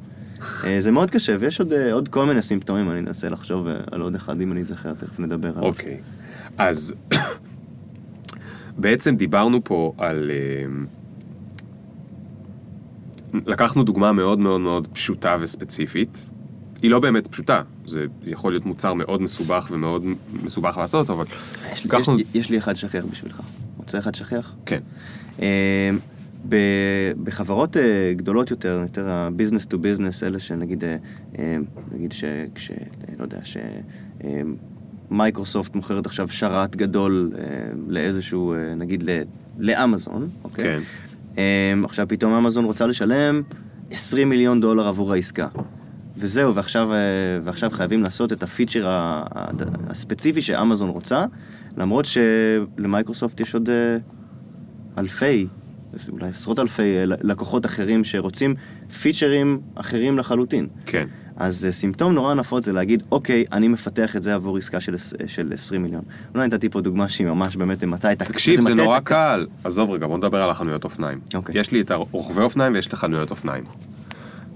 זה 0.79 0.91
מאוד 0.91 1.11
קשה, 1.11 1.35
ויש 1.39 1.59
עוד, 1.59 1.73
עוד 1.73 2.07
כל 2.07 2.25
מיני 2.25 2.41
סימפטומים, 2.41 2.91
אני 2.91 2.99
אנסה 2.99 3.29
לחשוב 3.29 3.67
על 3.91 4.01
עוד 4.01 4.15
אחד, 4.15 4.41
אם 4.41 4.51
אני 4.51 4.61
אזכר, 4.61 4.93
תכף 4.93 5.19
נדבר 5.19 5.49
עליו. 5.49 5.63
אוקיי. 5.63 5.97
אז 6.57 6.93
בעצם 8.77 9.15
דיברנו 9.15 9.63
פה 9.63 9.93
על... 9.97 10.31
אה, 10.31 10.85
לקחנו 13.45 13.83
דוגמה 13.83 14.11
מאוד 14.11 14.39
מאוד 14.39 14.61
מאוד 14.61 14.87
פשוטה 14.87 15.37
וספציפית. 15.39 16.29
היא 16.81 16.91
לא 16.91 16.99
באמת 16.99 17.27
פשוטה, 17.27 17.61
זה 17.85 18.05
יכול 18.25 18.51
להיות 18.51 18.65
מוצר 18.65 18.93
מאוד 18.93 19.21
מסובך 19.21 19.67
ומאוד 19.71 20.03
מסובך 20.43 20.77
לעשות, 20.77 21.09
אבל 21.09 21.25
יש, 21.73 21.83
לי, 21.83 21.89
לקחנו... 21.89 22.19
יש, 22.19 22.27
יש 22.33 22.49
לי 22.49 22.57
אחד 22.57 22.75
שכיח 22.75 23.05
בשבילך. 23.05 23.41
רוצה 23.77 23.99
אחד 23.99 24.15
שכיח? 24.15 24.55
כן, 24.65 24.79
אה, 25.41 25.89
בחברות 27.23 27.77
אה, 27.77 28.13
גדולות 28.15 28.51
יותר, 28.51 28.79
יותר 28.83 29.09
ה-business 29.09 29.65
to 29.71 29.73
business, 29.73 30.23
אלה 30.23 30.39
שנגיד, 30.39 30.83
נגיד 31.91 32.11
שכש... 32.11 32.71
לא 33.19 33.23
יודע, 33.23 33.39
שמייקרוסופט 35.09 35.75
מוכרת 35.75 36.05
עכשיו 36.05 36.27
שרת 36.29 36.75
גדול 36.75 37.31
אה, 37.37 37.43
לאיזשהו, 37.87 38.53
אה, 38.53 38.75
נגיד 38.75 39.03
ל- 39.09 39.21
לאמזון, 39.59 40.29
אוקיי? 40.43 40.65
כן. 40.65 40.79
אה, 41.37 41.43
עכשיו 41.83 42.07
פתאום 42.09 42.33
אמזון 42.33 42.65
רוצה 42.65 42.87
לשלם 42.87 43.41
20 43.91 44.29
מיליון 44.29 44.61
דולר 44.61 44.87
עבור 44.87 45.13
העסקה. 45.13 45.47
וזהו, 46.17 46.55
ועכשיו, 46.55 46.93
אה, 46.93 46.97
ועכשיו 47.43 47.69
חייבים 47.69 48.03
לעשות 48.03 48.33
את 48.33 48.43
הפיצ'ר 48.43 48.87
ה- 48.87 48.91
ה- 49.35 49.47
הספציפי 49.89 50.41
שאמזון 50.41 50.89
רוצה, 50.89 51.25
למרות 51.77 52.05
שלמייקרוסופט 52.05 53.39
יש 53.39 53.53
עוד 53.53 53.69
אה, 53.69 53.97
אלפי, 54.97 55.47
אולי 56.09 56.27
עשרות 56.27 56.59
אלפי 56.59 56.97
אה, 56.97 57.03
לקוחות 57.05 57.65
אחרים 57.65 58.03
שרוצים 58.03 58.55
פיצ'רים 59.01 59.59
אחרים 59.75 60.17
לחלוטין. 60.17 60.67
כן. 60.85 61.07
אז 61.37 61.65
אה, 61.65 61.71
סימפטום 61.71 62.13
נורא 62.13 62.33
נפוץ 62.33 62.65
זה 62.65 62.73
להגיד, 62.73 63.03
אוקיי, 63.11 63.45
אני 63.51 63.67
מפתח 63.67 64.15
את 64.15 64.21
זה 64.21 64.35
עבור 64.35 64.57
עסקה 64.57 64.79
של, 64.79 64.95
של 65.27 65.53
20 65.53 65.83
מיליון. 65.83 66.01
אולי 66.35 66.47
נתתי 66.47 66.69
פה 66.69 66.81
דוגמה 66.81 67.09
שהיא 67.09 67.27
ממש 67.27 67.55
באמת 67.55 67.83
מטה 67.83 68.11
את 68.11 68.21
ה... 68.21 68.25
תקשיב, 68.25 68.61
זה 68.61 68.73
מטה 68.73 68.83
נורא 68.83 68.97
את 68.97 69.03
קל. 69.03 69.47
עזוב 69.63 69.91
רגע, 69.91 70.07
בוא 70.07 70.17
נדבר 70.17 70.43
על 70.43 70.49
החנויות 70.49 70.83
אופניים. 70.83 71.19
אוקיי. 71.33 71.59
יש 71.59 71.71
לי 71.71 71.81
את 71.81 71.91
הרוכבי 71.91 72.41
אופניים 72.41 72.73
ויש 72.73 72.87
את 72.87 72.93
החנויות 72.93 73.31
אופניים. 73.31 73.63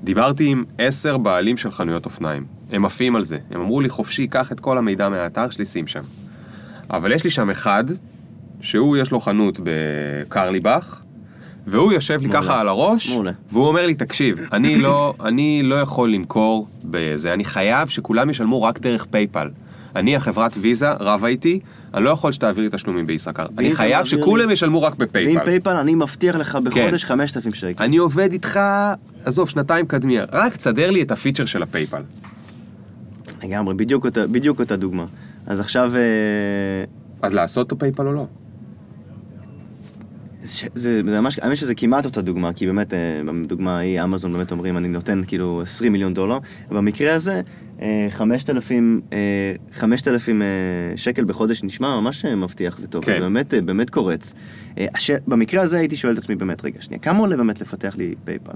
דיברתי 0.04 0.46
עם 0.46 0.64
עשר 0.78 1.18
בעלים 1.18 1.58
של 1.58 1.72
חנויות 1.72 2.06
אופניים. 2.06 2.46
הם 2.72 2.86
עפים 2.86 3.16
על 3.16 3.24
זה. 3.24 3.38
הם 3.52 3.62
אמרו 3.62 3.82
לי, 3.82 3.90
חופשי, 3.90 4.28
קח 4.28 4.52
את 4.52 4.60
כל 4.60 4.78
המידע 4.78 5.10
מהאתר 5.10 5.50
שלי, 5.50 5.66
שים 5.66 5.88
שם. 5.88 6.02
אבל 6.90 7.12
יש 7.12 7.24
לי 7.24 7.30
שם 7.30 7.50
אחד, 7.50 7.84
שהוא 8.62 8.98
יש 8.98 9.12
לו 9.12 9.20
חנות 9.20 9.60
בקרליבך, 9.64 11.02
והוא 11.72 11.94
יושב 11.94 12.22
לי 12.22 12.28
מעולה. 12.28 12.42
ככה 12.42 12.60
על 12.60 12.68
הראש, 12.68 13.10
מעולה. 13.10 13.32
והוא 13.52 13.68
אומר 13.68 13.86
לי, 13.86 13.96
תקשיב, 13.96 14.38
אני 14.54 14.76
לא, 14.86 15.14
אני 15.26 15.62
לא 15.64 15.76
יכול 15.76 16.14
למכור 16.14 16.68
בזה, 16.86 17.34
אני 17.34 17.46
חייב 17.46 17.88
שכולם 17.88 18.30
ישלמו 18.30 18.64
רק 18.64 18.80
דרך 18.80 19.06
פייפל. 19.06 19.50
אני 19.96 20.16
החברת 20.16 20.52
ויזה, 20.62 20.92
רבה 20.92 21.28
איתי, 21.28 21.60
אני 21.94 22.04
לא 22.04 22.10
יכול 22.10 22.32
שתעביר 22.32 22.64
לי 22.64 22.70
תשלומים 22.72 23.06
בישראכרט. 23.06 23.50
ואם 23.58 23.66
אני 23.66 23.76
חייב 23.76 24.06
שכולם 24.06 24.48
לי- 24.48 24.54
ישלמו 24.54 24.82
רק 24.82 24.94
ועם 25.00 25.08
ב 25.10 25.14
PayPal. 25.14 25.46
PayPal 25.46 25.76
אני 25.76 25.96
מבטיח 25.96 26.36
לך 26.36 26.56
בחודש 26.56 27.04
כן. 27.04 27.08
5,000 27.10 27.54
שקל. 27.54 27.84
אני 27.84 27.98
עובד 27.98 28.32
איתך, 28.32 28.60
עזוב, 29.26 29.50
שנתיים 29.50 29.86
קדימה, 29.86 30.26
רק 30.32 30.56
תסדר 30.56 30.92
לי 30.92 31.02
את 31.02 31.12
הפיצ'ר 31.12 31.46
של 31.46 31.64
ה 31.64 31.68
PayPal. 31.69 32.02
לגמרי, 33.44 33.74
בדיוק 33.76 34.06
אותה, 34.06 34.28
בדיוק 34.28 34.60
אותה 34.60 34.76
דוגמה. 34.76 35.06
אז 35.48 35.60
עכשיו... 35.60 35.92
אה, 35.96 36.02
אז 37.22 37.34
לעשות 37.34 37.68
את 37.68 37.72
ה 37.72 37.77
PayPal 37.77 38.08
או 38.08 38.14
לא? 38.14 38.26
זה, 40.44 40.68
זה 40.76 41.02
זה 41.06 41.22
ממש, 41.22 41.40
האמת 41.40 41.58
שזה 41.58 41.76
כמעט 41.76 42.06
אותה 42.06 42.22
דוגמה, 42.22 42.54
כי 42.54 42.66
באמת, 42.66 42.94
אה, 42.94 43.22
בדוגמה 43.44 43.78
ההיא, 43.78 44.04
אמזון 44.04 44.34
באמת 44.34 44.52
אומרים, 44.52 44.78
אני 44.78 44.88
נותן 44.88 45.22
כאילו 45.28 45.62
20 45.62 45.92
מיליון 45.92 46.14
דולר. 46.14 46.38
במקרה 46.70 47.16
הזה, 47.16 47.42
אה, 47.82 48.08
5,000 48.10 49.02
אה, 49.14 49.18
5,000 49.74 50.42
אה, 50.42 50.48
שקל 50.96 51.24
בחודש 51.24 51.64
נשמע 51.64 52.00
ממש 52.00 52.26
מבטיח 52.26 52.80
וטוב. 52.82 53.06
כן. 53.06 53.14
זה 53.14 53.20
באמת, 53.20 53.54
באמת 53.54 53.90
קורץ. 53.90 54.34
הש... 54.78 55.12
במקרה 55.28 55.62
הזה 55.62 55.78
הייתי 55.78 55.96
שואל 55.96 56.14
את 56.14 56.18
עצמי 56.18 56.36
באמת, 56.36 56.66
רגע, 56.66 56.82
שנייה, 56.82 57.00
כמה 57.00 57.20
עולה 57.20 57.38
באמת 57.38 57.62
לפתח 57.62 57.96
לי 57.98 58.16
פייפל? 58.24 58.52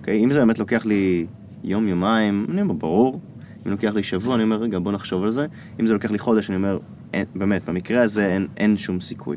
אוקיי, 0.00 0.24
אם 0.24 0.32
זה 0.32 0.38
באמת 0.38 0.58
לוקח 0.58 0.86
לי 0.86 1.26
יום, 1.64 1.88
יומיים, 1.88 2.46
אני 2.50 2.62
אומר, 2.62 2.74
ברור. 2.74 3.20
אם 3.66 3.70
לוקח 3.70 3.90
לי 3.94 4.02
שבוע, 4.02 4.34
אני 4.34 4.42
אומר, 4.42 4.56
רגע, 4.56 4.78
בוא 4.78 4.92
נחשוב 4.92 5.24
על 5.24 5.30
זה. 5.30 5.46
אם 5.80 5.86
זה 5.86 5.92
לוקח 5.92 6.10
לי 6.10 6.18
חודש, 6.18 6.50
אני 6.50 6.56
אומר, 6.56 6.78
אין, 7.12 7.24
באמת, 7.34 7.62
במקרה 7.68 8.02
הזה 8.02 8.26
אין, 8.26 8.46
אין 8.56 8.76
שום 8.76 9.00
סיכוי. 9.00 9.36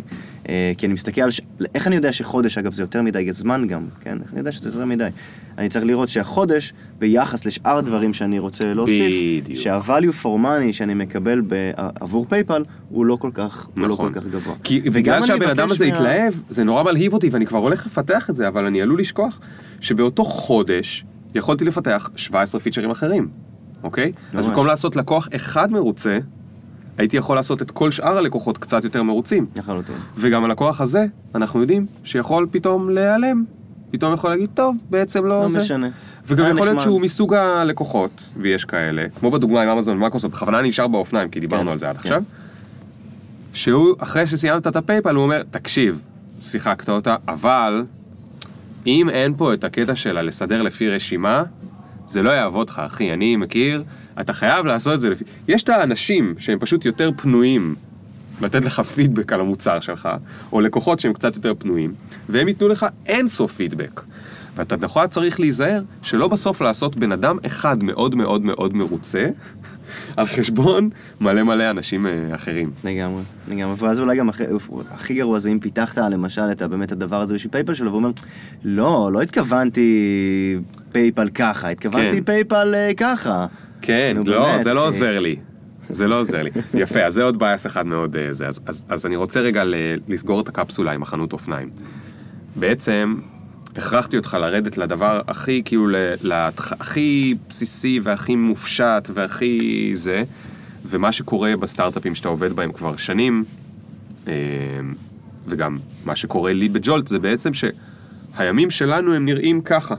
אה, 0.49 0.71
כי 0.77 0.85
אני 0.85 0.93
מסתכל 0.93 1.21
על... 1.21 1.31
ש... 1.31 1.41
איך 1.75 1.87
אני 1.87 1.95
יודע 1.95 2.13
שחודש, 2.13 2.57
אגב, 2.57 2.73
זה 2.73 2.83
יותר 2.83 3.01
מדי 3.01 3.33
זמן 3.33 3.67
גם, 3.67 3.85
כן? 4.01 4.17
איך 4.23 4.31
אני 4.31 4.39
יודע 4.39 4.51
שזה 4.51 4.69
יותר 4.69 4.85
מדי? 4.85 5.07
אני 5.57 5.69
צריך 5.69 5.85
לראות 5.85 6.09
שהחודש, 6.09 6.73
ביחס 6.99 7.45
לשאר 7.45 7.77
הדברים 7.77 8.13
שאני 8.13 8.39
רוצה 8.39 8.73
להוסיף, 8.73 9.13
בדיוק. 9.43 9.59
שה-value 9.59 10.23
for 10.23 10.43
money 10.45 10.71
שאני 10.73 10.93
מקבל. 10.93 11.41
עבור 11.99 12.25
פייפל, 12.29 12.63
הוא 12.89 13.05
לא 13.05 13.15
כל 13.15 13.31
כך, 13.33 13.67
לא 13.77 13.87
נכון. 13.87 14.13
כל 14.13 14.19
כך 14.19 14.27
גבוה. 14.27 14.55
כי 14.63 14.79
בגלל 14.81 15.21
שהבן 15.25 15.49
אדם 15.49 15.71
הזה 15.71 15.87
מה- 15.87 15.93
התלהב, 15.93 16.33
זה 16.49 16.63
נורא 16.63 16.83
מלהיב 16.83 17.13
אותי 17.13 17.29
ואני 17.29 17.45
כבר 17.45 17.59
הולך 17.59 17.85
לפתח 17.85 18.29
את 18.29 18.35
זה, 18.35 18.47
אבל 18.47 18.65
אני 18.65 18.81
עלול 18.81 18.99
לשכוח 18.99 19.39
שבאותו 19.81 20.23
חודש 20.23 21.05
יכולתי 21.35 21.65
לפתח 21.65 22.09
17 22.15 22.61
פיצ'רים 22.61 22.91
אחרים, 22.91 23.27
אוקיי? 23.83 24.11
אז 24.29 24.35
ממש. 24.35 24.45
במקום 24.45 24.67
לעשות 24.67 24.95
לקוח 24.95 25.27
אחד 25.35 25.71
מרוצה, 25.71 26.19
הייתי 26.97 27.17
יכול 27.17 27.35
לעשות 27.35 27.61
את 27.61 27.71
כל 27.71 27.91
שאר 27.91 28.17
הלקוחות 28.17 28.57
קצת 28.57 28.83
יותר 28.83 29.03
מרוצים. 29.03 29.45
לחלוטין. 29.55 29.95
וגם 30.17 30.43
הלקוח 30.43 30.81
הזה, 30.81 31.05
אנחנו 31.35 31.61
יודעים 31.61 31.85
שיכול 32.03 32.47
פתאום 32.51 32.89
להיעלם. 32.89 33.43
פתאום 33.91 34.13
יכול 34.13 34.29
להגיד, 34.29 34.49
טוב, 34.53 34.75
בעצם 34.89 35.25
לא, 35.25 35.41
לא 35.41 35.49
זה. 35.49 35.61
משנה. 35.61 35.89
וגם 36.27 36.51
יכול 36.51 36.67
להיות. 36.67 36.81
שהוא 36.81 37.01
מסוג 37.01 37.33
הלקוחות, 37.33 38.23
ויש 38.37 38.65
כאלה, 38.65 39.05
כמו 39.19 39.31
בדוגמה 39.31 39.61
עם 39.61 39.69
אמזון 39.69 39.97
ומייקרוסופט, 39.97 40.33
בכוונה 40.33 40.61
נשאר 40.61 40.87
באופניים, 40.87 41.29
כי 41.29 41.39
דיברנו 41.39 41.63
כן, 41.63 41.67
על 41.67 41.77
זה 41.77 41.89
עד 41.89 41.97
כן. 41.97 42.01
עכשיו, 42.01 42.23
שהוא, 43.53 43.95
אחרי 43.99 44.27
שסיימת 44.27 44.67
את 44.67 44.75
ה 44.75 44.80
PayPal, 44.80 45.15
הוא 45.15 45.23
אומר, 45.23 45.43
תקשיב, 45.51 46.01
שיחקת 46.41 46.89
אותה, 46.89 47.15
אבל 47.27 47.83
אם 48.87 49.09
אין 49.09 49.33
פה 49.37 49.53
את 49.53 49.63
הקטע 49.63 49.95
שלה 49.95 50.21
לסדר 50.21 50.61
לפי 50.61 50.89
רשימה, 50.89 51.43
זה 52.07 52.21
לא 52.21 52.31
יעבוד 52.31 52.69
לך, 52.69 52.79
אחי. 52.79 53.13
אני 53.13 53.35
מכיר, 53.35 53.83
אתה 54.19 54.33
חייב 54.33 54.65
לעשות 54.65 54.93
את 54.93 54.99
זה 54.99 55.09
לפי... 55.09 55.23
יש 55.47 55.63
את 55.63 55.69
האנשים 55.69 56.35
שהם 56.37 56.59
פשוט 56.59 56.85
יותר 56.85 57.11
פנויים 57.17 57.75
לתת 58.41 58.65
לך 58.65 58.79
פידבק 58.79 59.33
על 59.33 59.39
המוצר 59.39 59.79
שלך, 59.79 60.09
או 60.51 60.61
לקוחות 60.61 60.99
שהם 60.99 61.13
קצת 61.13 61.35
יותר 61.35 61.53
פנויים, 61.59 61.93
והם 62.29 62.47
ייתנו 62.47 62.67
לך 62.67 62.85
אינסוף 63.05 63.53
פידבק. 63.53 64.01
ואתה 64.55 64.75
נורא 64.77 65.07
צריך 65.07 65.39
להיזהר 65.39 65.81
שלא 66.01 66.27
בסוף 66.27 66.61
לעשות 66.61 66.95
בן 66.95 67.11
אדם 67.11 67.37
אחד 67.45 67.83
מאוד 67.83 68.15
מאוד 68.15 68.41
מאוד 68.41 68.75
מרוצה, 68.75 69.29
על 70.17 70.27
חשבון 70.27 70.89
מלא 71.21 71.43
מלא 71.43 71.69
אנשים 71.69 72.07
אה, 72.07 72.35
אחרים. 72.35 72.71
לגמרי, 72.83 73.23
לגמרי. 73.47 73.75
ואז 73.77 73.99
אולי 73.99 74.17
גם 74.17 74.29
הכי, 74.29 74.43
הכי 74.91 75.13
גרוע 75.13 75.39
זה 75.39 75.49
אם 75.49 75.59
פיתחת 75.59 75.97
למשל 75.97 76.51
את 76.51 76.61
באמת 76.61 76.91
הדבר 76.91 77.21
הזה 77.21 77.33
בשביל 77.33 77.51
PayPal 77.51 77.73
שלו, 77.73 77.87
והוא 77.87 77.97
אומר, 77.97 78.11
לא, 78.63 79.09
לא 79.13 79.21
התכוונתי 79.21 80.57
PayPal 80.91 81.29
ככה, 81.29 81.69
התכוונתי 81.69 82.17
כן. 82.17 82.23
PayPal 82.23 82.75
אה, 82.75 82.91
ככה. 82.97 83.45
כן, 83.85 84.17
לא, 84.25 84.45
באמת, 84.51 84.63
זה 84.63 84.73
לא 84.73 84.79
אה. 84.81 84.85
עוזר 84.85 85.19
לי. 85.19 85.35
זה 85.89 86.07
לא 86.07 86.19
עוזר 86.19 86.43
לי. 86.43 86.49
יפה, 86.81 87.01
אז 87.03 87.13
זה 87.13 87.23
עוד 87.23 87.39
בייס 87.39 87.65
אחד 87.65 87.87
מאוד 87.87 88.15
אה, 88.15 88.33
זה. 88.33 88.47
אז, 88.47 88.59
אז, 88.65 88.85
אז 88.89 89.05
אני 89.05 89.15
רוצה 89.15 89.39
רגע 89.39 89.63
ל- 89.63 89.75
לסגור 90.07 90.41
את 90.41 90.47
הקפסולה 90.47 90.91
עם 90.91 91.01
החנות 91.01 91.33
אופניים. 91.33 91.69
בעצם, 92.55 93.15
הכרחתי 93.75 94.17
אותך 94.17 94.37
לרדת 94.41 94.77
לדבר 94.77 95.21
הכי, 95.27 95.61
כאילו, 95.65 95.87
להתח- 96.23 96.73
הכי 96.79 97.35
בסיסי 97.49 97.99
והכי 98.03 98.35
מופשט 98.35 99.09
והכי 99.13 99.91
זה, 99.93 100.23
ומה 100.85 101.11
שקורה 101.11 101.57
בסטארט-אפים 101.59 102.15
שאתה 102.15 102.27
עובד 102.27 102.53
בהם 102.53 102.71
כבר 102.71 102.95
שנים, 102.97 103.43
אה, 104.27 104.33
וגם 105.47 105.77
מה 106.05 106.15
שקורה 106.15 106.53
לי 106.53 106.69
בג'ולט, 106.69 107.07
זה 107.07 107.19
בעצם 107.19 107.51
שהימים 107.53 108.69
שלנו 108.69 109.13
הם 109.13 109.25
נראים 109.25 109.61
ככה, 109.61 109.95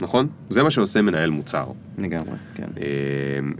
נכון? 0.00 0.28
זה 0.50 0.62
מה 0.62 0.70
שעושה 0.70 1.02
מנהל 1.02 1.30
מוצר. 1.30 1.66
לגמרי, 1.98 2.36
כן. 2.54 2.66
אה, 2.80 2.82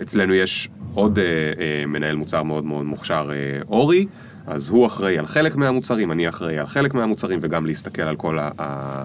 אצלנו 0.02 0.34
יש 0.34 0.68
עוד 0.94 1.18
אה, 1.18 1.24
אה, 1.24 1.86
מנהל 1.86 2.16
מוצר 2.16 2.42
מאוד 2.42 2.64
מאוד 2.64 2.84
מוכשר, 2.84 3.30
אורי, 3.68 4.06
אז 4.46 4.68
הוא 4.68 4.86
אחראי 4.86 5.18
על 5.18 5.26
חלק 5.26 5.56
מהמוצרים, 5.56 6.12
אני 6.12 6.28
אחראי 6.28 6.58
על 6.58 6.66
חלק 6.66 6.94
מהמוצרים, 6.94 7.38
וגם 7.42 7.66
להסתכל 7.66 8.02
על 8.02 8.16
כל 8.16 8.38
ה- 8.38 9.04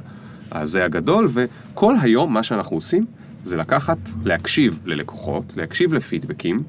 הזה 0.51 0.85
הגדול, 0.85 1.27
וכל 1.33 1.95
היום 2.01 2.33
מה 2.33 2.43
שאנחנו 2.43 2.77
עושים 2.77 3.05
זה 3.43 3.57
לקחת, 3.57 3.97
להקשיב 4.25 4.79
ללקוחות, 4.85 5.53
להקשיב 5.57 5.93
לפידבקים, 5.93 6.63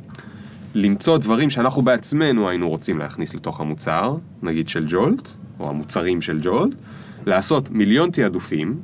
למצוא 0.74 1.18
דברים 1.18 1.50
שאנחנו 1.50 1.82
בעצמנו 1.82 2.48
היינו 2.48 2.68
רוצים 2.68 2.98
להכניס 2.98 3.34
לתוך 3.34 3.60
המוצר, 3.60 4.16
נגיד 4.42 4.68
של 4.68 4.84
ג'ולט, 4.88 5.28
או 5.60 5.70
המוצרים 5.70 6.22
של 6.22 6.38
ג'ולט, 6.42 6.74
לעשות 7.26 7.70
מיליון 7.70 8.10
תעדופים, 8.10 8.76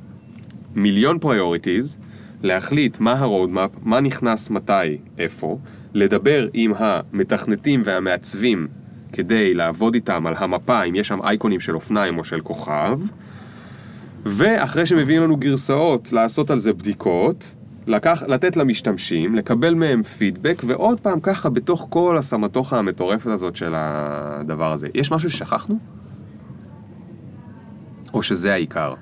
מיליון 0.77 1.19
priorities, 1.19 1.99
להחליט 2.43 3.01
מה 3.01 3.13
ה 3.13 3.19
roadmap, 3.19 3.71
מה 3.83 4.01
נכנס 4.01 4.51
מתי, 4.51 4.99
איפה, 5.19 5.59
לדבר 5.95 6.49
עם 6.53 6.73
המתכנתים 6.77 7.83
והמעצבים 7.85 8.69
כדי 9.13 9.55
לעבוד 9.55 9.95
איתם 9.95 10.27
על 10.27 10.35
המפה, 10.37 10.83
אם 10.83 10.95
יש 10.95 11.09
שם 11.09 11.23
אייקונים 11.23 11.61
של 11.61 11.75
אופניים 11.75 12.19
או 12.19 12.25
של 12.25 12.41
כוכב, 12.41 13.01
ואחרי 14.25 14.87
שמביאים 14.87 15.23
לנו 15.23 15.37
גרסאות, 15.37 16.13
לעשות 16.13 16.51
על 16.51 16.59
זה 16.59 16.73
בדיקות, 16.73 17.55
לקח, 17.87 18.23
לתת 18.29 18.57
למשתמשים, 18.57 19.35
לקבל 19.35 19.75
מהם 19.75 20.03
פידבק, 20.03 20.63
ועוד 20.67 21.01
פעם 21.01 21.21
ככה 21.21 21.49
בתוך 21.49 21.87
כל 21.91 22.19
הסמטוחה 22.19 22.79
המטורפת 22.79 23.27
הזאת 23.27 23.57
של 23.57 23.73
הדבר 23.77 24.73
הזה. 24.73 24.89
יש 24.95 25.13
משהו 25.13 25.31
ששכחנו? 25.31 25.79
או 28.15 28.23
שזה 28.23 28.53
העיקר? 28.53 28.95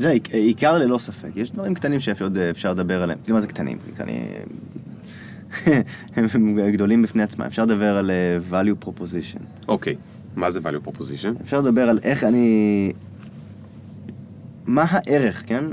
זה 0.00 0.10
עיק- 0.10 0.30
עיקר 0.34 0.78
ללא 0.78 0.98
ספק. 0.98 1.28
יש 1.36 1.50
דברים 1.50 1.74
קטנים 1.74 2.00
שאפשר 2.00 2.24
עוד 2.24 2.38
אפשר 2.38 2.70
לדבר 2.70 3.02
עליהם. 3.02 3.18
כאילו, 3.24 3.34
מה 3.36 3.40
זה 3.40 3.46
קטנים? 3.46 3.78
אני... 4.00 4.20
הם 6.16 6.58
גדולים 6.72 7.02
בפני 7.02 7.22
עצמם. 7.22 7.44
אפשר 7.46 7.64
לדבר 7.64 7.96
על 7.96 8.10
אה, 8.10 8.38
value 8.62 8.84
proposition. 8.86 9.40
אוקיי, 9.68 9.96
מה 10.36 10.50
זה 10.50 10.60
value 10.60 10.88
proposition? 10.88 11.42
אפשר 11.42 11.60
לדבר 11.60 11.88
על 11.90 11.98
איך 12.02 12.24
אני... 12.24 12.92
מה 14.66 14.84
הערך, 14.88 15.42
כן? 15.46 15.64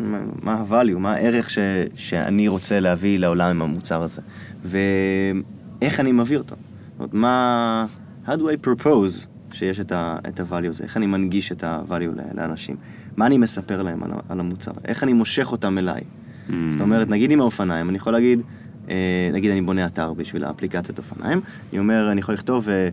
מה- 0.44 0.54
ה-value, 0.54 0.98
מה 0.98 1.14
הערך 1.14 1.50
ש... 1.50 1.58
שאני 1.96 2.48
רוצה 2.48 2.80
להביא 2.80 3.20
לעולם 3.20 3.50
עם 3.50 3.62
המוצר 3.62 4.02
הזה. 4.02 4.22
ואיך 4.66 6.00
אני 6.00 6.12
מביא 6.12 6.38
אותו. 6.38 6.56
זאת 6.56 7.00
אומרת, 7.00 7.14
מה... 7.14 7.86
How 8.28 8.32
do 8.32 8.42
I 8.42 8.68
propose 8.68 9.28
שיש 9.54 9.80
את, 9.80 9.92
ה-value 9.92 10.70
הזה? 10.70 10.84
איך 10.84 10.98
אני 10.98 11.06
מנגיש 11.08 11.52
את 11.52 11.64
ה-value 11.64 12.22
לאנשים? 12.36 12.76
מה 13.18 13.26
אני 13.26 13.38
מספר 13.38 13.82
להם 13.82 14.04
על, 14.04 14.12
על 14.30 14.40
המוצר? 14.40 14.72
איך 14.86 15.04
אני 15.04 15.14
מושך 15.14 15.52
אותם 15.52 15.78
אליי? 15.78 16.02
Mm. 16.02 16.52
זאת 16.70 16.82
אומרת, 16.82 17.10
נגיד 17.10 17.32
עם 17.32 17.42
האופניים, 17.42 17.90
אני 17.90 17.98
יכול 17.98 18.14
להגיד, 18.14 18.42
אה, 18.90 19.30
נגיד 19.34 19.52
אני 19.52 19.62
בונה 19.62 19.86
אתר 19.86 20.14
בשביל 20.14 20.44
האפליקציית 20.44 20.98
אופניים, 20.98 21.42
אני 21.72 21.80
אומר, 21.80 22.12
אני 22.12 22.22
יכול 22.22 22.34
לכתוב 22.34 22.70
אה, 22.70 22.90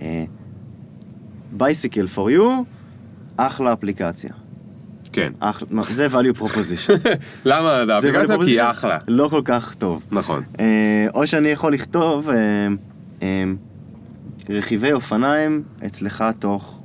אה, 0.00 0.24
bicycle 1.58 2.16
for 2.16 2.38
you, 2.38 2.42
אחלה 3.36 3.72
אפליקציה. 3.72 4.30
כן. 5.12 5.32
אחלה, 5.38 5.68
זה 5.82 6.06
value 6.06 6.38
proposition. 6.38 7.08
למה? 7.44 8.00
זה 8.00 8.22
value 8.22 8.44
כי 8.44 8.50
היא 8.50 8.62
proposition 8.62 8.70
אחלה. 8.70 8.98
לא 9.08 9.28
כל 9.28 9.42
כך 9.44 9.74
טוב. 9.74 10.06
נכון. 10.10 10.42
אה, 10.60 11.06
או 11.14 11.26
שאני 11.26 11.48
יכול 11.48 11.74
לכתוב 11.74 12.30
אה, 12.30 12.36
אה, 13.22 13.44
רכיבי 14.50 14.92
אופניים 14.92 15.62
אצלך 15.86 16.24
תוך 16.38 16.82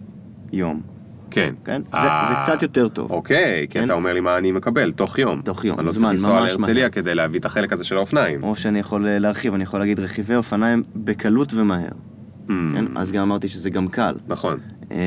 יום. 0.51 0.92
כן. 1.33 1.53
כן? 1.65 1.81
זה- 1.91 1.97
אה, 1.97 2.25
זה 2.29 2.53
קצת 2.53 2.61
יותר 2.61 2.87
טוב. 2.87 3.11
אוקיי, 3.11 3.65
כי 3.69 3.79
כן? 3.79 3.85
אתה 3.85 3.93
אומר 3.93 4.13
לי 4.13 4.19
מה 4.19 4.37
אני 4.37 4.51
מקבל, 4.51 4.91
תוך 4.91 5.19
יום. 5.19 5.41
תוך 5.41 5.65
יום, 5.65 5.79
אני 5.79 5.85
לא 5.85 5.91
זמן, 5.91 6.01
צריך 6.01 6.11
לנסוע 6.11 6.39
ממש 6.41 6.51
להרצליה 6.51 6.83
מהר. 6.83 6.89
כדי 6.89 7.15
להביא 7.15 7.39
את 7.39 7.45
החלק 7.45 7.73
הזה 7.73 7.83
של 7.83 7.95
האופניים. 7.97 8.43
או 8.43 8.55
שאני 8.55 8.79
יכול 8.79 9.07
אה, 9.07 9.19
להרחיב, 9.19 9.53
אני 9.53 9.63
יכול 9.63 9.79
להגיד 9.79 9.99
רכיבי 9.99 10.35
אופניים 10.35 10.83
בקלות 10.95 11.53
ומהר. 11.53 11.87
Mm, 11.87 12.51
כן? 12.75 12.85
אז 12.95 13.11
גם 13.11 13.21
אמרתי 13.21 13.47
שזה 13.47 13.69
גם 13.69 13.87
קל. 13.87 14.15
נכון. 14.27 14.57
אה, 14.91 14.97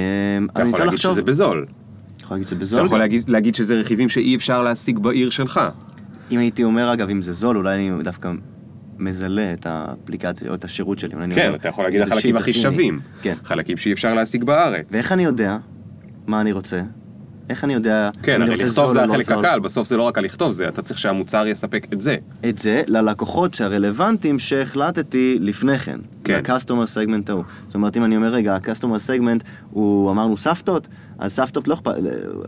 אתה 0.53 0.62
יכול 0.62 0.79
להגיד 0.79 0.95
לחשוב... 0.95 1.12
שזה 1.12 1.22
בזול. 1.22 1.66
יכול 2.22 2.35
להגיד 2.35 2.47
שזה 2.49 2.57
אתה 2.57 2.62
בזול. 2.64 2.85
יכול 2.85 2.99
להגיד- 2.99 3.29
להגיד 3.29 3.55
שזה 3.55 3.74
רכיבים 3.74 4.09
שאי 4.09 4.37
אפשר 4.37 4.62
להשיג 4.62 4.99
בעיר 4.99 5.31
שלך. 5.31 5.61
אם 6.31 6.39
הייתי 6.39 6.64
אומר, 6.64 6.93
אגב, 6.93 7.09
אם 7.11 7.22
זה 7.22 7.33
זול, 7.33 7.57
אולי 7.57 7.74
אני 7.74 8.03
דווקא 8.05 8.33
מזלה 8.99 9.53
את 9.53 9.66
האפליקציה 9.70 10.49
או 10.51 10.55
את 10.55 10.64
השירות 10.64 10.99
שלי. 10.99 11.11
כן, 11.11 11.16
אומר, 11.47 11.55
אתה 11.55 11.68
יכול 11.68 11.85
להגיד 11.85 11.99
זה 12.07 12.12
החלקים 12.12 12.37
הכי. 12.37 12.53
שווים. 12.53 13.01
כן. 13.22 13.35
חלקים 13.45 13.77
שאי 13.77 13.93
אפשר 13.93 14.14
להשיג 14.14 14.45
בארץ. 14.45 14.87
ואיך 14.95 15.12
אני 15.12 15.24
יודע 15.24 15.57
מה 16.27 16.41
אני 16.41 16.53
רוצה? 16.53 16.83
איך 17.51 17.64
אני 17.64 17.74
יודע 17.74 18.11
כן, 18.22 18.43
הרי 18.43 18.57
לכתוב 18.57 18.91
זה 18.91 18.99
לא 18.99 19.05
החלק 19.05 19.27
זול? 19.27 19.39
הקל, 19.39 19.61
בסוף 19.61 19.89
זה 19.89 19.97
לא 19.97 20.03
רק 20.03 20.18
הלכתוב, 20.18 20.53
זה 20.53 20.68
אתה 20.68 20.83
צריך 20.83 20.99
שהמוצר 20.99 21.47
יספק 21.47 21.87
את 21.93 22.01
זה. 22.03 22.16
את 22.49 22.59
זה 22.59 22.83
ללקוחות 22.87 23.55
שהרלוונטיים 23.55 24.39
שהחלטתי 24.39 25.39
לפני 25.41 25.79
כן. 25.79 26.01
כן. 26.24 26.41
ל-customer 26.47 26.87
segment 26.95 27.31
ההוא. 27.31 27.45
זאת 27.66 27.74
אומרת, 27.74 27.97
אם 27.97 28.05
אני 28.05 28.16
אומר, 28.16 28.29
רגע, 28.29 28.55
ה-customer 28.55 29.09
segment 29.09 29.45
הוא, 29.70 30.11
אמרנו 30.11 30.37
סבתות, 30.37 30.89
אז 31.19 31.33
סבתות 31.33 31.69
לא 31.69 31.75
אכפת, 31.75 31.93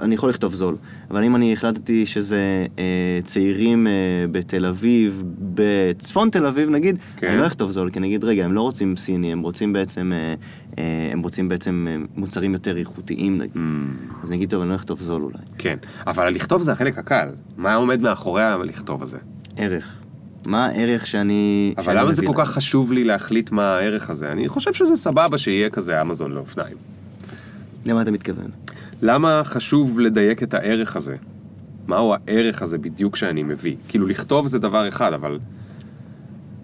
אני 0.01 0.15
יכול 0.15 0.31
לכתוב 0.31 0.55
זול. 0.55 0.77
אבל 1.11 1.25
אם 1.25 1.37
אני 1.37 1.53
החלטתי 1.53 2.07
שזה 2.07 2.67
אה, 2.79 3.19
צעירים 3.25 3.87
אה, 3.87 3.93
בתל 4.31 4.67
אביב, 4.67 5.23
בצפון 5.39 6.31
תל 6.31 6.47
אביב 6.47 6.71
נגיד, 6.71 6.99
כן. 7.17 7.27
אני 7.27 7.37
לא 7.41 7.47
אכתוב 7.47 7.71
זול, 7.71 7.91
כי 7.91 7.99
אני 7.99 8.07
אגיד, 8.07 8.25
רגע, 8.25 8.45
הם 8.45 8.53
לא 8.53 8.61
רוצים 8.61 8.97
סיני, 8.97 9.33
הם 9.33 9.41
רוצים 9.41 9.73
בעצם, 9.73 10.13
אה, 10.13 10.35
אה, 10.79 11.11
הם 11.13 11.23
רוצים 11.23 11.49
בעצם 11.49 11.87
אה, 11.91 11.97
מוצרים 12.17 12.53
יותר 12.53 12.77
איכותיים 12.77 13.39
נגיד. 13.39 13.55
Mm, 13.55 14.23
אז 14.23 14.29
אני 14.29 14.37
אגיד, 14.37 14.51
טוב, 14.51 14.61
אני 14.61 14.71
לא 14.71 14.75
אכתוב 14.75 15.01
זול 15.01 15.23
אולי. 15.23 15.39
כן, 15.59 15.77
אבל 16.07 16.29
לכתוב 16.29 16.63
זה 16.63 16.73
החלק 16.73 16.99
הקל. 16.99 17.29
מה 17.57 17.75
עומד 17.75 18.01
מאחורי 18.03 18.43
הלכתוב 18.43 19.03
הזה? 19.03 19.19
ערך. 19.57 19.99
מה 20.47 20.67
הערך 20.67 21.07
שאני... 21.07 21.75
אבל 21.77 21.85
שאני 21.85 21.97
למה 21.97 22.13
זה 22.13 22.23
כל? 22.27 22.33
כך 22.37 22.51
חשוב 22.51 22.93
לי 22.93 23.05
להחליט 23.05 23.51
מה 23.51 23.77
הערך 23.77 24.11
הזה? 24.11 24.33
אני 24.33 24.49
חושב 24.49 24.75
שזה 24.75 24.97
סבבה 24.97 25.39
שיהיה 25.39 25.71
כזה 25.71 26.03
אמזון 26.03 26.33
לאופניים. 26.33 26.77
למה 27.89 28.03
אתה 28.03 28.11
מתכוון? 28.11 28.51
למה 29.03 29.43
חשוב 29.45 30.01
לדייק 30.01 30.43
את 30.43 30.55
הערך 30.55 30.97
הזה? 30.97 31.17
מהו 31.87 32.15
הערך 32.15 32.63
הזה 32.63 32.79
בדיוק 32.79 33.17
שאני 33.17 33.43
מביא? 33.43 33.77
כאילו, 33.89 34.07
לכתוב 34.07 34.47
זה 34.47 34.59
דבר 34.59 34.89
אחד, 34.89 35.13
אבל... 35.13 35.39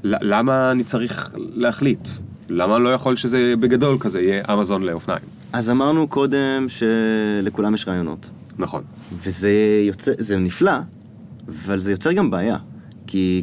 למה 0.05 0.70
אני 0.70 0.84
צריך 0.84 1.30
להחליט? 1.36 2.09
למה 2.48 2.78
לא 2.78 2.94
יכול 2.94 3.16
שזה 3.16 3.55
בגדול 3.60 3.98
כזה 4.01 4.20
יהיה 4.20 4.42
אמזון 4.52 4.82
לאופניים? 4.82 5.24
אז 5.52 5.70
אמרנו 5.70 6.09
קודם 6.09 6.66
שלכולם 6.68 7.74
יש 7.74 7.88
רעיונות. 7.88 8.30
נכון. 8.59 8.82
וזה 9.22 9.51
יוצא, 9.86 10.12
זה 10.18 10.36
נפלא, 10.36 10.72
אבל 11.48 11.78
זה 11.78 11.90
יוצר 11.90 12.12
גם 12.12 12.30
בעיה. 12.30 12.56
כי 13.06 13.42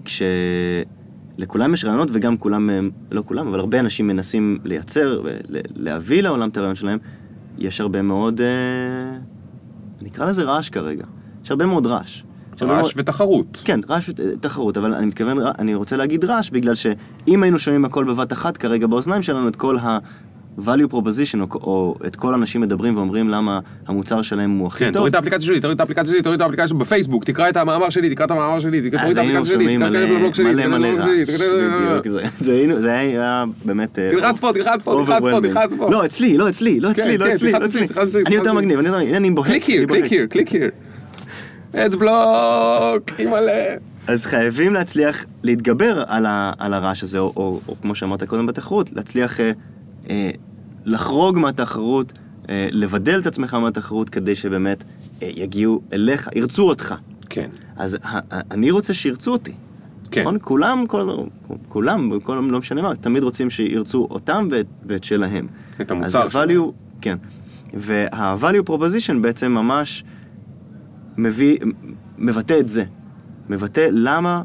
כשלכולם 1.38 1.74
יש 1.74 1.86
רעיונות 1.86 2.10
וגם 2.14 2.38
כולם, 2.38 2.70
לא 3.12 3.24
כולם, 3.26 3.48
אבל 3.48 3.60
הרבה 3.60 3.80
אנשים 3.80 4.08
מנסים 4.08 4.60
לייצר 4.64 5.24
ולהביא 5.24 6.22
לעולם 6.22 6.50
את 6.50 6.58
הרעיון 6.58 6.76
שלהם, 6.76 7.00
יש 7.58 7.82
הרבה 7.82 8.02
מאוד, 8.02 8.42
אה, 8.42 9.18
נקרא 10.02 10.26
לזה 10.26 10.44
רעש 10.44 10.70
כרגע. 10.70 11.06
יש 11.44 11.52
הרבה 11.52 11.66
מאוד 11.66 11.88
רעש. 11.88 12.24
רעש 12.62 12.82
מאוד- 12.82 12.92
ותחרות. 12.98 13.62
כן, 13.66 13.80
רעש 13.90 14.10
ותחרות, 14.18 14.78
אבל 14.78 14.94
אני 14.94 15.06
מתכוון, 15.06 15.38
אני 15.60 15.76
רוצה 15.76 15.98
להגיד 15.98 16.26
רעש 16.26 16.50
בגלל 16.50 16.76
שאם 16.76 17.44
היינו 17.44 17.60
שומעים 17.60 17.86
הכל 17.86 18.04
בבת 18.06 18.34
אחת 18.34 18.58
כרגע 18.58 18.88
באוזניים 18.88 19.22
שלנו, 19.22 19.48
את 19.48 19.56
כל 19.56 19.78
value 20.60 20.92
proposition, 20.92 21.38
או, 21.42 21.48
או 21.54 21.96
את 22.08 22.16
כל 22.16 22.34
האנשים 22.34 22.62
מדברים 22.62 22.96
ואומרים 22.98 23.30
למה 23.30 23.60
המוצר 23.88 24.22
שלהם 24.22 24.58
הוא 24.58 24.68
הכי 24.68 24.80
כן, 24.80 24.86
טוב. 24.86 24.94
תוריד 25.00 25.10
את 25.16 25.20
האפליקציה 25.20 25.48
שלי, 25.48 25.60
תוריד 25.60 25.76
את 25.76 25.82
האפליקציה 25.82 26.12
שלי, 26.14 26.22
תוריד 26.22 26.42
את 26.42 26.46
האפליקציה 26.46 26.68
שלי 26.68 26.78
בפייסבוק, 26.78 27.24
תקרא 27.24 27.50
את 27.50 27.58
המאמר 27.58 27.90
שלי, 27.90 28.10
תקרא 28.16 28.26
את 28.26 28.32
המאמר 28.32 28.60
שלי, 28.60 28.90
תקרא- 28.90 29.00
את 29.12 29.18
האפליקציה 29.18 29.46
שלי, 29.46 29.76
תקרא 29.78 29.88
את 29.88 29.96
הבלוג 29.96 30.34
שלי, 30.34 30.54
תקרא 30.54 30.66
את 30.68 30.74
הבלוג 30.74 31.02
שלי, 31.02 31.26
תקרא- 31.26 31.48
בדיוק, 32.42 32.80
זה- 32.80 32.94
היה 32.98 33.44
באמת... 33.66 34.00
אה, 34.00 34.10
תלחץ 34.12 34.40
פה, 34.40 34.52
תלחץ 34.54 34.84
פה, 34.84 35.04
תלחץ 35.06 35.22
פה. 35.22 35.42
תלחץ 35.42 35.74
פה. 35.78 35.92
לא, 35.92 36.06
אצלי, 36.06 36.38
לא 36.38 36.50
אצלי, 36.50 36.80
לא 36.80 36.90
כן, 36.94 37.02
אצלי, 37.02 37.18
לא 37.18 37.26
כן, 37.26 37.32
אצלי, 37.32 37.52
לא 37.52 37.58
אצלי, 37.66 37.86
אצלי. 37.86 38.04
אצלי, 38.04 38.22
אני 38.26 38.36
יותר 38.36 38.54
מגניב, 38.54 38.80
אני 38.80 38.88
יותר 38.88 38.98
מגניב, 38.98 39.10
הנה, 39.10 39.18
אני 39.18 39.32
בוהק. 39.32 39.48
קליק 39.64 39.90
בוהק. 39.90 40.04
click 40.06 40.12
here, 40.24 40.28
click 40.34 40.50
here. 40.50 41.78
ad 41.78 41.96
block, 41.96 43.10
אימא'לה. 43.20 43.76
אז 44.08 44.26
חייבים 44.26 44.74
להצליח 44.74 45.26
להתגבר 45.44 46.04
על, 46.08 46.26
הרעש 46.74 47.04
הזה, 47.04 47.20
או, 47.20 47.60
כמו 47.82 47.96
שאמרת 47.96 48.24
קודם 48.24 48.46
בתחרות, 48.46 48.90
להצליח 48.94 49.40
אה, 49.40 49.52
לחרוג 50.86 51.40
מהתחרות, 51.40 52.14
אה, 52.50 52.68
לבדל 52.72 53.20
את 53.20 53.28
עצמך 53.28 53.54
מהתחרות 53.54 54.10
כדי 54.10 54.36
שבאמת 54.36 54.84
אה, 55.22 55.30
יגיעו 55.36 55.82
אליך, 55.94 56.30
ירצו 56.36 56.70
אותך. 56.70 56.96
כן, 57.30 57.50
אז 57.76 57.98
ה, 58.04 58.20
אני 58.52 58.72
רוצה 58.72 58.94
שירצו 58.94 59.32
אותי. 59.32 59.52
כן. 60.12 60.22
נכון? 60.22 60.38
כולם, 60.42 60.84
כל, 60.88 61.10
כולם, 61.68 62.20
כל, 62.20 62.48
לא 62.52 62.60
משנה 62.60 62.82
מה, 62.82 62.96
תמיד 62.96 63.24
רוצים 63.24 63.50
שירצו 63.50 64.08
אותם 64.12 64.48
ואת, 64.52 64.66
ואת 64.86 65.04
שלהם. 65.04 65.48
את 65.82 65.92
המוצר 65.92 66.24
אז 66.24 66.36
ה-value, 66.36 66.72
כן. 67.02 67.18
וה-value 67.74 68.70
proposition 68.70 69.22
בעצם 69.22 69.52
ממש 69.52 70.04
מביא, 71.18 71.58
מבטא 72.18 72.60
את 72.60 72.70
זה. 72.70 72.84
מבטא 73.50 73.88
למה, 73.92 74.42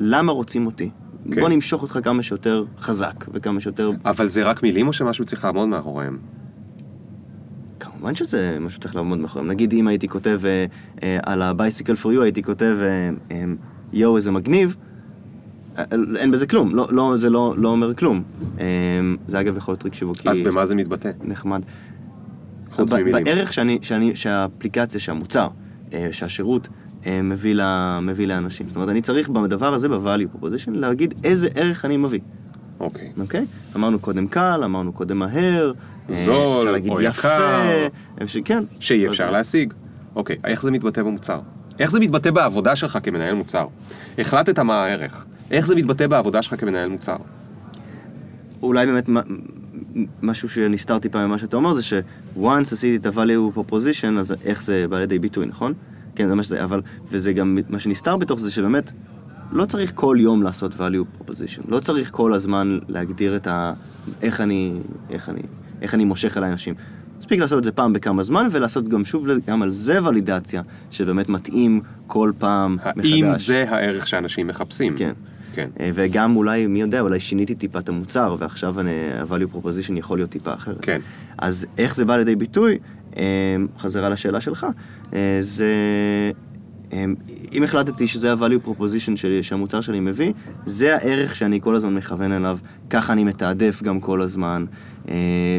למה 0.00 0.32
רוצים 0.32 0.66
אותי. 0.66 0.90
כן. 1.32 1.40
בוא 1.40 1.48
נמשוך 1.48 1.82
אותך 1.82 1.98
כמה 2.02 2.22
שיותר 2.22 2.64
חזק 2.80 3.24
וכמה 3.32 3.60
שיותר... 3.60 3.90
אבל 4.04 4.28
זה 4.28 4.42
רק 4.42 4.62
מילים 4.62 4.88
או 4.88 4.92
שמשהו 4.92 5.24
צריך 5.24 5.44
לעמוד 5.44 5.68
מאחוריהם? 5.68 6.18
כמובן 7.80 8.14
שזה 8.14 8.56
משהו 8.60 8.76
שצריך 8.76 8.96
לעמוד 8.96 9.18
מאחוריהם. 9.18 9.50
נגיד 9.50 9.72
אם 9.72 9.88
הייתי 9.88 10.08
כותב 10.08 10.40
אה, 10.44 10.66
אה, 11.02 11.18
על 11.22 11.42
ה-bicycle 11.42 12.02
for 12.02 12.06
you, 12.06 12.22
הייתי 12.22 12.42
כותב 12.42 12.76
אה, 12.80 13.10
אה, 13.30 13.44
יואו 13.92 14.16
איזה 14.16 14.30
מגניב, 14.30 14.76
אה, 15.78 15.84
אין 16.16 16.30
בזה 16.30 16.46
כלום, 16.46 16.74
לא, 16.74 16.86
לא, 16.90 17.16
זה 17.16 17.30
לא, 17.30 17.54
לא 17.56 17.68
אומר 17.68 17.94
כלום. 17.94 18.22
אה, 18.60 18.66
זה 19.28 19.40
אגב 19.40 19.56
יכול 19.56 19.72
להיות 19.72 19.80
טריק 19.80 19.94
שיווקי 19.94 20.28
אז 20.28 20.38
במה 20.38 20.66
זה 20.66 20.74
מתבטא? 20.74 21.10
נחמד. 21.24 21.62
חוץ 22.70 22.92
ממילים. 22.92 23.24
בערך 23.24 23.52
שאני, 23.52 23.78
שאני, 23.82 24.16
שהאפליקציה, 24.16 25.00
שהמוצר, 25.00 25.48
אה, 25.92 26.08
שהשירות 26.12 26.68
מביא, 27.06 27.54
ל, 27.54 27.62
מביא 28.02 28.26
לאנשים. 28.26 28.68
זאת 28.68 28.76
אומרת, 28.76 28.88
אני 28.88 29.02
צריך 29.02 29.28
בדבר 29.28 29.74
הזה, 29.74 29.88
ב-value 29.88 30.36
proposition, 30.36 30.70
להגיד 30.70 31.14
איזה 31.24 31.48
ערך 31.54 31.84
אני 31.84 31.96
מביא. 31.96 32.20
אוקיי. 32.80 33.12
אוקיי? 33.20 33.46
אמרנו 33.76 33.98
קודם 33.98 34.28
קל, 34.28 34.60
אמרנו 34.64 34.92
קודם 34.92 35.18
מהר. 35.18 35.72
אה, 36.10 36.24
זול, 36.24 36.68
או 36.68 37.00
יפה, 37.00 37.02
יקר. 37.02 37.88
אפשר- 38.22 38.40
כן. 38.44 38.62
שאי 38.80 39.06
אפשר 39.06 39.30
להשיג. 39.30 39.72
אוקיי, 40.16 40.36
איך 40.44 40.62
זה 40.62 40.70
מתבטא 40.70 41.02
במוצר? 41.02 41.40
איך 41.78 41.90
זה 41.90 42.00
מתבטא 42.00 42.30
בעבודה 42.30 42.76
שלך 42.76 42.98
כמנהל 43.02 43.34
מוצר? 43.34 43.66
החלטת 44.18 44.58
מה 44.58 44.84
הערך. 44.84 45.24
איך 45.50 45.66
זה 45.66 45.74
מתבטא 45.74 46.06
בעבודה 46.06 46.42
שלך 46.42 46.60
כמנהל 46.60 46.88
מוצר? 46.88 47.16
אולי 48.62 48.86
באמת 48.86 49.08
משהו 50.22 50.48
שנסתר 50.48 50.98
טיפה 50.98 51.26
ממה 51.26 51.38
שאתה 51.38 51.56
אומר 51.56 51.74
זה 51.74 51.82
ש-once 51.82 52.72
עשיתי 52.72 52.96
את 52.96 53.06
ה-value 53.06 53.58
proposition, 53.58 54.18
אז 54.18 54.34
איך 54.44 54.62
זה 54.62 54.84
בא 54.90 54.98
לידי 54.98 55.18
ביטוי, 55.18 55.46
נכון? 55.46 55.74
כן, 56.14 56.28
זה 56.28 56.34
מה 56.34 56.42
שזה, 56.42 56.64
אבל, 56.64 56.80
וזה 57.10 57.32
גם, 57.32 57.58
מה 57.68 57.78
שנסתר 57.78 58.16
בתוך 58.16 58.40
זה 58.40 58.50
שבאמת, 58.50 58.92
לא 59.52 59.64
צריך 59.64 59.92
כל 59.94 60.16
יום 60.20 60.42
לעשות 60.42 60.72
value 60.74 61.20
proposition. 61.20 61.62
לא 61.68 61.80
צריך 61.80 62.10
כל 62.10 62.34
הזמן 62.34 62.78
להגדיר 62.88 63.36
את 63.36 63.46
ה... 63.46 63.72
איך 64.22 64.40
אני, 64.40 64.78
איך 65.10 65.28
אני, 65.28 65.40
איך 65.82 65.94
אני 65.94 66.04
מושך 66.04 66.36
אל 66.36 66.44
האנשים. 66.44 66.74
מספיק 67.18 67.40
לעשות 67.40 67.58
את 67.58 67.64
זה 67.64 67.72
פעם 67.72 67.92
בכמה 67.92 68.22
זמן, 68.22 68.48
ולעשות 68.50 68.88
גם 68.88 69.04
שוב 69.04 69.26
גם 69.46 69.62
על 69.62 69.72
זה 69.72 70.04
ולידציה, 70.04 70.62
שבאמת 70.90 71.28
מתאים 71.28 71.80
כל 72.06 72.32
פעם 72.38 72.74
מחדש. 72.74 73.06
האם 73.06 73.34
זה 73.34 73.64
הערך 73.68 74.06
שאנשים 74.06 74.46
מחפשים? 74.46 74.96
כן. 74.96 75.12
כן. 75.52 75.68
אה, 75.80 75.90
וגם 75.94 76.36
אולי, 76.36 76.66
מי 76.66 76.80
יודע, 76.80 77.00
אולי 77.00 77.20
שיניתי 77.20 77.54
טיפה 77.54 77.78
את 77.78 77.88
המוצר, 77.88 78.36
ועכשיו 78.38 78.80
ה-value 78.80 79.56
proposition 79.56 79.92
יכול 79.92 80.18
להיות 80.18 80.30
טיפה 80.30 80.54
אחרת. 80.54 80.78
כן. 80.82 81.00
אז 81.38 81.66
איך 81.78 81.94
זה 81.94 82.04
בא 82.04 82.16
לידי 82.16 82.36
ביטוי, 82.36 82.78
חזרה 83.78 84.08
לשאלה 84.08 84.40
שלך, 84.40 84.66
אה, 85.14 85.38
זה... 85.40 85.72
אה, 86.92 87.04
אם 87.52 87.62
החלטתי 87.62 88.06
שזה 88.06 88.32
ה-value 88.32 88.68
proposition 88.68 89.16
שלי, 89.16 89.42
שהמוצר 89.42 89.80
שלי 89.80 90.00
מביא, 90.00 90.32
זה 90.66 90.96
הערך 90.96 91.34
שאני 91.34 91.60
כל 91.60 91.74
הזמן 91.74 91.94
מכוון 91.94 92.32
אליו, 92.32 92.58
ככה 92.90 93.12
אני 93.12 93.24
מתעדף 93.24 93.82
גם 93.82 94.00
כל 94.00 94.22
הזמן, 94.22 94.64
אה, 95.08 95.14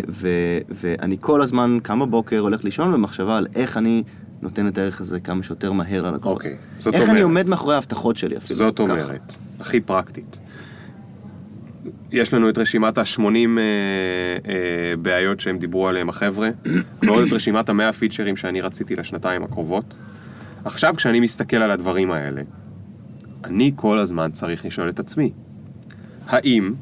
ו- 0.09 0.27
ואני 0.69 1.17
כל 1.19 1.41
הזמן 1.41 1.77
קם 1.83 1.99
בבוקר, 1.99 2.39
הולך 2.39 2.63
לישון 2.63 2.93
במחשבה 2.93 3.37
על 3.37 3.47
איך 3.55 3.77
אני 3.77 4.03
נותן 4.41 4.67
את 4.67 4.77
הערך 4.77 5.01
הזה 5.01 5.19
כמה 5.19 5.43
שיותר 5.43 5.71
מהר 5.71 6.01
ללקוחות. 6.01 6.37
אוקיי, 6.37 6.55
זאת 6.79 6.93
איך 6.93 7.03
אני 7.03 7.09
אומרת- 7.09 7.23
עומד 7.23 7.49
מאחורי 7.49 7.75
ההבטחות 7.75 8.17
שלי 8.17 8.37
אפילו. 8.37 8.55
זאת 8.57 8.75
ככה. 8.77 8.83
אומרת, 8.83 9.35
הכי 9.59 9.79
פרקטית. 9.79 10.39
יש 12.11 12.33
לנו 12.33 12.49
את 12.49 12.57
רשימת 12.57 12.97
ה-80 12.97 13.21
אה, 13.21 13.61
אה, 14.47 14.95
בעיות 15.01 15.39
שהם 15.39 15.57
דיברו 15.57 15.87
עליהם 15.87 16.09
החבר'ה, 16.09 16.49
ועוד 17.03 17.23
את 17.23 17.33
רשימת 17.33 17.69
ה-100 17.69 17.91
פיצ'רים 17.91 18.35
שאני 18.35 18.61
רציתי 18.61 18.95
לשנתיים 18.95 19.43
הקרובות. 19.43 19.97
עכשיו, 20.65 20.93
כשאני 20.97 21.19
מסתכל 21.19 21.57
על 21.57 21.71
הדברים 21.71 22.11
האלה, 22.11 22.41
אני 23.43 23.71
כל 23.75 23.99
הזמן 23.99 24.31
צריך 24.31 24.65
לשאול 24.65 24.89
את 24.89 24.99
עצמי, 24.99 25.31
האם 26.27 26.73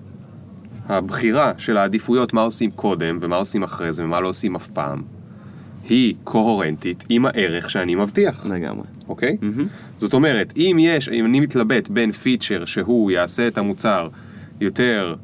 הבחירה 0.90 1.54
של 1.58 1.78
העדיפויות, 1.78 2.34
מה 2.34 2.42
עושים 2.42 2.72
קודם 2.72 3.18
ומה 3.22 3.36
עושים 3.36 3.64
אחרי 3.64 3.94
זה 3.94 4.04
ומה 4.04 4.20
לא 4.20 4.28
עושים 4.28 4.56
אף 4.56 4.68
פעם, 4.68 5.02
היא 5.90 6.16
קוהרנטית 6.24 7.04
עם 7.10 7.26
הערך 7.26 7.70
שאני 7.70 7.96
מבטיח. 7.96 8.46
לגמרי. 8.46 8.84
אוקיי? 9.08 9.38
זאת 9.98 10.14
אומרת, 10.14 10.54
אם 10.58 10.78
יש, 10.80 11.10
אם 11.10 11.26
אני 11.26 11.40
מתלבט 11.40 11.90
בין 11.90 12.12
פיצ'ר 12.12 12.66
שהוא 12.66 13.12
יעשה 13.12 13.48
את 13.48 13.58
המוצר 13.58 14.10
יותר, 14.62 15.16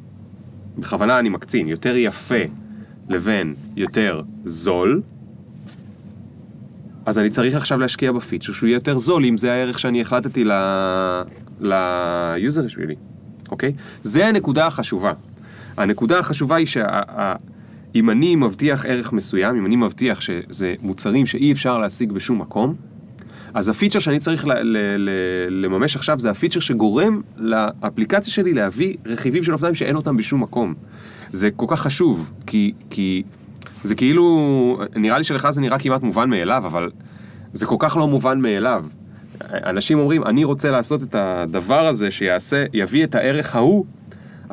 בכוונה 0.78 1.20
אני 1.20 1.30
מקצין, 1.30 1.68
יותר 1.68 1.94
יפה, 1.96 2.44
לבין 3.10 3.56
יותר 3.76 4.22
זול, 4.46 5.02
אז 7.06 7.20
אני 7.20 7.30
צריך 7.30 7.56
עכשיו 7.56 7.80
להשקיע 7.80 8.12
בפיצ'ר 8.12 8.54
שהוא 8.54 8.68
יהיה 8.68 8.76
יותר 8.76 8.98
זול, 8.98 9.26
אם 9.26 9.38
זה 9.38 9.52
הערך 9.52 9.80
שאני 9.80 10.02
החלטתי 10.02 10.46
ל 11.60 11.81
user 11.81 12.68
שלי, 12.68 12.96
אוקיי? 13.52 13.74
זה 14.04 14.28
הנקודה 14.28 14.68
החשובה. 14.68 15.14
הנקודה 15.78 16.20
החשובה 16.20 16.56
היא 16.56 16.68
שאם 16.68 18.10
אני 18.10 18.36
מבטיח 18.36 18.86
ערך 18.86 19.14
מסוים, 19.14 19.56
אם 19.56 19.66
אני 19.66 19.76
מבטיח 19.76 20.22
שזה 20.22 20.74
מוצרים 20.82 21.26
שאי 21.26 21.52
אפשר 21.52 21.78
להשיג 21.78 22.12
בשום 22.12 22.42
מקום, 22.42 22.76
אז 23.54 23.70
הפיצ'ר 23.70 24.00
שאני 24.00 24.20
צריך 24.20 24.48
ל- 24.48 24.54
ל- 24.54 24.78
ל- 24.98 25.66
לממש 25.66 25.96
עכשיו 25.96 26.20
זה 26.20 26.32
הפיצ'ר 26.32 26.60
שגורם 26.60 27.22
לאפליקציה 27.38 28.34
שלי 28.34 28.54
להביא 28.54 28.96
רכיבים 29.06 29.44
של 29.44 29.54
אופניים 29.54 29.76
שאין 29.76 29.96
אותם 29.96 30.18
בשום 30.18 30.44
מקום. 30.44 30.74
זה 31.32 31.52
כל 31.52 31.66
כך 31.70 31.82
חשוב, 31.82 32.32
כי, 32.48 32.74
כי 32.90 33.24
זה 33.84 33.96
כאילו, 33.96 34.82
נראה 34.96 35.18
לי 35.18 35.24
שלך 35.24 35.50
זה 35.50 35.62
נראה 35.62 35.80
כמעט 35.80 36.04
מובן 36.04 36.30
מאליו, 36.30 36.64
אבל 36.66 36.92
זה 37.54 37.66
כל 37.66 37.76
כך 37.80 37.98
לא 37.98 38.08
מובן 38.08 38.42
מאליו. 38.42 38.86
אנשים 39.42 40.00
אומרים, 40.00 40.24
אני 40.24 40.44
רוצה 40.44 40.72
לעשות 40.72 41.04
את 41.04 41.16
הדבר 41.16 41.88
הזה 41.88 42.12
שיעשה, 42.12 42.66
יביא 42.74 43.04
את 43.04 43.16
הערך 43.16 43.56
ההוא, 43.56 43.86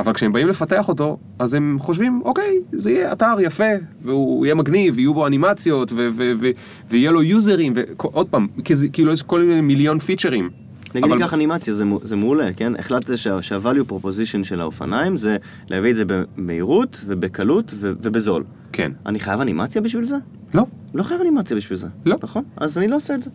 אבל 0.01 0.13
כשהם 0.13 0.33
באים 0.33 0.49
לפתח 0.49 0.89
אותו, 0.89 1.19
אז 1.39 1.55
הם 1.55 1.77
חושבים, 1.81 2.21
אוקיי, 2.25 2.59
זה 2.73 2.91
יהיה 2.91 3.13
אתר 3.13 3.35
יפה, 3.41 3.65
והוא 4.03 4.47
יהיה 4.47 4.55
מגניב, 4.55 4.99
יהיו 4.99 5.15
בו 5.15 5.27
אנימציות, 5.27 5.93
ו- 5.93 6.09
ו- 6.17 6.33
ו- 6.41 6.51
ויהיה 6.91 7.11
לו 7.11 7.23
יוזרים, 7.23 7.73
ועוד 7.77 8.29
פעם, 8.29 8.47
כאילו 8.93 9.13
יש 9.13 9.23
כל 9.23 9.41
מיני 9.43 9.61
מיליון 9.61 9.99
פיצ'רים. 9.99 10.51
נגיד 10.95 11.05
אבל- 11.05 11.15
ניקח 11.15 11.35
אנימציה, 11.35 11.75
זה, 11.75 11.85
זה 12.03 12.17
מעולה, 12.17 12.53
כן? 12.53 12.73
החלטת 12.79 13.19
שה- 13.19 13.43
שה-value 13.43 13.93
proposition 13.93 14.43
של 14.45 14.61
האופניים 14.61 15.17
זה 15.17 15.37
להביא 15.69 15.91
את 15.91 15.97
זה 15.97 16.05
במהירות 16.07 17.01
ובקלות 17.07 17.73
ו- 17.75 17.93
ובזול. 18.03 18.45
כן. 18.73 18.93
אני 19.07 19.21
חייב 19.21 19.41
אנימציה 19.41 19.83
בשביל 19.83 20.05
זה? 20.07 20.17
לא. 20.55 20.67
לא 20.95 21.03
חייב 21.03 21.21
אנימציה 21.21 21.57
בשביל 21.57 21.79
זה. 21.79 21.87
לא. 22.07 22.17
נכון? 22.23 22.45
אז 22.57 22.79
אני 22.79 22.89
לא 22.89 22.97
עושה 22.97 23.15
את 23.15 23.23
זה. 23.23 23.31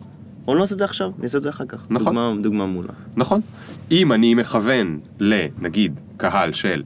או 0.48 0.52
אני 0.52 0.58
לא 0.58 0.62
עושה 0.62 0.74
את 0.74 0.78
זה 0.78 0.84
עכשיו, 0.84 1.10
אני 1.16 1.24
אעשה 1.24 1.38
את 1.38 1.42
זה 1.42 1.48
אחר 1.50 1.64
כך. 1.68 1.86
נכון. 1.90 2.14
דוגמה, 2.14 2.42
דוגמה 2.42 2.66
מעולה. 2.66 2.92
נכון. 3.16 3.40
אם 3.90 4.12
אני 4.12 4.34
מכוון 4.34 4.98
לנגיד 5.20 6.00
קהל 6.16 6.52
של, 6.52 6.82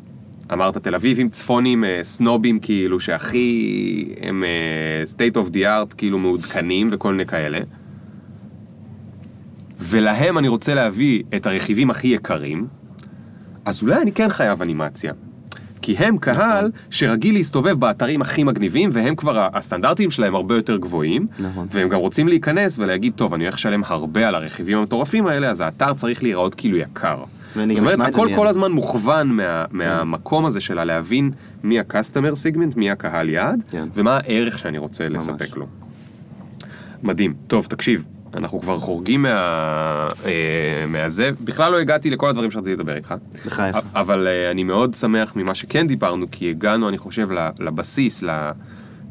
אמרת 0.52 0.76
תל 0.76 0.94
אביבים 0.94 1.28
צפונים 1.28 1.84
אה, 1.84 1.98
סנובים 2.02 2.60
כאילו 2.60 3.00
שהכי 3.00 4.14
הם 4.20 4.44
אה, 4.44 5.02
state 5.12 5.34
of 5.34 5.52
the 5.52 5.58
art 5.58 5.94
כאילו 5.96 6.18
מעודכנים 6.18 6.88
וכל 6.92 7.10
מיני 7.12 7.26
כאלה, 7.26 7.58
ולהם 9.78 10.38
אני 10.38 10.48
רוצה 10.48 10.74
להביא 10.74 11.22
את 11.36 11.46
הרכיבים 11.46 11.90
הכי 11.90 12.08
יקרים, 12.08 12.66
אז 13.64 13.82
אולי 13.82 14.02
אני 14.02 14.12
כן 14.12 14.28
חייב 14.28 14.62
אנימציה. 14.62 15.12
כי 15.82 15.96
הם 15.98 16.18
קהל 16.18 16.70
שרגיל 16.90 17.34
להסתובב 17.34 17.80
באתרים 17.80 18.20
הכי 18.22 18.44
מגניבים, 18.44 18.90
והם 18.92 19.16
כבר, 19.16 19.48
הסטנדרטים 19.52 20.10
שלהם 20.10 20.34
הרבה 20.34 20.54
יותר 20.54 20.76
גבוהים, 20.76 21.26
נכון. 21.38 21.66
והם 21.70 21.88
גם 21.88 21.98
רוצים 21.98 22.28
להיכנס 22.28 22.78
ולהגיד, 22.78 23.12
טוב, 23.16 23.34
אני 23.34 23.44
הולך 23.44 23.54
לשלם 23.54 23.82
הרבה 23.86 24.28
על 24.28 24.34
הרכיבים 24.34 24.78
המטורפים 24.78 25.26
האלה, 25.26 25.50
אז 25.50 25.60
האתר 25.60 25.94
צריך 25.94 26.22
להיראות 26.22 26.54
כאילו 26.54 26.76
יקר. 26.76 27.24
זאת 27.54 27.78
אומרת, 27.78 28.00
הכל. 28.00 28.28
כל 28.36 28.46
הזמן 28.46 28.72
מוכוון 28.72 29.28
מה- 29.28 29.64
מהמקום 29.70 30.46
הזה 30.46 30.60
שלה 30.60 30.84
להבין 30.84 31.30
מי 31.64 31.78
ה-customer 31.80 32.32
segment, 32.54 32.76
מי 32.76 32.90
הקהל 32.90 33.28
יעד, 33.28 33.62
כן. 33.70 33.88
ומה 33.94 34.16
הערך 34.16 34.58
שאני 34.58 34.78
רוצה 34.78 35.08
לספק 35.08 35.56
לו. 35.56 35.66
מדהים. 37.02 37.34
טוב, 37.46 37.66
תקשיב, 37.66 38.04
אנחנו 38.34 38.60
כבר 38.60 38.78
חורגים 38.78 39.22
מה... 39.22 40.08
אה, 40.24 40.84
מהזה. 40.88 41.30
בכלל 41.40 41.72
לא 41.72 41.80
הגעתי 41.80 42.10
לכל 42.10 42.30
הדברים 42.30 42.50
שרציתי 42.50 42.72
לדבר 42.72 42.96
איתך. 42.96 43.14
בחייך. 43.46 43.76
אבל 43.94 44.26
אה, 44.26 44.50
אני 44.50 44.62
מאוד 44.62 44.94
שמח 44.94 45.32
ממה 45.36 45.54
שכן 45.54 45.86
דיברנו, 45.86 46.26
כי 46.30 46.50
הגענו, 46.50 46.88
אני 46.88 46.98
חושב, 46.98 47.28
לבסיס, 47.58 48.24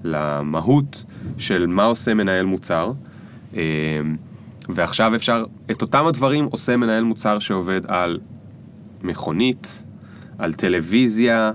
למהות 0.04 1.04
של 1.38 1.68
מה 1.68 1.84
עושה 1.84 2.14
מנהל 2.14 2.46
מוצר. 2.46 2.92
אה, 3.56 3.62
ועכשיו 4.70 5.16
אפשר, 5.16 5.46
את 5.72 5.82
אותם 5.82 6.06
הדברים 6.06 6.46
עושה 6.46 6.78
מנהל 6.78 7.04
מוצר 7.04 7.40
שעובד 7.40 7.82
על 7.88 8.20
מכונית, 9.04 9.84
על 10.38 10.54
טלוויזיה, 10.54 11.52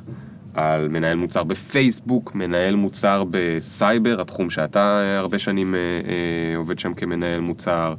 על 0.55 0.89
מנהל 0.89 1.17
מוצר 1.17 1.45
בפייסבוק, 1.45 2.35
מנהל 2.35 2.75
מוצר 2.75 3.25
בסייבר, 3.31 4.21
התחום 4.21 4.51
שאתה 4.51 5.01
אה, 5.01 5.19
הרבה 5.19 5.39
שנים 5.39 5.75
אה, 5.75 5.81
אה, 5.81 6.57
עובד 6.57 6.79
שם 6.79 6.95
כמנהל 6.95 7.41
מוצר, 7.41 7.95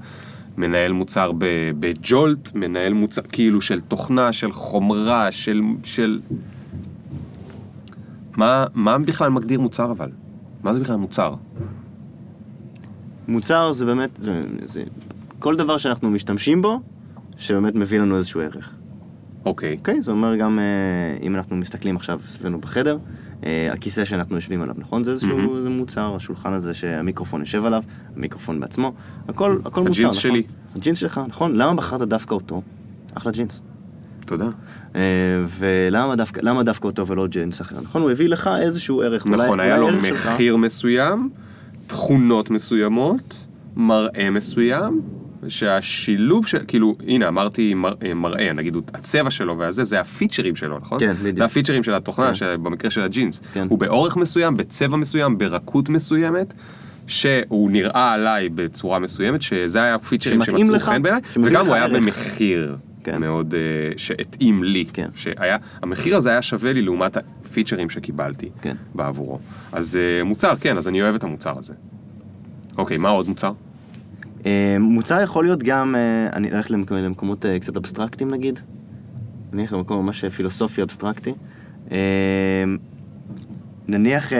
מנהל 0.57 0.91
מוצר 0.91 1.32
בג'ולט, 1.80 2.56
מנהל 2.56 2.94
מוצר 2.94 3.22
כאילו 3.22 3.61
של 3.61 3.82
תוכנה, 3.82 4.34
של 4.34 4.52
חומרה, 4.52 5.32
של... 5.32 5.61
של... 5.84 6.22
מה, 8.38 8.65
מה 8.73 8.98
בכלל 8.99 9.30
מגדיר 9.30 9.60
מוצר 9.61 9.91
אבל? 9.91 10.10
מה 10.64 10.73
זה 10.73 10.80
בכלל 10.80 10.95
מוצר? 10.95 11.36
מוצר 13.27 13.72
זה 13.72 13.86
באמת, 13.86 14.10
זה, 14.19 14.41
זה 14.61 14.84
כל 15.40 15.56
דבר 15.56 15.77
שאנחנו 15.77 16.11
משתמשים 16.11 16.61
בו, 16.61 16.80
שבאמת 17.38 17.76
מביא 17.76 17.99
לנו 17.99 18.18
איזשהו 18.18 18.41
ערך. 18.41 18.73
אוקיי. 19.46 19.76
אוקיי? 19.80 20.02
זה 20.02 20.12
אומר 20.12 20.36
גם, 20.36 20.60
אה, 20.60 20.64
אם 21.28 21.36
אנחנו 21.36 21.56
מסתכלים 21.56 21.96
עכשיו 21.96 22.20
סביבנו 22.28 22.60
בחדר, 22.60 22.98
אה, 23.46 23.70
הכיסא 23.74 24.06
שאנחנו 24.06 24.36
יושבים 24.36 24.62
עליו, 24.62 24.76
נכון? 24.78 25.04
זה 25.04 25.12
איזשהו. 25.12 25.62
זה 25.64 25.70
מוצר, 25.70 26.16
השולחן 26.16 26.54
הזה 26.54 26.74
שהמיקרופון 26.74 27.40
יושב 27.42 27.66
עליו, 27.66 27.84
המיקרופון 28.16 28.60
בעצמו, 28.60 28.94
הכל, 29.30 29.58
הכל 29.66 29.82
מוצר, 29.82 29.92
הג'ינס 29.92 30.12
נכון? 30.18 30.22
שלי. 30.22 30.44
הג'ינס 30.76 30.98
שלך, 30.98 31.22
נכון? 31.28 31.56
למה 31.56 31.74
בחרת 31.74 32.08
דווקא 32.08 32.34
אותו? 32.36 32.62
אחלה 33.14 33.32
ג'ינס. 33.32 33.62
תודה. 34.26 34.48
אה, 34.96 35.02
ולמה 35.60 36.16
דווקא, 36.16 36.42
למה 36.44 36.64
דווקא 36.64 36.88
אותו 36.88 37.08
ולא 37.08 37.28
ג'ינס 37.28 37.62
אחר? 37.62 37.76
נכון? 37.82 38.02
הוא 38.02 38.12
הביא 38.12 38.30
לך 38.30 38.50
איזשהו 38.62 39.02
ערך. 39.02 39.26
אולי- 39.26 39.44
נכון, 39.44 39.60
היה 39.60 39.78
אולי 39.78 39.92
לו 39.92 39.98
הערך 39.98 40.06
שלך- 40.06 40.28
מחיר 40.34 40.56
מסוים, 40.58 41.30
תכונות 41.88 42.50
מסוימות, 42.50 43.48
מראה 43.76 44.30
מסוים, 44.30 45.02
שהשילוב 45.48 46.48
של, 46.48 46.60
כאילו, 46.68 46.95
הנה 47.07 47.28
אמרתי 47.28 47.74
מר, 47.74 47.94
אה, 48.03 48.14
מראה, 48.14 48.53
נגיד 48.53 48.76
הצבע 48.94 49.30
שלו 49.30 49.57
והזה, 49.57 49.84
זה 49.84 49.99
הפיצ'רים 49.99 50.56
שלו, 50.56 50.80
נכון? 50.80 50.99
כן, 50.99 51.14
בדיוק. 51.14 51.38
זה 51.38 51.45
הפיצ'רים 51.45 51.84
של 51.84 51.94
התוכנה, 51.94 52.32
כן. 52.40 52.64
במקרה 52.64 52.91
של 52.91 53.02
הג'ינס. 53.02 53.41
כן. 53.53 53.68
הוא 53.70 53.80
באורך 53.80 54.18
מסוים, 54.18 54.57
בצבע 54.57 54.98
מסוים, 54.98 55.38
ברכות 55.38 55.90
מסוימת. 55.90 56.53
שהוא 57.07 57.72
נראה 57.72 58.12
עליי 58.12 58.49
בצורה 58.49 58.99
מסוימת, 58.99 59.41
שזה 59.41 59.84
היה 59.84 59.95
הפיצ'רים 59.95 60.44
שמצאו 60.44 60.74
לך, 60.74 60.84
חן 60.84 61.02
בעיניי, 61.02 61.22
וגם 61.44 61.66
הוא 61.66 61.76
היה 61.76 61.84
ערך. 61.84 61.95
במחיר 61.95 62.76
כן. 63.03 63.22
מאוד, 63.22 63.53
אה, 63.53 63.60
שהתאים 63.98 64.64
לי. 64.64 64.86
כן. 64.94 65.10
שהיה, 65.16 65.57
המחיר 65.82 66.18
הזה 66.18 66.30
היה 66.30 66.41
שווה 66.41 66.74
לי 66.74 66.82
לעומת 66.82 67.18
הפיצ'רים 67.18 67.90
שקיבלתי 67.90 68.49
כן. 68.62 68.76
בעבורו. 68.95 69.40
אז 69.72 69.95
אה, 69.95 70.24
מוצר, 70.24 70.56
כן, 70.56 70.78
אז 70.78 70.88
אני 70.88 71.02
אוהב 71.02 71.16
את 71.16 71.24
המוצר 71.24 71.53
הזה. 71.60 71.74
אוקיי, 72.78 72.98
מה 72.98 73.10
עוד 73.10 73.30
מוצר? 73.30 73.52
אה, 74.46 74.78
מוצר 74.80 75.22
יכול 75.22 75.46
להיות 75.46 75.64
גם, 75.64 75.96
אה, 75.96 76.28
אני 76.34 76.52
אלך 76.52 76.72
למק- 76.72 76.92
למקומות 76.92 77.46
אה, 77.46 77.60
קצת 77.60 77.78
אבסטרקטיים 77.78 78.32
נגיד. 78.32 78.60
אני 79.54 79.62
אלך 79.62 79.74
למקום 79.74 80.06
ממש 80.06 80.26
פילוסופי 80.26 80.82
אבסטרקטי. 80.82 81.34
נניח, 83.88 84.32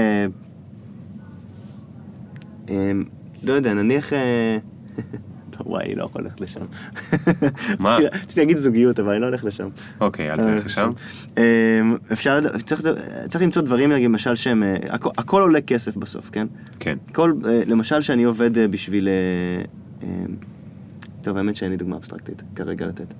לא 3.44 3.54
יודע, 3.54 3.74
נניח... 3.74 4.14
וואי, 5.66 5.86
אני 5.86 5.96
לא 5.96 6.04
יכול 6.04 6.22
ללכת 6.24 6.42
לשם. 6.42 6.60
מה? 7.80 7.98
רציתי- 7.98 8.40
להגיד 8.40 8.58
זוגיות, 8.58 9.00
אבל 9.00 9.12
אני 9.12 9.22
לא 9.22 9.26
הולך 9.26 9.46
לשם. 9.46 9.68
אוקיי, 10.02 10.32
אל 10.32 10.36
תלך 10.38 10.66
לשם. 10.66 10.92
אפשר, 12.12 12.40
צריך, 12.66 12.82
למצוא 13.42 13.62
דברים, 13.62 13.92
למשל, 13.92 14.36
שהם, 14.36 14.64
הכל, 14.90 15.42
עולה 15.42 15.62
כסף 15.62 15.98
בסוף, 15.98 16.30
כן? 16.32 16.48
כן. 16.80 16.98
כל, 17.14 17.34
למשל 17.68 18.02
שאני 18.02 18.24
עובד 18.24 18.72
בשביל... 18.72 19.08
אה, 20.06 20.10
טוב, 21.22 21.38
האמת 21.38 21.56
שאין 21.56 21.72
לי 21.72 21.78
דוגמה 21.78 21.96
אבסטרקטית 21.96 22.44
כרגע 22.56 22.88
לתת. 22.88 23.14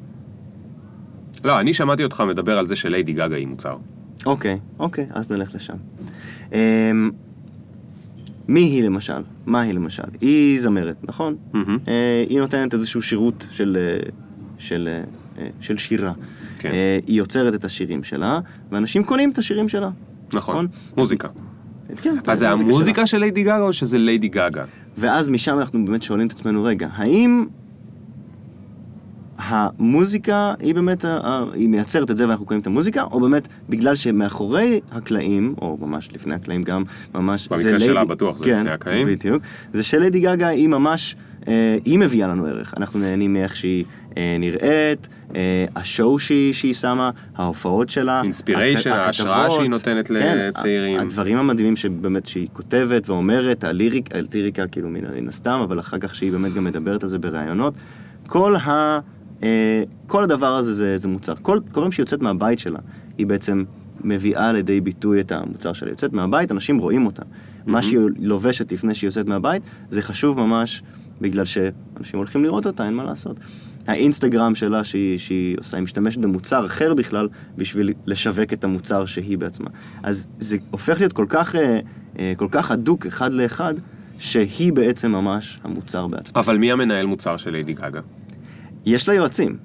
לא, 1.44 1.60
אני 1.60 1.74
שמעתי 1.74 2.04
אותך 2.04 2.24
מדבר 2.28 2.58
על 2.58 2.66
זה 2.68 2.76
שליידי 2.76 3.14
גגה 3.14 3.36
היא 3.36 3.48
מוצר. 3.48 3.78
אוקיי, 4.26 4.60
אוקיי, 4.80 5.08
אז 5.10 5.32
נלך 5.32 5.56
לשם. 5.56 5.76
אה, 6.54 6.92
מי 8.48 8.60
היא 8.60 8.84
למשל? 8.84 9.22
מה 9.46 9.62
היא 9.62 9.74
למשל? 9.74 10.04
היא 10.22 10.62
זמרת, 10.62 10.96
נכון? 11.04 11.36
אה, 11.88 12.24
היא 12.30 12.40
נותנת 12.40 12.74
איזשהו 12.74 13.02
שירות 13.02 13.46
של, 13.52 13.78
אה, 13.80 14.10
של, 14.58 14.90
אה, 15.38 15.48
של 15.62 15.78
שירה. 15.78 16.14
כן. 16.60 16.72
היא 17.08 17.18
יוצרת 17.18 17.54
את 17.54 17.66
השירים 17.66 18.04
שלה, 18.04 18.40
ואנשים 18.72 19.04
קונים 19.04 19.32
את 19.32 19.38
השירים 19.38 19.70
שלה. 19.70 19.90
נכון. 20.34 20.68
מוזיקה. 20.98 21.28
כן, 22.02 22.16
אז 22.28 22.40
זה 22.40 22.46
שלה. 22.46 22.52
המוזיקה 22.52 23.08
של 23.08 23.18
ליידי 23.18 23.44
גגה 23.44 23.62
או 23.62 23.74
שזה 23.74 23.98
ליידי 23.98 24.28
גגה? 24.28 24.64
ואז 24.98 25.30
משם 25.30 25.60
אנחנו 25.60 25.86
באמת 25.86 26.04
שואלים 26.04 26.28
את 26.28 26.32
עצמנו, 26.32 26.64
רגע, 26.64 26.88
האם 26.94 27.46
המוזיקה 29.38 30.54
היא 30.60 30.76
באמת, 30.76 31.06
היא 31.54 31.70
מייצרת 31.70 32.12
את 32.12 32.18
זה 32.18 32.28
ואנחנו 32.28 32.46
קוראים 32.46 32.62
את 32.62 32.68
המוזיקה, 32.68 33.04
או 33.04 33.20
באמת 33.20 33.48
בגלל 33.70 33.96
שמאחורי 33.96 34.80
הקלעים, 34.92 35.56
או 35.62 35.78
ממש 35.82 36.10
לפני 36.14 36.34
הקלעים 36.36 36.64
גם, 36.64 36.84
ממש... 37.16 37.48
במקרה 37.48 37.64
זה 37.72 37.80
שלה 37.80 37.94
ליידי- 37.94 38.10
בטוח 38.10 38.38
זה 38.38 38.46
כן, 38.46 38.60
לפני 38.60 38.72
הקלעים. 38.72 39.08
בדיוק. 39.08 39.44
זה 39.74 39.84
שליידי 39.84 40.20
גגה 40.20 40.48
היא 40.48 40.68
ממש, 40.70 41.16
אה, 41.48 41.78
היא 41.86 42.00
מביאה 42.00 42.28
לנו 42.28 42.46
ערך. 42.46 42.74
אנחנו 42.78 43.00
נהנים 43.00 43.34
מאיך 43.34 43.56
שהיא 43.56 43.86
נראית, 44.40 45.08
אה, 45.36 45.66
השואו 45.76 46.20
שהיא, 46.20 46.54
שהיא 46.54 46.74
שמה, 46.74 47.10
ההופעות 47.36 47.90
שלה. 47.90 48.22
Inspiration, 48.22 48.86
הכ- 48.86 48.90
ההשראה. 48.90 49.52
שהיא 49.52 49.70
נותנת 49.70 50.08
כן, 50.08 50.38
לצעירים. 50.38 51.00
הדברים 51.00 51.38
המדהימים 51.38 51.76
שבאמת 51.76 52.26
שהיא 52.26 52.48
כותבת 52.54 53.10
ואומרת, 53.10 53.64
הליריק, 53.64 54.10
הליריקה 54.16 54.68
כאילו 54.68 54.90
מן 54.90 55.28
הסתם, 55.30 55.60
אבל 55.64 55.80
אחר 55.80 55.98
כך 55.98 56.16
שהיא 56.16 56.32
באמת 56.32 56.54
גם 56.54 56.64
מדברת 56.64 57.04
על 57.04 57.10
זה 57.10 57.20
בראיונות. 57.20 57.74
כל, 58.28 58.56
ה, 58.56 59.00
אה, 59.44 59.84
כל 60.08 60.24
הדבר 60.24 60.56
הזה 60.56 60.74
זה, 60.74 60.98
זה 60.98 61.08
מוצר. 61.08 61.34
כל, 61.42 61.60
כל 61.72 61.82
פעם 61.82 61.92
שהיא 61.92 62.04
יוצאת 62.04 62.22
מהבית 62.22 62.60
שלה, 62.60 62.80
היא 63.18 63.28
בעצם 63.28 63.64
מביאה 64.04 64.52
לידי 64.52 64.82
ביטוי 64.82 65.20
את 65.20 65.32
המוצר 65.32 65.74
שלה. 65.74 65.90
יוצאת 65.90 66.14
מהבית, 66.14 66.52
אנשים 66.52 66.78
רואים 66.78 67.06
אותה. 67.06 67.24
מה 67.66 67.82
שהיא 67.82 68.00
לובשת 68.20 68.72
לפני 68.72 68.96
שהיא 68.96 69.08
יוצאת 69.08 69.28
מהבית, 69.28 69.62
זה 69.90 70.02
חשוב 70.02 70.40
ממש 70.40 70.84
בגלל 71.22 71.46
שאנשים 71.46 72.18
הולכים 72.18 72.44
לראות 72.44 72.66
אותה, 72.68 72.86
אין 72.86 72.94
מה 72.94 73.04
לעשות. 73.04 73.38
האינסטגרם 73.88 74.56
שלה 74.56 74.84
שהיא, 74.84 75.18
שהיא 75.18 75.58
עושה, 75.60 75.78
היא 75.78 75.84
משתמשת 75.84 76.18
במוצר 76.18 76.66
אחר 76.66 76.94
בכלל 76.94 77.28
בשביל 77.58 77.94
לשווק 78.06 78.54
את 78.54 78.64
המוצר 78.64 79.06
שהיא 79.06 79.38
בעצמה. 79.38 79.70
אז 80.04 80.28
זה 80.40 80.58
הופך 80.72 81.00
להיות 81.00 81.14
כל 81.14 81.26
כך, 81.30 81.56
אה, 81.56 81.80
אה, 82.20 82.34
כל 82.38 82.48
כך 82.52 82.72
הדוק 82.72 83.06
אחד 83.06 83.34
לאחד, 83.34 83.74
שהיא 84.18 84.74
בעצם 84.74 85.12
ממש 85.12 85.60
המוצר 85.64 86.08
בעצמה. 86.08 86.42
אבל 86.42 86.58
מי 86.58 86.72
המנהל 86.72 87.06
מוצר 87.06 87.38
של 87.38 87.52
ליידי 87.52 87.74
גגה? 87.74 88.02
יש 88.86 89.08
לה 89.08 89.14
יועצים. 89.14 89.58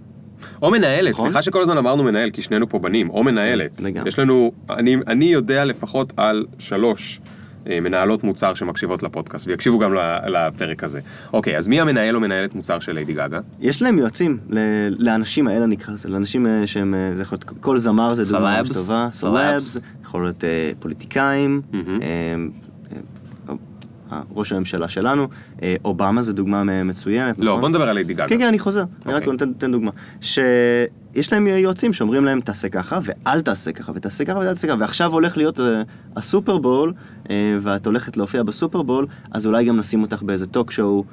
או 0.63 0.71
מנהלת, 0.71 1.13
נכון. 1.13 1.25
סליחה 1.25 1.43
שכל 1.43 1.61
הזמן 1.63 1.79
אמרנו 1.79 2.03
מנהל, 2.03 2.31
כי 2.31 2.43
שנינו 2.43 2.69
פה 2.69 2.79
בנים, 2.79 3.11
או 3.11 3.23
מנהלת. 3.25 3.83
לגמרי. 3.83 4.09
יש 4.09 4.19
לנו, 4.19 4.53
אני, 4.71 4.97
אני 5.07 5.25
יודע 5.25 5.65
לפחות 5.65 6.13
על 6.17 6.47
שלוש 6.59 7.21
מנהלות 7.67 8.25
מוצר 8.25 8.55
שמקשיבות 8.55 9.03
לפודקאסט, 9.03 9.47
ויקשיבו 9.47 9.79
גם 9.79 9.95
לפרק 10.27 10.85
הזה. 10.85 11.01
אוקיי, 11.33 11.59
אז 11.59 11.69
מי 11.69 11.81
המנהל 11.81 12.15
או 12.17 12.21
מנהלת 12.21 12.55
מוצר 12.55 12.79
של 12.79 12.93
ליידי 12.93 13.15
גגה? 13.15 13.41
יש 13.61 13.83
להם 13.83 13.99
יועצים 13.99 14.39
לאנשים 14.99 15.49
האלה 15.49 15.67
נקרא 15.67 15.95
לזה, 15.95 16.09
לאנשים 16.09 16.47
אה, 16.47 16.67
שהם, 16.67 16.95
אה, 16.95 17.17
זה 17.17 17.23
יכול 17.23 17.39
להיות, 17.43 17.61
כל 17.61 17.79
זמר 17.79 18.15
זה 18.15 18.33
דוגמה 18.33 18.59
ממש. 18.59 18.69
טובה. 18.69 19.09
סלבס, 19.13 19.77
יכול 20.05 20.23
להיות 20.23 20.45
אה, 20.45 20.73
פוליטיקאים, 20.79 21.63
מהמם. 21.73 22.01
אה, 22.03 22.07
אה, 22.07 22.37
אה, 23.49 23.55
ראש 24.35 24.53
הממשלה 24.53 24.89
שלנו, 24.89 25.29
אה, 25.63 25.77
אובמה 25.85 26.23
זה 26.23 26.33
דוגמה 26.33 26.65
מצוינת, 26.85 27.39
לא, 27.39 27.45
נכון? 27.45 27.61
בוא 27.61 27.69
נדבר 27.69 27.89
על 27.89 27.95
ליידי 27.95 28.15
גגה. 28.15 28.29
כן, 28.29 28.39
כן, 28.39 28.47
אני 28.47 28.59
חוזר. 28.59 28.85
אני 29.07 29.15
רק 29.15 29.29
אוקיי. 29.29 29.47
נותן 29.49 29.73
דוגמה. 29.73 29.91
שיש 30.21 31.33
להם 31.33 31.47
יועצים 31.47 31.93
שאומרים 31.93 32.25
להם, 32.25 32.41
תעשה 32.41 32.69
ככה, 32.69 32.99
ואל 33.03 33.41
תעשה 33.41 33.73
ככה, 33.73 33.93
ותעשה 33.95 34.25
ככה, 34.25 34.39
ואל 34.39 34.55
תעשה 34.55 34.69
ככה, 34.69 34.77
ועכשיו 34.81 35.13
הולך 35.13 35.37
להיות 35.37 35.61
אה, 35.61 35.83
הסופרבול, 36.17 36.93
אה, 37.31 37.57
ואת 37.61 37.87
הולכת 37.87 38.17
להופיע 38.17 38.43
בסופרבול, 38.43 39.07
אז 39.31 39.47
אולי 39.47 39.65
גם 39.65 39.77
נשים 39.77 40.03
אותך 40.03 40.23
באיזה 40.23 40.47
טוק 40.47 40.71
שואו, 40.71 41.05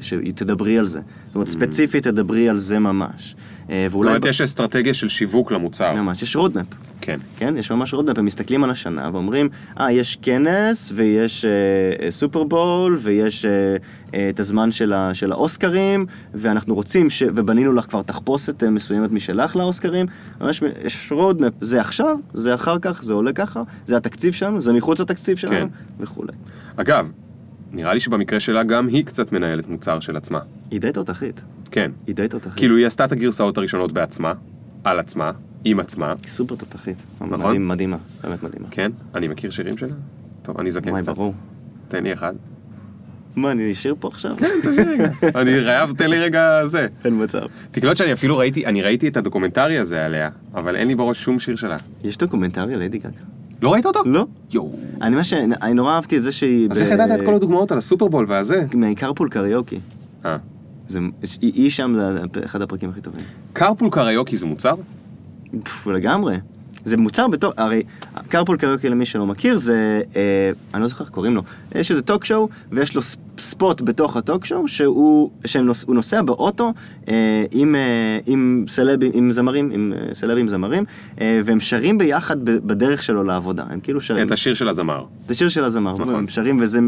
שתדברי 0.00 0.78
על 0.78 0.86
זה. 0.86 1.00
זאת 1.26 1.34
אומרת, 1.34 1.48
ספציפית 1.48 2.04
תדברי 2.06 2.48
על 2.48 2.58
זה 2.58 2.78
ממש. 2.78 3.36
אה, 3.70 3.86
זאת 3.88 3.94
ואולי... 3.94 4.08
אומרת, 4.08 4.22
ב- 4.22 4.26
יש 4.26 4.40
אסטרטגיה 4.40 4.94
של 4.94 5.08
שיווק 5.08 5.52
למוצר. 5.52 5.92
ממש, 5.92 6.22
יש 6.22 6.36
roadmap. 6.36 6.66
כן. 7.00 7.16
כן. 7.36 7.54
יש 7.56 7.70
ממש 7.70 7.94
roadmap, 7.94 8.18
הם 8.18 8.24
מסתכלים 8.24 8.64
על 8.64 8.70
השנה 8.70 9.10
ואומרים, 9.12 9.48
אה, 9.80 9.92
יש 9.92 10.18
כנס 10.22 10.92
ויש 10.94 11.44
אה, 11.44 11.50
אה, 12.06 12.10
סופרבול 12.10 12.98
ויש 13.02 13.44
אה, 13.44 13.76
אה, 14.14 14.28
את 14.30 14.40
הזמן 14.40 14.70
של, 14.72 14.92
ה, 14.92 15.14
של 15.14 15.32
האוסקרים 15.32 16.06
ואנחנו 16.34 16.74
רוצים, 16.74 17.10
ש... 17.10 17.22
ובנינו 17.34 17.72
לך 17.72 17.84
כבר 17.86 18.02
תחפושת 18.02 18.62
אה, 18.62 18.70
מסוימת 18.70 19.10
משלך 19.12 19.56
לאוסקרים. 19.56 20.06
ממש 20.40 20.62
יש 20.84 21.12
roadmap, 21.12 21.52
זה 21.60 21.80
עכשיו, 21.80 22.16
זה 22.34 22.54
אחר 22.54 22.78
כך, 22.78 23.02
זה 23.02 23.12
עולה 23.12 23.32
ככה, 23.32 23.62
זה 23.86 23.96
התקציב 23.96 24.32
שלנו, 24.32 24.60
זה 24.60 24.72
מחוץ 24.72 25.00
לתקציב 25.00 25.36
שלנו 25.36 25.54
כן. 25.54 25.66
וכולי. 26.00 26.32
אגב, 26.76 27.10
נראה 27.72 27.94
לי 27.94 28.00
שבמקרה 28.00 28.40
שלה 28.40 28.62
גם 28.62 28.86
היא 28.86 29.04
קצת 29.04 29.32
מנהלת 29.32 29.68
מוצר 29.68 30.00
של 30.00 30.16
עצמה. 30.16 30.40
היא 30.70 30.80
די 30.80 30.92
תותחית, 30.92 31.40
כן. 31.70 31.90
היא 32.06 32.14
די 32.14 32.28
תותחית. 32.28 32.54
כאילו 32.54 32.76
היא 32.76 32.86
עשתה 32.86 33.04
את 33.04 33.12
הגרסאות 33.12 33.58
הראשונות 33.58 33.92
בעצמה, 33.92 34.32
על 34.84 34.98
עצמה, 34.98 35.32
עם 35.64 35.80
עצמה, 35.80 36.14
היא 36.22 36.28
סופר 36.28 36.54
תותחית. 36.54 36.96
נכון. 37.20 37.30
מדהים, 37.30 37.68
מדהימה, 37.68 37.96
באמת 38.22 38.42
מדהימה. 38.42 38.68
כן? 38.70 38.92
אני 39.14 39.28
מכיר 39.28 39.50
שירים 39.50 39.78
שלה? 39.78 39.94
טוב, 40.42 40.60
אני 40.60 40.70
זקן 40.70 41.00
קצת. 41.00 41.14
ברור. 41.14 41.34
תן 41.88 42.02
לי 42.02 42.12
אחד. 42.12 42.34
מה, 43.36 43.50
אני 43.50 43.72
אשאיר 43.72 43.94
פה 44.00 44.08
עכשיו? 44.08 44.36
אני 45.40 45.62
חייב, 45.62 45.92
תן 45.92 46.10
לי 46.10 46.18
רגע 46.18 46.66
זה. 46.66 46.86
אין 47.04 47.22
מצב. 47.22 47.42
תקלוט 47.70 47.96
שאני 47.96 48.12
אפילו 48.12 48.38
ראיתי, 48.38 48.66
אני 48.66 48.82
ראיתי 48.82 49.08
את 49.08 49.16
הדוקומנטרי 49.16 49.78
הזה 49.78 50.06
עליה, 50.06 50.30
אבל 50.54 50.76
אין 50.76 50.88
לי 50.88 50.94
בראש 50.94 51.24
שום 51.24 51.38
שיר 51.38 51.56
שלה. 51.56 51.76
יש 52.04 52.16
דוקומנטרי 52.16 52.72
על 52.72 52.78
ליידי 52.78 52.98
גגה? 52.98 53.35
לא 53.62 53.72
ראית 53.72 53.86
אותו? 53.86 54.00
לא. 54.06 54.26
יואו. 54.52 54.72
אני 55.02 55.16
מה 55.16 55.24
ש... 55.24 55.32
אני 55.32 55.74
נורא 55.74 55.92
אהבתי 55.92 56.16
את 56.16 56.22
זה 56.22 56.32
שהיא... 56.32 56.68
אז 56.70 56.80
איך 56.82 56.90
ידעת 56.90 57.20
את 57.20 57.26
כל 57.26 57.34
הדוגמאות 57.34 57.72
על 57.72 57.78
הסופרבול 57.78 58.24
והזה? 58.28 58.66
מ 58.74 58.81
Carpool 58.81 59.28
Karaoke. 59.28 59.80
אה. 60.24 60.36
זה... 60.88 60.98
היא 61.40 61.70
שם, 61.70 61.94
זה 61.96 62.20
אחד 62.44 62.62
הפרקים 62.62 62.90
הכי 62.90 63.00
טובים. 63.00 63.24
קרפול 63.52 63.90
קריוקי 63.90 64.36
זה 64.36 64.46
מוצר? 64.46 64.74
לגמרי. 65.86 66.36
זה 66.86 66.96
מוצר 66.96 67.28
בתור, 67.28 67.52
הרי 67.56 67.82
קרפול 68.28 68.56
קריוקי 68.56 68.88
למי 68.88 69.06
שלא 69.06 69.26
מכיר 69.26 69.58
זה, 69.58 70.00
אה, 70.16 70.50
אני 70.74 70.82
לא 70.82 70.88
זוכר 70.88 71.04
איך 71.04 71.10
קוראים 71.12 71.34
לו, 71.34 71.42
יש 71.74 71.90
איזה 71.90 72.02
טוק 72.02 72.24
שואו 72.24 72.48
ויש 72.72 72.94
לו 72.94 73.02
ספ- 73.02 73.16
ספוט 73.40 73.80
בתוך 73.80 74.16
הטוק 74.16 74.44
שואו 74.44 74.68
שהוא 74.68 75.30
שנוס, 75.44 75.84
הוא 75.86 75.94
נוסע 75.94 76.22
באוטו 76.22 76.72
אה, 77.08 77.14
עם, 77.50 77.74
אה, 77.74 77.80
עם 78.26 78.64
סלבים, 78.68 79.10
עם 79.14 79.32
זמרים, 79.32 79.70
עם 79.70 79.92
אה, 79.96 80.14
סלבים 80.14 80.48
זמרים 80.48 80.84
אה, 81.20 81.40
והם 81.44 81.60
שרים 81.60 81.98
ביחד 81.98 82.44
בדרך 82.44 83.02
שלו 83.02 83.24
לעבודה, 83.24 83.64
הם 83.70 83.80
כאילו 83.80 84.00
שרים, 84.00 84.26
את 84.26 84.32
השיר 84.32 84.54
של 84.54 84.68
הזמר. 84.68 85.04
זה 85.28 85.34
שיר 85.34 85.48
של 85.48 85.64
הזמר, 85.64 85.92
נכון. 85.92 86.14
הם 86.14 86.28
שרים 86.28 86.58
וזה 86.60 86.80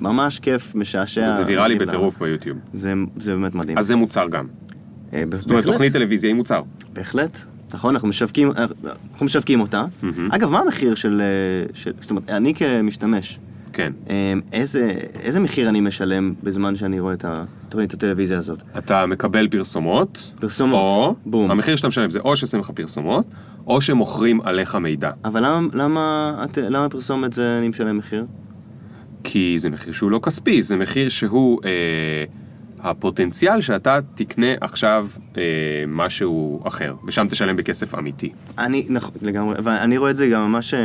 ממש 0.00 0.38
כיף, 0.38 0.74
משעשע. 0.74 1.30
זה 1.30 1.46
ויראלי 1.46 1.74
בטירוף. 1.78 2.18
ביוטיוב. 2.18 2.58
זה, 2.74 2.92
זה 3.16 3.30
באמת 3.36 3.54
מדהים. 3.54 3.78
אז 3.78 3.86
זה 3.86 3.96
מוצר 3.96 4.28
גם. 4.28 4.46
אה, 5.12 5.22
זאת 5.40 5.50
אומרת. 5.50 5.64
תוכנית 5.66 5.92
טלוויזיה 5.92 6.28
היא 6.30 6.36
מוצר. 6.36 6.62
בהחלט, 6.92 7.38
נכון, 7.74 7.94
אנחנו 7.94 8.08
משווקים, 8.08 8.50
אנחנו 9.12 9.26
משווקים 9.26 9.60
אותה. 9.60 9.84
מהמם. 10.02 10.32
אגב, 10.32 10.50
מה 10.50 10.60
המחיר 10.60 10.94
של, 10.94 11.20
אה, 11.20 11.74
של, 11.74 11.92
זאת 12.00 12.10
אומרת, 12.10 12.30
אני 12.30 12.54
כמשתמש, 12.54 13.38
כן. 13.72 13.92
אה, 14.10 14.32
איזה, 14.52 14.92
איזה 15.22 15.40
מחיר 15.40 15.68
אני 15.68 15.80
משלם 15.80 16.34
בזמן 16.42 16.76
שאני 16.76 17.00
רואה 17.00 17.14
את 17.14 17.24
התוכנית 17.28 17.94
הטלוויזיה 17.94 18.38
הזאת? 18.38 18.62
אתה 18.78 19.06
מקבל 19.06 19.48
פרסומות, 19.48 20.32
פרסומות, 20.40 20.78
או 20.80 21.16
בום. 21.26 21.50
המחיר 21.50 21.76
שאתה 21.76 21.88
משלם 21.88 22.10
זה 22.10 22.18
או 22.18 22.36
שעושים 22.36 22.60
לך 22.60 22.70
פרסומות, 22.70 23.26
או 23.66 23.80
שמוכרים 23.80 24.40
עליך 24.40 24.74
מידע. 24.74 25.10
אבל 25.24 25.46
למה, 25.46 25.68
למה, 25.72 26.34
את, 26.44 26.58
למה 26.58 26.88
פרסומת 26.88 27.32
זה 27.32 27.58
אני 27.58 27.68
משלם 27.68 27.98
מחיר? 27.98 28.26
כי 29.24 29.54
זה 29.58 29.70
מחיר 29.70 29.92
שהוא 29.92 30.10
לא 30.10 30.20
כספי, 30.22 30.62
זה 30.62 30.76
מחיר 30.76 31.08
שהוא 31.08 31.60
אה, 31.64 31.70
הפוטנציאל 32.84 33.60
שאתה 33.60 33.98
תקנה 34.14 34.46
עכשיו 34.60 35.06
אה, 35.36 35.42
משהו 35.88 36.62
אחר, 36.64 36.94
ושם 37.06 37.26
תשלם 37.30 37.56
בכסף 37.56 37.94
אמיתי. 37.94 38.32
אני, 38.58 38.86
נכון, 38.88 39.10
לגמרי, 39.22 39.56
ואני 39.62 39.98
רואה 39.98 40.10
את 40.10 40.16
זה 40.16 40.28
גם 40.28 40.42
ממש 40.42 40.74
אה, 40.74 40.80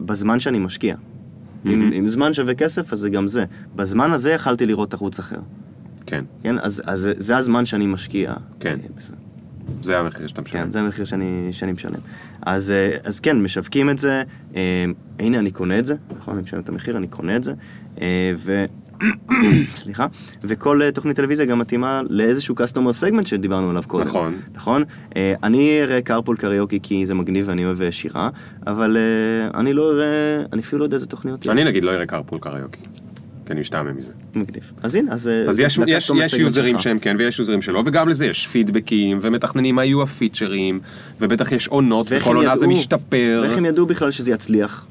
בזמן 0.00 0.40
שאני 0.40 0.58
משקיע. 0.58 0.96
אם, 1.66 1.70
מהמם. 1.78 1.92
אם 1.92 2.08
זמן 2.08 2.34
שווה 2.34 2.54
כסף, 2.54 2.92
אז 2.92 2.98
זה 2.98 3.10
גם 3.10 3.28
זה. 3.28 3.44
בזמן 3.76 4.12
הזה 4.12 4.32
יכלתי 4.32 4.66
לראות 4.66 4.94
ערוץ 4.94 5.18
אחר. 5.18 5.38
כן, 6.06 6.24
כן, 6.42 6.58
אז, 6.58 6.82
אז 6.86 7.10
זה 7.16 7.36
הזמן 7.36 7.64
שאני 7.64 7.86
משקיע. 7.86 8.34
כן. 8.60 8.78
אה. 8.82 9.16
זה 9.82 9.98
המחיר 9.98 10.26
שאתה 10.26 10.42
משלם. 10.42 10.64
כן, 10.64 10.72
זה 10.72 10.80
המחיר 10.80 11.04
שאני, 11.04 11.48
שאני 11.52 11.72
משלם. 11.72 12.00
אז, 12.42 12.70
אה, 12.70 12.96
אז 13.04 13.20
כן, 13.20 13.42
משווקים 13.42 13.90
את 13.90 13.98
זה, 13.98 14.22
אה, 14.56 14.84
הנה 15.18 15.38
אני 15.38 15.50
קונה 15.50 15.78
את 15.78 15.86
זה, 15.86 15.96
נכון, 16.18 16.34
אני 16.34 16.42
משלם 16.42 16.60
את 16.60 16.68
המחיר, 16.68 16.96
אני 16.96 17.08
קונה 17.08 17.36
את 17.36 17.44
זה, 17.44 17.54
אה, 18.00 18.32
ו... 18.36 18.64
סליחה, 19.76 20.06
וכל 20.42 20.82
אה, 20.82 20.90
תוכנית 20.90 21.16
טלוויזיה 21.16 21.46
גם 21.46 21.58
מתאימה 21.58 22.02
לאיזשהו 22.10 22.54
customer 22.54 23.02
segment 23.02 23.26
שדיברנו 23.26 23.70
עליו 23.70 23.82
קודם. 23.86 24.06
נכון. 24.06 24.34
נכון? 24.54 24.84
אה, 25.16 25.34
אני 25.42 25.82
אראה 25.82 26.02
קרפול 26.02 26.36
קריוקי 26.36 26.78
כי 26.82 27.06
זה 27.06 27.14
מגניב 27.14 27.48
ואני 27.48 27.64
אוהב 27.64 27.82
אה, 27.82 27.92
שירה, 27.92 28.28
אבל 28.66 28.96
אני 29.54 29.72
לא 29.72 29.92
אראה, 29.92 30.42
אני 30.52 30.62
אפילו 30.62 30.78
לא 30.78 30.84
יודע 30.84 30.96
איזה 30.96 31.06
תוכניות. 31.06 31.48
אני 31.48 31.64
נגיד 31.64 31.84
לא 31.84 31.90
אראה 31.90 32.06
קרפול 32.06 32.38
קריוקי, 32.38 32.80
כי 33.46 33.52
אני 33.52 33.60
משתעמם 33.60 33.96
מזה. 33.96 34.12
מגניב. 34.34 34.72
אז 34.82 34.94
הנה, 34.94 35.12
אז... 35.12 35.30
אז 35.48 35.60
יש, 35.60 35.78
יש, 35.86 36.10
יש 36.16 36.34
יוזרים. 36.34 36.78
שהם 36.78 36.98
כן 36.98 37.16
ויש 37.18 37.38
יוזרים 37.38 37.62
שלא, 37.62 37.82
וגם 37.86 38.08
לזה 38.08 38.26
יש 38.26 38.46
פידבקים, 38.46 39.18
ומתכננים 39.20 39.74
מה 39.74 39.84
יהיו 39.84 40.02
הפיצ'רים, 40.02 40.80
ובטח 41.20 41.52
יש 41.52 41.68
עונות, 41.68 42.06
וכל 42.10 42.36
עונה 42.36 42.56
זה 42.56 42.66
משתפר. 42.66 43.40
ואיך 43.42 43.58
הם 43.58 43.64
ידעו 43.64 43.86
בכלל 43.86 44.10
שזה 44.10 44.30
יצליח? 44.30 44.86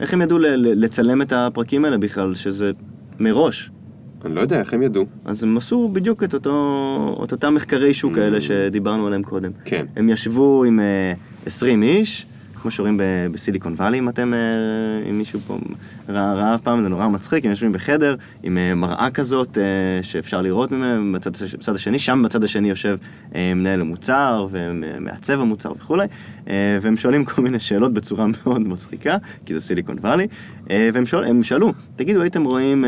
איך 0.00 0.12
הם 0.12 0.22
ידעו 0.22 0.38
לצלם 0.56 1.22
את 1.22 1.32
הפרקים 1.32 1.84
האלה 1.84 1.98
בכלל, 1.98 2.34
שזה 2.34 2.70
מראש? 3.20 3.70
אני 4.24 4.34
לא 4.34 4.40
יודע 4.40 4.60
איך 4.60 4.74
הם 4.74 4.82
ידעו. 4.82 5.06
אז 5.24 5.44
הם 5.44 5.56
עשו 5.56 5.88
בדיוק 5.92 6.24
את, 6.24 6.34
אותו, 6.34 7.20
את 7.24 7.32
אותם 7.32 7.54
מחקרי 7.54 7.94
שוק 7.94 8.18
האלה 8.18 8.40
שדיברנו 8.40 9.06
עליהם 9.06 9.22
קודם. 9.22 9.50
Mm. 9.50 9.64
כן. 9.64 9.86
הם 9.96 10.08
ישבו 10.10 10.64
עם 10.64 10.80
אה, 10.80 11.12
20 11.46 11.82
איש, 11.82 12.26
כמו 12.64 12.70
שרואים 12.70 13.00
בסיליקון 13.32 13.74
וואלי, 13.74 13.98
אם 13.98 14.08
אתם, 14.08 14.34
אה, 14.34 15.10
אם 15.10 15.18
מישהו 15.18 15.40
פה 15.46 15.58
ראה, 16.08 16.54
אף 16.54 16.60
פעם, 16.60 16.82
זה 16.82 16.88
נורא 16.88 17.08
מצחיק, 17.08 17.44
הם 17.44 17.50
יושבים 17.50 17.72
בחדר 17.72 18.16
עם 18.42 18.58
אה, 18.58 18.74
מראה 18.74 19.10
כזאת 19.10 19.58
אה, 19.58 19.62
שאפשר 20.02 20.42
לראות 20.42 20.72
ממנו 20.72 21.12
בצד, 21.12 21.30
בצד 21.58 21.74
השני, 21.74 21.98
שם 21.98 22.22
בצד 22.24 22.44
השני 22.44 22.68
יושב 22.68 22.96
מנהל 23.34 23.80
המוצר 23.80 24.46
ומעצב 24.50 25.40
המוצר 25.40 25.72
וכולי, 25.72 26.06
והם 26.80 26.96
שואלים 26.96 27.24
כל 27.24 27.42
מיני 27.42 27.58
שאלות 27.58 27.92
בצורה 27.92 28.26
מאוד 28.36 28.60
מצחיקה, 28.60 29.16
כי 29.46 29.54
זה 29.54 29.60
סיליקון 29.60 29.98
וואלי, 29.98 30.26
והם 30.70 31.06
שואל, 31.06 31.42
שאלו, 31.42 31.72
תגידו, 31.96 32.22
הייתם 32.22 32.44
רואים... 32.44 32.84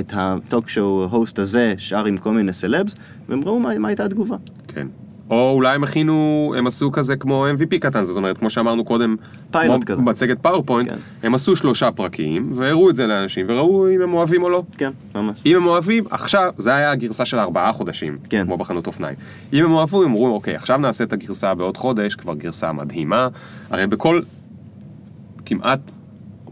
את 0.00 0.12
הטוק 0.16 0.68
שואו 0.68 1.04
הוסט 1.10 1.38
הזה 1.38 1.74
שר 1.78 2.04
עם 2.04 2.16
כל 2.16 2.32
מיני 2.32 2.52
סלבס, 2.52 2.94
והם 3.28 3.44
ראו 3.44 3.58
מה, 3.58 3.78
מה 3.78 3.88
הייתה 3.88 4.04
התגובה. 4.04 4.36
כן. 4.68 4.86
או 5.32 5.52
אולי 5.54 5.74
הם 5.74 5.84
הכינו, 5.84 6.54
הם 6.58 6.66
עשו 6.66 6.92
כזה 6.92 7.16
כמו 7.16 7.46
MVP 7.56 7.78
קטן, 7.80 8.04
זאת 8.04 8.16
אומרת, 8.16 8.38
כמו 8.38 8.50
שאמרנו 8.50 8.84
קודם, 8.84 9.16
פיילוט 9.50 9.84
כזה. 9.84 10.02
מצגת 10.02 10.38
PowerPoint, 10.38 10.88
כן. 10.88 10.96
הם 11.22 11.34
עשו 11.34 11.56
שלושה 11.56 11.90
פרקים, 11.90 12.50
והראו 12.54 12.90
את 12.90 12.96
זה 12.96 13.06
לאנשים, 13.06 13.46
וראו 13.48 13.90
אם 13.90 14.02
הם 14.02 14.14
אוהבים 14.14 14.42
או 14.42 14.50
לא. 14.50 14.62
כן, 14.78 14.90
ממש. 15.14 15.42
אם 15.46 15.56
הם 15.56 15.66
אוהבים, 15.66 16.04
עכשיו, 16.10 16.54
זה 16.58 16.74
היה 16.74 16.90
הגרסה 16.90 17.24
של 17.24 17.38
ארבעה 17.38 17.72
חודשים, 17.72 18.18
כן. 18.30 18.44
כמו 18.46 18.56
בחנות 18.56 18.86
אופניים. 18.86 19.16
אם 19.52 19.64
הם 19.64 19.72
אהבו, 19.72 20.02
הם 20.02 20.08
אמרו, 20.08 20.34
אוקיי, 20.34 20.54
עכשיו 20.54 20.78
נעשה 20.78 21.04
את 21.04 21.12
הגרסה 21.12 21.54
בעוד 21.54 21.76
חודש, 21.76 22.14
כבר 22.14 22.34
גרסה 22.34 22.72
מדהימה. 22.72 23.28
הרי 23.70 23.86
בכל, 23.86 24.20
כמעט, 25.44 25.92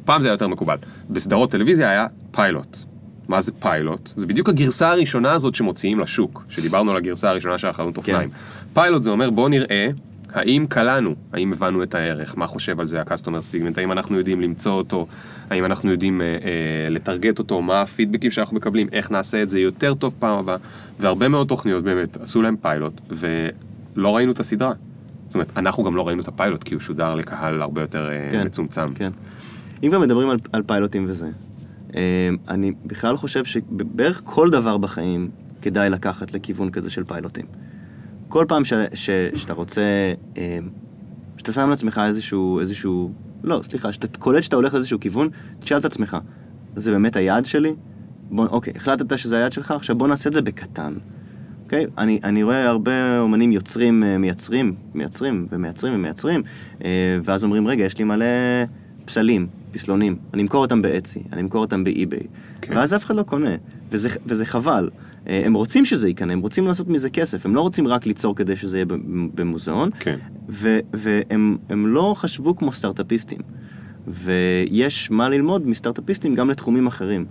פעם 0.05 0.23
זה 0.23 0.29
היה 0.29 0.35
יותר 0.35 0.49
מקובל, 0.49 0.77
בסדרות 1.11 1.51
טלוויזיה 1.51 1.91
היה 1.91 2.07
פיילוט. 2.31 2.77
מה 3.31 3.41
זה 3.41 3.53
פיילוט? 3.53 4.11
זה 4.17 4.27
בדיוק 4.27 4.49
הגרסה 4.49 4.91
הראשונה 4.91 5.33
הזאת 5.33 5.55
שמוציאים 5.55 6.01
לשוק, 6.01 6.45
שדיברנו 6.49 6.91
על 6.91 6.97
הגרסה 6.97 7.31
הראשונה 7.31 7.59
של 7.59 7.69
החנות 7.69 7.97
אופניים. 7.97 8.31
פיילוט 8.73 9.03
זה 9.03 9.11
אומר, 9.11 9.31
בוא 9.31 9.49
נראה 9.49 9.91
האם 10.33 10.67
קלענו, 10.69 11.15
האם 11.33 11.53
הבנו 11.53 11.83
את 11.83 11.95
הערך, 11.95 12.39
מה 12.39 12.47
חושב 12.47 12.81
על 12.81 12.87
זה 12.87 13.01
ה-customer 13.01 13.53
segment, 13.53 13.81
האם 13.81 13.93
אנחנו 13.93 14.19
יודעים 14.19 14.41
למצוא 14.41 14.73
אותו, 14.73 15.07
האם 15.51 15.65
אנחנו 15.65 15.91
יודעים 15.91 16.21
אה, 16.21 16.27
אה, 16.27 16.91
לטרגט 16.91 17.39
אותו, 17.39 17.63
מה 17.63 17.83
הפידבקים 17.83 18.31
שאנחנו 18.31 18.57
מקבלים, 18.57 18.89
איך 18.93 19.11
נעשה 19.11 19.43
את 19.43 19.51
זה 19.51 19.61
יותר 19.61 19.95
טוב 19.95 20.15
פעם 20.19 20.39
הבאה, 20.39 20.57
והרבה 21.01 21.29
מאוד 21.29 21.49
תוכניות 21.49 21.85
באמת 21.85 22.17
עשו 22.17 22.43
להם 22.43 22.57
פיילוט, 22.57 23.01
ולא 23.11 24.17
ראינו 24.17 24.33
את 24.33 24.41
הסדרה. 24.41 24.73
זאת 25.27 25.35
אומרת, 25.35 25.49
אנחנו 25.57 25.85
גם 25.85 25.97
לא 25.97 26.07
ראינו 26.07 26.23
את 26.23 26.29
הפיילוט, 26.29 26.65
כי 26.65 26.75
הוא 26.75 26.81
שודר 26.81 27.15
לקהל 27.15 27.63
הרבה 27.63 27.81
יותר 27.81 28.09
אה, 28.11 28.29
כן, 28.31 28.47
מצומצם. 28.47 28.95
כן. 28.95 29.11
אם 29.83 29.89
כבר 29.89 29.99
מדברים 29.99 30.31
על, 30.31 30.39
על 30.53 30.63
פיילוטים 30.63 31.05
וזה, 31.09 31.29
אה, 31.97 32.29
אני 32.49 32.73
בכלל 32.87 33.17
חושב 33.17 33.45
שבערך 33.45 34.23
כל 34.25 34.51
דבר 34.51 34.79
בחיים 34.79 35.31
כדאי 35.63 35.91
לקחת 35.91 36.33
לכיוון 36.33 36.71
כזה 36.71 36.91
של 36.91 37.05
פיילוטים. 37.05 37.47
כל 38.31 38.45
פעם 38.49 38.65
ש, 38.65 38.73
ש, 38.95 39.11
שאתה 39.35 39.53
רוצה, 39.53 39.83
אה, 40.37 40.59
שאתה 41.37 41.53
שם 41.53 41.71
לעצמך 41.71 42.01
איזשהו, 42.07 42.61
איזשהו, 42.61 43.13
לא, 43.43 43.61
סליחה, 43.63 43.93
שאתה 43.93 44.19
קולט 44.19 44.43
שאתה 44.43 44.57
הולך 44.57 44.75
לאיזשהו 44.75 45.01
כיוון, 45.01 45.29
תשאל 45.59 45.79
את 45.79 45.85
עצמך, 45.85 46.17
זה 46.77 46.91
באמת 46.91 47.17
היעד 47.17 47.45
שלי? 47.45 47.75
בוא, 48.31 48.47
אוקיי, 48.47 48.73
החלטת 48.77 49.19
שזה 49.19 49.37
היעד 49.37 49.53
שלך, 49.53 49.71
עכשיו 49.71 49.97
בוא 49.99 50.09
נעשה 50.09 50.29
את 50.29 50.35
זה 50.35 50.43
בקטן. 50.43 50.95
אוקיי? 51.65 51.87
אני, 51.99 52.21
אני 52.25 52.43
רואה 52.43 52.69
הרבה 52.69 53.21
אומנים 53.21 53.53
יוצרים, 53.53 54.05
אה, 54.05 54.19
מייצרים, 54.19 54.75
מייצרים 54.95 55.47
ומייצרים 55.51 55.95
ומייצרים, 55.95 56.43
אה, 56.85 57.19
ואז 57.25 57.45
אומרים, 57.45 57.67
רגע, 57.67 57.85
יש 57.85 57.99
לי 57.99 58.05
מלא 58.05 58.27
פסלים, 59.05 59.47
פסלונים, 59.71 60.17
אני 60.35 60.43
אמכור 60.43 60.61
אותם 60.61 60.83
באצי, 60.83 61.23
אני 61.33 61.43
אמכור 61.43 61.61
אותם 61.61 61.85
באי-ביי. 61.85 62.27
כן. 62.61 62.77
ואז 62.77 62.95
אף 62.95 63.05
אחד 63.05 63.17
לא 63.17 63.23
קונה, 63.23 63.55
וזה, 63.91 64.09
וזה 64.27 64.45
חבל. 64.45 64.91
אה, 65.29 65.43
הם 65.47 65.55
רוצים 65.55 65.85
שזה 65.85 66.09
ייכנס, 66.09 66.33
הם 66.33 66.41
רוצים 66.41 66.67
לעשות 66.67 66.89
מזה 66.89 67.11
כסף, 67.11 67.47
הם 67.47 67.55
לא 67.55 67.61
רוצים 67.61 67.89
רק 67.89 68.07
ליצור 68.07 68.37
כדי 68.37 68.57
שזה 68.57 68.77
יהיה 68.77 68.87
במוזיאון, 69.35 69.91
כן. 70.01 70.17
ו- 70.49 70.79
והם 70.95 71.59
הם 71.69 71.87
לא 71.87 72.15
חשבו 72.17 72.57
כמו 72.57 72.73
סטארט-אפיסטים. 72.73 73.39
ויש 74.09 75.11
מה 75.11 75.29
ללמוד 75.29 75.67
מסטארט-אפיסטים 75.67 76.35
גם 76.35 76.51
לתחומים 76.51 76.87
אחרים. 76.87 77.27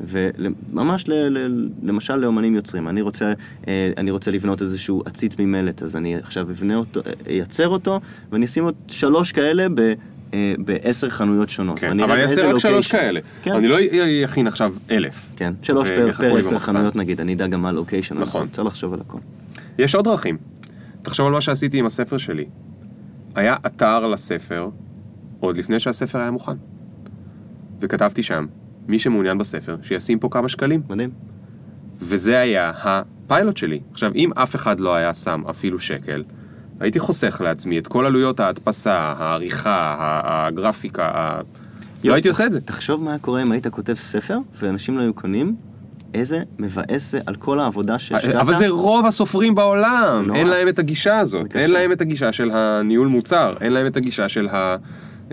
וממש 0.00 1.08
ל, 1.08 1.12
ל, 1.12 1.68
למשל 1.82 2.16
לאמנים 2.16 2.54
יוצרים, 2.54 2.88
אני 2.88 3.02
רוצה, 3.02 3.32
אה, 3.68 3.92
אני 3.96 4.10
רוצה 4.10 4.30
לבנות 4.30 4.62
איזשהו 4.62 5.02
עציץ 5.06 5.38
ממלט, 5.38 5.82
אז 5.82 5.96
אני 5.96 6.16
עכשיו 6.16 6.50
אבנה 6.50 6.76
אותו, 6.76 7.00
אייצר 7.26 7.68
אותו, 7.68 8.00
ואני 8.32 8.44
אשים 8.44 8.64
עוד 8.64 8.74
שלוש 8.88 9.32
כאלה 9.32 9.66
ב... 9.74 9.92
אה, 10.34 10.54
בעשר 10.58 11.08
חנויות 11.08 11.48
שונות. 11.48 11.78
כן, 11.78 12.00
אבל 12.00 12.12
אני 12.12 12.22
אעשה 12.22 12.52
רק 12.52 12.58
שלוש 12.58 12.86
כאלה. 12.86 13.20
כן. 13.42 13.52
אני 13.52 13.68
לא 13.68 13.76
אכין 14.24 14.46
עכשיו 14.46 14.74
אלף. 14.90 15.30
כן, 15.36 15.52
שלוש 15.62 15.88
פר, 15.88 16.12
פר 16.12 16.36
עשר 16.36 16.58
חנויות 16.58 16.96
נגיד, 16.96 17.20
אני 17.20 17.34
אדע 17.34 17.46
גם 17.46 17.62
מה 17.62 17.68
הלוקיישן. 17.68 18.18
נכון. 18.18 18.48
צריך 18.48 18.66
לחשוב 18.66 18.94
על 18.94 19.00
הכל. 19.00 19.18
יש 19.78 19.94
עוד 19.94 20.04
דרכים. 20.04 20.36
תחשוב 21.02 21.26
על 21.26 21.32
מה 21.32 21.40
שעשיתי 21.40 21.78
עם 21.78 21.86
הספר 21.86 22.18
שלי. 22.18 22.44
היה 23.34 23.56
אתר 23.66 24.06
לספר 24.06 24.68
עוד 25.40 25.56
לפני 25.56 25.80
שהספר 25.80 26.18
היה 26.18 26.30
מוכן. 26.30 26.52
וכתבתי 27.80 28.22
שם, 28.22 28.46
מי 28.88 28.98
שמעוניין 28.98 29.38
בספר, 29.38 29.76
שישים 29.82 30.18
פה 30.18 30.28
כמה 30.30 30.48
שקלים. 30.48 30.82
מדהים. 30.88 31.10
וזה 32.00 32.38
היה 32.38 32.72
הפיילוט 32.82 33.56
שלי. 33.56 33.80
עכשיו, 33.92 34.12
אם 34.14 34.32
אף 34.32 34.54
אחד 34.54 34.80
לא 34.80 34.94
היה 34.94 35.14
שם 35.14 35.42
אפילו 35.50 35.78
שקל, 35.78 36.24
הייתי 36.80 36.98
חוסך 36.98 37.40
לעצמי 37.44 37.78
את 37.78 37.86
כל 37.86 38.06
עלויות 38.06 38.40
ההדפסה, 38.40 39.14
העריכה, 39.18 39.96
הגרפיקה, 40.24 41.10
ה... 41.14 41.40
לא 42.04 42.14
הייתי 42.14 42.28
עושה 42.28 42.46
את 42.46 42.52
זה. 42.52 42.60
תחשוב 42.60 43.02
מה 43.02 43.18
קורה 43.18 43.42
אם 43.42 43.52
היית 43.52 43.66
כותב 43.66 43.94
ספר, 43.94 44.38
ואנשים 44.60 44.96
לא 44.96 45.02
היו 45.02 45.14
קונים, 45.14 45.56
איזה 46.14 46.42
מבאס 46.58 47.12
זה 47.12 47.20
על 47.26 47.34
כל 47.34 47.60
העבודה 47.60 47.98
שהשקעת. 47.98 48.34
אבל 48.34 48.54
זה 48.54 48.68
רוב 48.68 49.06
הסופרים 49.06 49.54
בעולם, 49.54 50.34
אין 50.34 50.46
להם 50.46 50.68
את 50.68 50.78
הגישה 50.78 51.18
הזאת. 51.18 51.56
אין 51.56 51.70
להם 51.70 51.92
את 51.92 52.00
הגישה 52.00 52.32
של 52.32 52.50
הניהול 52.50 53.08
מוצר, 53.08 53.54
אין 53.60 53.72
להם 53.72 53.86
את 53.86 53.96
הגישה 53.96 54.28
של 54.28 54.48
ה... 54.48 54.76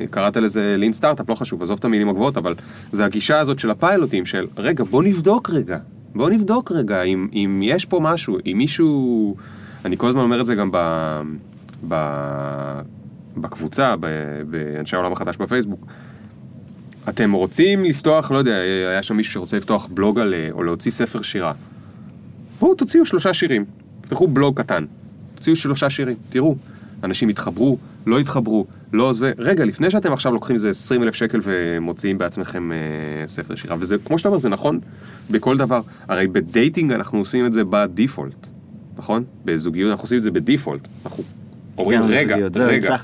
קראת 0.09 0.37
לזה 0.37 0.75
לין 0.77 0.93
סטארט-אפ, 0.93 1.29
לא 1.29 1.35
חשוב, 1.35 1.63
עזוב 1.63 1.77
את 1.79 1.85
המילים 1.85 2.09
הגבוהות, 2.09 2.37
אבל 2.37 2.55
זה 2.91 3.05
הגישה 3.05 3.39
הזאת 3.39 3.59
של 3.59 3.69
הפיילוטים, 3.69 4.25
של 4.25 4.47
רגע, 4.57 4.83
בוא 4.83 5.03
נבדוק 5.03 5.49
רגע, 5.49 5.77
בוא 6.15 6.29
נבדוק 6.29 6.71
רגע 6.71 7.01
אם, 7.01 7.27
אם 7.33 7.61
יש 7.63 7.85
פה 7.85 7.99
משהו, 7.99 8.37
אם 8.45 8.57
מישהו... 8.57 9.35
אני 9.85 9.97
כל 9.97 10.07
הזמן 10.07 10.21
אומר 10.21 10.41
את 10.41 10.45
זה 10.45 10.55
גם 10.55 10.69
ב... 10.71 10.77
ב... 11.87 11.95
בקבוצה, 13.37 13.95
באנשי 14.49 14.95
העולם 14.95 15.11
החדש 15.11 15.37
בפייסבוק. 15.37 15.85
אתם 17.09 17.31
רוצים 17.31 17.83
לפתוח, 17.83 18.31
לא 18.31 18.37
יודע, 18.37 18.55
היה 18.89 19.03
שם 19.03 19.17
מישהו 19.17 19.33
שרוצה 19.33 19.57
לפתוח 19.57 19.87
בלוג 19.87 20.19
על, 20.19 20.33
או 20.51 20.63
להוציא 20.63 20.91
ספר 20.91 21.21
שירה. 21.21 21.53
בואו 22.59 22.75
תוציאו 22.75 23.05
שלושה 23.05 23.33
שירים, 23.33 23.65
תפתחו 24.01 24.27
בלוג 24.27 24.61
קטן, 24.61 24.85
תוציאו 25.35 25.55
שלושה 25.55 25.89
שירים, 25.89 26.15
תראו, 26.29 26.55
אנשים 27.03 27.29
יתחברו, 27.29 27.77
לא 28.05 28.19
יתחברו, 28.19 28.65
לא 28.93 29.13
זה, 29.13 29.31
רגע, 29.37 29.65
לפני 29.65 29.91
שאתם 29.91 30.13
עכשיו 30.13 30.33
לוקחים 30.33 30.55
איזה 30.55 30.69
20 30.69 31.03
אלף 31.03 31.15
שקל 31.15 31.39
ומוציאים 31.43 32.17
בעצמכם 32.17 32.71
אה, 32.71 32.77
ספר 33.27 33.55
שירה, 33.55 33.75
וזה, 33.79 33.95
כמו 34.05 34.17
שאתה 34.17 34.29
אומר, 34.29 34.39
זה 34.39 34.49
נכון 34.49 34.79
בכל 35.31 35.57
דבר, 35.57 35.81
הרי 36.07 36.27
בדייטינג 36.27 36.91
אנחנו 36.91 37.19
עושים 37.19 37.45
את 37.45 37.53
זה 37.53 37.61
בדיפולט, 37.69 38.47
נכון? 38.97 39.23
בזוגיות 39.45 39.91
אנחנו 39.91 40.03
עושים 40.03 40.17
את 40.17 40.23
זה 40.23 40.31
בדיפולט, 40.31 40.87
אנחנו 41.05 41.23
אומרים 41.77 42.01
רגע, 42.03 42.35
רגע, 42.55 42.97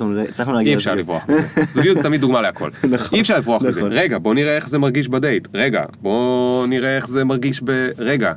אי 0.60 0.76
אפשר. 0.76 0.96
לברוח 0.96 1.30
מזה, 1.30 1.44
זוגיות 1.74 1.98
זה 1.98 2.04
תמיד 2.04 2.22
דוגמה 2.22 2.42
להכל, 2.42 2.70
נכון, 2.90 3.16
אי 3.16 3.22
אפשר 3.22 3.38
לברוח 3.38 3.62
מזה, 3.62 3.80
נכון. 3.80 3.92
רגע, 3.94 4.18
בוא 4.18 4.34
נראה 4.34 4.56
איך 4.56 4.70
זה 4.70 4.78
מרגיש 4.78 5.08
בדייט, 5.08 5.48
רגע, 5.54 5.84
בוא 6.02 6.68
נראה 6.68 6.96
איך 6.96 7.08
זה 7.08 7.24
מרגיש 7.24 7.62
ב... 7.64 7.90
רגע, 7.98 8.34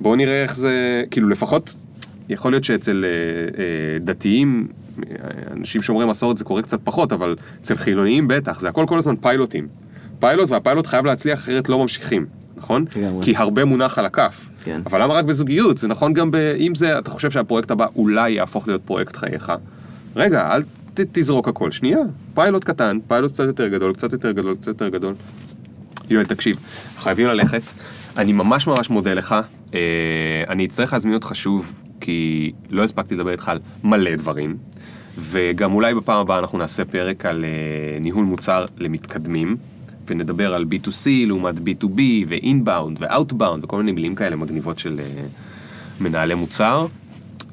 בוא 0.00 0.16
נראה 0.16 0.42
איך 0.42 0.56
זה, 0.56 1.02
כאילו 1.10 1.28
לפחות, 1.28 1.74
יכול 2.28 2.52
להיות 2.52 2.64
שאצל 2.64 3.04
אה, 3.04 3.08
אה, 3.62 3.98
דתיים, 3.98 4.68
אה, 4.98 5.14
אנשים 5.50 5.82
שומרי 5.82 6.06
מסורת 6.06 6.36
זה 6.36 6.44
קורה 6.44 6.62
קצת 6.62 6.80
פחות, 6.84 7.12
אבל 7.12 7.36
אצל 7.60 7.76
חילוניים 7.76 8.28
בטח, 8.28 8.60
זה 8.60 8.68
הכל 8.68 8.84
כל 8.88 8.98
הזמן 8.98 9.16
פיילוטים. 9.16 9.68
פיילוט 10.22 10.50
והפיילוט 10.50 10.86
חייב 10.86 11.06
להצליח 11.06 11.38
אחרת 11.38 11.68
לא 11.68 11.78
ממשיכים, 11.78 12.26
נכון? 12.56 12.84
לגמרי. 12.96 13.24
כי 13.24 13.36
הרבה 13.36 13.64
מונח 13.64 13.98
על 13.98 14.06
הכף. 14.06 14.50
כן. 14.64 14.80
אבל 14.86 15.02
למה 15.02 15.14
רק 15.14 15.24
בזוגיות? 15.24 15.78
זה 15.78 15.88
נכון 15.88 16.12
גם 16.12 16.30
ב... 16.30 16.36
אם 16.36 16.74
זה, 16.74 16.98
אתה 16.98 17.10
חושב 17.10 17.30
שהפרויקט 17.30 17.70
הבא 17.70 17.86
אולי 17.96 18.30
יהפוך 18.30 18.68
להיות 18.68 18.82
פרויקט 18.84 19.16
חייך. 19.16 19.52
רגע, 20.16 20.54
אל 20.54 20.62
ת, 20.94 21.00
תזרוק 21.12 21.48
הכל. 21.48 21.70
שנייה, 21.70 21.98
פיילוט 22.34 22.64
קטן, 22.64 22.98
פיילוט 23.06 23.32
קצת 23.32 23.44
יותר 23.44 23.68
גדול, 23.68 23.94
קצת 23.94 24.12
יותר 24.12 24.32
גדול, 24.32 24.56
קצת 24.56 24.66
יותר 24.66 24.88
גדול. 24.88 25.14
יואל, 26.10 26.24
תקשיב, 26.24 26.56
חייבים 26.96 27.26
ללכת. 27.26 27.62
אני 28.16 28.32
ממש 28.32 28.66
ממש 28.66 28.90
מודה 28.90 29.14
לך. 29.14 29.34
אה, 29.74 29.80
אני 30.48 30.66
אצטרך 30.66 30.92
להזמין 30.92 31.14
אותך 31.14 31.30
שוב, 31.34 31.72
כי 32.00 32.52
לא 32.70 32.84
הספקתי 32.84 33.14
לדבר 33.14 33.30
איתך 33.30 33.48
על 33.48 33.58
מלא 33.84 34.14
דברים. 34.14 34.56
וגם 35.18 35.74
אולי 35.74 35.94
בפעם 35.94 36.20
הבאה 36.20 36.38
אנחנו 36.38 36.58
נעשה 36.58 36.84
פרק 36.84 37.26
על 37.26 37.44
אה, 37.44 38.00
ניהול 38.00 38.24
מוצר 38.24 38.64
למתקדמים, 38.78 39.56
ונדבר 40.12 40.54
על 40.54 40.64
B2C 40.70 41.06
לעומת 41.26 41.54
B2B, 41.58 42.00
ו-inbound 42.28 43.00
ו-outbound, 43.00 43.58
וכל 43.62 43.76
מיני 43.76 43.92
מילים 43.92 44.14
כאלה 44.14 44.36
מגניבות 44.36 44.78
של 44.78 45.00
אה, 45.00 45.22
מנהלי 46.00 46.34
מוצר. 46.34 46.86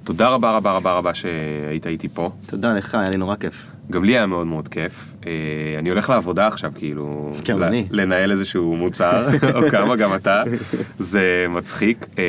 תודה 0.03 0.29
רבה 0.29 0.51
רבה 0.57 0.71
רבה 0.71 0.93
רבה 0.93 1.13
שהיית 1.13 1.87
איתי 1.87 2.07
פה. 2.09 2.31
תודה 2.45 2.73
לך, 2.73 2.95
היה 2.95 3.09
לי 3.09 3.17
נורא 3.17 3.35
כיף. 3.35 3.67
גם 3.91 4.03
לי 4.03 4.11
היה 4.17 4.25
מאוד 4.25 4.47
מאוד 4.47 4.67
כיף. 4.67 5.15
אה, 5.27 5.31
אני 5.79 5.89
הולך 5.89 6.09
לעבודה 6.09 6.47
עכשיו, 6.47 6.71
כאילו... 6.75 7.31
גם 7.47 7.59
ל- 7.59 7.63
אני. 7.63 7.87
לנהל 7.91 8.31
איזשהו 8.31 8.75
מוצר, 8.75 9.27
או 9.55 9.69
כמה, 9.69 9.95
גם 9.95 10.15
אתה. 10.15 10.43
זה 10.99 11.45
מצחיק. 11.49 12.05
אה, 12.19 12.23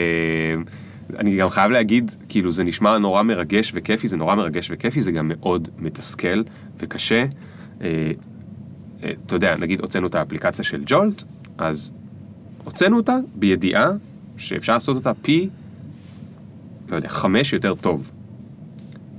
אני 1.18 1.36
גם 1.36 1.48
חייב 1.48 1.70
להגיד, 1.70 2.10
כאילו, 2.28 2.50
זה 2.50 2.64
נשמע 2.64 2.98
נורא 2.98 3.22
מרגש 3.22 3.72
וכיפי, 3.74 4.08
זה 4.08 4.16
נורא 4.16 4.34
מרגש 4.34 4.68
וכיפי, 4.72 5.00
זה 5.02 5.12
גם 5.12 5.28
מאוד 5.34 5.68
מתסכל 5.78 6.42
וקשה. 6.78 7.24
אתה 9.04 9.36
יודע, 9.36 9.56
נגיד 9.56 9.80
הוצאנו 9.80 10.06
את 10.06 10.14
האפליקציה 10.14 10.64
של 10.64 10.82
ג'ולט, 10.86 11.22
אז 11.58 11.92
הוצאנו 12.64 12.96
אותה 12.96 13.16
בידיעה 13.34 13.90
שאפשר 14.36 14.72
לעשות 14.72 14.96
אותה 14.96 15.12
פי, 15.22 15.48
לא 16.88 16.96
יודע, 16.96 17.08
חמש 17.08 17.52
יותר 17.52 17.74
טוב. 17.74 18.12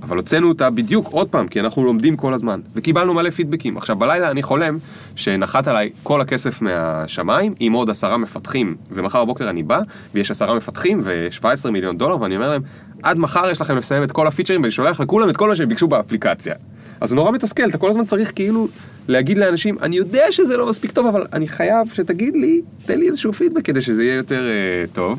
אבל 0.02 0.16
הוצאנו 0.16 0.48
אותה 0.48 0.70
בדיוק 0.70 1.08
עוד 1.08 1.28
פעם, 1.28 1.48
כי 1.48 1.60
אנחנו 1.60 1.84
לומדים 1.84 2.16
כל 2.16 2.34
הזמן, 2.34 2.60
וקיבלנו 2.74 3.14
מלא 3.14 3.30
פידבקים. 3.30 3.76
עכשיו, 3.76 3.96
בלילה 3.96 4.30
אני 4.30 4.42
חולם 4.42 4.78
שנחת 5.16 5.68
עליי 5.68 5.90
כל 6.02 6.20
הכסף 6.20 6.62
מהשמיים, 6.62 7.52
עם 7.60 7.72
עוד 7.72 7.90
עשרה 7.90 8.16
מפתחים, 8.16 8.76
ומחר 8.90 9.24
בבוקר 9.24 9.50
אני 9.50 9.62
בא, 9.62 9.80
ויש 10.14 10.30
עשרה 10.30 10.54
מפתחים 10.54 11.00
ו-17 11.04 11.70
מיליון 11.70 11.98
דולר, 11.98 12.20
ואני 12.20 12.36
אומר 12.36 12.50
להם, 12.50 12.62
עד 13.02 13.18
מחר 13.18 13.50
יש 13.50 13.60
לכם 13.60 13.76
לסיים 13.76 14.02
את 14.02 14.12
כל 14.12 14.26
הפיצ'רים, 14.26 14.60
ואני 14.60 14.70
שולח 14.70 15.00
לכולם 15.00 15.30
את 15.30 15.36
כל 15.36 15.48
מה 15.48 15.56
שהם 15.56 15.68
ביקשו 15.68 15.88
באפליקציה. 15.88 16.54
אז 17.02 17.08
זה 17.08 17.16
נורא 17.16 17.30
מתסכל, 17.30 17.68
אתה 17.68 17.78
כל 17.78 17.90
הזמן 17.90 18.04
צריך 18.04 18.32
כאילו 18.34 18.68
להגיד 19.08 19.38
לאנשים, 19.38 19.78
אני 19.82 19.96
יודע 19.96 20.24
שזה 20.30 20.56
לא 20.56 20.68
מספיק 20.68 20.90
טוב, 20.90 21.06
אבל 21.06 21.26
אני 21.32 21.46
חייב 21.48 21.88
שתגיד 21.94 22.36
לי, 22.36 22.62
תן 22.86 22.98
לי 22.98 23.06
איזשהו 23.06 23.32
פידבק 23.32 23.64
כדי 23.64 23.80
שזה 23.80 24.04
יהיה 24.04 24.14
יותר 24.14 24.48
אה, 24.48 24.84
טוב. 24.92 25.18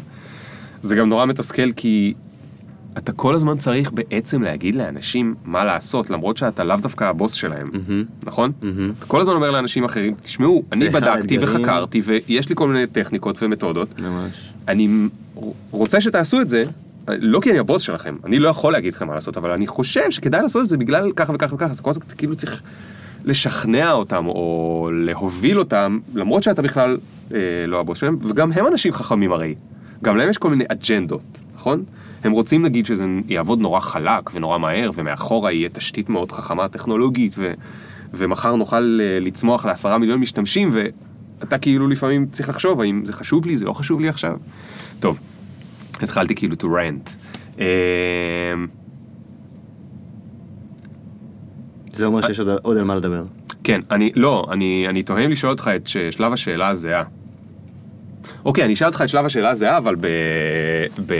זה 0.81 0.95
גם 0.95 1.09
נורא 1.09 1.25
מתסכל 1.25 1.71
כי 1.71 2.13
אתה 2.97 3.11
כל 3.11 3.35
הזמן 3.35 3.57
צריך 3.57 3.91
בעצם 3.91 4.41
להגיד 4.41 4.75
לאנשים 4.75 5.35
מה 5.45 5.65
לעשות, 5.65 6.09
למרות 6.09 6.37
שאתה 6.37 6.63
לאו 6.63 6.77
דווקא 6.77 7.03
הבוס 7.03 7.33
שלהם, 7.33 7.71
נכון? 8.23 8.51
אתה 8.99 9.05
כל 9.05 9.21
הזמן 9.21 9.33
אומר 9.33 9.51
לאנשים 9.51 9.83
אחרים, 9.83 10.13
תשמעו, 10.23 10.63
אני 10.71 10.89
בדקתי 10.89 11.09
האתגרים. 11.09 11.43
וחקרתי 11.43 12.01
ויש 12.03 12.49
לי 12.49 12.55
כל 12.55 12.67
מיני 12.67 12.87
טכניקות 12.87 13.43
ומתודות, 13.43 13.99
ממש. 13.99 14.53
אני 14.67 14.89
רוצה 15.71 16.01
שתעשו 16.01 16.41
את 16.41 16.49
זה, 16.49 16.63
לא 17.07 17.39
כי 17.39 17.51
אני 17.51 17.59
הבוס 17.59 17.81
שלכם, 17.81 18.15
אני 18.25 18.39
לא 18.39 18.49
יכול 18.49 18.73
להגיד 18.73 18.93
לכם 18.93 19.07
מה 19.07 19.15
לעשות, 19.15 19.37
אבל 19.37 19.51
אני 19.51 19.67
חושב 19.67 20.11
שכדאי 20.11 20.41
לעשות 20.41 20.63
את 20.63 20.69
זה 20.69 20.77
בגלל 20.77 21.11
ככה 21.11 21.33
וככה 21.33 21.55
וככה, 21.55 21.71
אז 21.71 21.81
כל 21.81 21.89
הזמן 21.89 22.03
כאילו 22.17 22.35
צריך 22.35 22.61
לשכנע 23.25 23.91
אותם 23.91 24.27
או 24.27 24.89
להוביל 24.93 25.59
אותם, 25.59 25.99
למרות 26.15 26.43
שאתה 26.43 26.61
בכלל 26.61 26.97
אה, 27.33 27.37
לא 27.67 27.79
הבוס 27.79 27.97
שלהם, 27.97 28.17
וגם 28.21 28.51
הם 28.51 28.67
אנשים 28.67 28.93
חכמים 28.93 29.31
הרי, 29.31 29.55
גם 30.03 30.17
להם 30.17 30.29
יש 30.29 30.37
כל 30.37 30.49
מיני 30.49 30.63
אג'נדות, 30.67 31.43
נכון? 31.55 31.83
הם 32.23 32.31
רוצים 32.31 32.61
נגיד 32.61 32.85
שזה 32.85 33.05
יעבוד 33.27 33.59
נורא 33.59 33.79
חלק 33.79 34.29
ונורא 34.33 34.57
מהר, 34.57 34.91
ומאחורה 34.95 35.51
יהיה 35.51 35.69
תשתית 35.69 36.09
מאוד 36.09 36.31
חכמה 36.31 36.67
טכנולוגית, 36.67 37.33
ו, 37.37 37.53
ומחר 38.13 38.55
נוכל 38.55 38.99
אה, 39.01 39.19
לצמוח 39.19 39.65
לעשרה 39.65 39.97
מיליון 39.97 40.19
משתמשים, 40.19 40.69
ואתה 40.71 41.57
כאילו 41.57 41.87
לפעמים 41.87 42.25
צריך 42.25 42.49
לחשוב 42.49 42.81
האם 42.81 43.05
זה 43.05 43.13
חשוב 43.13 43.45
לי, 43.45 43.57
זה 43.57 43.65
לא 43.65 43.73
חשוב 43.73 43.99
לי 43.99 44.09
עכשיו. 44.09 44.37
טוב, 44.99 45.19
התחלתי 46.01 46.35
כאילו 46.35 46.55
to 46.55 46.63
rant. 46.65 47.09
אה, 47.59 47.65
זה 51.93 52.05
אומר 52.05 52.21
שיש 52.27 52.39
עוד- 52.39 52.77
על 52.77 52.83
מה 52.83 52.95
לדבר. 52.95 53.23
כן, 53.63 53.81
אני, 53.91 54.11
לא, 54.15 54.47
אני, 54.51 54.85
אני 54.89 55.03
תוהה 55.03 55.25
אם 55.25 55.31
לשאול 55.31 55.51
אותך 55.51 55.69
את 55.75 55.87
שלב 56.11 56.33
השאלה 56.33 56.67
הזהה. 56.67 57.03
אוקיי, 58.45 58.63
אני 58.65 58.73
אשאל 58.73 58.87
אותך 58.87 59.01
את 59.01 59.09
שלב 59.09 59.25
השאלה 59.25 59.49
הזהה, 59.49 59.77
אבל 59.77 59.95
ב... 59.95 60.07
ב... 61.05 61.13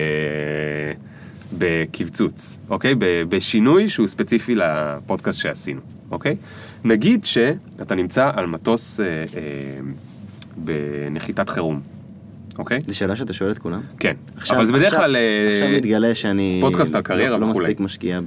בקבצוץ, 1.58 2.58
אוקיי? 2.70 2.96
ב- 2.96 3.24
בשינוי 3.30 3.90
שהוא 3.90 4.08
ספציפי 4.08 4.56
לפודקאסט 4.56 5.40
שעשינו, 5.40 5.82
אוקיי? 6.12 6.36
נגיד 6.84 7.26
שאתה 7.26 7.96
נמצא 7.96 8.32
על 8.34 8.46
מטוס 8.46 9.00
אה, 9.00 9.06
אה, 9.06 9.24
בנחיתת 10.58 11.50
חירום, 11.50 11.82
אוקיי? 12.58 12.82
זו 12.88 12.98
שאלה 12.98 13.16
שאתה 13.16 13.34
שואל 13.34 13.52
את 13.52 13.58
כולם? 13.60 13.82
כן. 14.00 14.14
עכשיו- 14.38 14.58
אבל 14.58 14.66
זה 14.66 14.74
בדרך 14.74 14.96
כלל... 14.96 15.16
אה, 15.16 15.52
עכשיו 15.54 15.68
מתגלה 15.70 16.16
שאני... 16.16 16.58
פודקאסט 16.62 16.96
על 16.96 17.02
קריירה 17.02 17.38
לא, 17.38 17.46
לא 17.46 17.52
וכולי. 17.52 17.66
מספיק 17.68 17.80
משקיע 17.80 18.20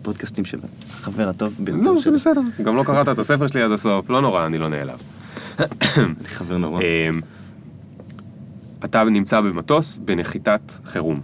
בפודקאסטים 0.00 0.44
של 0.44 0.58
החבר 0.90 1.28
הטוב 1.28 1.54
ביותר 1.58 1.80
לא, 1.82 2.00
זה. 2.00 2.10
בסדר. 2.10 2.40
גם 2.62 2.76
לא 2.76 2.82
קראת 2.84 3.08
את 3.08 3.18
הספר 3.18 3.46
שלי 3.46 3.62
עד 3.62 3.70
הסוף, 3.72 4.10
לא 4.10 4.20
נורא, 4.20 4.46
אני 4.46 4.58
לא 4.58 4.68
נעלב. 4.68 4.98
אני 5.96 6.06
חבר 6.28 6.56
נורא. 6.56 6.80
אמ, 6.82 7.20
אתה 8.84 9.04
נמצא 9.04 9.40
במטוס 9.40 9.98
בנחיתת 10.04 10.72
חירום, 10.84 11.20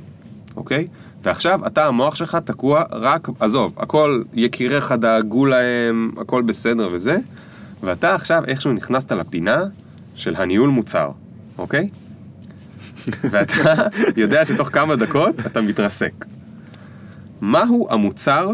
אוקיי? 0.57 0.89
ועכשיו 1.23 1.67
אתה, 1.67 1.87
המוח 1.87 2.15
שלך 2.15 2.35
תקוע 2.45 2.83
רק, 2.93 3.29
עזוב, 3.41 3.75
הכל, 3.77 4.23
יקיריך 4.35 4.93
דאגו 4.93 5.47
להם, 5.47 6.11
הכל 6.21 6.43
בסדר 6.43 6.89
וזה, 6.93 7.17
ואתה 7.83 8.15
עכשיו 8.15 8.43
איכשהו 8.47 8.73
נכנסת 8.73 9.13
לפינה 9.13 9.63
של 10.15 10.37
הניהול 10.37 10.71
מוצר, 10.71 11.11
אוקיי? 11.59 11.87
ואתה 13.31 13.75
יודע 14.17 14.45
שתוך 14.45 14.69
כמה 14.73 14.97
דקות 14.97 15.47
אתה 15.47 15.61
מתרסק. 15.61 16.25
מהו 17.41 17.87
המוצר 17.91 18.51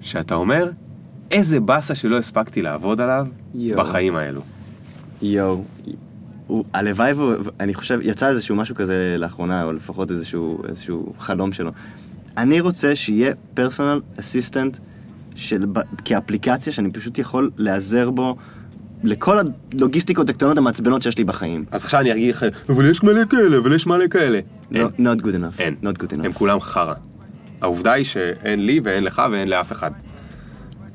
שאתה 0.00 0.34
אומר, 0.34 0.70
איזה 1.30 1.60
באסה 1.60 1.94
שלא 1.94 2.18
הספקתי 2.18 2.62
לעבוד 2.62 3.00
עליו 3.00 3.26
יואו. 3.54 3.78
בחיים 3.80 4.16
האלו? 4.16 4.40
יואו. 5.22 5.64
הוא- 6.46 6.64
הלוואי 6.72 7.12
והוא, 7.12 7.34
אני 7.60 7.74
חושב, 7.74 7.98
יצא 8.02 8.28
איזשהו 8.28 8.56
משהו 8.56 8.74
כזה 8.74 9.16
לאחרונה, 9.18 9.64
או 9.64 9.72
לפחות 9.72 10.10
איזשהו, 10.10 10.62
איזשהו 10.68 11.12
חלום 11.18 11.52
שלו. 11.52 11.70
אני 12.36 12.60
רוצה 12.60 12.96
שיהיה 12.96 13.32
פרסונל 13.54 14.00
אסיסטנט 14.20 14.76
כאפליקציה 16.04 16.72
שאני 16.72 16.90
פשוט 16.90 17.18
יכול 17.18 17.50
להיעזר 17.56 18.10
בו 18.10 18.36
לכל 19.04 19.36
הלוגיסטיקות 19.38 20.30
הקטנות 20.30 20.58
המעצבנות 20.58 21.02
שיש 21.02 21.18
לי 21.18 21.24
בחיים. 21.24 21.64
אז 21.70 21.84
עכשיו 21.84 22.00
אני 22.00 22.12
אגיד 22.12 22.34
לך, 22.34 22.46
אבל 22.68 22.90
יש 22.90 23.02
מלא 23.02 23.24
כאלה, 23.30 23.58
אבל 23.58 23.74
יש 23.74 23.86
מלא 23.86 24.08
כאלה. 24.08 24.40
No- 24.72 24.74
Not 24.98 25.20
good 25.22 25.34
enough. 25.34 25.58
אין. 25.60 25.74
Not 25.82 26.02
good 26.02 26.14
הם 26.14 26.20
enough. 26.20 26.32
כולם 26.32 26.60
חרא. 26.60 26.94
העובדה 27.60 27.92
היא 27.92 28.04
שאין 28.04 28.66
לי 28.66 28.80
ואין 28.84 29.04
לך 29.04 29.22
ואין 29.32 29.48
לאף 29.48 29.72
אחד. 29.72 29.90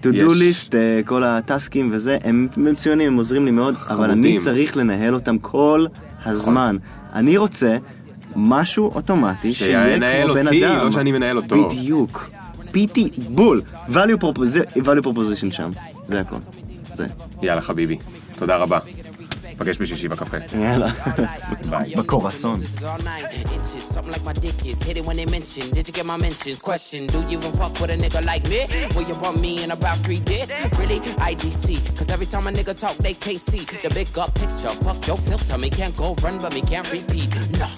to 0.02 0.06
do 0.06 0.16
יש- 0.42 0.68
list, 0.70 0.76
אה, 0.76 1.02
כל 1.06 1.24
הטסקים 1.24 1.90
וזה, 1.94 2.18
הם 2.24 2.48
מצוינים, 2.58 3.08
הם 3.08 3.18
עוזרים 3.18 3.46
לי 3.46 3.52
מאוד, 3.52 3.76
אבל 3.90 4.04
אני 4.04 4.14
חמודים. 4.14 4.38
צריך 4.40 4.78
לנהל 4.78 5.14
אותם 5.14 5.38
כל 5.38 5.86
הזמן. 6.26 6.78
אני 7.14 7.38
רוצה 7.38 7.78
משהו 8.36 8.92
אוטומטי 8.96 9.54
שיהיה 9.54 9.94
שינהל 9.94 10.26
כמו 10.26 10.34
בן 10.34 10.46
אותי, 10.48 10.66
אדם. 10.68 10.86
לא 10.86 10.92
שאני 10.92 11.12
מנהל 11.12 11.38
אותו. 11.38 11.70
בדיוק. 11.70 12.30
פיטי 12.72 13.10
בול. 13.30 13.62
value 13.90 13.94
propos- 14.24 14.58
value 14.78 15.04
proposition 15.06 15.52
שם. 15.52 15.70
זה 16.08 16.20
הכל. 16.20 16.36
זה. 16.96 17.06
יאללה 17.42 17.62
חביבי, 17.62 17.98
תודה 18.38 18.56
רבה. 18.56 18.80
נפגש 19.62 19.78
בשישי 19.78 20.08
בקפה. 20.08 20.38
יאללה. 20.62 20.88
ביי. 21.70 21.96
בקורסון. 21.96 22.60
Nine 22.82 23.26
inches, 23.56 23.84
something 23.94 24.12
like 24.12 24.26
my 24.26 24.34
dick 24.34 24.66
is. 24.66 24.82
Hit 24.88 24.98
it 24.98 25.06
when 25.08 25.18
they 25.18 25.28
mention. 25.38 25.66
Did 25.76 25.88
you 25.88 25.94
get 25.98 26.06
my 26.14 26.18
mentions? 26.18 26.58
Question: 26.70 27.02
Do 27.14 27.20
you 27.32 27.38
even 27.38 27.52
fuck 27.60 27.74
with 27.80 27.96
a 27.96 27.98
nigga 28.04 28.22
like 28.32 28.44
me? 28.52 28.60
Will 28.96 29.08
you 29.10 29.18
bump 29.24 29.38
me 29.46 29.52
in 29.64 29.70
about 29.78 29.98
three 30.06 30.22
days? 30.32 30.50
Really? 30.80 31.00
IDC. 31.30 31.66
Cause 31.98 32.10
every 32.16 32.28
time 32.34 32.46
a 32.50 32.52
nigga 32.60 32.74
talk, 32.84 32.96
they 33.06 33.16
can't 33.26 33.42
see 33.50 33.64
the 33.84 33.90
big 33.98 34.10
up 34.24 34.32
picture. 34.42 34.74
Fuck 34.86 35.00
your 35.10 35.20
filter, 35.28 35.58
me 35.64 35.70
can't 35.80 35.96
go 36.04 36.08
run, 36.24 36.36
but 36.44 36.52
me 36.58 36.62
can't 36.72 36.88
repeat. 36.98 37.30
No. 37.62 37.70